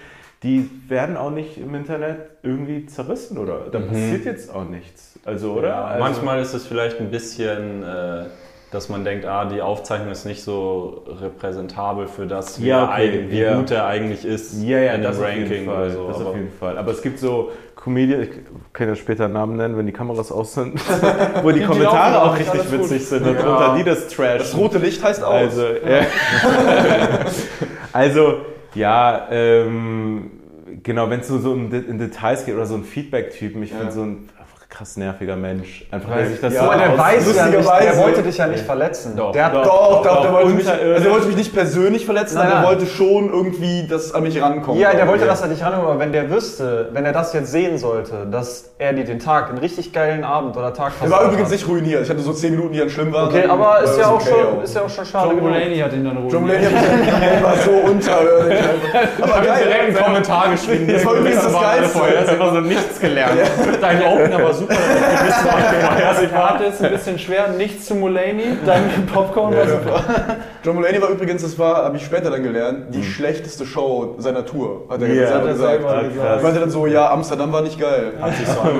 die 0.45 0.71
werden 0.89 1.17
auch 1.17 1.31
nicht 1.31 1.57
im 1.59 1.75
Internet 1.75 2.19
irgendwie 2.43 2.85
zerrissen 2.87 3.39
oder 3.39 3.61
da 3.73 3.81
passiert 3.81 4.27
jetzt 4.27 4.55
auch 4.55 4.69
nichts. 4.69 5.19
Also, 5.25 5.53
oder? 5.55 5.69
Ja, 5.69 5.85
also, 5.87 6.05
manchmal 6.05 6.41
ist 6.43 6.53
es 6.53 6.67
vielleicht 6.67 7.01
ein 7.01 7.11
bisschen, 7.11 7.83
äh, 7.83 8.27
dass 8.71 8.91
man 8.91 9.05
denkt, 9.05 9.25
ah, 9.25 9.47
die 9.47 9.63
Aufzeichnung 9.63 10.11
ist 10.11 10.27
nicht 10.27 10.43
so 10.45 11.05
repräsentabel 11.21 12.09
für 12.09 12.27
das, 12.27 12.61
wie, 12.61 12.67
Ja, 12.67 12.91
okay, 12.93 13.25
wie 13.31 13.41
ja. 13.41 13.57
gut 13.57 13.71
er 13.71 13.87
eigentlich 13.87 14.27
ist 14.27 14.63
Ja, 14.63 14.79
ja, 14.81 14.93
in 14.93 15.03
das 15.03 15.19
jeden 15.19 15.43
Ranking 15.45 15.65
Fall. 15.65 15.77
oder 15.87 15.91
so. 15.91 16.09
das 16.09 16.17
aber- 16.21 16.31
auf 16.31 16.37
jeden 16.37 16.53
Fall. 16.53 16.77
Aber 16.77 16.91
es 16.93 17.01
gibt 17.01 17.19
so 17.21 17.51
Comedian, 17.77 18.23
ich 18.23 18.31
kann 18.75 18.89
ja 18.89 18.95
später 18.97 19.29
Namen 19.29 19.57
nennen, 19.57 19.77
wenn 19.79 19.87
die 19.87 19.93
Kameras 19.93 20.31
aus 20.31 20.55
sind, 20.55 20.75
wo 21.43 21.51
die 21.53 21.63
Kommentare 21.63 22.15
laufen, 22.15 22.29
auch 22.29 22.35
alles 22.35 22.53
richtig 22.55 22.71
gut. 22.71 22.81
witzig 22.81 23.07
sind 23.07 23.27
und 23.27 23.35
drunter 23.37 23.77
die 23.79 23.85
das 23.85 24.09
Trash. 24.09 24.39
Das 24.39 24.57
rote 24.57 24.79
Licht 24.79 25.03
heißt 25.03 25.23
aus. 25.23 25.33
Also, 25.33 25.63
ja. 25.67 26.01
also 27.93 28.37
ja, 28.75 29.29
ähm, 29.31 30.31
genau, 30.85 31.11
wenn 31.11 31.21
es 31.21 31.29
so, 31.29 31.39
so 31.39 31.53
um 31.53 31.71
De- 31.71 31.85
in 31.85 31.99
Details 31.99 32.47
geht 32.47 32.55
oder 32.55 32.67
so 32.67 32.77
ein 32.77 32.85
Feedback-Typen, 32.85 33.63
ich 33.63 33.73
finde 33.73 33.91
so 33.93 34.03
ein 34.03 34.29
krass 34.77 34.97
nerviger 34.97 35.37
Mensch. 35.37 35.87
Einfach, 35.91 36.17
der 36.17 36.27
sich 36.27 36.41
das 36.41 36.53
Ja, 36.53 36.65
so 36.65 36.71
Aber 36.71 36.79
der 36.83 36.99
weiß 36.99 37.37
ja 37.37 37.47
nicht, 37.47 37.69
der 37.69 37.97
wollte 37.97 38.23
dich 38.23 38.39
ja 38.39 38.47
nicht 38.49 38.65
verletzen. 38.65 39.17
Doch, 39.17 39.31
der 39.31 39.45
hat 39.47 39.55
doch. 39.55 39.63
Doch, 39.65 40.03
doch, 40.03 40.23
der 40.23 40.33
wollte, 40.33 40.49
mich, 40.51 40.69
also 40.69 41.03
der 41.05 41.13
wollte 41.13 41.27
mich 41.29 41.37
nicht 41.37 41.55
persönlich 41.55 42.05
verletzen, 42.05 42.35
Nein, 42.35 42.47
aber 42.47 42.51
der 42.55 42.61
nein. 42.63 42.69
wollte 42.81 42.87
schon 42.87 43.31
irgendwie, 43.33 43.87
dass 43.87 44.13
an 44.13 44.25
mich 44.25 44.41
rankommt. 44.43 44.81
Ja, 44.81 44.93
der 44.93 45.07
wollte, 45.07 45.25
Ja. 45.25 45.31
dass 45.31 45.43
er 45.43 45.49
dich 45.49 45.63
ranhört, 45.63 45.85
aber 45.85 45.99
wenn 46.01 46.11
der 46.13 46.29
wüsste, 46.31 46.89
wenn 46.93 47.05
er 47.05 47.13
das 47.13 47.33
jetzt 47.35 47.53
sehen 47.53 47.79
sollte, 47.79 48.27
dass 48.31 48.71
er 48.79 48.93
dir 48.95 49.05
den 49.05 49.21
Tag, 49.21 49.49
einen 49.49 49.59
richtig 49.59 49.93
geilen 49.93 50.25
Abend 50.25 50.57
oder 50.57 50.75
Tag 50.75 50.93
Der 51.01 51.09
war 51.09 51.19
versaut 51.19 51.33
übrigens 51.33 51.51
hat. 51.51 51.53
nicht 51.53 51.69
ruiniert. 51.69 52.03
Ich 52.03 52.11
hatte 52.11 52.21
so 52.21 52.33
10 52.33 52.51
Minuten, 52.57 52.73
die 52.73 52.81
dann 52.81 52.91
schlimm 52.91 53.13
waren. 53.13 53.29
Okay, 53.29 53.43
dann 53.43 53.51
aber 53.53 53.63
war 53.65 53.83
ist 53.85 53.97
ja, 53.99 54.07
auch 54.09 54.15
okay 54.21 54.31
schon, 54.31 54.63
ist 54.65 54.75
ja 54.75 54.83
auch 54.83 54.91
schon 54.91 55.05
schade 55.07 55.27
John 55.29 55.37
genug. 55.37 55.51
Mulaney 55.53 55.79
hat 55.79 55.93
ihn 55.93 56.05
dann 56.05 56.29
John 56.29 56.43
ruiniert. 56.51 56.73
Mulaney 56.73 56.83
hat 56.83 57.33
mich 57.35 57.45
war 57.45 57.57
so 57.59 57.71
unterirdisch. 57.71 58.59
einfach. 58.59 59.23
Aber 59.37 59.47
geil. 59.47 59.73
einen 59.85 59.95
Kommentar 59.97 60.51
geschrieben. 60.51 60.89
Das 60.93 61.07
war 61.07 61.15
übrigens 61.15 61.45
das 61.45 61.53
Geilste. 61.53 61.99
Vorher 61.99 62.19
hast 62.21 62.27
du 62.29 62.33
einfach 62.33 62.53
so 62.55 62.61
nichts 62.61 63.01
gelernt. 63.01 63.39
Dein 63.81 64.03
Opener 64.03 64.43
war 64.43 64.53
super. 64.53 64.64
Das 64.69 66.31
Part 66.33 66.61
ist 66.63 66.83
ein 66.83 66.91
bisschen 66.93 67.19
schwer, 67.19 67.49
nichts 67.49 67.87
zu 67.87 67.95
Mulaney, 67.95 68.57
dann 68.65 68.83
Popcorn 69.13 69.55
war 69.57 69.67
super. 69.69 70.03
John 70.63 70.77
Mulaney 70.77 71.01
war 71.01 71.11
übrigens, 71.11 71.43
das 71.43 71.59
war, 71.59 71.85
habe 71.85 71.97
ich 71.97 72.05
später 72.05 72.31
dann 72.31 72.43
gelernt, 72.43 72.95
die 72.95 73.03
schlechteste 73.03 73.67
Show 73.67 74.15
seiner 74.19 74.45
Tour, 74.47 74.83
hat 74.89 75.03
er 75.03 75.09
Ja, 75.15 75.27
selber 75.55 75.89
hat 75.91 76.03
er 76.03 76.09
gesagt. 76.09 76.37
Ich 76.39 76.43
meinte 76.43 76.61
dann 76.61 76.71
so, 76.71 76.87
ja, 76.87 77.11
Amsterdam 77.11 77.53
war 77.53 77.63
nicht 77.63 77.79
geil. 77.81 78.13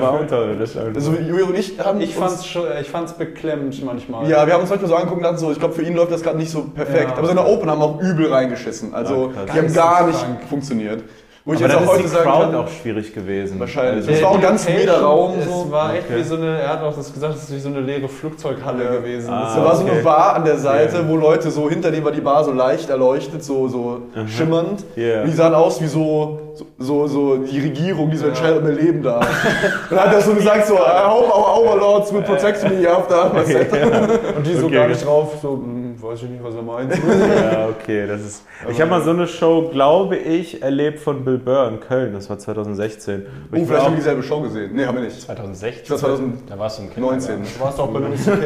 war 0.01 0.19
unterirdisch. 0.19 0.71
Also 0.93 1.13
Juri 1.13 1.43
und 1.43 1.57
ich 1.57 1.79
haben 1.79 2.01
Ich 2.01 2.17
uns- 2.17 2.43
fand's, 2.45 2.57
ich 2.81 2.89
fand's 2.89 3.13
beklemmend 3.13 3.83
manchmal. 3.85 4.27
Ja, 4.29 4.45
wir 4.45 4.53
haben 4.53 4.61
uns 4.61 4.69
manchmal 4.69 4.89
so 4.89 4.95
angeguckt 4.95 5.17
und 5.17 5.23
dachten 5.23 5.37
so, 5.37 5.51
ich 5.51 5.59
glaube, 5.59 5.73
für 5.73 5.83
ihn 5.83 5.95
läuft 5.95 6.11
das 6.11 6.21
gerade 6.23 6.37
nicht 6.37 6.51
so 6.51 6.63
perfekt. 6.63 7.11
Ja. 7.11 7.17
Aber 7.17 7.27
seine 7.27 7.45
Open 7.45 7.69
haben 7.69 7.81
auch 7.81 7.99
übel 8.01 8.31
reingeschissen. 8.31 8.93
Also, 8.93 9.31
Ja, 9.35 9.53
die 9.53 9.59
haben 9.59 9.73
gar 9.73 10.07
nicht 10.07 10.25
funktioniert. 10.49 11.03
Wo 11.47 11.53
ich 11.53 11.59
Aber 11.63 11.67
jetzt 11.69 11.75
dann 11.79 11.87
auch 11.87 11.91
ist 11.93 11.97
heute 11.99 12.01
die 12.01 12.07
sagen 12.09 12.23
Crowd 12.31 12.45
kann, 12.45 12.55
auch 12.55 12.67
schwierig 12.69 13.13
gewesen. 13.13 13.59
Wahrscheinlich. 13.59 13.97
Also, 13.97 14.11
Das 14.11 14.21
war 14.23 14.31
auch 14.31 14.35
ein 14.35 14.41
ganz 14.41 14.67
weirder 14.67 15.01
Raum. 15.03 15.33
Es 15.39 15.45
So. 15.45 15.67
war 15.71 15.93
echt 15.93 16.05
Okay. 16.09 16.17
wie 16.19 16.23
so 16.23 16.35
eine, 16.37 16.57
er 16.59 16.69
hat 16.69 16.81
auch 16.81 16.95
das 16.95 17.13
gesagt, 17.13 17.35
es 17.35 17.43
ist 17.43 17.53
wie 17.53 17.59
so 17.59 17.69
eine 17.69 17.81
leere 17.81 18.09
Flugzeughalle 18.09 18.83
Ja. 18.83 18.91
gewesen. 18.93 19.29
Ah. 19.29 19.53
Da 19.55 19.63
war 19.63 19.75
so 19.75 19.83
eine 19.83 19.91
okay. 19.91 20.01
Bar 20.01 20.37
an 20.37 20.43
der 20.45 20.57
Seite, 20.57 20.95
Okay. 20.97 21.05
wo 21.07 21.15
Leute 21.17 21.51
so, 21.51 21.69
hinter 21.69 21.91
dem 21.91 22.03
war 22.03 22.11
die 22.11 22.21
Bar 22.21 22.43
so 22.43 22.51
leicht 22.51 22.89
erleuchtet, 22.89 23.43
so, 23.43 23.67
so 23.67 23.99
schimmernd. 24.25 24.83
Yeah. 24.97 25.21
Und 25.21 25.27
die 25.27 25.35
sahen 25.35 25.53
aus 25.53 25.79
wie 25.81 25.85
so, 25.87 26.39
so, 26.79 27.05
so 27.05 27.35
die 27.37 27.59
Regierung, 27.59 28.09
die 28.09 28.17
so 28.17 28.25
entscheidet, 28.25 28.57
ob 28.57 28.65
wir 28.65 28.73
leben 28.73 29.03
da. 29.03 29.17
Und 29.89 29.91
dann 29.91 29.99
hat 29.99 30.13
er 30.15 30.21
so 30.21 30.33
gesagt, 30.33 30.65
so, 30.65 30.73
I 30.73 31.05
hope 31.07 31.27
our 31.31 31.59
overlords 31.61 32.11
will 32.11 32.23
protect 32.23 32.63
me 32.67 32.89
after 32.89 33.29
set. 33.45 33.71
Und 34.35 34.47
die 34.47 34.55
so 34.55 34.65
Okay. 34.65 34.73
gar 34.75 34.87
nicht 34.87 35.05
drauf, 35.05 35.33
so, 35.43 35.49
hm, 35.51 35.95
weiß 36.01 36.23
ich 36.23 36.29
nicht, 36.29 36.43
was 36.43 36.55
er 36.55 36.61
meint. 36.63 36.91
Ja, 36.91 37.67
okay, 37.69 38.07
das 38.07 38.21
ist. 38.21 38.45
Ich 38.71 38.81
habe 38.81 38.89
mal 38.89 39.01
so 39.03 39.11
eine 39.11 39.27
Show, 39.27 39.69
glaube 39.71 40.15
ich, 40.17 40.63
erlebt 40.63 40.99
von 40.99 41.23
Bill 41.23 41.34
Burr 41.37 41.67
in 41.69 41.79
Köln. 41.79 42.13
Das 42.13 42.29
war 42.29 42.37
2016. 42.39 43.25
Wo 43.51 43.57
Oh, 43.57 43.59
ich 43.59 43.65
vielleicht 43.67 43.81
auch- 43.81 43.85
haben 43.85 43.91
wir 43.93 43.97
dieselbe 43.97 44.23
Show 44.23 44.41
gesehen. 44.41 44.71
Nee, 44.73 44.85
haben 44.85 44.95
wir 44.95 45.03
nicht. 45.03 45.19
2016? 45.19 45.83
Das 45.89 46.01
war 46.03 46.09
2019. 46.09 46.47
Da 46.47 46.59
warst 46.59 46.79
du 46.79 46.83
im 46.83 46.93
Kindergarten. 46.93 47.43
Du 47.43 47.63
warst 47.63 47.79
auch 47.79 47.87
bei 47.89 47.99
Louis 47.99 48.23
C.K. 48.23 48.37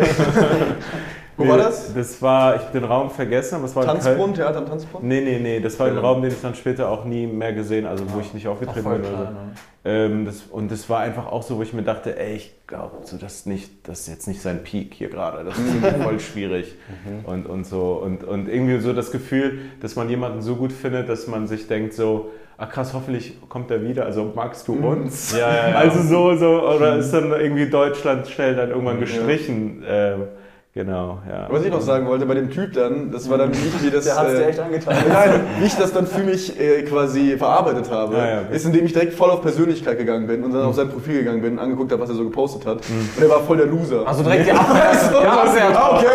Wo 1.38 1.48
war 1.48 1.58
das? 1.58 1.94
Das 1.94 2.22
war, 2.22 2.56
ich 2.58 2.62
habe 2.64 2.80
den 2.80 2.84
Raum 2.84 3.10
vergessen, 3.10 3.56
aber 3.56 3.64
es 3.66 3.74
war 3.74 3.84
in 3.84 3.90
Köln. 3.92 4.02
Tanzbrunnen, 4.04 4.36
Theater 4.36 4.58
am 4.58 4.66
Tanzbrunnen? 4.66 5.08
Nee, 5.08 5.22
nee, 5.22 5.40
nee, 5.40 5.60
das 5.62 5.80
war 5.80 5.88
ein. 5.88 5.98
Raum, 5.98 6.22
den 6.22 6.32
ich 6.32 6.42
dann 6.42 6.54
später 6.54 6.90
auch 6.90 7.06
nie 7.06 7.28
mehr 7.28 7.54
gesehen, 7.54 7.86
also 7.86 8.04
wo 8.14 8.20
ich 8.20 8.34
nicht 8.34 8.46
aufgetreten 8.50 8.84
bin. 8.90 9.04
So. 9.04 9.28
Ähm, 9.86 10.26
das, 10.26 10.42
und 10.52 10.70
das 10.70 10.90
war 10.90 11.00
einfach 11.00 11.28
auch 11.32 11.42
so, 11.44 11.56
wo 11.58 11.62
ich 11.62 11.72
mir 11.74 11.84
dachte, 11.84 12.20
ey, 12.20 12.36
ich 12.36 12.54
glaube, 12.68 12.98
so, 13.06 13.16
das, 13.16 13.46
nicht, 13.46 13.88
das 13.88 14.02
ist 14.02 14.08
jetzt 14.10 14.28
nicht 14.28 14.42
sein 14.42 14.64
Peak 14.64 14.94
hier 14.94 15.08
gerade. 15.10 15.46
Das 15.46 15.58
ist 15.58 15.64
voll 16.04 16.20
schwierig. 16.20 16.76
Und, 17.26 17.46
und 17.46 17.66
so. 17.66 17.94
Und, 18.04 18.26
und 18.26 18.50
irgendwie 18.50 18.78
so 18.80 18.92
das 18.92 19.10
Gefühl, 19.12 19.60
dass 19.80 19.96
man 19.96 20.10
jemanden 20.10 20.42
so 20.42 20.58
gut 20.58 20.74
findet, 20.74 21.08
dass 21.08 21.28
man 21.28 21.48
sich 21.48 21.68
denkt, 21.70 21.94
so, 21.94 22.32
ach 22.60 22.70
krass, 22.70 22.94
hoffentlich 22.94 23.38
kommt 23.48 23.72
er 23.72 23.82
wieder. 23.82 24.06
Also 24.06 24.32
magst 24.36 24.68
du 24.68 24.74
uns? 24.74 25.32
Ja, 25.32 25.54
ja, 25.54 25.70
ja. 25.70 25.76
Also 25.76 26.02
so, 26.02 26.36
so, 26.36 26.70
oder 26.76 26.98
ist 26.98 27.12
dann 27.12 27.32
irgendwie 27.32 27.70
Deutschland 27.70 28.28
schnell 28.28 28.56
dann 28.56 28.70
irgendwann 28.70 29.00
gestrichen. 29.00 29.84
Ähm, 29.88 30.24
Genau, 30.80 31.18
ja. 31.30 31.46
Was 31.50 31.66
ich 31.66 31.72
noch 31.72 31.82
sagen 31.82 32.08
wollte, 32.08 32.26
bei 32.26 32.36
dem 32.36 32.50
Typ 32.50 32.72
dann, 32.72 33.12
das 33.12 33.30
war 33.30 33.38
dann 33.38 33.50
nicht 33.50 33.84
wie 33.84 33.90
das. 33.90 34.06
Der 34.06 34.16
hat's 34.16 34.32
äh, 34.32 34.38
dir 34.38 34.48
echt 34.48 34.60
angetan. 34.62 34.96
Nein, 35.10 35.42
ich 35.62 35.76
das 35.76 35.92
dann 35.92 36.08
für 36.08 36.22
mich 36.22 36.58
äh, 36.58 36.84
quasi 36.84 37.36
verarbeitet 37.38 37.92
habe, 37.92 38.16
Ja, 38.16 38.26
ja, 38.26 38.42
okay. 38.48 38.56
ist, 38.56 38.66
indem 38.66 38.86
ich 38.86 38.94
direkt 38.94 39.14
voll 39.14 39.30
auf 39.30 39.42
Persönlichkeit 39.42 39.98
gegangen 39.98 40.26
bin 40.26 40.42
und 40.42 40.54
dann 40.54 40.64
auf 40.64 40.76
sein 40.76 40.88
Profil 40.88 41.20
gegangen 41.20 41.42
bin, 41.42 41.60
angeguckt 41.60 41.92
habe, 41.92 42.02
was 42.02 42.08
er 42.12 42.16
so 42.16 42.24
gepostet 42.24 42.66
hat. 42.66 42.78
Und 42.78 43.22
er 43.22 43.30
war 43.30 43.42
voll 43.42 43.58
der 43.58 43.66
Loser. 43.66 44.08
Also 44.08 44.24
direkt 44.24 44.46
die 44.46 44.52
Abwehr. 44.54 45.76
ah, 45.76 45.98
okay. 45.98 46.06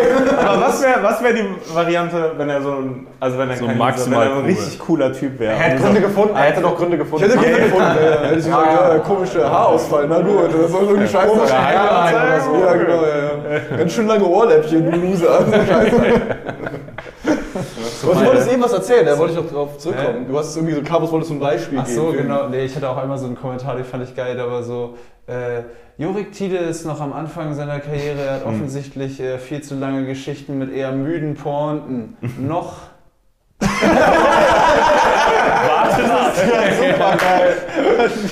Aber 0.47 0.61
was 0.63 0.83
wäre 0.83 1.03
was 1.03 1.23
wär 1.23 1.33
die 1.35 1.45
Variante, 1.75 2.33
wenn 2.39 2.49
er 2.49 2.63
so 2.63 2.71
ein, 2.71 3.07
also 3.21 3.37
wenn 3.37 3.51
er 3.51 3.57
So 3.59 3.67
kein 3.67 3.77
maximal 3.77 4.27
wenn 4.27 4.33
er 4.33 4.39
ein 4.39 4.45
richtig 4.47 4.79
cooler 4.79 5.13
Typ 5.13 5.39
wäre? 5.41 5.53
Er 5.53 5.59
hätte 5.59 5.83
Gründe 5.83 6.01
gefunden, 6.01 6.37
er 6.37 6.43
hätte 6.43 6.63
doch 6.63 6.75
Gründe 6.79 6.97
Ich 6.97 7.03
gefunden. 7.03 7.25
hätte 7.27 7.37
Gründe 7.37 7.61
gefunden, 7.61 7.97
ja, 8.03 8.11
ja. 8.11 8.21
hätte 8.23 8.39
ich 8.39 8.45
gesagt, 8.47 8.67
ja, 8.73 8.99
komische 9.01 9.51
Haarausfall, 9.51 10.07
na 10.09 10.21
gut, 10.21 10.49
das 10.59 10.71
soll 10.73 10.87
so 10.89 10.95
eine 10.95 11.07
Scheiße. 11.07 11.41
Ja, 11.51 12.73
genau, 12.75 13.03
ja, 13.03 13.19
ja. 13.19 13.77
Ganz 13.77 13.93
schön 13.93 14.07
lange 14.07 14.25
Ohrläppchen, 14.25 14.54
du 14.63 14.79
Loser. 14.91 15.45
Also. 17.95 18.11
Aber 18.11 18.21
du 18.21 18.27
wolltest 18.27 18.53
eben 18.53 18.63
was 18.63 18.73
erzählen, 18.73 19.07
da 19.07 19.17
wollte 19.17 19.35
ich 19.35 19.41
noch 19.41 19.51
drauf 19.51 19.79
zurückkommen. 19.79 20.27
Du 20.29 20.37
hast 20.39 20.55
irgendwie 20.57 20.75
so, 20.75 20.83
Carlos 20.83 21.11
wolltest 21.13 21.29
so 21.29 21.35
ein 21.37 21.41
Beispiel 21.41 21.79
Ach 21.81 21.85
geben. 21.87 21.97
so, 21.97 22.11
für- 22.11 22.17
genau. 22.19 22.49
Nee, 22.49 22.65
ich 22.65 22.75
hatte 22.75 22.89
auch 22.89 22.97
einmal 22.97 23.17
so 23.17 23.27
einen 23.27 23.37
Kommentar, 23.37 23.77
den 23.77 23.85
fand 23.85 24.03
ich 24.05 24.15
geil, 24.17 24.35
der 24.37 24.51
war 24.51 24.63
so, 24.65 24.97
äh, 25.27 25.63
Jorik 25.97 26.33
Tiede 26.33 26.57
ist 26.57 26.85
noch 26.85 27.01
am 27.01 27.13
Anfang 27.13 27.55
seiner 27.55 27.79
Karriere, 27.81 28.21
er 28.21 28.35
hat 28.35 28.45
offensichtlich 28.47 29.21
äh, 29.21 29.39
viel 29.39 29.63
zu 29.63 29.77
lange 29.77 30.05
Geschichten 30.05 30.59
mit 30.59 30.73
eher 30.73 30.91
müden 30.93 31.35
Pointen. 31.35 32.17
noch. 32.41 32.75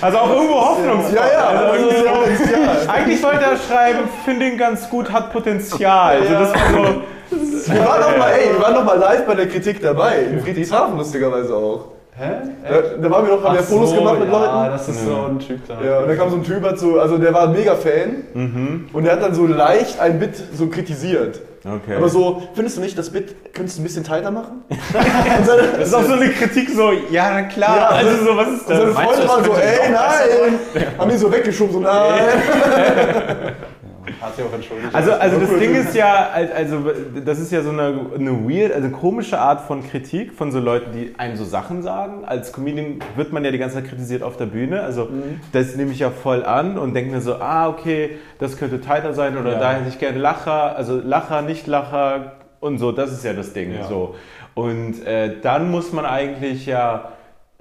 Also 0.00 0.18
auch 0.18 0.30
irgendwo 0.30 0.54
hoffnungsvoll. 0.54 1.16
Ja, 1.16 1.26
ja, 1.32 1.48
Also 1.48 1.64
das 1.64 1.76
irgendwie 1.76 1.94
ist 1.94 2.04
ja 2.04 2.12
so- 2.14 2.20
Potenzial. 2.20 2.76
Eigentlich 2.88 3.22
wollte 3.22 3.44
er 3.44 3.56
schreiben, 3.56 3.98
finde 4.24 4.46
ihn 4.48 4.58
ganz 4.58 4.88
gut, 4.88 5.12
hat 5.12 5.32
Potenzial. 5.32 6.16
Also 6.20 6.32
das 6.34 6.52
war 6.52 6.60
so, 6.70 7.72
Wir 7.72 7.84
waren 7.84 8.00
doch 8.02 8.18
mal, 8.18 8.30
ey, 8.32 8.52
wir 8.54 8.62
waren 8.62 8.74
doch 8.74 8.84
mal 8.84 8.98
live 8.98 9.26
bei 9.26 9.34
der 9.34 9.48
Kritik 9.48 9.80
dabei. 9.80 10.18
In 10.30 10.40
Friedrichshafen 10.40 10.96
lustigerweise 10.98 11.54
auch. 11.54 11.86
Hä? 12.14 12.30
Da, 12.68 12.74
da 13.02 13.10
waren 13.10 13.26
wir 13.26 13.36
doch, 13.36 13.42
haben 13.44 13.54
wir 13.56 13.62
Fotos 13.62 13.94
gemacht 13.94 14.18
mit 14.20 14.30
ja, 14.30 14.38
Leuten. 14.38 14.70
das 14.72 14.86
ist 14.88 15.06
so 15.06 15.26
ein 15.30 15.38
Typ 15.38 15.66
da. 15.66 15.78
Ja, 15.82 15.98
und 16.00 16.08
da 16.08 16.14
kam 16.14 16.28
so 16.28 16.36
ein 16.36 16.44
Typ 16.44 16.62
dazu, 16.62 17.00
also 17.00 17.16
der 17.16 17.32
war 17.32 17.44
ein 17.44 17.52
mega 17.52 17.74
Fan 17.74 18.86
und 18.92 19.04
der 19.04 19.12
hat 19.14 19.22
dann 19.22 19.34
so 19.34 19.46
leicht 19.46 19.98
ein 19.98 20.18
Bit 20.18 20.34
so 20.54 20.66
kritisiert. 20.66 21.40
Okay. 21.64 21.94
Aber 21.96 22.08
so, 22.08 22.42
findest 22.54 22.76
du 22.76 22.80
nicht, 22.80 22.98
das 22.98 23.10
Bit 23.10 23.54
könntest 23.54 23.78
du 23.78 23.82
ein 23.82 23.84
bisschen 23.84 24.02
tighter 24.02 24.32
machen? 24.32 24.64
das 24.92 25.88
ist 25.88 25.94
auch 25.94 26.02
so 26.02 26.14
eine 26.14 26.30
Kritik, 26.30 26.70
so, 26.70 26.90
ja, 27.10 27.30
na 27.30 27.42
klar. 27.42 27.76
Ja, 27.76 27.88
also 27.88 28.24
so, 28.24 28.36
was 28.36 28.48
ist 28.48 28.60
und 28.62 28.66
seine 28.66 28.86
das? 28.86 28.94
Freunde 28.94 29.28
waren 29.28 29.44
so, 29.44 29.54
ey, 29.54 29.90
nein! 29.92 30.88
Haben 30.98 31.10
die 31.10 31.16
so 31.16 31.30
weggeschoben, 31.32 31.72
so, 31.74 31.80
nein! 31.80 33.54
Hat 34.22 34.36
sich 34.36 34.44
auch 34.44 34.52
entschuldigt. 34.52 34.94
Also, 34.94 35.12
also 35.12 35.40
das 35.40 35.58
Ding 35.58 35.74
ist 35.74 35.94
ja, 35.96 36.30
also 36.54 36.92
das 37.24 37.40
ist 37.40 37.50
ja 37.50 37.62
so 37.62 37.70
eine, 37.70 38.06
eine 38.14 38.48
weird, 38.48 38.72
also 38.72 38.88
komische 38.90 39.38
Art 39.38 39.62
von 39.62 39.82
Kritik 39.82 40.32
von 40.32 40.52
so 40.52 40.60
Leuten, 40.60 40.92
die 40.92 41.14
einem 41.18 41.36
so 41.36 41.44
Sachen 41.44 41.82
sagen. 41.82 42.24
Als 42.24 42.52
Comedian 42.52 43.00
wird 43.16 43.32
man 43.32 43.44
ja 43.44 43.50
die 43.50 43.58
ganze 43.58 43.76
Zeit 43.76 43.88
kritisiert 43.88 44.22
auf 44.22 44.36
der 44.36 44.46
Bühne. 44.46 44.82
Also 44.82 45.08
das 45.52 45.74
nehme 45.74 45.90
ich 45.90 45.98
ja 45.98 46.10
voll 46.10 46.44
an 46.44 46.78
und 46.78 46.94
denke 46.94 47.10
mir 47.10 47.20
so, 47.20 47.34
ah, 47.34 47.68
okay, 47.68 48.10
das 48.38 48.56
könnte 48.56 48.80
tighter 48.80 49.12
sein 49.12 49.36
oder 49.36 49.58
da 49.58 49.72
hätte 49.72 49.88
ich 49.88 49.98
gerne 49.98 50.18
Lacher, 50.18 50.76
also 50.76 51.00
Lacher, 51.02 51.42
nicht 51.42 51.66
Lacher 51.66 52.32
und 52.60 52.78
so, 52.78 52.92
das 52.92 53.12
ist 53.12 53.24
ja 53.24 53.32
das 53.32 53.52
Ding. 53.52 53.74
So. 53.88 54.14
Und 54.54 55.04
äh, 55.04 55.40
dann 55.42 55.70
muss 55.70 55.92
man 55.92 56.04
eigentlich 56.04 56.66
ja 56.66 57.12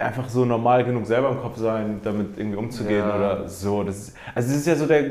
einfach 0.01 0.29
so 0.29 0.45
normal 0.45 0.83
genug 0.83 1.05
selber 1.05 1.29
im 1.29 1.39
Kopf 1.39 1.57
sein, 1.57 2.01
damit 2.03 2.37
irgendwie 2.37 2.57
umzugehen 2.57 2.99
Ja. 3.07 3.15
oder 3.15 3.47
so. 3.47 3.83
Das 3.83 3.97
ist, 3.97 4.17
also 4.35 4.51
es 4.51 4.57
ist 4.57 4.67
ja 4.67 4.75
so 4.75 4.85
der, 4.85 5.03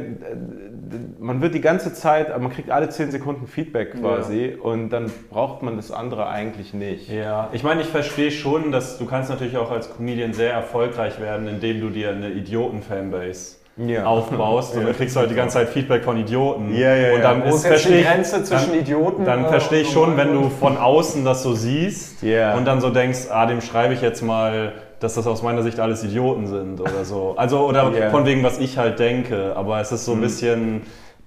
man 1.19 1.41
wird 1.41 1.55
die 1.55 1.61
ganze 1.61 1.95
Zeit, 1.95 2.29
man 2.41 2.51
kriegt 2.51 2.71
alle 2.71 2.89
10 2.89 3.11
Sekunden 3.11 3.47
Feedback 3.47 4.01
quasi 4.01 4.57
und 4.61 4.91
dann 4.91 5.11
braucht 5.31 5.63
man 5.63 5.77
das 5.77 5.91
andere 5.93 6.29
eigentlich 6.29 6.75
nicht. 6.75 7.09
Ja, 7.11 7.49
ich 7.53 7.63
meine, 7.63 7.83
ich 7.83 7.89
verstehe 7.89 8.31
schon, 8.31 8.73
dass 8.73 8.99
du 8.99 9.07
kannst 9.07 9.31
natürlich 9.31 9.57
auch 9.57 9.71
als 9.71 9.95
Comedian 9.95 10.33
sehr 10.33 10.53
erfolgreich 10.53 11.21
werden, 11.21 11.47
indem 11.47 11.81
du 11.81 11.91
dir 11.91 12.11
eine 12.11 12.31
Idioten-Fanbase 12.31 13.57
Ja. 13.87 14.05
aufbaust 14.05 14.77
und 14.77 14.85
dann 14.87 14.95
kriegst 14.95 15.17
du 15.17 15.21
halt 15.21 15.31
die 15.31 15.35
ganze 15.35 15.55
Zeit 15.55 15.69
Feedback 15.71 16.05
von 16.05 16.17
Idioten. 16.17 16.75
Ja, 16.75 16.95
ja, 16.95 17.13
und 17.15 17.19
ja. 17.21 17.23
dann 17.23 17.43
Wo 17.45 17.49
ist 17.49 17.53
jetzt 17.65 17.67
verstehe 17.67 17.93
die 17.93 17.99
ich, 18.01 18.07
Grenze 18.07 18.45
zwischen 18.45 18.75
Idioten? 18.75 19.25
dann 19.25 19.45
äh, 19.45 19.49
verstehe 19.49 19.81
ich 19.81 19.89
und 19.89 19.93
schon, 19.95 20.17
wenn 20.17 20.33
du 20.35 20.51
von 20.51 20.77
außen 20.77 21.25
das 21.25 21.43
so 21.43 21.55
siehst 21.55 22.23
Ja. 22.23 22.57
und 22.57 22.67
dann 22.67 22.81
so 22.81 22.91
denkst, 22.91 23.29
ah, 23.31 23.47
dem 23.47 23.61
schreibe 23.61 23.95
ich 23.95 24.03
jetzt 24.03 24.23
mal, 24.23 24.73
dass 24.99 25.15
das 25.15 25.27
aus 25.27 25.43
meiner 25.43 25.63
Sicht 25.63 25.81
alles 25.81 26.05
Idioten 26.05 26.47
sind 26.47 26.81
oder 26.81 27.05
so. 27.05 27.35
Also, 27.39 27.61
oder 27.61 27.91
Ja. 27.99 28.11
von 28.11 28.27
wegen, 28.27 28.43
was 28.43 28.59
ich 28.59 28.77
halt 28.77 28.99
denke. 28.99 29.55
Aber 29.57 29.81
es 29.81 29.93
ist 29.93 30.05
so 30.05 30.13
ein 30.13 30.21
bisschen, 30.21 30.83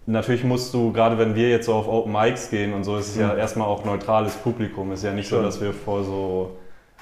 natürlich 0.05 0.43
musst 0.43 0.73
du, 0.75 0.91
gerade 0.91 1.17
wenn 1.17 1.33
wir 1.35 1.49
jetzt 1.49 1.65
so 1.65 1.73
auf 1.73 1.87
Open 1.87 2.11
Mics 2.11 2.51
gehen 2.51 2.73
und 2.73 2.83
so, 2.83 2.97
ist 2.97 3.07
es 3.09 3.17
ja 3.17 3.33
erstmal 3.33 3.67
auch 3.67 3.83
neutrales 3.83 4.35
Publikum. 4.35 4.91
Ist 4.91 5.03
ja 5.03 5.11
nicht 5.11 5.27
so, 5.27 5.41
dass 5.41 5.59
wir 5.59 5.73
vor 5.73 6.03
so 6.03 6.51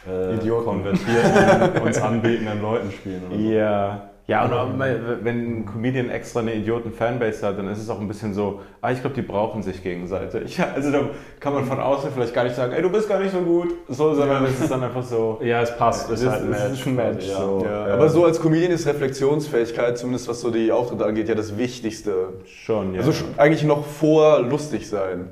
äh, 0.10 0.36
Idioten. 0.36 0.66
konvertierten, 0.66 1.82
uns 1.84 2.02
anbetenden 2.02 2.62
Leuten 2.62 2.92
spielen. 2.92 3.24
Oder 3.30 3.36
so. 3.38 3.50
Ja. 3.50 4.02
Ja, 4.32 4.46
und 4.46 4.54
auch, 4.54 4.70
wenn 4.78 5.60
ein 5.60 5.66
Comedian 5.66 6.10
extra 6.10 6.40
eine 6.40 6.54
Idioten-Fanbase 6.56 7.46
hat, 7.46 7.58
dann 7.58 7.68
ist 7.68 7.80
es 7.80 7.90
auch 7.90 8.00
ein 8.00 8.08
bisschen 8.08 8.34
so, 8.34 8.62
ah, 8.80 8.90
ich 8.90 9.02
glaube, 9.02 9.14
die 9.14 9.24
brauchen 9.24 9.62
sich 9.62 9.84
gegenseitig. 9.84 10.58
Also 10.74 10.90
da 10.90 11.10
kann 11.42 11.54
man 11.54 11.66
von 11.66 11.80
außen 11.82 12.12
vielleicht 12.14 12.34
gar 12.34 12.46
nicht 12.46 12.56
sagen, 12.56 12.72
ey, 12.72 12.82
du 12.82 12.90
bist 12.90 13.10
gar 13.10 13.20
nicht 13.20 13.34
so 13.34 13.42
gut, 13.42 13.74
so, 13.90 14.14
sondern 14.14 14.46
es 14.46 14.58
ist 14.62 14.72
dann 14.72 14.82
einfach 14.82 15.04
so, 15.04 15.38
Ja, 15.44 15.62
es 15.62 15.76
passt. 15.76 16.10
Es 16.10 16.22
ist 16.22 16.30
halt 16.30 16.44
ein 16.44 16.50
Match. 16.50 16.72
ist 16.72 16.88
ein 16.88 16.96
Match. 16.96 17.28
ja. 17.28 17.38
So. 17.38 17.66
Ja, 17.66 17.94
aber 17.94 18.08
so 18.08 18.24
als 18.24 18.40
Comedian 18.40 18.72
ist 18.72 18.88
Reflexionsfähigkeit, 18.88 19.98
zumindest 19.98 20.30
was 20.30 20.40
so 20.40 20.50
die 20.50 20.72
Auftritte 20.72 21.06
angeht, 21.06 21.28
ja 21.28 21.36
das 21.36 21.58
Wichtigste. 21.58 22.30
Schon, 22.46 22.94
ja. 22.94 23.02
Also 23.02 23.12
eigentlich 23.36 23.64
noch 23.64 23.86
vor 23.86 24.40
lustig 24.42 24.88
sein. 24.88 25.30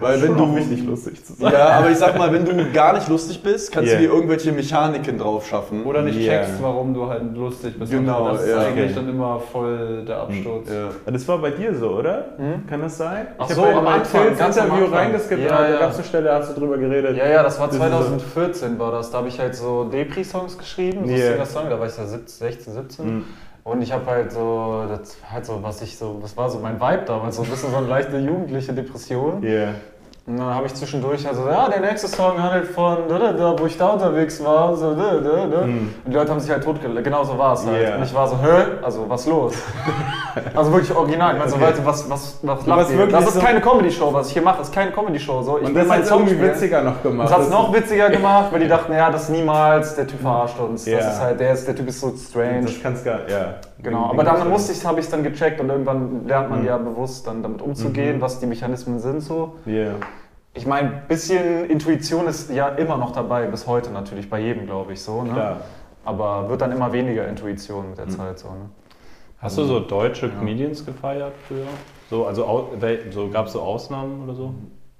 Weil 0.00 0.22
wenn 0.22 0.34
du 0.36 0.44
auch 0.44 0.56
wichtig 0.56 0.84
lustig 0.84 1.22
zu 1.22 1.34
sein. 1.34 1.52
Ja, 1.52 1.68
aber 1.68 1.90
ich 1.90 1.98
sag 1.98 2.16
mal, 2.16 2.32
wenn 2.32 2.46
du 2.46 2.72
gar 2.72 2.94
nicht 2.94 3.08
lustig 3.08 3.42
bist, 3.42 3.70
kannst 3.70 3.90
Yeah. 3.90 4.00
du 4.00 4.06
dir 4.06 4.12
irgendwelche 4.14 4.50
Mechaniken 4.50 5.18
drauf 5.18 5.46
schaffen. 5.46 5.84
Oder 5.84 6.00
nicht 6.00 6.18
Ja. 6.18 6.32
checkst, 6.44 6.62
warum 6.62 6.94
du 6.94 7.06
halt 7.08 7.22
lustig 7.36 7.78
bist. 7.78 7.92
Genau, 7.92 8.24
Und 8.24 8.32
das 8.34 8.42
ist 8.44 8.48
ja. 8.48 8.58
eigentlich 8.60 8.84
Okay. 8.86 8.94
dann 8.94 9.08
immer 9.10 9.38
voll 9.38 10.02
der 10.06 10.16
Absturz. 10.22 10.68
ja. 10.70 10.88
Das 11.12 11.28
war 11.28 11.38
bei 11.38 11.50
dir 11.50 11.74
so, 11.74 11.90
oder? 11.90 12.24
Kann 12.70 12.80
das 12.80 12.96
sein? 12.96 13.26
Ach 13.38 13.48
ich 13.50 13.54
so, 13.54 13.66
habe 13.66 13.74
am 13.76 13.84
bei 13.84 13.92
Anfang, 13.92 14.26
am 14.28 14.28
Interview 14.50 14.84
reingeskippt, 14.86 15.42
Ja, 15.44 15.58
da 15.58 15.68
ja. 15.70 15.78
gab 15.78 15.90
es 15.90 15.96
eine 15.96 16.04
Stelle, 16.06 16.32
hast 16.32 16.56
du 16.56 16.60
drüber 16.60 16.78
geredet. 16.78 17.16
Ja, 17.18 17.28
ja, 17.28 17.42
das 17.42 17.60
war 17.60 17.66
Das 17.66 17.76
ist 17.76 17.82
so- 17.82 17.88
2014 17.88 18.78
war 18.78 18.92
das. 18.92 19.10
Da 19.10 19.18
habe 19.18 19.28
ich 19.28 19.38
halt 19.38 19.54
so 19.54 19.84
Depri-Songs 19.84 20.56
geschrieben, 20.56 21.02
so 21.06 21.12
Yeah. 21.12 21.32
Singer-Song, 21.32 21.68
da 21.68 21.78
war 21.78 21.86
ich 21.86 21.96
ja 21.98 22.06
16, 22.06 22.72
17. 22.72 23.06
Mhm. 23.16 23.24
Und 23.64 23.80
ich 23.80 23.92
habe 23.92 24.06
halt 24.06 24.32
so, 24.32 24.86
das 24.88 25.16
halt 25.30 25.46
so, 25.46 25.62
was 25.62 25.82
ich 25.82 25.96
so, 25.96 26.18
das 26.20 26.36
war 26.36 26.50
so 26.50 26.58
mein 26.58 26.80
Vibe 26.80 27.04
damals, 27.06 27.36
so 27.36 27.42
ein 27.42 27.50
bisschen 27.50 27.70
so 27.70 27.76
eine 27.76 27.86
leichte 27.86 28.18
jugendliche 28.18 28.72
Depression. 28.72 29.42
Yeah. 29.42 29.74
Und 30.24 30.36
dann 30.36 30.54
habe 30.54 30.66
ich 30.66 30.74
zwischendurch 30.74 31.26
also, 31.26 31.48
ja, 31.48 31.68
der 31.68 31.80
nächste 31.80 32.06
Song 32.06 32.40
handelt 32.40 32.68
von 32.68 33.08
da, 33.08 33.18
da, 33.18 33.32
da, 33.32 33.58
wo 33.58 33.66
ich 33.66 33.76
da 33.76 33.88
unterwegs 33.88 34.42
war, 34.44 34.76
so, 34.76 34.94
da, 34.94 35.14
da, 35.16 35.46
da. 35.46 35.62
Und 35.62 35.90
die 36.06 36.12
Leute 36.12 36.30
haben 36.30 36.38
sich 36.38 36.48
halt 36.48 36.62
totgelacht, 36.62 37.02
genau 37.02 37.24
so 37.24 37.36
war 37.36 37.54
es 37.54 37.66
halt. 37.66 37.82
Yeah. 37.82 37.96
Und 37.96 38.04
ich 38.04 38.14
war 38.14 38.28
so, 38.28 38.36
hä? 38.40 38.62
Also, 38.82 39.04
was 39.08 39.26
los? 39.26 39.54
also 40.54 40.72
wirklich 40.72 40.94
original, 40.94 41.32
ich 41.32 41.38
meine 41.40 41.50
so, 41.50 41.56
Okay. 41.56 41.64
Leute, 41.66 41.84
was, 41.84 42.08
was, 42.08 42.38
was 42.42 42.66
lacht 42.66 42.90
ihr? 42.92 43.06
Das 43.08 43.26
ist 43.26 43.34
so- 43.34 43.40
keine 43.40 43.60
Comedy-Show, 43.60 44.12
was 44.12 44.28
ich 44.28 44.34
hier 44.34 44.42
mache, 44.42 44.58
das 44.58 44.68
ist 44.68 44.74
keine 44.74 44.92
Comedy-Show. 44.92 45.42
So, 45.42 45.58
ich 45.58 45.64
Und 45.64 45.74
das 45.74 45.90
hat 45.90 46.06
Song 46.06 46.18
irgendwie 46.20 46.36
spielen. 46.36 46.50
witziger 46.54 46.82
noch 46.82 47.02
gemacht. 47.02 47.28
Das 47.28 47.36
hat 47.36 47.42
es 47.42 47.50
noch 47.50 47.72
witziger 47.74 48.08
gemacht, 48.10 48.52
weil 48.52 48.60
die 48.60 48.68
dachten, 48.68 48.92
ja, 48.92 49.10
das 49.10 49.24
ist 49.24 49.30
niemals, 49.30 49.96
der 49.96 50.06
Typ 50.06 50.20
verarscht 50.20 50.58
uns. 50.60 50.86
Ja. 50.86 50.98
Das 50.98 51.14
ist 51.14 51.20
halt, 51.20 51.40
der, 51.40 51.52
ist, 51.52 51.66
der 51.66 51.74
Typ 51.74 51.88
ist 51.88 52.00
so 52.00 52.12
strange. 52.16 52.62
Das 52.62 52.80
kannst 52.80 53.04
gar, 53.04 53.28
ja. 53.28 53.54
Genau, 53.82 54.10
aber 54.10 54.24
dann 54.24 54.48
musste 54.48 54.72
ich, 54.72 54.84
habe 54.84 55.00
ich 55.00 55.06
es 55.06 55.10
dann 55.10 55.22
gecheckt 55.22 55.60
und 55.60 55.68
irgendwann 55.68 56.26
lernt 56.26 56.50
man 56.50 56.64
ja 56.64 56.76
bewusst 56.76 57.26
dann 57.26 57.42
damit 57.42 57.62
umzugehen, 57.62 58.20
was 58.20 58.40
die 58.40 58.46
Mechanismen 58.46 59.00
sind 59.00 59.20
so. 59.20 59.56
Yeah. 59.66 59.94
Ich 60.54 60.66
meine, 60.66 60.88
ein 60.88 61.02
bisschen 61.08 61.64
Intuition 61.70 62.26
ist 62.26 62.50
ja 62.50 62.68
immer 62.68 62.96
noch 62.96 63.12
dabei, 63.12 63.46
bis 63.46 63.66
heute 63.66 63.90
natürlich, 63.90 64.28
bei 64.28 64.40
jedem, 64.40 64.66
glaube 64.66 64.92
ich, 64.92 65.00
so. 65.00 65.22
Ne? 65.22 65.32
Klar. 65.32 65.60
Aber 66.04 66.48
wird 66.48 66.60
dann 66.60 66.72
immer 66.72 66.92
weniger 66.92 67.26
Intuition 67.26 67.90
mit 67.90 67.98
der 67.98 68.08
Zeit 68.08 68.38
so. 68.38 68.48
Ne? 68.48 68.68
Hast 69.38 69.58
du 69.58 69.64
so 69.64 69.80
deutsche 69.80 70.28
Comedians 70.28 70.84
gefeiert 70.84 71.32
früher? 71.48 71.66
So, 72.10 72.26
also 72.26 72.70
so, 73.10 73.28
gab 73.28 73.46
es 73.46 73.52
so 73.52 73.60
Ausnahmen 73.62 74.22
oder 74.22 74.34
so? 74.34 74.54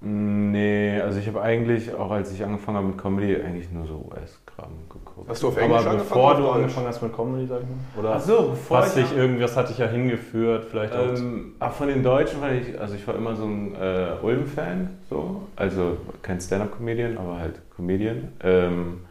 Nee, 0.04 1.00
also 1.00 1.20
ich 1.20 1.28
habe 1.28 1.40
eigentlich, 1.42 1.94
auch 1.94 2.10
als 2.10 2.32
ich 2.32 2.42
angefangen 2.42 2.76
habe 2.76 2.88
mit 2.88 2.98
Comedy, 2.98 3.36
eigentlich 3.36 3.70
nur 3.70 3.86
so 3.86 4.04
US-Kram 4.10 4.70
geguckt. 4.88 5.28
Hast 5.28 5.42
du 5.44 5.48
auf 5.48 5.56
Englisch 5.56 5.80
Aber 5.80 5.90
angefangen 5.90 6.08
bevor 6.08 6.34
du 6.34 6.48
angefangen 6.48 6.86
hast 6.88 7.02
mit 7.02 7.14
Comedy, 7.14 7.46
sag 7.46 7.60
ich 7.60 7.66
mal? 7.68 8.00
Oder 8.00 8.16
Ach 8.16 8.20
so, 8.20 8.48
bevor 8.50 8.78
was 8.78 8.96
ich 8.96 9.04
dich 9.08 9.16
irgendwas 9.16 9.56
hat 9.56 9.68
dich 9.68 9.78
ja 9.78 9.86
hingeführt, 9.86 10.64
vielleicht 10.68 10.92
auch. 10.92 11.14
Ähm, 11.16 11.52
ach, 11.60 11.72
von 11.72 11.86
den 11.86 12.02
Deutschen 12.02 12.40
war 12.40 12.50
ich, 12.52 12.80
also 12.80 12.96
ich 12.96 13.06
war 13.06 13.14
immer 13.14 13.36
so 13.36 13.44
ein 13.44 13.76
äh, 13.76 14.14
Ulm-Fan, 14.22 14.90
so. 15.08 15.42
Also 15.54 15.98
kein 16.20 16.40
Stand-Up-Comedian, 16.40 17.16
aber 17.16 17.38
halt 17.38 17.60
Comedian. 17.76 18.28
Ähm, 18.42 19.02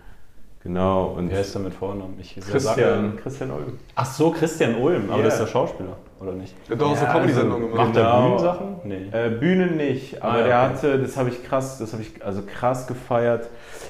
genau, 0.62 1.16
und 1.18 1.32
Wer 1.32 1.40
ist 1.40 1.56
denn 1.56 1.64
mit 1.64 1.74
Vornamen? 1.74 2.16
Ich 2.20 2.36
Christian, 2.36 3.16
Christian 3.16 3.52
Ulm. 3.52 3.80
Ach 3.96 4.06
so, 4.06 4.32
Christian 4.32 4.76
Ulm, 4.76 5.10
aber 5.10 5.20
Ja. 5.20 5.24
das 5.24 5.36
ist 5.36 5.40
der 5.40 5.48
Schauspieler, 5.48 5.96
oder 6.22 6.34
nicht? 6.34 6.54
Der 6.70 6.76
hat 6.76 6.82
doch 6.82 6.92
auch 6.92 6.96
so 6.98 7.06
Ja, 7.06 7.14
Comedy-Sendungen 7.14 7.64
also- 7.64 7.72
gemacht. 7.74 7.88
Macht 7.88 7.96
der 7.96 8.04
Genau. 8.04 8.26
Bühnensachen? 8.28 8.76
Nee. 8.84 9.06
Äh, 9.12 9.30
Bühne 9.32 9.68
nicht, 9.68 10.22
aber 10.22 10.34
Ah, 10.34 10.38
ja, 10.40 10.44
der 10.46 10.58
okay. 10.66 10.74
hatte, 10.76 11.00
das 11.00 11.18
habe 11.18 11.30
ich 11.30 11.44
krass, 11.44 11.78
das 11.80 11.94
habe 11.94 12.02
ich 12.04 12.24
also 12.26 12.42
krass 12.44 12.88
gefeiert, 12.88 13.50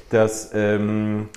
dass 0.10 0.52
ähm, 0.54 1.30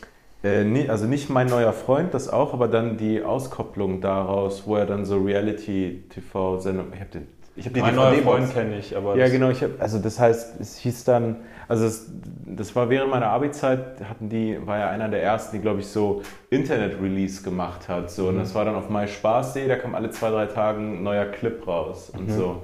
äh, 0.42 0.64
nie, 0.64 0.88
also 0.88 1.06
nicht 1.06 1.30
mein 1.30 1.46
neuer 1.46 1.72
Freund, 1.72 2.12
das 2.14 2.28
auch, 2.28 2.52
aber 2.52 2.68
dann 2.68 2.96
die 2.96 3.22
Auskopplung 3.22 4.00
daraus, 4.00 4.66
wo 4.66 4.76
er 4.76 4.86
dann 4.86 5.04
so 5.04 5.18
Reality-TV-Sendung, 5.18 6.86
ich 6.94 7.00
habe 7.00 7.10
den 7.10 7.26
Ich 7.56 7.66
habe 7.66 7.74
die 7.74 7.80
Mein 7.80 7.94
neuer. 7.94 8.14
Freund 8.14 8.52
kenne 8.52 8.78
ich, 8.78 8.96
aber 8.96 9.16
Ja, 9.16 9.28
genau. 9.28 9.48
Ich 9.48 9.62
hab, 9.62 9.80
also 9.80 9.98
das 10.00 10.18
heißt, 10.18 10.60
es 10.60 10.76
hieß 10.78 11.04
dann, 11.04 11.36
also 11.68 11.86
es, 11.86 12.10
das 12.46 12.74
war 12.74 12.90
während 12.90 13.10
meiner 13.10 13.28
Abi-Zeit, 13.28 14.00
hatten 14.08 14.28
die, 14.28 14.58
war 14.66 14.78
ja 14.78 14.90
einer 14.90 15.08
der 15.08 15.22
ersten, 15.22 15.56
die 15.56 15.62
glaube 15.62 15.80
ich 15.80 15.86
so 15.86 16.22
Internet-Release 16.50 17.42
gemacht 17.42 17.88
hat. 17.88 18.10
So. 18.10 18.28
Und 18.28 18.38
das 18.38 18.54
war 18.56 18.64
dann 18.64 18.74
auf 18.74 18.90
MySpaß.de, 18.90 19.68
da 19.68 19.76
kam 19.76 19.94
alle 19.94 20.10
zwei, 20.10 20.30
drei 20.30 20.46
Tage 20.46 20.80
ein 20.80 21.02
neuer 21.04 21.26
Clip 21.26 21.64
raus 21.66 22.10
und 22.10 22.30
so. 22.30 22.62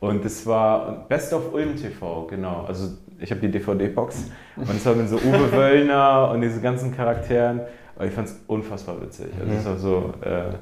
Und 0.00 0.24
das 0.24 0.46
war 0.46 1.06
Best 1.08 1.32
of 1.32 1.52
Ulm 1.52 1.74
TV, 1.74 2.26
genau. 2.28 2.64
Also 2.68 2.96
ich 3.18 3.32
habe 3.32 3.40
die 3.40 3.50
DVD-Box 3.50 4.30
und 4.56 4.70
es 4.70 4.86
war 4.86 4.94
mit 4.94 5.08
so 5.08 5.16
Uwe 5.24 5.50
Wöllner 5.50 6.30
und 6.32 6.42
diese 6.42 6.60
ganzen 6.60 6.94
Charakteren. 6.94 7.62
Aber 7.96 8.06
ich 8.06 8.12
fand 8.12 8.28
es 8.28 8.40
unfassbar 8.46 9.00
witzig. 9.02 9.26
Also 9.40 9.52
es 9.52 9.66
war 9.66 9.76
so 9.76 10.12
äh, 10.20 10.54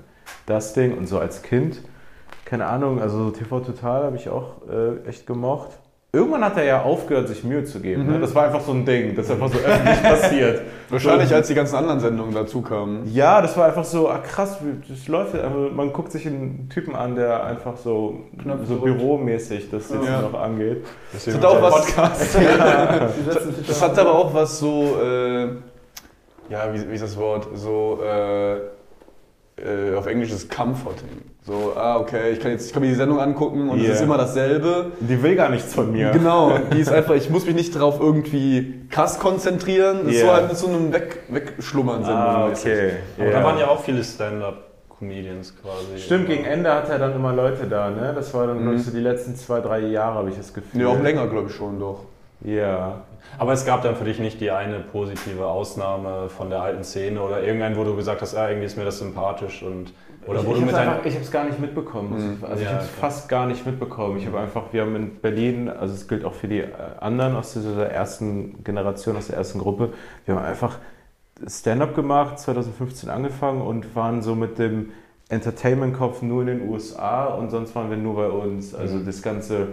das 0.46 0.72
Ding 0.72 0.96
und 0.96 1.06
so 1.06 1.18
als 1.18 1.42
Kind 1.42 1.82
keine 2.46 2.64
Ahnung, 2.66 3.00
also 3.02 3.30
TV 3.30 3.60
Total 3.60 4.04
habe 4.04 4.16
ich 4.16 4.30
auch 4.30 4.62
äh, 4.70 5.06
echt 5.08 5.26
gemocht. 5.26 5.68
Irgendwann 6.12 6.42
hat 6.44 6.56
er 6.56 6.64
ja 6.64 6.82
aufgehört, 6.82 7.28
sich 7.28 7.44
Mühe 7.44 7.64
zu 7.64 7.80
geben. 7.80 8.06
Ne? 8.06 8.18
Das 8.20 8.34
war 8.34 8.44
einfach 8.46 8.62
so 8.62 8.72
ein 8.72 8.86
Ding, 8.86 9.14
das 9.14 9.26
ist 9.26 9.32
einfach 9.32 9.48
so 9.52 9.58
öffentlich 9.58 10.02
passiert. 10.02 10.62
Wahrscheinlich, 10.88 11.28
so, 11.28 11.34
als 11.34 11.48
die 11.48 11.54
ganzen 11.54 11.76
anderen 11.76 12.00
Sendungen 12.00 12.32
dazu 12.32 12.62
kamen. 12.62 13.02
Ja, 13.12 13.42
das 13.42 13.54
war 13.58 13.66
einfach 13.66 13.84
so, 13.84 14.08
ah, 14.08 14.18
krass, 14.18 14.56
wie- 14.62 14.90
das 14.90 15.08
läuft. 15.08 15.34
Also 15.34 15.68
man 15.74 15.92
guckt 15.92 16.12
sich 16.12 16.26
einen 16.26 16.70
Typen 16.70 16.94
an, 16.96 17.16
der 17.16 17.44
einfach 17.44 17.76
so, 17.76 18.20
so 18.66 18.76
büromäßig 18.76 19.68
das 19.70 19.90
jetzt 19.90 20.04
Ja. 20.06 20.22
noch 20.22 20.40
angeht. 20.40 20.86
Das 21.12 21.26
hat 21.34 21.44
auch 21.44 21.60
was. 21.60 21.94
Das 23.66 23.82
hat 23.82 23.98
aber 23.98 24.14
auch 24.14 24.32
was 24.32 24.58
so, 24.58 24.96
äh, 25.02 25.44
ja, 26.48 26.72
wie, 26.72 26.88
wie 26.88 26.94
ist 26.94 27.02
das 27.04 27.16
Wort? 27.18 27.48
So, 27.54 27.98
äh, 28.02 28.54
äh, 29.58 29.96
auf 29.96 30.06
Englisch 30.06 30.32
ist 30.32 30.50
Comforting. 30.54 31.08
So, 31.46 31.74
ah, 31.76 31.98
okay, 32.00 32.32
ich 32.32 32.40
kann 32.40 32.50
jetzt, 32.50 32.66
ich 32.66 32.72
kann 32.72 32.82
mir 32.82 32.88
die 32.88 32.96
Sendung 32.96 33.20
angucken 33.20 33.68
und 33.68 33.78
es 33.78 33.84
Yeah. 33.84 33.94
ist 33.94 34.00
immer 34.02 34.18
dasselbe. 34.18 34.90
Die 34.98 35.22
will 35.22 35.36
gar 35.36 35.48
nichts 35.48 35.72
von 35.72 35.92
mir. 35.92 36.10
Genau, 36.10 36.58
die 36.72 36.80
ist 36.80 36.90
einfach, 36.90 37.14
ich 37.14 37.30
muss 37.30 37.46
mich 37.46 37.54
nicht 37.54 37.72
darauf 37.76 38.00
irgendwie 38.00 38.80
krass 38.90 39.20
konzentrieren. 39.20 40.00
Das 40.06 40.14
ist 40.14 40.20
so 40.22 40.26
Yeah. 40.26 40.34
halt 40.36 40.48
mit 40.48 40.56
so 40.56 40.66
einem 40.66 40.92
Weg, 40.92 41.20
Wegschlummern-Sendung. 41.28 42.20
Ah, 42.20 42.48
okay. 42.48 42.94
Aber 43.16 43.26
Ja. 43.26 43.32
da 43.38 43.44
waren 43.44 43.58
ja 43.60 43.68
auch 43.68 43.80
viele 43.80 44.02
Stand-Up-Comedians 44.02 45.54
quasi. 45.62 46.02
Stimmt, 46.02 46.26
gegen 46.26 46.44
Ende 46.44 46.72
hat 46.72 46.88
er 46.88 46.98
dann 46.98 47.14
immer 47.14 47.32
Leute 47.32 47.66
da, 47.68 47.90
ne? 47.90 48.12
Das 48.12 48.34
war 48.34 48.48
dann, 48.48 48.62
glaub 48.62 48.74
ich, 48.74 48.82
so 48.84 48.90
die 48.90 48.98
letzten 48.98 49.36
zwei, 49.36 49.60
drei 49.60 49.78
Jahre, 49.80 50.16
habe 50.16 50.30
ich 50.30 50.36
das 50.36 50.52
Gefühl. 50.52 50.80
Nee, 50.80 50.86
auch 50.86 51.00
länger, 51.00 51.28
glaube 51.28 51.48
ich 51.48 51.54
schon 51.54 51.78
doch. 51.78 52.00
Ja. 52.44 53.02
Aber 53.38 53.52
es 53.52 53.64
gab 53.64 53.82
dann 53.82 53.94
für 53.94 54.04
dich 54.04 54.18
nicht 54.18 54.40
die 54.40 54.50
eine 54.50 54.80
positive 54.80 55.46
Ausnahme 55.46 56.28
von 56.28 56.50
der 56.50 56.60
alten 56.62 56.82
Szene 56.82 57.20
oder 57.20 57.40
irgendein, 57.42 57.76
wo 57.76 57.84
du 57.84 57.94
gesagt 57.94 58.20
hast, 58.22 58.34
ah, 58.36 58.48
irgendwie 58.48 58.66
ist 58.66 58.76
mir 58.76 58.84
das 58.84 58.98
sympathisch 58.98 59.62
und 59.62 59.92
oder 60.26 60.40
ich 60.40 60.46
ich 60.48 61.14
habe 61.14 61.24
es 61.24 61.30
gar 61.30 61.44
nicht 61.44 61.60
mitbekommen. 61.60 62.10
muss 62.10 62.22
ich- 62.22 62.44
Also 62.48 62.62
ich 62.62 62.68
Ja, 62.68 62.74
habe 62.74 62.82
es 62.84 62.90
fast 62.90 63.28
gar 63.28 63.46
nicht 63.46 63.64
mitbekommen. 63.66 64.18
Ich 64.18 64.26
habe 64.26 64.38
einfach, 64.40 64.72
wir 64.72 64.82
haben 64.82 64.96
in 64.96 65.16
Berlin, 65.20 65.68
also 65.68 65.94
es 65.94 66.08
gilt 66.08 66.24
auch 66.24 66.34
für 66.34 66.48
die 66.48 66.60
äh, 66.60 66.66
anderen 67.00 67.36
aus 67.36 67.52
dieser 67.52 67.88
ersten 67.88 68.62
Generation, 68.64 69.16
aus 69.16 69.28
der 69.28 69.36
ersten 69.36 69.58
Gruppe, 69.58 69.92
wir 70.24 70.34
haben 70.34 70.44
einfach 70.44 70.78
Stand-up 71.46 71.94
gemacht, 71.94 72.38
2015 72.38 73.10
angefangen 73.10 73.60
und 73.60 73.94
waren 73.94 74.22
so 74.22 74.34
mit 74.34 74.58
dem 74.58 74.90
Entertainment-Kopf 75.28 76.22
nur 76.22 76.42
in 76.42 76.46
den 76.46 76.68
USA 76.68 77.26
und 77.26 77.50
sonst 77.50 77.74
waren 77.74 77.90
wir 77.90 77.96
nur 77.96 78.16
bei 78.16 78.28
uns. 78.28 78.74
Also 78.74 79.00
das 79.00 79.22
ganze 79.22 79.68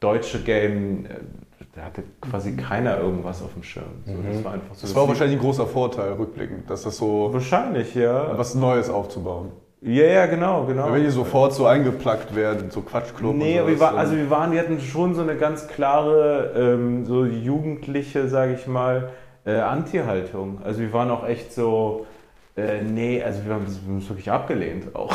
deutsche 0.00 0.40
Game, 0.42 1.06
äh, 1.06 1.08
da 1.74 1.82
hatte 1.82 2.02
quasi 2.20 2.54
keiner 2.56 2.98
irgendwas 2.98 3.42
auf 3.42 3.52
dem 3.54 3.62
Schirm. 3.62 3.84
So, 4.04 4.12
Das 4.26 4.44
war 4.44 4.52
einfach 4.54 4.74
so. 4.74 4.82
Das 4.82 4.94
war 4.94 5.08
wahrscheinlich 5.08 5.38
ein 5.38 5.42
großer 5.42 5.66
Vorteil, 5.66 6.12
rückblickend, 6.14 6.68
dass 6.68 6.82
das 6.82 6.96
so 6.96 7.32
wahrscheinlich, 7.32 7.94
ja. 7.94 8.36
was 8.36 8.54
Neues 8.54 8.90
aufzubauen. 8.90 9.52
Ja, 9.82 10.04
ja, 10.04 10.26
genau, 10.26 10.64
genau. 10.64 10.90
Wenn 10.92 11.04
die 11.04 11.10
sofort 11.10 11.52
so 11.52 11.66
eingeplackt 11.66 12.34
werden, 12.34 12.70
so 12.70 12.80
Quatschclub 12.80 13.36
Nee, 13.36 13.54
und 13.54 13.60
aber 13.60 13.68
wir, 13.68 13.76
sowas, 13.76 13.92
war, 13.92 13.98
also 13.98 14.16
wir 14.16 14.30
waren, 14.30 14.52
wir 14.52 14.60
hatten 14.60 14.80
schon 14.80 15.14
so 15.14 15.22
eine 15.22 15.36
ganz 15.36 15.68
klare, 15.68 16.52
ähm, 16.56 17.04
so 17.04 17.24
jugendliche, 17.26 18.28
sage 18.28 18.54
ich 18.54 18.66
mal, 18.66 19.10
äh, 19.44 19.56
Anti-Haltung. 19.56 20.60
Also 20.64 20.80
wir 20.80 20.92
waren 20.92 21.10
auch 21.10 21.26
echt 21.28 21.52
so, 21.52 22.06
äh, 22.56 22.82
nee, 22.82 23.22
also 23.22 23.44
wir 23.44 23.52
haben 23.52 23.66
das 23.66 23.80
wir 23.84 23.92
haben 23.92 23.98
es 23.98 24.08
wirklich 24.08 24.30
abgelehnt 24.30 24.94
auch. 24.96 25.14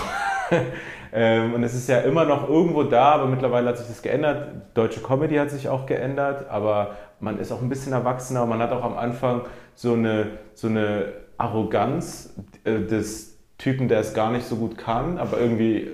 ähm, 1.11 1.55
und 1.55 1.63
es 1.63 1.73
ist 1.73 1.89
ja 1.89 1.99
immer 1.99 2.25
noch 2.25 2.47
irgendwo 2.47 2.83
da, 2.83 3.13
aber 3.13 3.25
mittlerweile 3.25 3.69
hat 3.69 3.79
sich 3.79 3.87
das 3.87 4.03
geändert. 4.03 4.47
Deutsche 4.75 5.01
Comedy 5.01 5.37
hat 5.37 5.49
sich 5.49 5.69
auch 5.69 5.87
geändert, 5.87 6.49
aber 6.49 6.95
man 7.19 7.39
ist 7.39 7.51
auch 7.51 7.61
ein 7.61 7.69
bisschen 7.69 7.93
erwachsener. 7.93 8.45
Man 8.45 8.59
hat 8.59 8.71
auch 8.71 8.83
am 8.83 8.97
Anfang 8.97 9.41
so 9.73 9.93
eine, 9.93 10.27
so 10.53 10.67
eine 10.67 11.13
Arroganz 11.37 12.35
äh, 12.63 12.79
des 12.79 13.30
Typen, 13.61 13.87
der 13.87 13.99
es 13.99 14.13
gar 14.13 14.31
nicht 14.31 14.45
so 14.45 14.55
gut 14.55 14.77
kann, 14.77 15.17
aber 15.17 15.39
irgendwie 15.39 15.91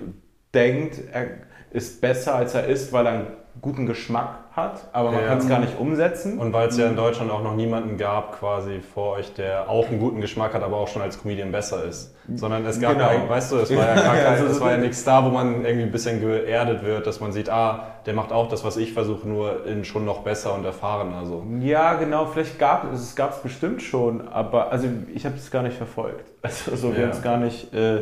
denkt, 0.53 0.99
er 1.11 1.28
ist 1.72 1.99
besser 1.99 2.36
als 2.36 2.53
er 2.53 2.65
ist, 2.65 2.93
weil 2.93 3.05
er 3.05 3.11
einen 3.11 3.28
guten 3.61 3.86
Geschmack 3.86 4.39
hat, 4.58 4.88
aber 4.91 5.12
man 5.12 5.22
Ja. 5.22 5.28
kann 5.30 5.38
es 5.38 5.47
gar 5.47 5.60
nicht 5.60 5.80
umsetzen. 5.80 6.38
Und 6.39 6.51
weil 6.51 6.68
es 6.68 6.78
ja 6.78 6.88
in 6.88 6.95
Deutschland 6.97 7.32
auch 7.32 7.43
noch 7.43 7.55
niemanden 7.55 7.95
gab, 7.97 8.38
quasi 8.39 8.82
vor 8.82 9.14
euch, 9.18 9.34
der 9.36 9.70
auch 9.70 9.88
einen 9.88 9.99
guten 9.99 10.20
Geschmack 10.20 10.53
hat, 10.53 10.64
aber 10.64 10.76
auch 10.78 10.88
schon 10.89 11.01
als 11.01 11.22
Comedian 11.22 11.51
besser 11.51 11.86
ist. 11.86 12.14
Sondern 12.36 12.66
es 12.66 12.82
gab 12.82 12.93
Genau. 12.93 13.10
ja, 13.10 13.30
weißt 13.30 13.51
du, 13.53 13.55
es 13.58 13.74
war 13.74 13.86
ja 13.88 13.95
gar 13.95 14.16
kein, 14.16 14.26
Also 14.26 14.45
es 14.47 14.60
war 14.60 14.72
ja 14.72 14.78
nichts 14.78 15.03
da, 15.05 15.24
wo 15.24 15.30
man 15.30 15.64
irgendwie 15.64 15.84
ein 15.86 15.91
bisschen 15.91 16.20
geerdet 16.20 16.84
wird, 16.84 17.08
dass 17.08 17.22
man 17.22 17.32
sieht, 17.32 17.49
ah, 17.49 17.86
der 18.05 18.14
macht 18.16 18.34
auch 18.34 18.49
das, 18.49 18.66
was 18.66 18.76
ich 18.78 18.91
versuche, 18.93 19.28
nur 19.28 19.66
in 19.66 19.86
schon 19.86 20.03
noch 20.03 20.20
besser 20.24 20.53
und 20.55 20.66
erfahrener. 20.66 21.26
So. 21.26 21.45
Ja, 21.62 21.93
genau, 21.93 22.26
vielleicht 22.26 22.60
gab 22.60 22.91
es, 22.91 23.01
es 23.01 23.16
gab 23.16 23.32
es 23.32 23.38
bestimmt 23.38 23.82
schon, 23.82 24.28
aber 24.28 24.72
also 24.74 24.88
ich 25.14 25.26
habe 25.26 25.36
es 25.36 25.49
gar 25.51 25.62
nicht 25.64 25.78
verfolgt. 25.78 26.26
Also 26.41 26.76
so, 26.76 26.91
wir 26.93 26.99
Ja. 26.99 27.05
haben 27.08 27.12
es 27.12 27.22
gar 27.22 27.38
nicht 27.38 27.74
äh, 27.74 28.01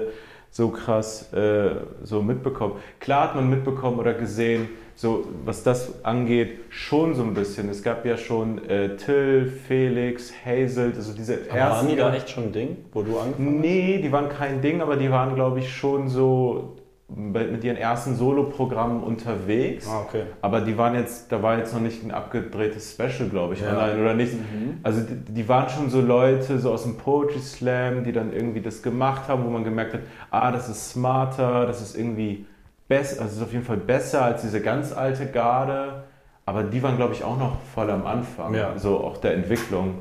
so 0.55 0.69
krass 0.69 1.33
äh, 1.33 1.71
so 2.03 2.21
mitbekommen. 2.21 2.75
Klar 3.01 3.23
hat 3.23 3.35
man 3.35 3.49
mitbekommen 3.49 3.99
oder 3.99 4.13
gesehen, 4.13 4.69
so 4.95 5.25
was 5.43 5.63
das 5.63 6.05
angeht, 6.05 6.59
schon 6.69 7.13
so 7.13 7.23
ein 7.23 7.33
bisschen. 7.33 7.67
Es 7.67 7.83
gab 7.83 8.05
ja 8.05 8.15
schon 8.15 8.63
äh, 8.69 8.95
Till, 8.95 9.51
Felix, 9.67 10.31
Hazel, 10.45 10.93
also 10.95 11.11
diese 11.11 11.39
Aber 11.49 11.59
waren 11.59 11.89
die 11.89 11.97
da 11.97 12.13
echt 12.15 12.29
schon 12.29 12.45
ein 12.45 12.51
Ding, 12.53 12.77
wo 12.93 13.01
du 13.01 13.19
angefangen 13.19 13.59
Nee, 13.59 13.99
die 14.01 14.09
waren 14.13 14.29
kein 14.29 14.61
Ding, 14.61 14.79
aber 14.79 14.95
die 14.95 15.11
waren, 15.11 15.35
glaube 15.35 15.59
ich, 15.59 15.73
schon 15.73 16.07
so 16.07 16.77
mit 17.07 17.63
ihren 17.63 17.77
ersten 17.77 18.15
Soloprogrammen 18.15 19.03
unterwegs. 19.03 19.87
Ah, 19.87 20.01
okay. 20.01 20.23
Aber 20.41 20.61
die 20.61 20.75
waren 20.77 20.95
jetzt, 20.95 21.31
da 21.31 21.41
war 21.43 21.57
jetzt 21.57 21.71
noch 21.73 21.81
nicht 21.81 22.03
ein 22.03 22.11
abgedrehtes 22.11 22.91
Special, 22.93 23.29
glaube 23.29 23.53
ich, 23.53 23.61
Ja. 23.61 23.69
online 23.73 24.01
oder 24.01 24.13
nicht. 24.15 24.33
Also 24.81 25.01
die, 25.01 25.33
die 25.33 25.47
waren 25.47 25.69
schon 25.69 25.89
so 25.91 26.01
Leute, 26.01 26.57
so 26.59 26.71
aus 26.71 26.83
dem 26.83 26.97
Poetry 26.97 27.39
Slam, 27.39 28.03
die 28.03 28.11
dann 28.11 28.33
irgendwie 28.33 28.61
das 28.61 28.81
gemacht 28.81 29.27
haben, 29.27 29.45
wo 29.45 29.49
man 29.49 29.63
gemerkt 29.63 29.93
hat, 29.93 29.99
ah, 30.31 30.51
das 30.51 30.67
ist 30.67 30.89
smarter, 30.91 31.67
das 31.67 31.81
ist 31.81 31.95
irgendwie 31.95 32.47
besser, 32.87 33.21
also 33.21 33.31
es 33.33 33.37
ist 33.37 33.43
auf 33.43 33.53
jeden 33.53 33.65
Fall 33.65 33.77
besser 33.77 34.23
als 34.23 34.41
diese 34.41 34.61
ganz 34.61 34.91
alte 34.91 35.27
Garde. 35.27 36.03
Aber 36.47 36.63
die 36.63 36.81
waren, 36.81 36.97
glaube 36.97 37.13
ich, 37.13 37.23
auch 37.23 37.37
noch 37.37 37.57
voll 37.73 37.89
am 37.91 38.05
Anfang, 38.05 38.53
Ja. 38.55 38.77
so 38.77 38.97
auch 38.99 39.17
der 39.17 39.35
Entwicklung. 39.35 39.95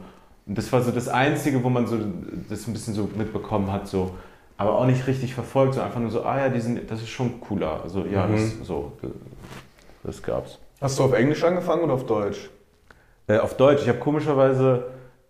Und 0.47 0.59
das 0.59 0.73
war 0.73 0.81
so 0.83 0.91
das 0.91 1.09
Einzige, 1.09 1.63
wo 1.65 1.69
man 1.71 1.87
so 1.87 1.97
das 2.51 2.67
ein 2.67 2.73
bisschen 2.73 2.93
so 2.95 3.09
mitbekommen 3.17 3.71
hat, 3.73 3.89
so, 3.89 4.11
aber 4.57 4.79
auch 4.79 4.87
nicht 4.87 5.07
richtig 5.07 5.35
verfolgt, 5.35 5.75
so 5.75 5.81
einfach 5.81 6.01
nur 6.01 6.11
so, 6.11 6.23
ah 6.23 6.39
ja, 6.39 6.49
die 6.49 6.61
sind, 6.61 6.91
das 6.91 7.03
ist 7.03 7.09
schon 7.11 7.41
cooler. 7.41 7.81
Also 7.83 8.05
ja, 8.05 8.27
Mhm. 8.27 8.33
das, 8.33 8.67
so, 8.67 8.93
das, 10.03 10.23
gab's. 10.23 10.59
Hast 10.81 10.99
du 10.99 11.05
auf 11.05 11.13
Englisch 11.13 11.43
angefangen 11.43 11.83
oder 11.83 11.95
auf 11.95 12.07
Deutsch? 12.07 12.51
Äh, 13.27 13.39
auf 13.39 13.57
Deutsch. 13.57 13.83
Ich 13.83 13.89
habe 13.89 13.99
komischerweise, 13.99 14.85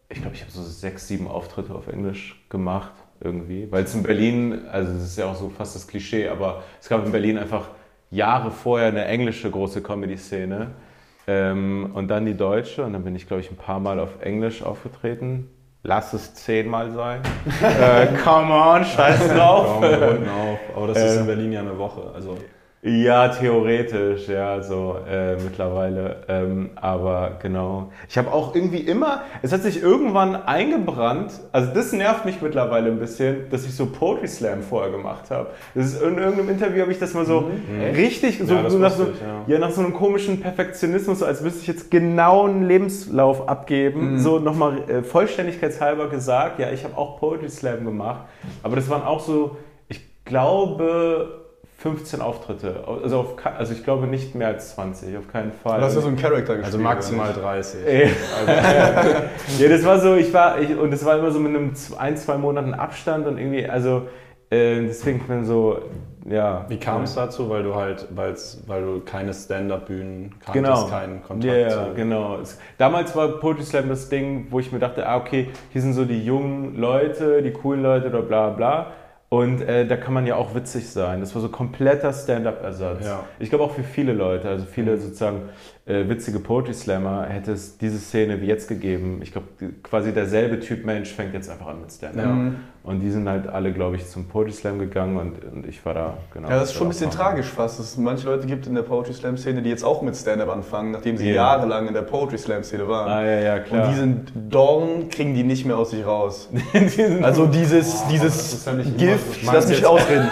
ich 0.09 0.21
glaube, 0.21 0.35
ich 0.35 0.43
habe 0.43 0.51
so 0.51 0.63
sechs, 0.63 1.09
sieben 1.09 1.29
Auftritte 1.29 1.75
auf 1.75 1.87
Englisch 1.89 2.45
gemacht 2.49 2.93
irgendwie. 3.21 3.71
Weil 3.71 3.85
es 3.85 3.95
in 3.95 4.03
Berlin, 4.03 4.67
also 4.71 4.93
das 4.93 5.03
ist 5.05 5.17
ja 5.19 5.27
auch 5.27 5.37
so 5.37 5.49
fast 5.49 5.75
das 5.75 5.87
Klischee, 5.87 6.29
aber 6.29 6.63
es 6.81 6.89
gab 6.89 7.05
in 7.07 7.13
Berlin 7.13 7.39
einfach 7.39 7.69
Jahre 8.11 8.51
vorher 8.51 8.89
eine 8.89 9.05
englische 9.07 9.51
große 9.51 9.83
Comedy-Szene 9.83 10.73
ähm, 11.27 11.91
und 11.95 12.09
dann 12.09 12.27
die 12.27 12.35
deutsche 12.37 12.85
und 12.85 12.93
dann 12.93 13.03
bin 13.05 13.17
ich, 13.17 13.27
glaube 13.27 13.41
ich, 13.41 13.51
ein 13.51 13.57
paar 13.57 13.81
Mal 13.81 13.99
auf 13.99 14.21
Englisch 14.21 14.63
aufgetreten. 14.63 15.49
Lass 15.87 16.15
es 16.15 16.33
zehnmal 16.33 16.91
sein. 16.93 17.21
äh, 17.63 18.07
come 18.25 18.55
on, 18.55 18.85
scheiß 18.87 19.29
drauf. 19.29 19.81
Komm, 19.81 19.85
auf. 19.85 20.59
Aber 20.75 20.87
das 20.89 20.99
ist 20.99 21.17
in 21.19 21.27
Berlin 21.27 21.53
ja 21.53 21.61
eine 21.61 21.77
Woche. 21.77 22.11
Also 22.15 22.39
Ja, 22.87 23.29
theoretisch, 23.29 24.29
ja, 24.29 24.63
so 24.63 24.99
äh, 25.11 25.37
mittlerweile. 25.37 26.17
Ähm, 26.29 26.69
aber 26.75 27.39
genau. 27.41 27.91
Ich 28.11 28.19
habe 28.19 28.31
auch 28.31 28.55
irgendwie 28.55 28.81
immer, 28.81 29.23
es 29.41 29.55
hat 29.55 29.63
sich 29.63 29.83
irgendwann 29.83 30.37
eingebrannt, 30.37 31.33
also 31.51 31.73
das 31.73 31.95
nervt 31.95 32.27
mich 32.27 32.43
mittlerweile 32.43 32.91
ein 32.91 32.99
bisschen, 32.99 33.49
dass 33.49 33.65
ich 33.65 33.75
so 33.75 33.87
Poetry 33.87 34.29
Slam 34.29 34.63
vorher 34.63 34.93
gemacht 34.93 35.31
habe. 35.31 35.47
Das 35.75 35.87
ist 35.87 36.03
in 36.03 36.19
irgendeinem 36.19 36.51
Interview 36.51 36.83
habe 36.83 36.93
ich 36.93 36.99
das 36.99 37.15
mal 37.15 37.25
so 37.25 37.51
richtig, 37.97 38.43
so, 38.45 38.53
Ja, 38.53 38.69
so 38.69 38.77
nach, 38.77 38.91
so, 38.91 39.05
ich, 39.05 39.19
ja. 39.19 39.55
ja, 39.55 39.59
nach 39.59 39.71
so 39.71 39.81
einem 39.81 39.95
komischen 39.95 40.43
Perfektionismus, 40.43 41.21
so 41.21 41.25
als 41.25 41.41
müsste 41.41 41.63
ich 41.63 41.67
jetzt 41.67 41.91
genau 41.91 42.45
einen 42.45 42.69
Lebenslauf 42.69 43.49
abgeben, 43.49 44.19
so 44.19 44.39
nochmal 44.39 44.91
äh, 44.91 45.03
vollständigkeitshalber 45.03 46.11
gesagt, 46.11 46.59
ja, 46.59 46.71
ich 46.71 46.85
habe 46.85 46.99
auch 46.99 47.19
Poetry 47.19 47.49
Slam 47.49 47.87
gemacht, 47.87 48.27
aber 48.63 48.77
das 48.77 48.91
waren 48.91 49.05
auch 49.05 49.21
so, 49.21 49.57
ich 49.89 50.03
glaube, 50.27 51.44
15 51.85 52.23
Auftritte. 52.23 52.83
Also, 53.03 53.19
auf, 53.21 53.37
also 53.45 53.75
ich 53.75 53.85
glaube 53.85 54.07
nicht 54.07 54.35
mehr 54.35 54.49
als 54.49 54.75
20, 54.75 55.19
auf 55.19 55.29
keinen 55.31 55.53
Fall. 55.53 55.81
Du 55.81 55.85
hast 55.85 55.95
ja 55.95 56.01
so 56.01 56.09
einen 56.09 56.17
Charakter 56.17 56.57
gespielt. 56.57 56.65
Also 56.65 56.79
maximal 56.79 57.31
30. 57.35 57.87
Ey. 57.87 58.09
ja, 59.59 59.69
das 59.69 59.85
war 59.85 60.01
so, 60.01 60.15
ich 60.15 60.33
war, 60.33 60.59
ich, 60.59 60.75
und 60.75 60.91
das 60.91 61.05
war 61.05 61.19
immer 61.19 61.31
so 61.31 61.39
mit 61.41 61.55
einem 61.55 61.75
ein, 61.99 62.17
zwei 62.17 62.39
Monaten 62.39 62.73
Abstand 62.73 63.27
und 63.27 63.37
irgendwie, 63.37 63.67
also 63.69 64.09
äh, 64.49 64.81
deswegen 64.81 65.19
ich 65.19 65.25
bin 65.25 65.45
so, 65.45 65.79
ja. 66.27 66.65
Wie 66.69 66.79
kam 66.79 67.03
es 67.03 67.17
dazu? 67.17 67.51
Weil 67.51 67.63
du 67.65 67.75
halt, 67.75 68.09
weil's, 68.15 68.63
weil 68.67 68.81
du 68.83 69.01
keine 69.01 69.35
Stand-Up-Bühnen 69.35 70.37
kanntest, 70.43 70.55
Genau. 70.55 70.87
keinen 70.87 71.23
Kontakt 71.23 71.53
Ja, 71.53 71.59
ja, 71.59 71.69
zu. 71.69 71.95
genau. 71.95 72.39
Damals 72.79 73.15
war 73.15 73.29
Poetry 73.29 73.63
Slam 73.63 73.91
das 73.91 74.09
Ding, 74.09 74.47
wo 74.49 74.59
ich 74.59 74.73
mir 74.73 74.79
dachte, 74.79 75.07
ah, 75.07 75.19
okay, 75.19 75.51
hier 75.71 75.83
sind 75.83 75.93
so 75.93 76.07
die 76.07 76.25
jungen 76.25 76.77
Leute, 76.79 77.43
die 77.43 77.51
coolen 77.51 77.83
Leute 77.83 78.09
oder 78.09 78.23
bla 78.23 78.49
bla. 78.49 78.87
Und 79.35 79.63
äh, 79.63 79.85
da 79.85 79.97
kann 79.97 80.15
man 80.15 80.27
ja 80.29 80.37
auch 80.37 80.55
witzig 80.55 80.89
sein. 80.89 81.19
Das 81.19 81.35
war 81.35 81.43
so 81.43 81.49
kompletter 81.49 82.13
Stand-up-Ersatz. 82.13 83.05
Ja. 83.05 83.25
Ich 83.41 83.49
glaube 83.49 83.65
auch 83.65 83.73
für 83.73 83.83
viele 83.83 84.13
Leute, 84.13 84.49
also 84.49 84.65
viele 84.65 84.97
sozusagen 84.97 85.49
äh, 85.87 86.09
witzige 86.09 86.39
Poetry 86.39 86.73
Slammer, 86.75 87.27
hätte 87.29 87.53
es 87.53 87.77
diese 87.79 87.99
Szene 87.99 88.41
wie 88.41 88.47
jetzt 88.47 88.69
gegeben. 88.69 89.21
Ich 89.23 89.33
glaube, 89.33 89.49
quasi 89.83 90.13
derselbe 90.13 90.59
Typ 90.61 90.85
Mensch 90.87 91.13
fängt 91.13 91.35
jetzt 91.35 91.51
einfach 91.51 91.67
an 91.67 91.81
mit 91.83 91.93
Stand-up. 91.93 92.55
Und 92.85 93.01
die 93.01 93.11
sind 93.11 93.27
halt 93.27 93.47
alle, 93.47 93.73
glaube 93.73 93.97
ich, 93.97 94.07
zum 94.11 94.29
Poetry 94.29 94.53
Slam 94.53 94.79
gegangen 94.79 95.17
und, 95.17 95.43
und 95.55 95.67
ich 95.67 95.83
war 95.87 95.95
da, 95.95 96.15
genau. 96.35 96.51
Ja, 96.51 96.59
das 96.59 96.69
ist 96.69 96.75
schon 96.75 96.87
ein 96.87 96.91
bisschen 96.91 97.07
machen. 97.07 97.17
tragisch 97.17 97.47
fast, 97.47 97.79
dass 97.79 97.87
es 97.93 97.97
manche 97.97 98.27
Leute 98.27 98.47
gibt 98.47 98.67
in 98.67 98.75
der 98.75 98.83
Poetry 98.83 99.15
Slam 99.15 99.39
Szene, 99.39 99.63
die 99.63 99.71
jetzt 99.71 99.83
auch 99.85 100.03
mit 100.03 100.15
Stand-Up 100.15 100.51
anfangen, 100.51 100.91
nachdem 100.91 101.17
sie 101.17 101.31
Ja. 101.31 101.35
jahrelang 101.57 101.89
in 101.89 101.95
der 101.95 102.03
Poetry 102.03 102.37
Slam 102.37 102.63
Szene 102.63 102.87
waren. 102.87 103.11
Ah, 103.11 103.25
ja, 103.25 103.41
ja, 103.41 103.59
klar. 103.61 103.85
Und 103.87 103.91
diesen 103.91 104.27
Dorn 104.51 105.09
kriegen 105.09 105.35
die 105.35 105.45
nicht 105.45 105.65
mehr 105.65 105.79
aus 105.79 105.93
sich 105.93 106.05
raus. 106.05 106.51
Also 107.23 107.47
dieses, 107.47 108.07
dieses 108.09 108.67
ja 108.67 108.73
nicht 108.75 108.89
immer 108.89 109.13
Gift, 109.13 109.45
so. 109.47 109.51
lass 109.53 109.67
mich 109.69 109.87
ausreden. 109.87 110.29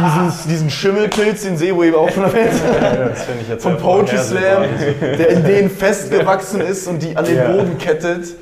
dieses, 0.00 0.46
diesen 0.48 0.70
Schimmelpilz, 0.70 1.44
den 1.44 1.56
Sebo 1.56 1.84
eben 1.84 1.94
auch 1.94 2.10
schon 2.10 2.24
erwähnt 2.24 2.50
hat, 2.52 3.10
Das 3.10 3.24
finde 3.24 3.42
ich 3.42 3.48
jetzt 3.48 3.62
sehr 3.62 3.74
Poetry 3.76 4.18
Slam. 4.18 4.62
Der 5.00 5.28
in 5.28 5.44
denen 5.44 5.70
festgewachsen 5.70 6.60
ist 6.60 6.86
und 6.88 7.02
die 7.02 7.16
an 7.16 7.24
den 7.24 7.36
Ja. 7.36 7.48
Boden 7.52 7.78
kettet. 7.78 8.34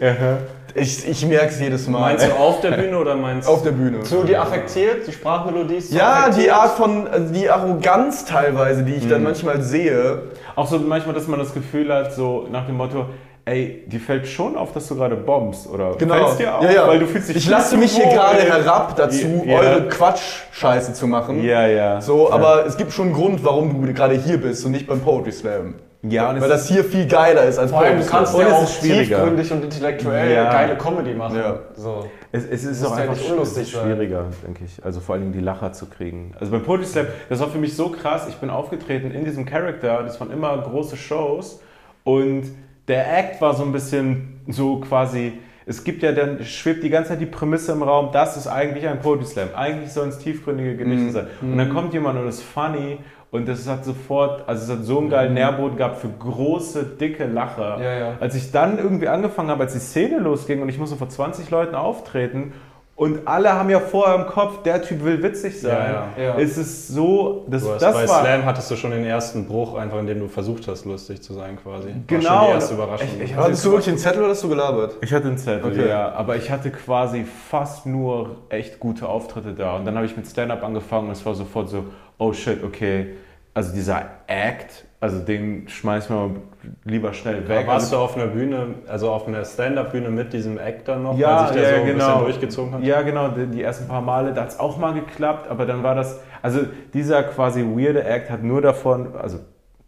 Ich, 0.73 1.09
ich 1.09 1.27
merke 1.27 1.47
es 1.47 1.59
jedes 1.61 1.89
Mal. 1.89 1.99
Meinst 2.01 2.29
du 2.29 2.33
auf 2.33 2.61
der 2.61 2.71
Bühne 2.71 2.97
oder 2.97 3.17
meinst 3.17 3.49
du? 3.49 3.53
auf 3.53 3.63
der 3.65 3.73
Bühne. 3.73 4.05
So 4.05 4.23
die 4.23 4.37
affektiert, 4.37 5.05
die 5.07 5.13
Sprachmelodie 5.13 5.75
ist 5.77 5.91
so 5.91 5.99
Ja, 5.99 6.27
die 6.31 6.49
affektiert. 6.51 6.53
Art 6.55 6.71
von, 6.77 7.09
also 7.09 7.35
die 7.35 7.51
Arroganz 7.51 8.25
teilweise, 8.25 8.85
die 8.85 8.95
ich 8.95 9.09
dann 9.09 9.25
manchmal 9.25 9.63
sehe. 9.63 10.23
Auch 10.55 10.69
so 10.69 10.79
manchmal, 10.79 11.15
dass 11.15 11.27
man 11.27 11.41
das 11.41 11.53
Gefühl 11.55 11.93
hat, 11.93 12.15
so 12.15 12.47
nach 12.53 12.67
dem 12.67 12.77
Motto, 12.77 13.07
ey, 13.47 13.83
dir 13.89 13.99
fällt 13.99 14.29
schon 14.29 14.57
auf, 14.57 14.73
dass 14.73 14.87
du 14.87 14.95
gerade 14.95 15.17
bombst, 15.17 15.67
oder 15.69 15.97
Genau. 15.99 16.15
fällt's 16.15 16.37
dir 16.37 16.55
auf, 16.55 16.63
ja, 16.63 16.71
ja. 16.71 16.87
weil 16.87 17.01
du 17.01 17.07
fühlst 17.07 17.31
dich 17.31 17.37
ich 17.37 17.49
lasse 17.49 17.77
mich 17.77 17.97
hier 17.97 18.07
gerade 18.07 18.39
herab 18.43 18.95
dazu, 18.95 19.43
Ja. 19.45 19.59
eure 19.59 19.89
Quatsch-Scheiße 19.89 20.93
zu 20.93 21.09
machen. 21.09 21.43
Ja, 21.43 21.67
ja. 21.67 22.01
So, 22.01 22.31
aber 22.33 22.65
es 22.67 22.77
gibt 22.77 22.93
schon 22.93 23.07
einen 23.07 23.15
Grund, 23.15 23.43
warum 23.45 23.85
du 23.85 23.93
gerade 23.93 24.15
hier 24.15 24.37
bist 24.41 24.65
und 24.65 24.71
nicht 24.71 24.87
beim 24.87 25.01
Poetry 25.01 25.33
Slam. 25.33 25.75
Ja, 26.03 26.41
Weil 26.41 26.49
das 26.49 26.67
hier 26.69 26.83
viel 26.85 27.07
geiler 27.07 27.45
ist 27.45 27.59
als 27.59 27.71
Vor 27.71 27.81
allem, 27.81 28.01
du 28.01 28.07
kannst 28.07 28.37
ja 28.39 28.47
auch 28.53 28.67
schwieriger. 28.67 29.17
tiefgründig 29.17 29.53
und 29.53 29.65
intellektuell 29.65 30.35
Ja. 30.35 30.51
geile 30.51 30.77
Comedy 30.79 31.13
machen. 31.15 31.37
Ja. 31.37 31.59
So. 31.77 32.09
Es, 32.33 32.45
es 32.47 32.65
ist 32.65 32.85
auch 32.85 32.97
ja 32.97 33.05
einfach 33.05 33.17
sch- 33.23 33.31
unlustig 33.33 33.63
es 33.63 33.69
ist 33.69 33.75
sein. 33.75 33.83
schwieriger, 33.85 34.25
denke 34.47 34.65
ich. 34.65 34.83
Also 34.85 35.01
vor 35.01 35.15
allen 35.15 35.23
Dingen 35.25 35.35
die 35.35 35.41
Lacher 35.41 35.73
zu 35.73 35.87
kriegen. 35.87 36.33
Also 36.41 36.53
beim 36.53 36.63
Poetry 36.63 36.87
Slam, 36.87 37.07
das 37.29 37.41
war 37.41 37.49
für 37.49 37.59
mich 37.59 37.77
so 37.77 37.91
krass. 37.91 38.27
Ich 38.29 38.37
bin 38.37 38.49
aufgetreten 38.51 39.11
in 39.11 39.25
diesem 39.25 39.45
Charakter. 39.45 40.03
Das 40.03 40.19
waren 40.21 40.31
immer 40.31 40.57
große 40.59 40.97
Shows. 40.97 41.61
Und 42.05 42.45
der 42.89 43.19
Act 43.19 43.41
war 43.43 43.55
so 43.55 43.63
ein 43.65 43.73
bisschen 43.73 44.41
so 44.49 44.79
quasi. 44.81 45.35
Es 45.67 45.85
gibt 45.85 46.03
ja 46.03 46.13
dann, 46.13 46.43
schwebt 46.45 46.83
die 46.83 46.89
ganze 46.91 47.11
Zeit 47.11 47.21
die 47.21 47.27
Prämisse 47.27 47.73
im 47.73 47.83
Raum, 47.83 48.09
das 48.13 48.37
ist 48.37 48.47
eigentlich 48.49 48.89
ein 48.89 48.99
Poetry 49.01 49.27
Slam. 49.27 49.49
Eigentlich 49.55 49.93
sollen 49.93 50.09
es 50.09 50.19
tiefgründige 50.19 50.77
Gedichte 50.77 51.05
Mhm. 51.05 51.11
sein. 51.13 51.27
Und 51.43 51.59
dann 51.59 51.69
kommt 51.73 51.93
jemand 51.93 52.19
und 52.19 52.27
ist 52.27 52.43
funny 52.43 52.99
und 53.31 53.47
das 53.49 53.69
hat 53.69 53.85
sofort, 53.85 54.49
also 54.49 54.65
es 54.73 54.79
hat 54.79 54.85
so 54.85 54.99
einen 54.99 55.09
geilen 55.11 55.35
Nährboden 55.35 55.77
gehabt 55.77 55.99
für 55.99 56.09
große, 56.09 56.85
dicke 56.85 57.27
Lacher. 57.27 57.79
Ja, 57.81 57.93
ja. 57.99 58.13
Als 58.21 58.35
ich 58.35 58.51
dann 58.51 58.79
irgendwie 58.79 59.09
angefangen 59.09 59.51
habe, 59.51 59.63
als 59.65 59.73
die 59.73 59.79
Szene 59.79 60.19
losging 60.19 60.63
und 60.63 60.69
ich 60.69 60.79
musste 60.79 60.97
vor 60.97 61.09
20 61.09 61.49
Leuten 61.51 61.75
auftreten 61.77 62.53
und 62.97 63.27
alle 63.27 63.55
haben 63.55 63.71
ja 63.71 63.81
vorher 63.81 64.15
im 64.17 64.27
Kopf, 64.27 64.63
der 64.63 64.83
Typ 64.83 65.03
will 65.05 65.23
witzig 65.23 65.59
sein, 65.59 65.95
Ja, 66.19 66.23
ja. 66.23 66.35
ist 66.35 66.59
es 66.59 66.89
so, 66.89 67.47
das, 67.49 67.63
Du 67.63 67.71
hast, 67.73 67.81
das 67.83 67.95
bei 67.95 68.09
war 68.09 68.21
Slam 68.25 68.45
hattest 68.45 68.71
du 68.71 68.77
schon 68.77 68.91
den 68.91 69.05
ersten 69.05 69.47
Bruch, 69.47 69.75
einfach 69.79 69.99
in 70.01 70.07
dem 70.07 70.19
du 70.19 70.29
versucht 70.29 70.69
hast, 70.69 70.85
lustig 70.85 71.23
zu 71.23 71.33
sein 71.33 71.57
quasi. 71.63 71.87
War 71.89 71.95
Genau. 72.09 72.21
schon 72.39 72.47
die 72.49 72.53
erste 72.53 72.75
Überraschung. 72.75 73.09
Ich- 73.17 73.31
ich- 73.31 73.37
Hattest 73.37 73.65
du 73.65 73.71
wirklich 73.71 73.89
einen 73.89 73.97
Zettel 73.99 74.21
oder 74.23 74.33
hast 74.33 74.43
du 74.45 74.49
gelabert? 74.51 74.97
Ich 75.01 75.13
hatte 75.15 75.29
einen 75.29 75.39
Zettel, 75.39 75.71
Okay. 75.73 75.89
ja, 75.89 76.13
aber 76.13 76.37
ich 76.37 76.51
hatte 76.51 76.71
quasi 76.71 77.25
fast 77.49 77.87
nur 77.87 78.37
echt 78.51 78.79
gute 78.81 79.09
Auftritte 79.09 79.55
da. 79.55 79.77
Und 79.77 79.87
dann 79.87 79.95
habe 79.97 80.05
ich 80.05 80.15
mit 80.17 80.27
Stand-Up 80.27 80.63
angefangen 80.63 81.07
und 81.07 81.13
es 81.13 81.25
war 81.25 81.35
sofort 81.35 81.71
so, 81.71 81.85
oh 82.21 82.33
shit, 82.33 82.63
okay, 82.63 83.15
also 83.55 83.73
dieser 83.75 84.03
Act, 84.29 84.85
also 85.01 85.19
den 85.19 85.67
schmeißen 85.69 86.15
wir 86.15 86.37
lieber 86.85 87.13
schnell 87.15 87.49
weg. 87.49 87.67
Warst 87.67 87.87
Also- 87.87 87.97
du 87.97 88.03
auf 88.03 88.17
einer 88.17 88.27
Bühne, 88.27 88.75
also 88.87 89.11
auf 89.11 89.27
einer 89.27 89.45
Stand-Up-Bühne 89.45 90.11
mit 90.11 90.33
diesem 90.33 90.59
Actor 90.59 90.97
noch, 90.97 91.17
Ja, 91.19 91.39
als 91.39 91.53
sich 91.53 91.63
der 91.63 91.71
ja, 91.71 91.77
so 91.77 91.81
ein 91.83 91.87
genau. 91.89 92.07
bisschen 92.07 92.25
durchgezogen 92.25 92.75
hat? 92.75 92.83
Ja, 92.83 93.03
genau, 93.03 93.29
die, 93.29 93.47
die 93.47 93.63
ersten 93.63 93.89
paar 93.89 94.03
Male, 94.03 94.33
da 94.35 94.43
hat 94.43 94.51
es 94.51 94.61
auch 94.61 94.77
mal 94.77 94.93
geklappt, 94.93 95.51
aber 95.51 95.65
dann 95.67 95.83
war 95.83 95.95
das, 95.95 96.21
also 96.43 96.61
dieser 96.93 97.23
quasi 97.25 97.65
weirde 97.65 98.05
Act 98.05 98.31
hat 98.31 98.43
nur 98.43 98.61
davon, 98.61 99.17
also 99.17 99.39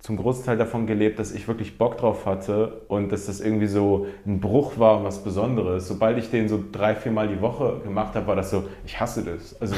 zum 0.02 0.16
Großteil 0.16 0.56
davon 0.56 0.88
gelebt, 0.88 1.20
dass 1.20 1.30
ich 1.32 1.46
wirklich 1.46 1.78
Bock 1.78 1.96
drauf 1.96 2.26
hatte 2.26 2.80
und 2.88 3.12
dass 3.12 3.26
das 3.26 3.40
irgendwie 3.40 3.68
so 3.68 4.06
ein 4.26 4.40
Bruch 4.40 4.76
war 4.76 4.98
und 4.98 5.04
was 5.04 5.22
Besonderes. 5.22 5.86
Sobald 5.86 6.18
ich 6.18 6.28
den 6.28 6.48
so 6.48 6.58
drei, 6.72 6.96
vier 6.96 7.12
Mal 7.12 7.28
die 7.28 7.40
Woche 7.40 7.80
gemacht 7.84 8.16
habe, 8.16 8.26
war 8.26 8.34
das 8.34 8.50
so, 8.50 8.64
ich 8.84 8.98
hasse 8.98 9.22
das. 9.22 9.54
Also 9.60 9.76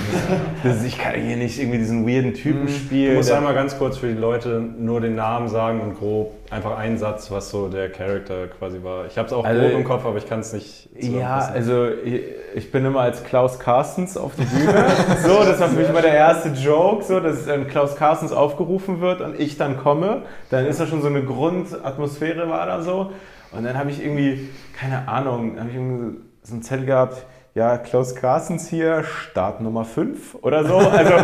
das, 0.62 0.72
das, 0.79 0.85
ich 0.85 0.97
kann 0.97 1.20
hier 1.20 1.37
nicht 1.37 1.61
irgendwie 1.61 1.77
diesen 1.77 2.09
weirden 2.09 2.33
Typen 2.33 2.62
Du 2.66 2.72
spielen. 2.72 3.16
musst 3.16 3.29
der- 3.29 3.37
einmal 3.37 3.53
ganz 3.55 3.77
kurz 3.77 3.99
für 3.99 4.07
die 4.09 4.18
Leute 4.18 4.61
nur 4.61 5.03
den 5.03 5.14
Namen 5.14 5.49
sagen 5.49 5.83
und 5.83 5.99
grob 5.99 6.33
einfach 6.55 6.79
einen 6.79 6.97
Satz, 6.99 7.31
was 7.31 7.51
so 7.51 7.69
der 7.69 7.91
Charakter 7.91 8.47
quasi 8.47 8.83
war. 8.83 9.07
Ich 9.07 9.19
habe 9.19 9.27
es 9.27 9.33
auch 9.33 9.45
Also- 9.45 9.61
grob 9.61 9.73
im 9.73 9.85
Kopf, 9.85 10.07
aber 10.07 10.17
ich 10.19 10.29
kann 10.29 10.41
es 10.41 10.53
nicht 10.53 10.89
Ja, 10.99 11.39
also 11.53 11.89
ich, 11.89 12.23
ich 12.55 12.71
bin 12.71 12.85
immer 12.85 13.01
als 13.01 13.25
Klaus 13.25 13.59
Carstens 13.59 14.17
auf 14.17 14.33
der 14.37 14.45
Bühne. 14.45 14.85
so, 15.23 15.45
das 15.45 15.59
war 15.61 15.69
für 15.69 15.77
mich 15.81 15.89
immer 15.89 16.03
der 16.03 16.15
erste 16.15 16.51
Joke, 16.51 17.03
so, 17.05 17.21
dass 17.21 17.47
ähm, 17.49 17.67
Klaus 17.67 17.97
Carstens 17.97 18.33
aufgerufen 18.33 19.01
wird 19.01 19.21
und 19.21 19.39
ich 19.39 19.59
dann 19.59 19.77
komme. 19.77 20.23
Dann 20.51 20.65
ist 20.67 20.81
da 20.81 20.87
schon 20.87 21.03
so 21.03 21.09
eine 21.09 21.23
Grundatmosphäre 21.25 22.49
war 22.49 22.67
da 22.67 22.81
so. 22.83 23.11
Und 23.53 23.65
dann 23.65 23.77
habe 23.77 23.91
ich 23.91 24.03
irgendwie, 24.03 24.49
keine 24.79 25.09
Ahnung, 25.09 25.59
habe 25.59 25.69
ich 25.69 25.75
irgendwie 25.77 26.19
so 26.43 26.55
einen 26.55 26.63
Zettel 26.63 26.87
gehabt, 26.87 27.27
ja, 27.55 27.79
Klaus 27.79 28.17
Carstens 28.17 28.69
hier, 28.69 29.05
Start 29.05 29.61
Nummer 29.61 29.85
5 29.85 30.37
oder 30.43 30.65
so. 30.65 30.77
Also, 30.77 31.15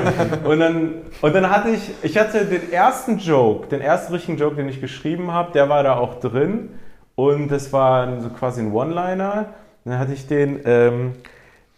und, 0.49 0.61
dann, 0.61 0.95
und 1.21 1.35
dann 1.35 1.51
hatte 1.51 1.71
ich, 1.71 1.93
ich 2.03 2.17
hatte 2.17 2.45
den 2.45 2.71
ersten 2.73 3.19
Joke, 3.19 3.67
den 3.67 3.81
ersten 3.81 4.13
richtigen 4.13 4.39
Joke, 4.39 4.55
den 4.55 4.69
ich 4.69 4.81
geschrieben 4.81 5.33
habe, 5.33 5.53
der 5.53 5.69
war 5.69 5.83
da 5.83 5.97
auch 5.97 6.21
drin. 6.21 6.71
Und 7.17 7.49
das 7.49 7.73
war 7.73 8.21
so 8.21 8.29
quasi 8.31 8.61
ein 8.63 8.73
One-Liner. 8.73 9.47
Dann 9.85 9.99
hatte 9.99 10.13
ich 10.13 10.29
den, 10.29 10.61
ähm, 10.65 11.15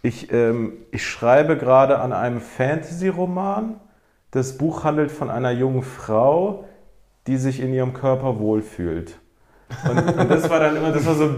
ich, 0.02 0.30
ähm, 0.30 0.74
ich 0.90 1.06
schreibe 1.06 1.56
gerade 1.56 1.98
an 1.98 2.12
einem 2.12 2.40
Fantasy-Roman. 2.40 3.80
Das 4.32 4.58
Buch 4.58 4.84
handelt 4.84 5.10
von 5.10 5.30
einer 5.30 5.50
jungen 5.50 5.82
Frau, 5.82 6.64
die 7.26 7.38
sich 7.38 7.60
in 7.60 7.72
ihrem 7.72 7.94
Körper 7.94 8.38
wohlfühlt. 8.38 9.18
Und, 9.88 10.18
und 10.18 10.30
das 10.30 10.48
war 10.48 10.60
dann 10.60 10.76
immer, 10.76 10.92
das 10.92 11.04
war 11.06 11.14
so 11.14 11.30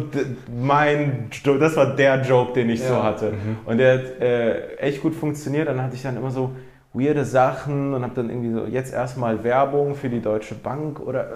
mein, 0.55 1.31
das 1.45 1.77
war 1.77 1.95
der 1.95 2.23
Joke, 2.23 2.53
den 2.53 2.71
ich 2.71 2.83
so 2.83 3.03
hatte. 3.03 3.35
Und 3.65 3.79
der 3.79 3.95
hat 3.95 4.21
äh, 4.21 4.77
echt 4.77 5.03
gut 5.03 5.15
funktioniert. 5.15 5.69
Dann 5.69 5.83
hatte 5.83 5.95
ich 5.95 6.03
dann 6.03 6.17
immer 6.17 6.31
so 6.31 6.53
weirde 6.97 7.25
Sachen 7.25 7.93
und 7.93 8.05
habe 8.05 8.15
dann 8.15 8.31
irgendwie 8.31 8.53
so, 8.53 8.67
jetzt 8.67 8.93
erstmal 8.95 9.43
Werbung 9.43 9.97
für 9.97 10.09
die 10.09 10.23
Deutsche 10.23 10.55
Bank 10.55 11.01
oder 11.01 11.31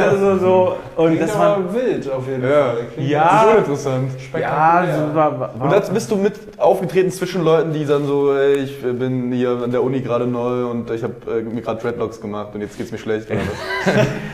also 0.00 0.38
so. 0.38 0.76
Und 0.96 1.08
Klingt 1.08 1.22
das 1.22 1.38
war, 1.38 1.74
wild 1.74 2.10
auf 2.10 2.26
jeden 2.26 2.42
Ja. 2.42 2.48
Fall. 2.48 2.76
Klingt 2.94 3.10
Ja. 3.10 3.20
Das 3.22 3.68
ist 3.68 3.84
schon 3.84 3.92
interessant. 3.92 4.10
ja, 4.40 4.86
so 5.10 5.14
war, 5.14 5.38
war, 5.38 5.50
Und 5.60 5.70
dann 5.70 5.82
bist 5.92 6.10
du 6.10 6.16
mit 6.16 6.32
aufgetreten 6.56 7.10
zwischen 7.10 7.44
Leuten, 7.44 7.74
die 7.74 7.84
dann 7.84 8.06
so, 8.06 8.34
ey, 8.34 8.54
ich 8.54 8.80
bin 8.80 9.32
hier 9.32 9.50
an 9.62 9.70
der 9.70 9.82
Uni 9.82 10.00
gerade 10.00 10.26
neu 10.26 10.66
und 10.66 10.90
ich 10.90 11.02
habe 11.02 11.14
äh, 11.30 11.42
mir 11.42 11.60
gerade 11.60 11.82
Dreadlocks 11.82 12.18
gemacht 12.18 12.54
und 12.54 12.62
jetzt 12.62 12.78
geht's 12.78 12.90
mir 12.90 12.98
schlecht. 12.98 13.28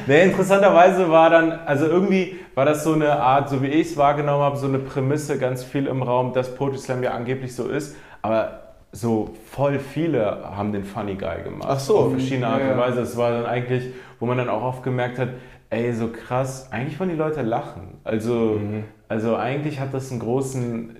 Nee, 0.07 0.25
interessanterweise 0.25 1.11
war 1.11 1.31
dann, 1.31 1.53
also 1.67 1.87
irgendwie 1.87 2.37
war 2.55 2.65
das 2.65 2.83
so 2.83 2.95
eine 2.95 3.21
Art, 3.21 3.49
so 3.49 3.63
wie 3.63 3.67
ich 3.69 3.89
es 3.89 3.97
wahrgenommen 3.97 4.43
habe, 4.43 4.57
so 4.57 4.67
eine 4.67 4.79
Prämisse 4.79 5.39
ganz 5.39 5.63
viel 5.63 5.87
im 5.87 6.03
Raum, 6.03 6.33
dass 6.33 6.55
Poetry 6.55 6.79
Slam 6.79 7.03
ja 7.03 7.11
angeblich 7.13 7.55
so 7.55 7.69
ist, 7.69 7.97
aber 8.23 8.70
so 8.93 9.31
voll 9.47 9.79
viele 9.79 10.43
haben 10.57 10.73
den 10.73 10.85
Funny 10.85 11.15
Guy 11.15 11.43
gemacht. 11.45 11.69
Ach 11.69 11.79
so. 11.79 11.99
Auf 11.99 12.11
verschiedene 12.13 12.49
Art 12.49 12.63
und. 12.63 12.77
Weise. 12.77 13.01
Es 13.01 13.17
war 13.17 13.31
dann 13.31 13.47
eigentlich, 13.47 13.93
wo 14.19 14.27
man 14.27 14.39
dann 14.39 14.49
auch 14.49 14.63
oft 14.63 14.83
gemerkt 14.83 15.19
hat, 15.19 15.29
ey, 15.71 15.93
so 15.93 16.09
krass, 16.09 16.71
eigentlich 16.73 16.99
wollen 16.99 17.11
die 17.11 17.17
Leute 17.17 17.43
lachen. 17.43 17.99
Also, 18.03 18.61
also 19.09 19.37
eigentlich 19.37 19.79
hat 19.79 19.95
das 19.95 20.11
einen 20.11 20.21
großen, 20.21 20.97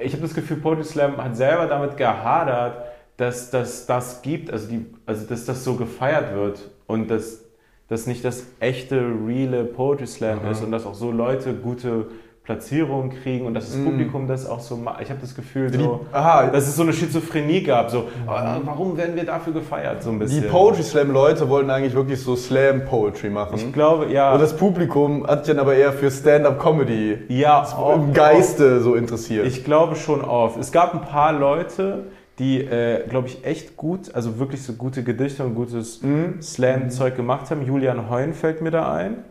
ich 0.00 0.12
habe 0.12 0.22
das 0.22 0.34
Gefühl, 0.34 0.58
Poetry 0.58 0.84
Slam 0.84 1.16
hat 1.16 1.36
selber 1.36 1.66
damit 1.66 1.96
gehadert, 1.96 2.84
dass 3.16 3.50
das 3.50 3.86
das 3.86 4.22
gibt, 4.22 4.52
also, 4.52 4.68
die, 4.68 4.86
also 5.06 5.26
dass 5.26 5.44
das 5.44 5.64
so 5.64 5.74
gefeiert 5.74 6.34
wird 6.34 6.70
und 6.86 7.10
dass 7.10 7.44
das 7.88 8.06
nicht 8.06 8.24
das 8.24 8.46
echte, 8.60 9.00
reale 9.26 9.64
Poetry 9.64 10.06
Slam 10.06 10.46
ist 10.50 10.62
und 10.62 10.70
dass 10.70 10.86
auch 10.86 10.94
so 10.94 11.10
Leute 11.10 11.54
gute 11.54 12.06
Platzierungen 12.46 13.10
kriegen 13.10 13.44
und 13.44 13.54
dass 13.54 13.72
das 13.72 13.82
Publikum 13.82 14.28
das 14.28 14.46
auch 14.48 14.60
so 14.60 14.76
macht. 14.76 15.02
Ich 15.02 15.10
habe 15.10 15.20
das 15.20 15.34
Gefühl, 15.34 15.72
so, 15.72 16.06
Aha, 16.12 16.46
dass 16.46 16.68
es 16.68 16.76
so 16.76 16.82
eine 16.84 16.92
Schizophrenie 16.92 17.62
gab, 17.62 17.90
so, 17.90 18.04
ah, 18.26 18.58
warum 18.64 18.96
werden 18.96 19.16
wir 19.16 19.24
dafür 19.24 19.52
gefeiert, 19.52 20.04
so 20.04 20.10
ein 20.10 20.20
die 20.20 20.26
bisschen. 20.26 20.48
Poetry 20.48 20.84
Slam 20.84 21.10
Leute 21.10 21.48
wollten 21.48 21.70
eigentlich 21.70 21.94
wirklich 21.94 22.22
so 22.22 22.36
Slam 22.36 22.84
Poetry 22.84 23.30
machen. 23.30 23.56
Ich 23.56 23.72
glaube, 23.72 24.12
ja. 24.12 24.32
Und 24.32 24.40
das 24.40 24.56
Publikum 24.56 25.26
hat 25.26 25.44
sich 25.44 25.54
dann 25.54 25.60
aber 25.60 25.74
eher 25.74 25.92
für 25.92 26.08
Stand-up 26.08 26.60
Comedy 26.62 27.18
ja, 27.28 27.66
im 27.92 28.12
Geiste 28.12 28.80
so 28.80 28.94
interessiert. 28.94 29.44
Ich 29.46 29.64
glaube 29.64 29.96
schon 29.96 30.22
oft. 30.22 30.56
Es 30.56 30.70
gab 30.70 30.94
ein 30.94 31.00
paar 31.00 31.32
Leute, 31.32 32.04
die, 32.38 32.60
äh, 32.60 33.08
glaube 33.08 33.26
ich, 33.26 33.44
echt 33.44 33.76
gut, 33.76 34.14
also 34.14 34.38
wirklich 34.38 34.62
so 34.62 34.74
gute 34.74 35.02
Gedichte 35.02 35.42
und 35.42 35.56
gutes 35.56 36.00
Mhm. 36.02 36.40
Slam-Zeug 36.40 37.16
gemacht 37.16 37.50
haben. 37.50 37.66
Julian 37.66 38.08
Heun 38.08 38.34
fällt 38.34 38.62
mir 38.62 38.70
da 38.70 38.92
ein. 38.92 39.24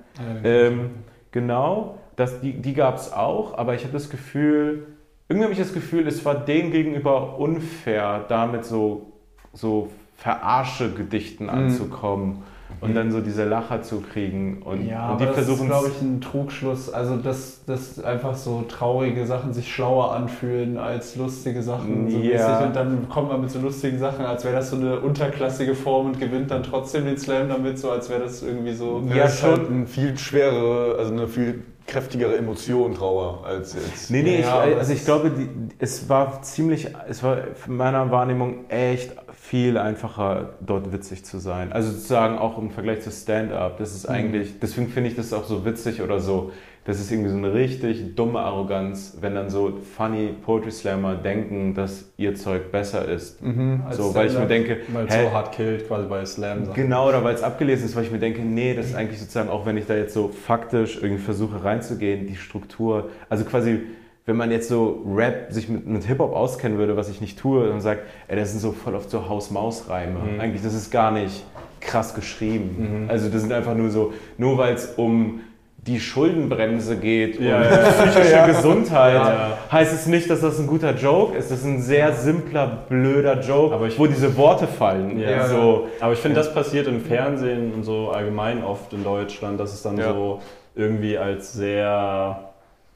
Ähm, 0.44 0.90
genau, 1.32 1.98
das, 2.16 2.42
die, 2.42 2.54
die 2.54 2.74
gab 2.74 2.96
es 2.98 3.12
auch, 3.12 3.58
aber 3.58 3.76
ich 3.76 3.84
habe 3.84 3.94
das 3.94 4.10
Gefühl, 4.10 4.88
irgendwie 5.28 5.46
habe 5.46 5.54
ich 5.54 5.60
das 5.60 5.74
Gefühl, 5.74 6.08
es 6.08 6.24
war 6.24 6.36
denen 6.36 6.72
gegenüber 6.72 7.40
unfair, 7.40 8.26
damit 8.28 8.66
so, 8.66 9.14
so 9.54 9.90
verarsche 10.18 10.92
Gedichten 10.92 11.50
anzukommen 11.50 12.44
und 12.82 12.96
dann 12.96 13.12
so 13.12 13.22
diese 13.22 13.46
Lacher 13.46 13.82
zu 13.82 14.02
kriegen. 14.02 14.62
Und, 14.64 14.88
Ja, 14.88 15.12
und 15.12 15.20
die 15.20 15.26
aber 15.26 15.34
das 15.34 15.42
ist, 15.42 15.48
versuchen 15.48 15.68
glaube 15.68 15.90
ich, 15.90 16.02
ein 16.02 16.22
Trugschluss. 16.22 16.92
Also, 16.92 17.18
dass, 17.18 17.66
dass 17.66 18.04
einfach 18.04 18.36
so 18.36 18.64
traurige 18.68 19.26
Sachen 19.26 19.54
sich 19.54 19.74
schlauer 19.74 20.14
anfühlen 20.14 20.78
als 20.78 21.16
lustige 21.16 21.64
Sachen. 21.64 22.10
So 22.10 22.18
mäßig. 22.18 22.66
Und 22.66 22.76
dann 22.76 23.10
kommt 23.10 23.30
man 23.30 23.42
mit 23.42 23.50
so 23.50 23.60
lustigen 23.60 23.98
Sachen, 24.00 24.26
als 24.26 24.44
wäre 24.44 24.56
das 24.56 24.70
so 24.70 24.78
eine 24.78 25.00
unterklassige 25.00 25.76
Form 25.76 26.08
und 26.08 26.20
gewinnt 26.20 26.52
dann 26.52 26.64
trotzdem 26.64 27.06
den 27.06 27.18
Slam 27.18 27.50
damit, 27.50 27.80
so 27.80 27.90
als 27.92 28.10
wäre 28.10 28.22
das 28.22 28.44
irgendwie 28.44 28.74
so. 28.74 29.04
Ja, 29.10 29.24
das 29.24 29.42
halt 29.44 29.58
schon. 29.58 29.68
eine 29.68 29.88
viel 29.88 30.18
schwerere, 30.18 30.98
also 30.98 31.14
eine 31.14 31.28
viel 31.28 31.64
kräftigere 31.88 32.38
Emotion, 32.38 32.96
Trauer, 32.96 33.46
als 33.46 33.74
jetzt. 33.74 34.10
Nee, 34.10 34.24
nee, 34.24 34.42
Ja, 34.42 34.66
ich, 34.66 34.76
also 34.78 34.92
es 34.92 35.00
ich 35.00 35.06
glaube, 35.06 35.32
die, 35.32 35.50
es 35.80 36.10
war 36.10 36.42
ziemlich, 36.42 36.88
es 37.08 37.22
war 37.24 37.38
in 37.68 37.78
meiner 37.78 38.10
Wahrnehmung 38.12 38.70
echt 38.70 39.12
viel 39.50 39.78
einfacher, 39.78 40.56
dort 40.66 40.92
witzig 40.92 41.24
zu 41.24 41.38
sein. 41.38 41.72
Also 41.72 41.92
sozusagen 41.92 42.38
auch 42.38 42.58
im 42.58 42.72
Vergleich 42.72 43.02
zu 43.02 43.12
Stand-Up. 43.12 43.78
Das 43.78 43.96
ist 43.96 44.08
eigentlich, 44.08 44.60
deswegen 44.60 44.88
finde 44.88 45.10
ich 45.10 45.16
das 45.16 45.34
auch 45.34 45.44
so 45.44 45.66
witzig 45.66 46.02
oder 46.02 46.20
so. 46.20 46.52
Das 46.86 47.00
ist 47.00 47.12
irgendwie 47.12 47.32
so 47.32 47.38
eine 47.38 47.54
richtig 47.54 48.16
dumme 48.16 48.40
Arroganz, 48.40 49.18
wenn 49.22 49.34
dann 49.34 49.50
so 49.50 49.80
funny 49.98 50.34
Poetry 50.44 50.72
Slammer 50.72 51.16
denken, 51.16 51.74
dass 51.74 52.12
ihr 52.18 52.36
Zeug 52.36 52.72
besser 52.72 53.08
ist. 53.08 53.40
als 53.88 53.98
So, 53.98 54.14
weil 54.14 54.28
ich 54.28 54.38
mir 54.38 54.46
denke, 54.48 54.78
Weil 54.94 55.08
es 55.08 55.14
so 55.14 55.32
hart 55.32 55.52
killt, 55.52 55.88
quasi 55.88 56.08
bei 56.08 56.26
Slam. 56.26 56.66
Sachen. 56.66 56.76
Genau, 56.76 57.10
oder 57.10 57.24
weil 57.24 57.34
es 57.34 57.42
abgelesen 57.42 57.86
ist, 57.86 57.96
weil 57.96 58.04
ich 58.04 58.12
mir 58.12 58.20
denke, 58.20 58.42
nee, 58.42 58.76
das 58.76 58.88
ist 58.88 58.96
eigentlich 58.96 59.20
sozusagen, 59.20 59.50
auch 59.50 59.66
wenn 59.66 59.78
ich 59.78 59.88
da 59.88 59.96
jetzt 59.96 60.14
so 60.14 60.28
faktisch 60.28 60.98
irgendwie 61.02 61.24
versuche 61.24 61.64
reinzugehen, 61.64 62.28
die 62.28 62.36
Struktur, 62.36 63.10
also 63.30 63.46
quasi, 63.46 63.82
wenn 64.26 64.36
man 64.38 64.50
jetzt 64.52 64.70
so 64.70 65.04
Rap 65.16 65.48
sich 65.52 65.70
mit, 65.70 65.86
mit 65.86 66.04
Hip-Hop 66.06 66.34
auskennen 66.36 66.78
würde, 66.78 66.98
was 66.98 67.10
ich 67.10 67.22
nicht 67.22 67.38
tue, 67.38 67.70
und 67.72 67.82
sagt, 67.82 68.02
ey, 68.28 68.36
das 68.36 68.52
sind 68.52 68.60
so 68.60 68.72
voll 68.72 68.96
oft 68.96 69.10
so 69.10 69.30
Haus-Maus-Reime. 69.30 70.18
Eigentlich, 70.40 70.64
das 70.64 70.74
ist 70.74 70.92
gar 70.92 71.12
nicht 71.12 71.44
krass 71.80 72.16
geschrieben. 72.16 73.06
Also 73.08 73.30
das 73.30 73.42
sind 73.42 73.54
einfach 73.54 73.76
nur 73.76 73.90
so, 73.92 74.14
nur 74.38 74.58
weil 74.58 74.74
es 74.74 74.94
um 74.98 75.42
die 75.78 76.00
Schuldenbremse 76.00 76.98
geht 76.98 77.38
und 77.38 77.46
Ja, 77.46 77.62
ja, 77.62 77.78
psychische 77.92 78.44
Gesundheit, 78.48 79.14
Ja. 79.14 79.58
heißt 79.72 79.94
es 79.94 80.08
nicht, 80.08 80.28
dass 80.32 80.42
das 80.42 80.58
ein 80.60 80.66
guter 80.66 80.96
Joke 80.96 81.38
ist. 81.38 81.52
Das 81.52 81.60
ist 81.60 81.66
ein 81.66 81.80
sehr 81.80 82.12
simpler, 82.14 82.86
blöder 82.90 83.40
Joke, 83.42 83.76
Aber 83.76 83.86
ich- 83.86 84.00
wo 84.00 84.08
diese 84.08 84.36
Worte 84.36 84.66
fallen. 84.66 85.20
Ja. 85.20 85.46
So, 85.48 85.88
Aber 86.00 86.14
ich 86.14 86.20
finde, 86.20 86.38
das 86.38 86.52
passiert 86.52 86.88
im 86.88 87.02
Fernsehen 87.02 87.72
und 87.76 87.84
so 87.84 88.10
allgemein 88.10 88.64
oft 88.64 88.92
in 88.94 89.04
Deutschland, 89.04 89.60
dass 89.60 89.74
es 89.76 89.84
dann 89.84 89.98
Ja. 90.00 90.12
so 90.12 90.40
irgendwie 90.74 91.20
als 91.20 91.54
sehr, 91.54 92.40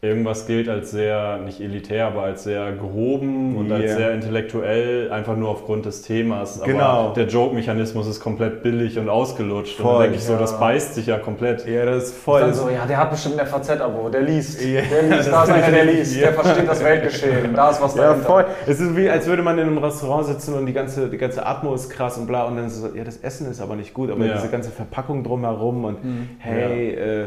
irgendwas 0.01 0.47
gilt 0.47 0.69
als 0.69 0.91
sehr, 0.91 1.39
nicht 1.39 1.59
elitär, 1.59 2.07
aber 2.07 2.21
als 2.23 2.45
sehr 2.45 2.71
gehoben 2.71 3.57
und 3.57 3.69
als 3.69 3.84
Ja. 3.84 3.95
sehr 3.97 4.11
intellektuell, 4.13 5.11
einfach 5.11 5.35
nur 5.35 5.49
aufgrund 5.49 5.85
des 5.85 6.03
Themas. 6.03 6.61
Aber 6.61 6.71
Genau. 6.71 7.13
der 7.13 7.27
Joke-Mechanismus 7.27 8.07
ist 8.07 8.21
komplett 8.21 8.63
billig 8.63 8.97
und 8.97 9.09
ausgelutscht. 9.09 9.77
und 9.77 9.84
Voll, 9.85 9.93
dann 9.95 10.01
denke 10.03 10.17
ich 10.19 10.23
so, 10.23 10.34
ja. 10.34 10.39
das 10.39 10.57
beißt 10.57 10.95
sich 10.95 11.05
ja 11.07 11.17
komplett. 11.17 11.67
Ja, 11.67 11.84
das 11.84 12.05
ist 12.05 12.17
voll. 12.17 12.39
Dann 12.39 12.53
so, 12.53 12.69
ja, 12.69 12.85
der 12.85 12.95
hat 12.97 13.11
bestimmt 13.11 13.38
ein 13.41 13.45
FAZ-Abo, 13.45 14.07
der 14.07 14.21
liest. 14.21 14.61
Ja. 14.63 14.81
Der 14.89 15.01
liest, 15.17 15.30
da 15.34 15.43
ist 15.43 15.49
einer, 15.51 15.69
der 15.71 15.84
liest, 15.85 16.21
der 16.21 16.31
versteht 16.34 16.69
das 16.69 16.81
Weltgeschehen, 16.81 17.53
da 17.53 17.69
ist 17.71 17.81
was 17.81 17.95
ja, 17.95 18.03
dahinter. 18.07 18.26
voll. 18.26 18.45
Es 18.67 18.80
ist 18.80 18.95
wie, 18.95 19.09
als 19.09 19.27
würde 19.27 19.43
man 19.43 19.57
in 19.59 19.67
einem 19.67 19.80
Restaurant 19.80 20.26
sitzen 20.27 20.53
und 20.53 20.65
die 20.65 20.73
ganze, 20.73 21.09
die 21.09 21.17
ganze 21.17 21.45
Atmo 21.45 21.76
ist 21.76 21.89
krass 21.89 22.17
und 22.17 22.26
bla 22.26 22.43
und 22.45 22.55
dann 22.55 22.67
ist 22.67 22.76
es 22.77 22.81
so, 22.84 22.95
ja, 22.95 23.03
das 23.03 23.17
Essen 23.17 23.51
ist 23.51 23.59
aber 23.59 23.76
nicht 23.76 23.93
gut, 23.93 24.09
aber 24.11 24.23
Ja. 24.26 24.35
diese 24.35 24.47
ganze 24.47 24.71
Verpackung 24.71 25.26
drumherum 25.26 25.84
und 25.84 25.97
hey, 26.39 26.91
äh, 26.93 27.21
äh, 27.23 27.26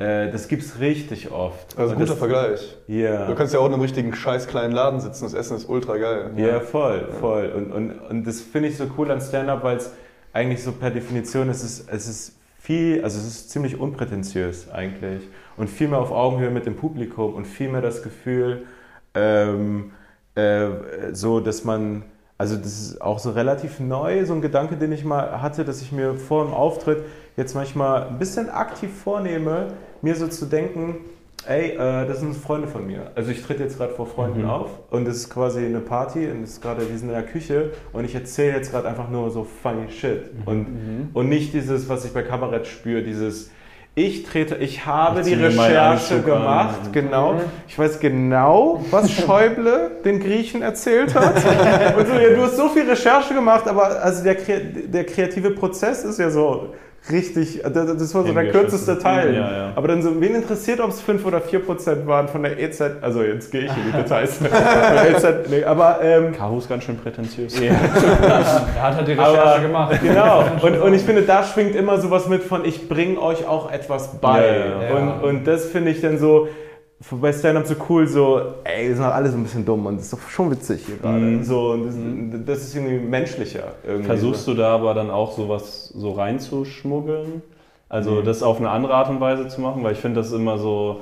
das 0.00 0.48
gibt's 0.48 0.80
richtig 0.80 1.30
oft. 1.30 1.78
Also 1.78 1.92
Und 1.92 1.98
guter 1.98 2.10
das, 2.12 2.18
Vergleich. 2.18 2.76
Ja. 2.86 3.26
Du 3.26 3.34
kannst 3.34 3.52
ja 3.52 3.60
auch 3.60 3.66
in 3.66 3.74
einem 3.74 3.82
richtigen 3.82 4.14
scheiß 4.14 4.46
kleinen 4.46 4.72
Laden 4.72 5.00
sitzen, 5.00 5.24
das 5.24 5.34
Essen 5.34 5.56
ist 5.56 5.68
ultra 5.68 5.98
geil. 5.98 6.30
Ja, 6.36 6.60
voll, 6.60 7.08
voll. 7.20 7.52
Und, 7.54 7.70
und, 7.70 7.90
und 7.98 8.26
das 8.26 8.40
finde 8.40 8.68
ich 8.68 8.76
so 8.76 8.86
cool 8.96 9.10
an 9.10 9.20
Stand-Up, 9.20 9.62
weil 9.62 9.76
es 9.76 9.92
eigentlich 10.32 10.62
so 10.62 10.72
per 10.72 10.90
Definition 10.90 11.48
es 11.48 11.62
ist, 11.62 11.88
es 11.90 12.08
ist 12.08 12.36
viel, 12.58 13.02
also 13.02 13.18
es 13.18 13.26
ist 13.26 13.50
ziemlich 13.50 13.78
unprätentiös 13.78 14.70
eigentlich 14.70 15.22
und 15.56 15.68
viel 15.68 15.88
mehr 15.88 15.98
auf 15.98 16.12
Augenhöhe 16.12 16.50
mit 16.50 16.66
dem 16.66 16.76
Publikum 16.76 17.34
und 17.34 17.46
viel 17.46 17.68
mehr 17.68 17.82
das 17.82 18.02
Gefühl, 18.02 18.66
ähm, 19.14 19.92
äh, 20.34 20.68
so, 21.12 21.40
dass 21.40 21.64
man, 21.64 22.04
also 22.38 22.56
das 22.56 22.80
ist 22.80 23.02
auch 23.02 23.18
so 23.18 23.30
relativ 23.32 23.80
neu, 23.80 24.24
so 24.24 24.34
ein 24.34 24.40
Gedanke, 24.40 24.76
den 24.76 24.92
ich 24.92 25.04
mal 25.04 25.42
hatte, 25.42 25.64
dass 25.64 25.82
ich 25.82 25.90
mir 25.90 26.14
vor 26.14 26.44
dem 26.44 26.54
Auftritt 26.54 27.04
jetzt 27.36 27.54
manchmal 27.54 28.04
ein 28.08 28.18
bisschen 28.18 28.48
aktiv 28.48 28.90
vornehme, 28.92 29.68
mir 30.02 30.16
so 30.16 30.28
zu 30.28 30.46
denken, 30.46 30.96
ey, 31.46 31.70
äh, 31.70 32.06
das 32.06 32.20
sind 32.20 32.36
Freunde 32.36 32.68
von 32.68 32.86
mir. 32.86 33.10
Also 33.14 33.30
ich 33.30 33.42
trete 33.42 33.62
jetzt 33.62 33.78
gerade 33.78 33.92
vor 33.92 34.06
Freunden 34.06 34.44
auf 34.44 34.70
und 34.90 35.06
es 35.08 35.16
ist 35.16 35.30
quasi 35.30 35.64
eine 35.64 35.80
Party 35.80 36.30
und 36.30 36.42
es 36.42 36.52
ist 36.52 36.62
gerade, 36.62 36.88
wir 36.88 36.98
sind 36.98 37.08
in 37.08 37.14
der 37.14 37.22
Küche 37.22 37.70
und 37.92 38.04
ich 38.04 38.14
erzähle 38.14 38.56
jetzt 38.56 38.70
gerade 38.70 38.88
einfach 38.88 39.08
nur 39.08 39.30
so 39.30 39.44
funny 39.44 39.90
shit. 39.90 40.30
Und, 40.44 41.10
und 41.14 41.28
nicht 41.28 41.52
dieses, 41.54 41.88
was 41.88 42.04
ich 42.04 42.12
bei 42.12 42.22
Kabarett 42.22 42.66
spüre, 42.66 43.02
dieses 43.02 43.50
ich 43.96 44.22
trete, 44.22 44.54
ich 44.56 44.86
habe 44.86 45.20
Ich 45.20 45.26
die 45.26 45.34
Recherche 45.34 45.80
Anzug 45.80 46.18
an. 46.18 46.24
gemacht, 46.24 46.92
genau. 46.92 47.40
Ich 47.66 47.76
weiß 47.76 47.98
genau, 47.98 48.84
was 48.90 49.10
Schäuble 49.26 49.90
den 50.04 50.20
Griechen 50.20 50.62
erzählt 50.62 51.12
hat. 51.14 51.34
Und 51.98 52.06
so, 52.06 52.14
ja, 52.14 52.34
du 52.34 52.42
hast 52.42 52.56
so 52.56 52.68
viel 52.68 52.88
Recherche 52.88 53.34
gemacht, 53.34 53.66
aber 53.66 54.00
also 54.00 54.22
der, 54.22 54.36
der 54.36 55.04
kreative 55.04 55.50
Prozess 55.50 56.04
ist 56.04 56.20
ja 56.20 56.30
so 56.30 56.72
richtig, 57.10 57.62
das 57.62 57.72
das 57.96 58.14
war 58.14 58.26
so 58.26 58.32
der 58.32 58.50
kürzeste 58.50 58.98
Teil. 58.98 59.34
Ja, 59.34 59.40
ja. 59.52 59.72
Aber 59.74 59.88
dann 59.88 60.02
so, 60.02 60.20
wen 60.20 60.34
interessiert, 60.34 60.80
ob 60.80 60.90
es 60.90 61.00
5 61.00 61.24
oder 61.24 61.40
4 61.40 61.60
Prozent 61.60 62.06
waren 62.06 62.28
von 62.28 62.42
der 62.42 62.58
EZ, 62.58 62.82
also 63.00 63.22
jetzt 63.22 63.50
gehe 63.50 63.62
ich 63.62 63.70
in 63.70 63.86
die 63.86 63.92
Details. 63.92 64.38
EZ, 64.42 65.48
nee, 65.48 65.64
aber 65.64 66.00
ähm, 66.02 66.32
Kahu 66.32 66.58
ist 66.58 66.68
ganz 66.68 66.84
schön 66.84 66.98
prätentiös. 66.98 67.58
Er 67.60 68.82
hat 68.82 68.96
halt 68.96 69.08
die 69.08 69.12
Recherche 69.12 69.42
Aber- 69.42 69.60
gemacht. 69.60 70.00
Genau. 70.02 70.44
Und, 70.62 70.76
und 70.80 70.94
ich 70.94 71.02
finde, 71.02 71.22
da 71.22 71.42
schwingt 71.44 71.74
immer 71.74 71.98
sowas 72.00 72.28
mit 72.28 72.42
von, 72.42 72.64
ich 72.64 72.88
bringe 72.88 73.20
euch 73.20 73.46
auch 73.46 73.70
etwas 73.72 74.18
bei. 74.20 74.64
Ja. 74.88 74.96
Und, 74.96 75.22
und 75.22 75.44
das 75.46 75.66
finde 75.66 75.90
ich 75.90 76.00
dann 76.00 76.18
so 76.18 76.48
bei 77.10 77.32
Stand-Up 77.32 77.66
so 77.66 77.74
cool, 77.88 78.06
so, 78.06 78.40
ey, 78.64 78.88
wir 78.88 78.94
sind 78.94 79.04
doch 79.04 79.14
alle 79.14 79.30
so 79.30 79.36
ein 79.36 79.42
bisschen 79.42 79.64
dumm 79.64 79.86
und 79.86 79.96
das 79.96 80.04
ist 80.04 80.12
doch 80.12 80.28
schon 80.28 80.50
witzig 80.50 80.82
hier 80.86 80.96
gerade. 80.96 81.18
Mhm. 81.18 81.44
So, 81.44 81.76
das, 81.76 81.94
das 82.46 82.58
ist 82.64 82.76
irgendwie 82.76 82.98
menschlicher. 82.98 83.72
Irgendwie 83.86 84.06
Versuchst 84.06 84.46
du 84.46 84.54
da 84.54 84.74
aber 84.74 84.92
dann 84.92 85.10
auch 85.10 85.32
sowas 85.32 85.88
so 85.94 86.12
reinzuschmuggeln? 86.12 87.42
Also 87.88 88.22
das 88.22 88.42
auf 88.42 88.58
eine 88.58 88.70
andere 88.70 88.94
Art 88.94 89.10
und 89.10 89.20
Weise 89.20 89.48
zu 89.48 89.60
machen? 89.60 89.82
Weil 89.82 89.94
ich 89.94 89.98
finde 89.98 90.20
das 90.20 90.30
immer 90.32 90.58
so, 90.58 91.00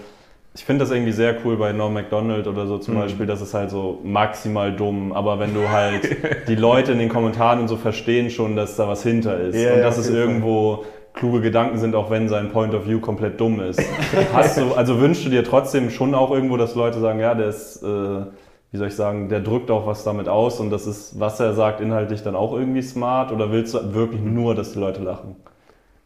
ich 0.54 0.64
finde 0.64 0.84
das 0.84 0.90
irgendwie 0.90 1.12
sehr 1.12 1.36
cool 1.44 1.56
bei 1.56 1.72
Norm 1.72 1.92
MacDonald 1.92 2.46
oder 2.46 2.66
so 2.66 2.78
zum 2.78 2.94
Beispiel, 2.94 3.26
das 3.26 3.42
ist 3.42 3.52
halt 3.52 3.70
so 3.70 3.98
maximal 4.04 4.74
dumm, 4.74 5.12
aber 5.12 5.38
wenn 5.38 5.52
du 5.52 5.68
halt 5.68 6.16
die 6.48 6.54
Leute 6.54 6.92
in 6.92 6.98
den 6.98 7.10
Kommentaren 7.10 7.60
und 7.60 7.68
so 7.68 7.76
verstehen 7.76 8.30
schon, 8.30 8.56
dass 8.56 8.76
da 8.76 8.88
was 8.88 9.02
hinter 9.02 9.38
ist 9.38 9.56
Ja, 9.56 9.74
und 9.74 9.80
dass 9.82 9.98
auf 9.98 10.06
es 10.06 10.10
jeden 10.10 10.40
Fall. 10.40 10.78
Kluge 11.18 11.40
Gedanken 11.40 11.78
sind, 11.78 11.94
auch 11.94 12.10
wenn 12.10 12.28
sein 12.28 12.50
Point 12.50 12.74
of 12.74 12.86
View 12.86 13.00
komplett 13.00 13.40
dumm 13.40 13.60
ist. 13.60 13.82
Hast 14.32 14.58
du, 14.58 14.72
also 14.74 15.00
wünschst 15.00 15.26
du 15.26 15.30
dir 15.30 15.44
trotzdem 15.44 15.90
schon 15.90 16.14
auch 16.14 16.30
irgendwo, 16.30 16.56
dass 16.56 16.74
Leute 16.74 17.00
sagen, 17.00 17.18
ja, 17.18 17.34
der 17.34 17.48
ist, 17.48 17.82
äh, 17.82 17.86
wie 17.86 18.76
soll 18.76 18.88
ich 18.88 18.96
sagen, 18.96 19.28
der 19.28 19.40
drückt 19.40 19.70
auch 19.70 19.86
was 19.86 20.04
damit 20.04 20.28
aus 20.28 20.60
und 20.60 20.70
das 20.70 20.86
ist, 20.86 21.18
was 21.18 21.40
er 21.40 21.54
sagt, 21.54 21.80
inhaltlich 21.80 22.22
dann 22.22 22.36
auch 22.36 22.52
irgendwie 22.52 22.82
smart 22.82 23.32
oder 23.32 23.50
willst 23.50 23.74
du 23.74 23.94
wirklich 23.94 24.22
nur, 24.22 24.54
dass 24.54 24.72
die 24.72 24.78
Leute 24.78 25.02
lachen? 25.02 25.36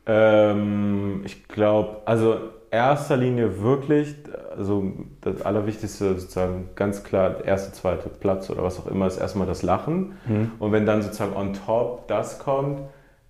Ähm, 0.07 1.23
ich 1.25 1.47
glaube, 1.47 1.99
also 2.07 2.37
erster 2.71 3.19
Linie 3.19 3.63
wirklich, 3.63 4.15
also 4.57 4.93
das 5.21 5.43
Allerwichtigste 5.43 6.19
sozusagen 6.19 6.71
ganz 6.75 7.05
klar, 7.05 7.45
erste, 7.45 7.73
zweite 7.73 8.09
Platz 8.09 8.49
oder 8.49 8.63
was 8.63 8.81
auch 8.81 8.87
immer, 8.87 9.07
ist 9.07 9.19
erstmal 9.19 9.47
das 9.47 9.63
Lachen. 9.63 10.15
Und 10.59 10.73
wenn 10.73 10.87
dann 10.87 11.03
sozusagen 11.03 11.37
on 11.37 11.53
top 11.53 12.09
das 12.09 12.39
kommt, 12.39 12.81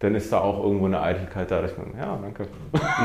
dann 0.03 0.17
ist 0.17 0.33
da 0.33 0.41
auch 0.41 0.63
irgendwo 0.65 0.87
eine 0.87 1.01
Eitelkeit 1.01 1.51
da, 1.51 1.63
dass 1.63 1.73
ich 1.73 1.79
mir, 1.79 1.85
ja, 1.99 2.19
danke. 2.21 2.47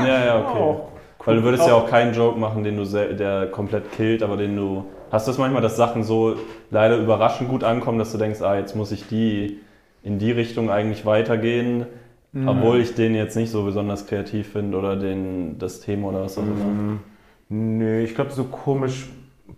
Ja, 0.04 0.24
ja, 0.24 0.38
okay. 0.44 0.58
Auch 0.58 0.90
Weil 1.24 1.36
du 1.36 1.42
würdest 1.44 1.66
ja 1.66 1.74
auch 1.74 1.88
keinen 1.88 2.12
Joke 2.12 2.38
machen, 2.38 2.64
den 2.64 2.76
du 2.76 2.84
der 2.84 3.46
komplett 3.46 3.92
killt, 3.92 4.22
aber 4.22 4.36
den 4.36 4.56
du. 4.56 4.84
Hast 5.10 5.26
du 5.26 5.30
das 5.30 5.38
manchmal, 5.38 5.62
dass 5.62 5.76
Sachen 5.76 6.02
so 6.02 6.34
leider 6.70 6.98
überraschend 6.98 7.48
gut 7.48 7.62
ankommen, 7.62 7.98
dass 7.98 8.12
du 8.12 8.18
denkst, 8.18 8.42
ah, 8.42 8.56
jetzt 8.56 8.74
muss 8.74 8.92
ich 8.92 9.06
die 9.06 9.60
in 10.02 10.18
die 10.18 10.32
Richtung 10.32 10.70
eigentlich 10.70 11.06
weitergehen, 11.06 11.86
obwohl 12.46 12.80
ich 12.80 12.94
den 12.94 13.14
jetzt 13.14 13.36
nicht 13.36 13.50
so 13.50 13.64
besonders 13.64 14.06
kreativ 14.06 14.52
finde 14.52 14.76
oder 14.76 14.96
den, 14.96 15.58
das 15.58 15.80
Thema 15.80 16.08
oder 16.08 16.22
was 16.22 16.36
auch 16.36 16.42
immer. 16.42 16.98
Nee, 17.48 18.02
ich 18.02 18.14
glaube, 18.14 18.30
so 18.32 18.44
komisch 18.44 19.08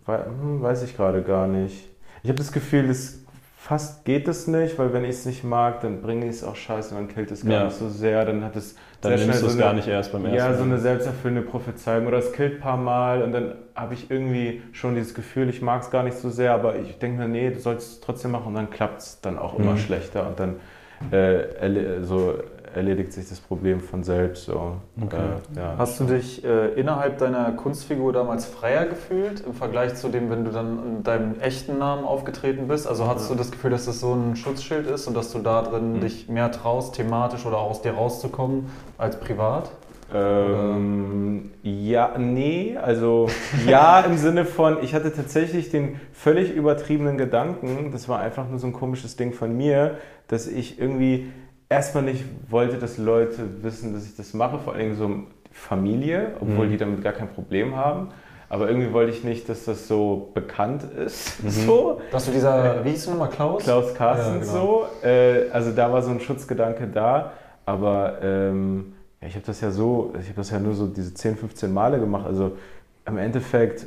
hm, 0.06 0.62
weiß 0.62 0.82
ich 0.84 0.96
gerade 0.96 1.22
gar 1.22 1.46
nicht. 1.46 1.88
Ich 2.22 2.28
habe 2.28 2.38
das 2.38 2.52
Gefühl, 2.52 2.88
es 2.90 3.19
fast 3.60 4.04
geht 4.04 4.26
es 4.28 4.46
nicht, 4.46 4.78
weil 4.78 4.92
wenn 4.92 5.04
ich 5.04 5.10
es 5.10 5.26
nicht 5.26 5.44
mag, 5.44 5.80
dann 5.82 6.00
bringe 6.02 6.24
ich 6.24 6.30
es 6.36 6.44
auch 6.44 6.56
scheiße, 6.56 6.94
dann 6.94 7.08
killt 7.08 7.30
es 7.30 7.44
gar 7.44 7.60
Ja. 7.60 7.64
nicht 7.66 7.76
so 7.76 7.88
sehr, 7.88 8.24
dann 8.24 8.42
hat 8.44 8.56
es 8.56 8.74
Dann 9.02 9.16
sehr 9.16 9.18
nimmst 9.26 9.42
du 9.42 9.46
es 9.46 9.52
so 9.52 9.58
gar 9.58 9.72
nicht 9.74 9.88
erst 9.88 10.12
beim 10.12 10.24
ersten 10.24 10.36
Ja, 10.36 10.54
so 10.54 10.64
eine 10.64 10.78
selbsterfüllende 10.78 11.42
Prophezeiung 11.48 12.06
oder 12.06 12.18
es 12.18 12.32
killt 12.32 12.54
ein 12.54 12.60
paar 12.60 12.76
Mal 12.76 13.22
und 13.22 13.32
dann 13.32 13.54
habe 13.74 13.94
ich 13.94 14.10
irgendwie 14.10 14.62
schon 14.72 14.94
dieses 14.94 15.14
Gefühl, 15.14 15.48
ich 15.48 15.62
mag 15.62 15.82
es 15.82 15.90
gar 15.90 16.02
nicht 16.02 16.16
so 16.16 16.30
sehr, 16.30 16.52
aber 16.52 16.76
ich 16.76 16.98
denke 16.98 17.18
mir, 17.18 17.28
nee, 17.28 17.50
du 17.50 17.58
sollst 17.58 17.92
es 17.92 18.00
trotzdem 18.00 18.30
machen 18.32 18.48
und 18.48 18.54
dann 18.54 18.70
klappt 18.70 19.00
es 19.02 19.20
dann 19.20 19.38
auch 19.38 19.54
immer 19.54 19.76
Mhm. 19.76 19.78
schlechter 19.78 20.26
und 20.28 20.40
dann 20.40 20.56
äh, 21.10 22.02
so 22.02 22.34
erledigt 22.74 23.12
sich 23.12 23.28
das 23.28 23.40
Problem 23.40 23.80
von 23.80 24.02
selbst. 24.04 24.44
So. 24.46 24.76
Okay. 25.02 25.16
Äh, 25.56 25.58
ja. 25.58 25.74
Hast 25.78 25.98
du 26.00 26.04
dich 26.04 26.44
äh, 26.44 26.68
innerhalb 26.80 27.18
deiner 27.18 27.52
Kunstfigur 27.52 28.12
damals 28.12 28.46
freier 28.46 28.86
gefühlt 28.86 29.40
im 29.40 29.54
Vergleich 29.54 29.94
zu 29.96 30.08
dem, 30.08 30.30
wenn 30.30 30.44
du 30.44 30.50
dann 30.50 30.78
in 30.86 31.02
deinem 31.02 31.40
echten 31.40 31.78
Namen 31.78 32.04
aufgetreten 32.04 32.68
bist? 32.68 32.86
Also 32.86 33.06
hattest 33.06 33.30
du 33.30 33.34
das 33.34 33.50
Gefühl, 33.50 33.70
dass 33.70 33.86
das 33.86 34.00
so 34.00 34.14
ein 34.14 34.36
Schutzschild 34.36 34.86
ist 34.88 35.06
und 35.06 35.16
dass 35.16 35.32
du 35.32 35.40
da 35.40 35.62
drin 35.62 35.94
Mhm. 35.94 36.00
dich 36.00 36.28
mehr 36.28 36.50
traust, 36.52 36.94
thematisch 36.94 37.46
oder 37.46 37.58
aus 37.58 37.82
dir 37.82 37.92
rauszukommen 37.92 38.66
als 38.98 39.18
privat? 39.18 39.70
Ähm, 40.12 41.52
ja, 41.62 42.16
nee, 42.18 42.76
also 42.80 43.28
ja 43.66 44.00
im 44.06 44.16
Sinne 44.16 44.44
von, 44.44 44.78
ich 44.82 44.94
hatte 44.94 45.12
tatsächlich 45.12 45.70
den 45.70 46.00
völlig 46.12 46.52
übertriebenen 46.52 47.16
Gedanken, 47.16 47.90
das 47.92 48.08
war 48.08 48.18
einfach 48.18 48.48
nur 48.48 48.58
so 48.58 48.66
ein 48.66 48.72
komisches 48.72 49.16
Ding 49.16 49.32
von 49.32 49.56
mir, 49.56 49.98
dass 50.26 50.46
ich 50.48 50.80
irgendwie 50.80 51.30
erstmal 51.70 52.02
nicht 52.04 52.24
wollte, 52.50 52.76
dass 52.76 52.98
Leute 52.98 53.62
wissen, 53.62 53.94
dass 53.94 54.04
ich 54.04 54.16
das 54.16 54.34
mache, 54.34 54.58
vor 54.58 54.74
allem 54.74 54.94
so 54.96 55.10
Familie, 55.52 56.32
obwohl 56.40 56.66
Mhm. 56.66 56.70
die 56.70 56.76
damit 56.76 57.02
gar 57.02 57.12
kein 57.12 57.28
Problem 57.28 57.76
haben. 57.76 58.08
Aber 58.48 58.68
irgendwie 58.68 58.92
wollte 58.92 59.12
ich 59.12 59.22
nicht, 59.22 59.48
dass 59.48 59.64
das 59.64 59.86
so 59.86 60.30
bekannt 60.34 60.82
ist. 60.82 61.34
So. 61.48 62.00
Dass 62.10 62.26
du 62.26 62.32
dieser, 62.32 62.84
wie 62.84 62.90
hieß 62.90 63.04
du 63.04 63.10
nochmal, 63.12 63.30
Klaus? 63.30 63.62
Klaus 63.62 63.94
Carstens 63.94 64.48
Ja, 64.48 64.52
genau. 64.52 64.86
so. 65.02 65.06
Äh, 65.06 65.48
also 65.52 65.70
da 65.70 65.92
war 65.92 66.02
so 66.02 66.10
ein 66.10 66.18
Schutzgedanke 66.20 66.88
da. 66.88 67.32
Aber 67.64 68.18
ähm, 68.22 68.94
ja, 69.20 69.28
ich 69.28 69.34
habe 69.36 69.46
das 69.46 69.60
ja 69.60 69.70
so, 69.70 70.12
ich 70.18 70.26
habe 70.26 70.36
das 70.36 70.50
ja 70.50 70.58
nur 70.58 70.74
so 70.74 70.88
diese 70.88 71.14
10, 71.14 71.36
15 71.36 71.72
Male 71.72 72.00
gemacht. 72.00 72.26
Also 72.26 72.56
im 73.06 73.18
Endeffekt, 73.18 73.86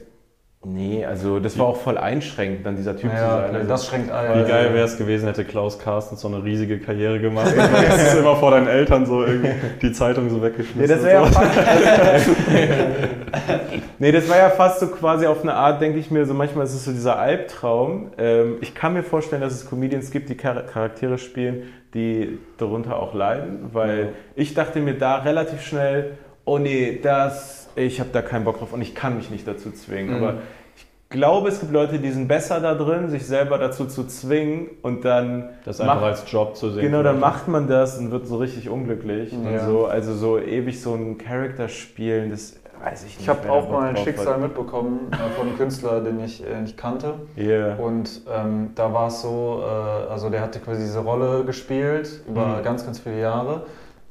nee, 0.65 1.05
also 1.05 1.39
das 1.39 1.57
war 1.59 1.65
auch 1.67 1.77
voll 1.77 1.97
einschränkend, 1.97 2.65
dann 2.65 2.75
dieser 2.75 2.95
Typ 2.95 3.11
zu 3.11 3.15
Ja, 3.17 3.29
sein. 3.37 3.45
okay, 3.49 3.55
Also, 3.57 3.67
das 3.69 3.87
schränkt 3.87 4.11
ein. 4.11 4.43
Wie 4.43 4.47
geil 4.47 4.73
wäre 4.73 4.85
es 4.85 4.97
gewesen, 4.97 5.25
hätte 5.27 5.43
Klaus 5.45 5.77
Carstens 5.79 6.21
so 6.21 6.27
eine 6.27 6.43
riesige 6.43 6.79
Karriere 6.79 7.19
gemacht. 7.19 7.53
Das 7.57 8.13
ist 8.13 8.19
immer 8.19 8.35
vor 8.35 8.51
deinen 8.51 8.67
Eltern 8.67 9.05
so 9.05 9.23
irgendwie 9.25 9.51
die 9.81 9.91
Zeitung 9.91 10.29
so 10.29 10.37
Ja, 10.37 10.43
weggeschmissen. 10.43 10.87
das 10.95 11.03
wäre 11.03 11.23
ja 11.23 11.25
fast. 11.25 12.29
nee, 13.99 14.11
das 14.11 14.29
war 14.29 14.37
ja 14.37 14.49
fast 14.49 14.79
so 14.79 14.87
quasi 14.87 15.25
auf 15.25 15.41
eine 15.41 15.53
Art, 15.53 15.81
denke 15.81 15.99
ich 15.99 16.11
mir, 16.11 16.25
so 16.25 16.33
manchmal 16.33 16.65
ist 16.65 16.73
es 16.73 16.85
so 16.85 16.91
dieser 16.91 17.17
Albtraum. 17.17 18.11
Ähm, 18.17 18.57
ich 18.61 18.73
kann 18.75 18.93
mir 18.93 19.03
vorstellen, 19.03 19.41
dass 19.41 19.53
es 19.53 19.69
Comedians 19.69 20.11
gibt, 20.11 20.29
die 20.29 20.37
Char 20.39 20.63
Charaktere 20.63 21.17
spielen, 21.17 21.63
die 21.93 22.39
darunter 22.57 22.97
auch 22.97 23.13
leiden, 23.13 23.69
weil 23.73 24.09
ich 24.35 24.53
dachte 24.53 24.79
mir 24.79 24.95
da 24.97 25.17
relativ 25.17 25.61
schnell, 25.61 26.11
oh 26.45 26.57
nee, 26.57 26.99
das, 27.01 27.69
ich 27.75 27.99
habe 27.99 28.09
da 28.13 28.21
keinen 28.21 28.45
Bock 28.45 28.59
drauf 28.59 28.73
und 28.73 28.81
ich 28.81 28.93
kann 28.95 29.15
mich 29.15 29.29
nicht 29.29 29.47
dazu 29.47 29.71
zwingen. 29.71 30.15
Aber 30.15 30.35
ich 30.75 30.85
glaube, 31.09 31.49
es 31.49 31.59
gibt 31.59 31.71
Leute, 31.71 31.99
die 31.99 32.11
sind 32.11 32.27
besser 32.27 32.59
da 32.59 32.73
drin, 32.75 33.09
sich 33.09 33.25
selber 33.25 33.57
dazu 33.57 33.85
zu 33.85 34.05
zwingen 34.07 34.67
und 34.81 35.05
dann 35.05 35.49
Das 35.65 35.79
einfach 35.79 35.95
macht- 35.95 36.03
als 36.05 36.31
Job 36.31 36.55
zu 36.55 36.71
sehen. 36.71 36.81
Genau, 36.83 37.03
dann 37.03 37.19
macht 37.19 37.47
man 37.47 37.67
das 37.67 37.97
und 37.97 38.11
wird 38.11 38.27
so 38.27 38.37
richtig 38.37 38.69
unglücklich. 38.69 39.31
Und 39.33 39.51
Ja. 39.51 39.65
so, 39.65 39.85
also 39.85 40.13
so 40.15 40.39
ewig 40.39 40.81
so 40.81 40.93
einen 40.93 41.17
Charakter 41.17 41.69
spielen, 41.69 42.31
das 42.31 42.57
weiß 42.83 43.03
ich 43.05 43.09
nicht. 43.11 43.21
Ich 43.21 43.29
habe 43.29 43.49
auch 43.49 43.69
mal 43.69 43.89
ein 43.89 43.95
Schicksal 43.97 44.33
hat. 44.33 44.41
mitbekommen 44.41 45.07
äh, 45.11 45.29
von 45.37 45.47
einem 45.47 45.57
Künstler, 45.57 46.01
den 46.01 46.19
ich 46.21 46.43
äh, 46.45 46.59
nicht 46.59 46.77
kannte. 46.77 47.13
Yeah. 47.37 47.77
Und 47.77 48.21
ähm, 48.35 48.71
da 48.75 48.91
war 48.91 49.07
es 49.07 49.21
so, 49.21 49.61
äh, 49.63 50.11
also 50.11 50.29
der 50.29 50.41
hatte 50.41 50.59
quasi 50.59 50.81
diese 50.81 50.99
Rolle 50.99 51.45
gespielt 51.45 52.23
über 52.27 52.45
Mhm. 52.57 52.63
ganz, 52.63 52.85
ganz 52.85 52.99
viele 52.99 53.21
Jahre. 53.21 53.61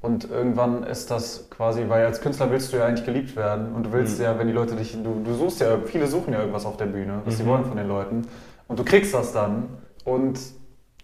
Und 0.02 0.28
irgendwann 0.30 0.82
ist 0.82 1.10
das 1.12 1.48
quasi, 1.50 1.84
weil 1.88 2.04
als 2.04 2.20
Künstler 2.20 2.50
willst 2.50 2.72
du 2.72 2.76
ja 2.76 2.86
eigentlich 2.86 3.06
geliebt 3.06 3.36
werden. 3.36 3.72
Und 3.74 3.86
du 3.86 3.92
willst 3.92 4.18
Mhm. 4.18 4.24
ja, 4.24 4.38
wenn 4.38 4.48
die 4.48 4.52
Leute 4.52 4.74
dich, 4.74 4.92
du, 5.02 5.22
du 5.24 5.32
suchst 5.34 5.60
ja, 5.60 5.78
viele 5.86 6.06
suchen 6.08 6.32
ja 6.32 6.40
irgendwas 6.40 6.66
auf 6.66 6.76
der 6.76 6.86
Bühne, 6.86 7.20
was 7.24 7.36
sie 7.36 7.44
Mhm. 7.44 7.48
wollen 7.48 7.64
von 7.64 7.76
den 7.76 7.86
Leuten. 7.88 8.22
Und 8.68 8.78
du 8.78 8.84
kriegst 8.84 9.14
das 9.14 9.32
dann. 9.32 9.68
Und 10.04 10.40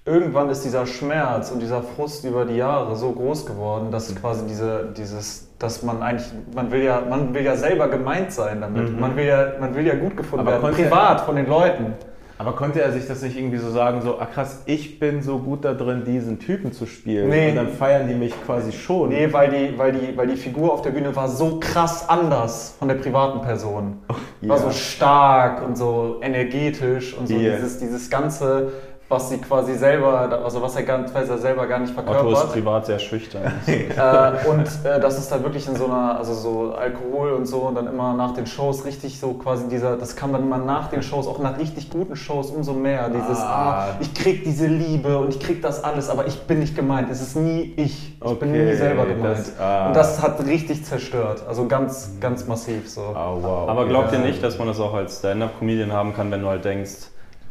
irgendwann 0.05 0.51
ist 0.51 0.65
dieser 0.65 0.85
Schmerz 0.87 1.51
und 1.53 1.61
dieser 1.61 1.83
Frust 1.83 2.25
über 2.25 2.45
die 2.45 2.57
Jahre 2.57 2.97
so 2.97 3.13
groß 3.13 3.47
geworden, 3.47 3.91
dass 3.93 4.15
quasi 4.17 4.47
diese, 4.49 4.89
dieses, 4.97 5.49
dass 5.61 5.83
man 5.85 6.03
eigentlich, 6.03 6.27
man 6.55 6.73
will 6.73 6.83
ja, 6.83 7.01
man 7.09 7.33
will 7.35 7.43
ja 7.45 7.55
selber 7.57 7.87
gemeint 7.89 8.33
sein 8.33 8.61
damit. 8.61 8.91
Mhm. 8.93 8.99
Man, 9.01 9.17
will 9.17 9.27
ja, 9.27 9.53
man 9.61 9.75
will 9.77 9.87
ja 9.87 9.95
gut 9.95 10.17
gefunden 10.17 10.49
Aber 10.49 10.61
werden, 10.63 10.75
privat 10.75 11.21
von 11.21 11.37
den 11.37 11.47
Leuten. 11.47 11.95
Aber 12.39 12.53
konnte 12.53 12.81
er 12.81 12.93
sich 12.93 13.07
das 13.09 13.21
nicht 13.23 13.37
irgendwie 13.37 13.57
so 13.59 13.69
sagen, 13.71 14.01
so, 14.01 14.21
ah 14.21 14.27
krass, 14.27 14.63
ich 14.67 15.01
bin 15.01 15.23
so 15.23 15.39
gut 15.39 15.65
da 15.65 15.75
drin, 15.75 16.05
diesen 16.05 16.39
Typen 16.39 16.73
zu 16.73 16.87
spielen. 16.87 17.29
Nee. 17.29 17.51
Und 17.51 17.57
dann 17.57 17.69
feiern 17.69 18.07
die 18.07 18.15
mich 18.15 18.33
quasi 18.47 18.71
schon. 18.71 19.09
Nee, 19.09 19.33
weil 19.33 19.51
die, 19.51 19.77
weil, 19.77 19.93
die, 19.93 20.17
weil 20.17 20.29
die 20.29 20.37
Figur 20.37 20.73
auf 20.73 20.83
der 20.83 20.91
Bühne 20.91 21.15
war 21.17 21.29
so 21.29 21.59
krass 21.59 22.09
anders 22.09 22.77
von 22.79 22.87
der 22.87 22.95
privaten 22.95 23.41
Person. 23.41 23.99
War 24.43 24.57
ja. 24.57 24.63
so 24.63 24.71
stark 24.71 25.67
und 25.67 25.77
so 25.77 26.21
energetisch 26.23 27.13
und 27.15 27.27
so 27.27 27.35
Ja. 27.35 27.57
dieses, 27.57 27.81
dieses 27.81 28.09
ganze, 28.09 28.73
was 29.11 29.31
sie 29.31 29.39
quasi 29.39 29.75
selber, 29.75 30.43
also 30.45 30.61
was 30.61 30.77
er, 30.77 30.83
ganz, 30.83 31.15
was 31.15 31.31
er 31.31 31.39
selber 31.39 31.67
gar 31.67 31.79
nicht 31.79 31.97
Otto 31.97 32.11
ist 32.11 32.15
verkörpert. 32.17 32.53
privat 32.53 32.87
sehr 32.87 32.99
schüchtern. 32.99 33.43
äh, 33.67 34.47
und 34.49 34.67
äh, 34.85 35.01
das 35.01 35.17
ist 35.19 35.33
dann 35.33 35.43
wirklich 35.43 35.67
in 35.67 35.77
so 35.77 35.87
einer, 35.87 36.19
also 36.19 36.35
so 36.35 36.75
Alkohol 36.75 37.33
und 37.33 37.47
so 37.47 37.61
und 37.61 37.75
dann 37.77 37.87
immer 37.87 38.13
nach 38.13 38.35
den 38.35 38.47
Shows 38.47 38.85
richtig 38.85 39.19
so 39.19 39.33
quasi 39.33 39.67
dieser, 39.69 39.97
das 39.97 40.15
kam 40.15 40.33
dann 40.33 40.43
immer 40.43 40.59
nach 40.59 40.89
den 40.89 41.03
Shows, 41.03 41.27
auch 41.27 41.39
nach 41.39 41.59
richtig 41.59 41.89
guten 41.91 42.17
Shows 42.17 42.51
umso 42.51 42.75
mehr. 42.75 43.09
Dieses, 43.09 43.39
ah, 43.39 43.69
Ah. 43.69 43.87
ich 44.01 44.13
krieg 44.13 44.45
diese 44.45 44.67
Liebe 44.67 45.17
und 45.19 45.31
ich 45.31 45.41
krieg 45.41 45.63
das 45.63 45.83
alles, 45.83 46.11
aber 46.11 46.27
ich 46.27 46.43
bin 46.43 46.59
nicht 46.59 46.77
gemeint. 46.77 47.09
Es 47.11 47.23
ist 47.23 47.35
nie 47.35 47.73
ich. 47.77 48.15
Ich 48.23 48.39
bin 48.39 48.53
nie 48.53 48.59
Okay, 48.61 48.77
selber 48.77 49.07
gemeint. 49.07 49.39
das- 49.39 49.59
ah. 49.59 49.87
Und 49.87 49.97
das 49.97 50.21
hat 50.23 50.45
richtig 50.45 50.85
zerstört. 50.85 51.43
Also 51.49 51.67
ganz, 51.67 52.11
ganz 52.21 52.47
massiv 52.47 52.89
so. 52.91 53.01
Oh, 53.15 53.39
wow. 53.43 53.69
Aber 53.71 53.81
okay. 53.81 53.89
glaubt 53.89 54.13
ihr 54.13 54.19
nicht, 54.19 54.43
dass 54.43 54.59
man 54.59 54.69
das 54.69 54.79
auch 54.81 54.93
als 54.93 55.21
Stand-Up-Comedian 55.21 55.93
haben 55.95 56.13
kann, 56.15 56.31
wenn 56.31 56.43
du 56.43 56.49
halt 56.49 56.65
denkst, 56.67 57.09